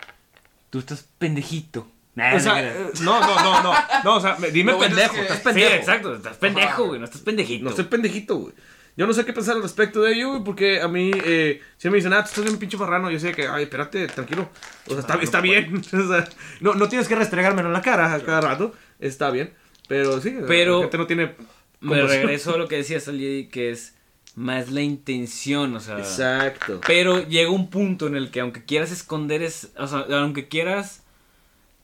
Tú 0.71 0.79
estás 0.81 1.07
pendejito. 1.19 1.89
Nah, 2.17 2.35
O 2.37 2.41
sea, 2.41 2.53
no, 2.55 2.59
eh, 2.61 2.91
no, 3.01 3.21
no, 3.21 3.63
no, 3.63 3.75
no. 4.05 4.15
O 4.17 4.21
sea, 4.21 4.37
me- 4.39 4.51
dime 4.51 4.75
pendejo. 4.75 5.15
es 5.15 5.19
que- 5.19 5.21
Estás 5.23 5.39
Sí, 5.39 5.43
pendejo. 5.45 5.75
exacto, 5.75 6.15
estás 6.15 6.37
pendejo, 6.37 6.85
güey, 6.87 6.99
no 7.01 7.07
estás 7.07 7.23
pendejito. 7.23 7.65
No 7.65 7.71
estoy 7.71 7.85
pendejito, 7.87 8.37
güey. 8.37 8.55
Yo 8.97 9.07
no 9.07 9.13
sé 9.13 9.25
qué 9.25 9.33
pensar 9.33 9.57
al 9.57 9.63
respecto 9.63 10.03
de 10.03 10.13
ello, 10.13 10.31
güey, 10.31 10.45
porque 10.45 10.81
a 10.81 10.87
mí, 10.87 11.11
eh, 11.25 11.61
si 11.77 11.91
me 11.91 11.97
dicen, 11.97 12.13
ah, 12.13 12.23
tú 12.23 12.29
estás 12.29 12.45
bien 12.45 12.59
pinche 12.59 12.77
farrano, 12.79 13.11
yo 13.11 13.19
sé 13.19 13.33
que, 13.33 13.49
ay, 13.49 13.65
espérate, 13.65 14.07
tranquilo. 14.07 14.49
O 14.87 14.91
sea, 14.91 15.01
está, 15.01 15.15
está 15.21 15.41
bien. 15.41 15.83
O 15.93 16.09
sea, 16.09 16.29
no, 16.61 16.75
no 16.75 16.89
tienes 16.89 17.09
que 17.09 17.17
restregármelo 17.17 17.69
en 17.69 17.73
la 17.73 17.83
cara 17.83 18.15
a 18.15 18.21
cada 18.21 18.41
rato. 18.41 18.73
Está 19.01 19.31
bien. 19.31 19.53
Pero 19.89 20.21
sí, 20.21 20.37
Pero- 20.47 20.77
la 20.77 20.83
gente 20.83 20.99
no 20.99 21.07
tiene. 21.07 21.35
Me 21.81 22.01
regreso 22.03 22.55
a 22.55 22.59
lo 22.59 22.69
que 22.69 22.77
decía 22.77 22.99
Sally, 23.01 23.49
que 23.53 23.71
es 23.71 23.95
más 24.37 24.71
la 24.71 24.81
intención, 24.81 25.75
o 25.77 25.81
sea. 25.81 25.99
Exacto. 25.99 26.81
Pero 26.87 27.27
llega 27.27 27.51
un 27.51 27.69
punto 27.71 28.07
en 28.07 28.17
el 28.17 28.31
que 28.31 28.41
aunque 28.41 28.65
quieras 28.65 28.91
esconder 28.91 29.43
es, 29.43 29.71
o 29.77 29.87
sea, 29.87 30.07
aunque 30.21 30.49
quieras 30.49 31.03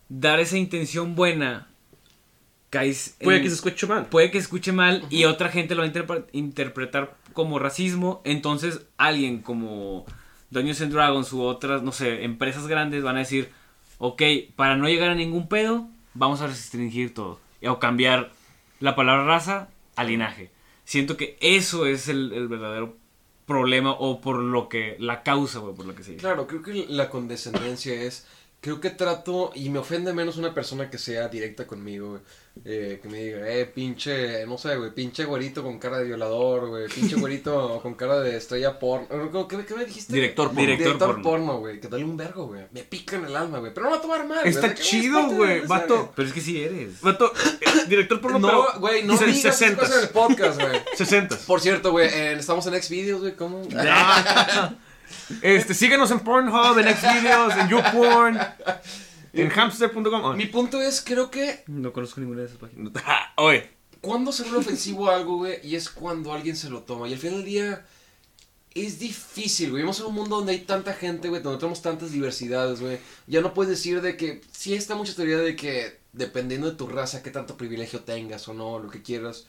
dar 0.09 0.41
esa 0.41 0.57
intención 0.57 1.15
buena, 1.17 1.69
caes 2.71 3.16
en- 3.21 3.25
Puede 3.25 3.43
que 3.43 3.49
se 3.49 3.55
escuche 3.57 3.87
mal. 3.87 4.07
puede 4.07 4.31
que 4.31 4.39
escuche 4.39 4.73
mal 4.73 5.05
y 5.11 5.25
otra 5.25 5.49
gente 5.51 5.75
lo 5.75 5.83
va 5.83 5.89
a 5.89 5.93
interpre- 5.93 6.25
interpretar 6.33 7.16
como 7.33 7.59
racismo, 7.59 8.21
entonces 8.25 8.81
alguien 8.97 9.41
como 9.43 10.05
Dungeons 10.51 10.81
and 10.81 10.93
Dragons 10.93 11.33
u 11.33 11.43
otras, 11.43 11.83
no 11.83 11.93
sé, 11.93 12.25
empresas 12.25 12.66
grandes 12.66 13.03
van 13.03 13.16
a 13.16 13.21
decir, 13.21 13.51
ok, 13.99 14.23
para 14.57 14.77
no 14.77 14.89
llegar 14.89 15.11
a 15.11 15.14
ningún 15.14 15.49
pedo, 15.49 15.89
vamos 16.14 16.41
a 16.41 16.47
restringir 16.47 17.12
todo. 17.14 17.39
O 17.66 17.79
cambiar 17.79 18.33
la 18.81 18.97
palabra 18.97 19.25
raza 19.27 19.68
a 19.97 20.05
linaje. 20.05 20.51
Siento 20.85 21.16
que 21.16 21.37
eso 21.41 21.87
es 21.87 22.09
el, 22.09 22.33
el 22.33 22.49
verdadero 22.49 22.97
problema 23.47 23.93
o 23.93 24.21
por 24.21 24.39
lo 24.39 24.68
que, 24.68 24.97
la 24.99 25.23
causa, 25.23 25.59
güey, 25.59 25.75
por 25.75 25.87
lo 25.87 25.95
que 25.95 26.03
se 26.03 26.12
dice. 26.12 26.21
Claro, 26.23 26.47
creo 26.47 26.62
que 26.62 26.87
la 26.89 27.11
condescendencia 27.11 27.93
es. 27.95 28.27
Creo 28.61 28.79
que 28.81 28.91
trato. 28.91 29.53
Y 29.55 29.71
me 29.71 29.79
ofende 29.79 30.13
menos 30.13 30.37
una 30.37 30.53
persona 30.53 30.91
que 30.91 30.99
sea 30.99 31.29
directa 31.29 31.67
conmigo, 31.67 32.11
güey. 32.11 32.21
Eh, 32.65 32.99
que 33.01 33.09
me 33.09 33.23
diga, 33.25 33.49
eh, 33.49 33.65
pinche. 33.65 34.45
No 34.45 34.59
sé, 34.59 34.77
güey. 34.77 34.91
Pinche 34.93 35.25
güerito 35.25 35.63
con 35.63 35.79
cara 35.79 35.97
de 35.99 36.05
violador, 36.05 36.69
güey. 36.69 36.89
Pinche 36.89 37.15
güerito 37.21 37.81
con 37.81 37.95
cara 37.95 38.21
de 38.21 38.37
estrella 38.37 38.79
porno. 38.79 39.49
¿Qué, 39.49 39.65
qué 39.65 39.75
me 39.75 39.87
dijiste? 39.87 40.13
Director 40.13 40.49
porno. 40.49 40.61
Director 40.61 40.85
Director, 40.87 41.09
porno. 41.09 41.23
porno, 41.23 41.59
güey. 41.61 41.81
Que 41.81 41.89
dale 41.89 42.05
un 42.05 42.19
vergo, 42.19 42.49
güey. 42.49 42.67
Me 42.73 42.83
pica 42.83 43.17
en 43.17 43.25
el 43.25 43.37
alma, 43.37 43.61
güey. 43.61 43.73
Pero 43.73 43.85
no 43.87 43.93
va 43.93 43.97
a 43.99 44.03
tomar 44.03 44.27
mal. 44.27 44.41
güey. 44.41 44.51
Está 44.51 44.75
chido, 44.75 45.29
güey, 45.31 45.61
vato. 45.67 46.13
Pero 46.15 46.29
es 46.29 46.35
que 46.35 46.41
sí 46.43 46.61
eres. 46.63 47.01
Vato, 47.01 47.33
eh, 47.63 47.87
director 47.89 48.21
porno, 48.21 48.41
No, 48.41 48.49
pero- 48.49 48.81
güey, 48.81 49.05
no 49.05 49.17
se- 49.17 49.25
digas 49.27 49.39
esas 49.39 49.57
60. 49.59 49.81
cosas 49.81 49.97
en 49.97 50.03
el 50.03 50.09
podcast, 50.11 50.61
güey. 50.61 50.81
60. 50.97 51.39
Por 51.47 51.61
cierto, 51.63 51.93
güey, 51.93 52.09
eh, 52.09 52.33
estamos 52.35 52.67
en 52.67 52.83
Xvideos, 52.83 53.21
güey. 53.21 53.37
¿Cómo? 53.37 53.63
Este, 55.43 55.75
síguenos 55.75 56.11
en 56.11 56.21
Pornhub, 56.21 56.79
en 56.79 56.95
Xvideos, 56.95 57.57
en 57.57 57.69
YouPorn, 57.69 58.39
en 59.33 59.49
hamster.com. 59.49 60.25
Oh, 60.25 60.35
Mi 60.35 60.47
punto 60.47 60.81
es, 60.81 61.01
creo 61.01 61.31
que 61.31 61.65
No 61.67 61.93
conozco 61.93 62.21
ninguna 62.21 62.41
de 62.41 62.47
esas 62.47 62.59
páginas. 62.59 62.93
Oye, 63.37 63.71
cuando 64.01 64.33
se 64.33 64.43
vuelve 64.45 64.59
ofensivo 64.59 65.11
algo, 65.11 65.39
güey, 65.39 65.59
y 65.63 65.77
es 65.77 65.91
cuando 65.91 66.33
alguien 66.33 66.57
se 66.57 66.71
lo 66.71 66.83
toma. 66.83 67.09
Y 67.09 67.13
al 67.13 67.19
final 67.19 67.39
del 67.39 67.47
día 67.47 67.87
es 68.75 68.99
difícil, 68.99 69.71
güey. 69.71 69.83
Vivimos 69.83 70.01
en 70.01 70.07
un 70.07 70.15
mundo 70.15 70.37
donde 70.37 70.53
hay 70.53 70.61
tanta 70.61 70.95
gente, 70.95 71.29
güey, 71.29 71.43
donde 71.43 71.59
tenemos 71.59 71.83
tantas 71.83 72.13
diversidades, 72.13 72.81
güey. 72.81 72.99
Ya 73.27 73.41
no 73.41 73.53
puedes 73.53 73.71
decir 73.71 74.01
de 74.01 74.17
que, 74.17 74.41
sí 74.53 74.75
está 74.75 74.95
mucha 74.95 75.15
teoría 75.15 75.39
de 75.39 75.57
que 75.57 76.01
dependiendo 76.13 76.71
de 76.71 76.77
tu 76.77 76.87
raza, 76.87 77.23
qué 77.23 77.31
tanto 77.31 77.57
privilegio 77.57 78.01
tengas 78.01 78.49
o 78.49 78.55
no, 78.55 78.79
lo 78.79 78.91
que 78.91 79.03
quieras. 79.03 79.47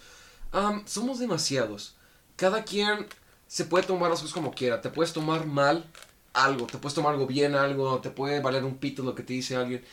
Somos 0.86 1.20
demasiados. 1.20 1.96
Cada 2.36 2.64
quien 2.64 3.08
se 3.52 3.66
puede 3.66 3.86
tomar 3.86 4.10
las 4.10 4.22
cosas 4.22 4.34
como 4.34 4.54
quiera. 4.54 4.80
Te 4.80 4.90
puedes 4.90 5.12
tomar 5.12 5.46
mal 5.46 5.84
algo, 6.32 6.68
te 6.68 6.78
puedes 6.78 6.96
tomar 6.96 7.12
algo 7.12 7.28
bien 7.28 7.54
algo, 7.54 8.00
te 8.00 8.10
puede 8.10 8.40
valer 8.40 8.64
un 8.64 8.78
pito 8.78 9.04
lo 9.04 9.14
que 9.14 9.24
te 9.24 9.34
dice 9.34 9.58
alguien. 9.58 9.84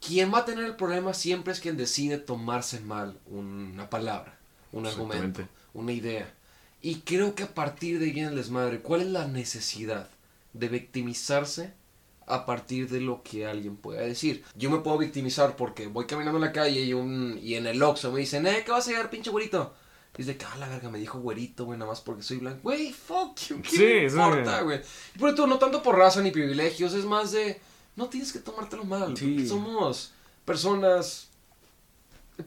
Quien 0.00 0.32
va 0.32 0.38
a 0.38 0.44
tener 0.46 0.64
el 0.64 0.74
problema 0.74 1.12
siempre 1.12 1.52
es 1.52 1.60
quien 1.60 1.76
decide 1.76 2.16
tomarse 2.16 2.80
mal 2.80 3.18
una 3.26 3.90
palabra, 3.90 4.38
un 4.72 4.86
argumento, 4.86 5.46
una 5.74 5.92
idea. 5.92 6.32
Y 6.80 7.00
creo 7.00 7.34
que 7.34 7.42
a 7.42 7.54
partir 7.54 7.98
de 7.98 8.06
ahí 8.06 8.12
viene 8.12 8.30
el 8.30 8.36
desmadre. 8.36 8.80
¿Cuál 8.80 9.02
es 9.02 9.08
la 9.08 9.28
necesidad 9.28 10.08
de 10.54 10.68
victimizarse 10.68 11.74
a 12.26 12.46
partir 12.46 12.88
de 12.88 13.02
lo 13.02 13.22
que 13.22 13.46
alguien 13.46 13.76
pueda 13.76 14.00
decir? 14.00 14.44
Yo 14.56 14.70
me 14.70 14.78
puedo 14.78 14.96
victimizar 14.96 15.56
porque 15.56 15.88
voy 15.88 16.06
caminando 16.06 16.38
en 16.38 16.44
la 16.46 16.52
calle 16.52 16.80
y, 16.80 16.94
un, 16.94 17.38
y 17.42 17.56
en 17.56 17.66
el 17.66 17.82
Oxxo 17.82 18.12
me 18.12 18.20
dicen, 18.20 18.46
eh, 18.46 18.62
¿qué 18.64 18.72
vas 18.72 18.88
a 18.88 18.92
llegar, 18.92 19.10
pinche 19.10 19.28
güerito? 19.28 19.74
Y 20.16 20.20
es 20.20 20.26
de 20.28 20.36
que, 20.36 20.44
ah, 20.44 20.56
la 20.58 20.68
verga, 20.68 20.90
me 20.90 20.98
dijo 20.98 21.18
güerito, 21.18 21.64
güey, 21.64 21.78
nada 21.78 21.90
más 21.90 22.00
porque 22.00 22.22
soy 22.22 22.36
blanco. 22.38 22.60
Güey, 22.62 22.92
fuck 22.92 23.36
you, 23.48 23.60
¿qué 23.62 23.68
Sí, 23.70 23.76
me 23.82 24.10
sí. 24.10 24.16
importa, 24.16 24.60
güey? 24.62 24.80
Y 25.14 25.18
por 25.18 25.30
eso, 25.34 25.46
no 25.46 25.58
tanto 25.58 25.82
por 25.82 25.96
raza 25.98 26.20
ni 26.22 26.30
privilegios, 26.30 26.92
es 26.94 27.04
más 27.04 27.32
de, 27.32 27.60
no 27.96 28.06
tienes 28.08 28.32
que 28.32 28.38
tomártelo 28.38 28.84
mal. 28.84 29.16
Sí. 29.16 29.46
Somos 29.48 30.12
personas... 30.44 31.28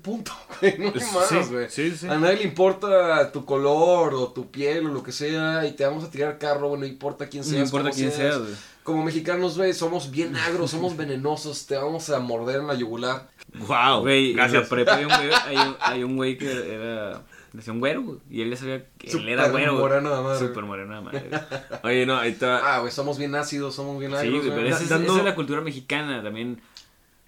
Punto, 0.02 0.34
güey, 0.62 0.78
no 0.80 0.88
hay 0.88 1.12
más, 1.14 1.28
sí, 1.30 1.36
güey. 1.50 1.70
sí, 1.70 1.96
sí. 1.96 2.08
A 2.10 2.18
nadie 2.18 2.38
le 2.38 2.44
importa 2.44 3.32
tu 3.32 3.46
color 3.46 4.14
o 4.16 4.28
tu 4.34 4.52
piel 4.52 4.86
o 4.86 4.90
lo 4.90 5.02
que 5.02 5.14
sea 5.14 5.66
y 5.66 5.72
te 5.78 5.86
vamos 5.86 6.04
a 6.04 6.12
tirar 6.12 6.38
carro, 6.38 6.76
no 6.76 6.86
importa 6.86 7.28
quién 7.30 7.42
No 7.44 7.50
seas. 7.50 7.68
importa 7.70 7.90
cómo 7.92 7.96
quién 7.98 8.12
seas. 8.12 8.34
sea, 8.36 8.44
güey. 8.44 8.54
Como 8.84 9.04
mexicanos, 9.06 9.58
güey, 9.58 9.74
somos 9.74 10.12
bien 10.12 10.36
agros, 10.36 10.72
somos 10.72 10.98
venenosos, 10.98 11.66
te 11.68 11.78
vamos 11.78 12.10
a 12.10 12.20
morder 12.20 12.60
en 12.60 12.68
la 12.68 12.76
yugular. 12.76 13.30
wow. 13.54 14.02
Güey, 14.02 14.32
en 14.32 14.38
la 14.38 14.44
gracias. 14.48 14.68
prepa 14.68 14.96
hay 14.96 15.06
un 15.06 15.10
güey, 15.16 15.30
hay 15.46 15.56
un, 15.58 15.76
hay 15.80 16.04
un 16.04 16.16
güey 16.18 16.38
que 16.38 16.52
era. 16.74 17.24
Decía 17.54 17.74
un 17.74 17.80
güero, 17.80 18.04
güey, 18.04 18.20
Y 18.30 18.42
él 18.42 18.50
ya 18.52 18.58
sabía 18.58 18.86
que 18.98 19.10
él 19.10 19.30
era 19.30 19.48
güero. 19.50 19.72
güey. 19.74 19.84
moreno 19.84 20.16
de 20.16 20.22
madre. 20.22 20.48
Súper 20.48 20.64
moreno 20.66 20.96
de 20.96 21.02
madre. 21.02 21.30
Oye, 21.84 22.06
no, 22.06 22.18
ahí 22.18 22.32
está. 22.32 22.76
Ah, 22.76 22.80
güey, 22.80 22.92
somos 22.92 23.18
bien 23.18 23.34
ácidos, 23.36 23.74
somos 23.76 23.98
bien 24.00 24.12
Sí, 24.12 24.18
agros. 24.18 24.46
güey, 24.46 24.50
pero 24.56 24.68
esa 24.68 24.84
es, 24.84 24.90
dando- 24.90 25.12
esa 25.12 25.20
es 25.20 25.26
la 25.26 25.36
cultura 25.36 25.62
mexicana. 25.62 26.22
También 26.22 26.62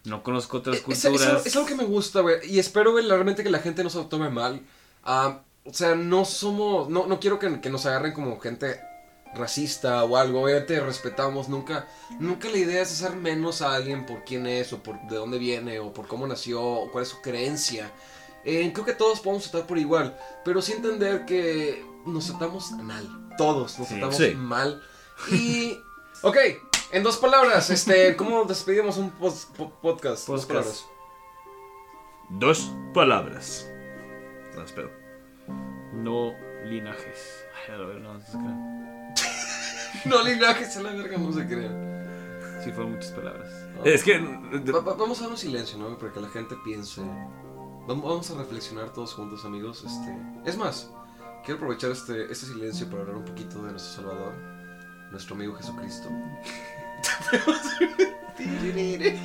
no 0.04 0.22
conozco 0.24 0.58
otras 0.58 0.78
Es, 0.78 0.88
es 0.88 1.06
algo- 1.06 1.18
culturas. 1.18 1.46
es 1.46 1.56
algo 1.56 1.68
que 1.68 1.76
me 1.76 1.86
gusta, 1.86 2.22
güey. 2.22 2.36
Y 2.50 2.60
espero, 2.60 2.92
güey, 2.92 3.08
realmente 3.08 3.44
que 3.44 3.50
la 3.50 3.60
gente 3.60 3.84
no 3.84 3.90
se 3.90 3.98
lo 3.98 4.06
tome 4.08 4.30
mal. 4.30 4.62
Ah, 5.04 5.40
o 5.66 5.74
sea, 5.74 5.96
no 5.96 6.26
somos. 6.26 6.90
No, 6.90 7.08
no 7.08 7.20
quiero 7.20 7.40
que, 7.40 7.60
que 7.62 7.70
nos 7.70 7.86
agarren 7.86 8.14
como 8.14 8.40
gente 8.40 8.80
racista 9.36 10.04
o 10.04 10.18
algo. 10.18 10.42
Obviamente 10.44 10.80
respetamos. 10.80 11.50
Nunca, 11.50 11.88
nunca 12.20 12.50
la 12.50 12.58
idea 12.58 12.82
es 12.82 12.92
hacer 12.92 13.16
menos 13.18 13.62
a 13.62 13.74
alguien 13.76 14.06
por 14.06 14.24
quién 14.26 14.48
es, 14.48 14.74
o 14.74 14.82
por 14.84 15.00
de 15.08 15.16
dónde 15.16 15.38
viene, 15.38 15.80
o 15.80 15.94
por 15.94 16.08
cómo 16.08 16.28
nació, 16.28 16.62
o 16.62 16.92
cuál 16.92 17.04
es 17.04 17.10
su 17.10 17.22
creencia. 17.22 17.92
Eh, 18.46 18.72
creo 18.74 18.86
que 18.86 18.94
todos 18.94 19.20
podemos 19.20 19.46
estar 19.46 19.66
por 19.68 19.78
igual. 19.78 20.18
Pero 20.46 20.62
sí 20.62 20.74
entender 20.74 21.26
que 21.26 21.86
nos 22.06 22.28
tratamos 22.28 22.72
mal. 22.72 23.08
Todos 23.38 23.78
nos 23.80 23.88
Sí. 23.88 23.94
tratamos 23.96 24.18
Sí. 24.18 24.36
mal. 24.36 24.82
Y. 25.32 25.78
Ok, 26.22 26.36
en 26.92 27.02
dos 27.02 27.16
palabras, 27.16 27.70
este, 27.70 28.18
¿cómo 28.18 28.44
despedimos 28.44 28.98
un 28.98 29.10
pos- 29.12 29.48
po- 29.56 29.70
podcast? 29.82 30.28
Dos 30.28 30.46
palabras. 30.46 30.86
Dos 32.30 32.72
palabras. 32.94 33.72
No, 34.54 34.64
espero. 34.64 34.92
No 35.94 36.34
linajes. 36.66 37.46
Ay, 37.70 37.74
a 37.74 37.78
ver, 37.78 38.02
no, 38.02 38.20
se 38.20 38.32
crean. 38.32 39.14
No 40.06 40.22
linajes 40.24 40.76
a 40.78 40.82
la 40.82 40.92
verga, 40.92 41.18
no 41.18 41.32
se 41.32 41.48
crean. 41.48 42.60
Sí, 42.64 42.72
fueron 42.74 42.92
muchas 42.92 43.12
palabras. 43.12 43.50
Es 43.86 44.04
que. 44.04 44.20
Va- 44.20 44.82
va- 44.82 44.94
vamos 44.96 45.20
a 45.20 45.24
dar 45.24 45.32
un 45.32 45.38
silencio, 45.38 45.78
¿no? 45.78 45.98
Para 45.98 46.12
que 46.12 46.20
la 46.20 46.30
gente 46.30 46.56
piense. 46.66 47.02
Vamos, 47.90 48.30
a 48.30 48.36
reflexionar 48.36 48.94
todos 48.94 49.16
juntos, 49.16 49.46
amigos. 49.46 49.84
Este, 49.84 50.16
es 50.46 50.56
más, 50.56 50.92
quiero 51.44 51.56
aprovechar 51.56 51.90
este, 51.90 52.32
este 52.32 52.46
silencio 52.46 52.88
para 52.88 53.02
hablar 53.02 53.16
un 53.16 53.26
poquito 53.26 53.64
de 53.64 53.72
nuestro 53.72 54.04
Salvador, 54.04 54.32
nuestro 55.10 55.34
amigo 55.34 55.56
Jesucristo. 55.56 56.08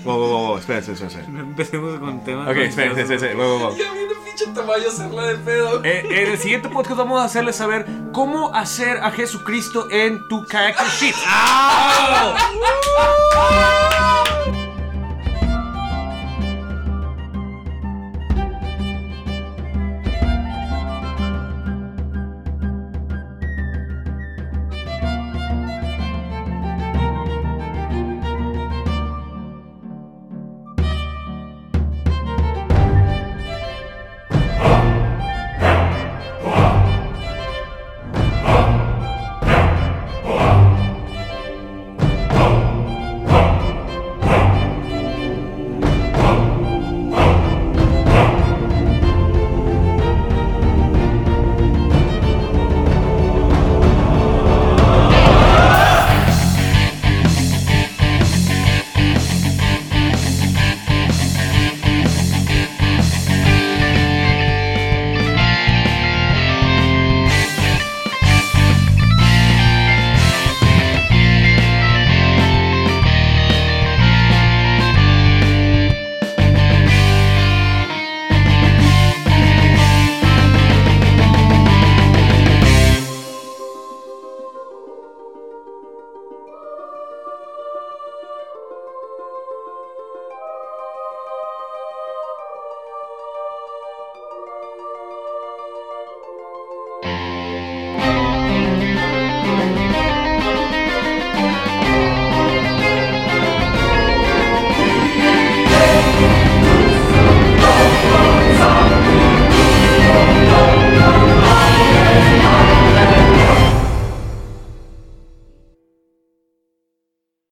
Wow, 0.02 0.16
wow, 0.16 0.28
wow, 0.28 0.46
wow, 0.46 0.56
espera, 0.56 0.78
espera, 0.78 1.06
espera. 1.08 1.28
No 1.28 1.40
empecemos 1.40 2.00
con 2.00 2.24
temas. 2.24 2.48
Ok, 2.48 2.56
espera, 2.56 2.98
espera, 2.98 3.14
espera, 3.14 3.34
wow, 3.34 3.46
wow, 3.46 3.58
wow. 3.68 3.76
Ya 3.76 3.92
viene 3.92 4.14
pinche 4.24 4.46
tamaño 4.46 4.88
hacerla 4.88 5.26
de 5.26 5.34
pedo. 5.34 5.84
Eh, 5.84 6.22
en 6.22 6.32
el 6.32 6.38
siguiente 6.38 6.70
podcast 6.70 6.96
vamos 6.96 7.20
a 7.20 7.24
hacerles 7.24 7.56
saber 7.56 7.84
cómo 8.14 8.54
hacer 8.54 8.96
a 8.96 9.10
Jesucristo 9.10 9.90
en 9.90 10.26
tu 10.28 10.42
character 10.46 10.86
sheet. 10.86 11.14
¡Ah! 11.26 12.34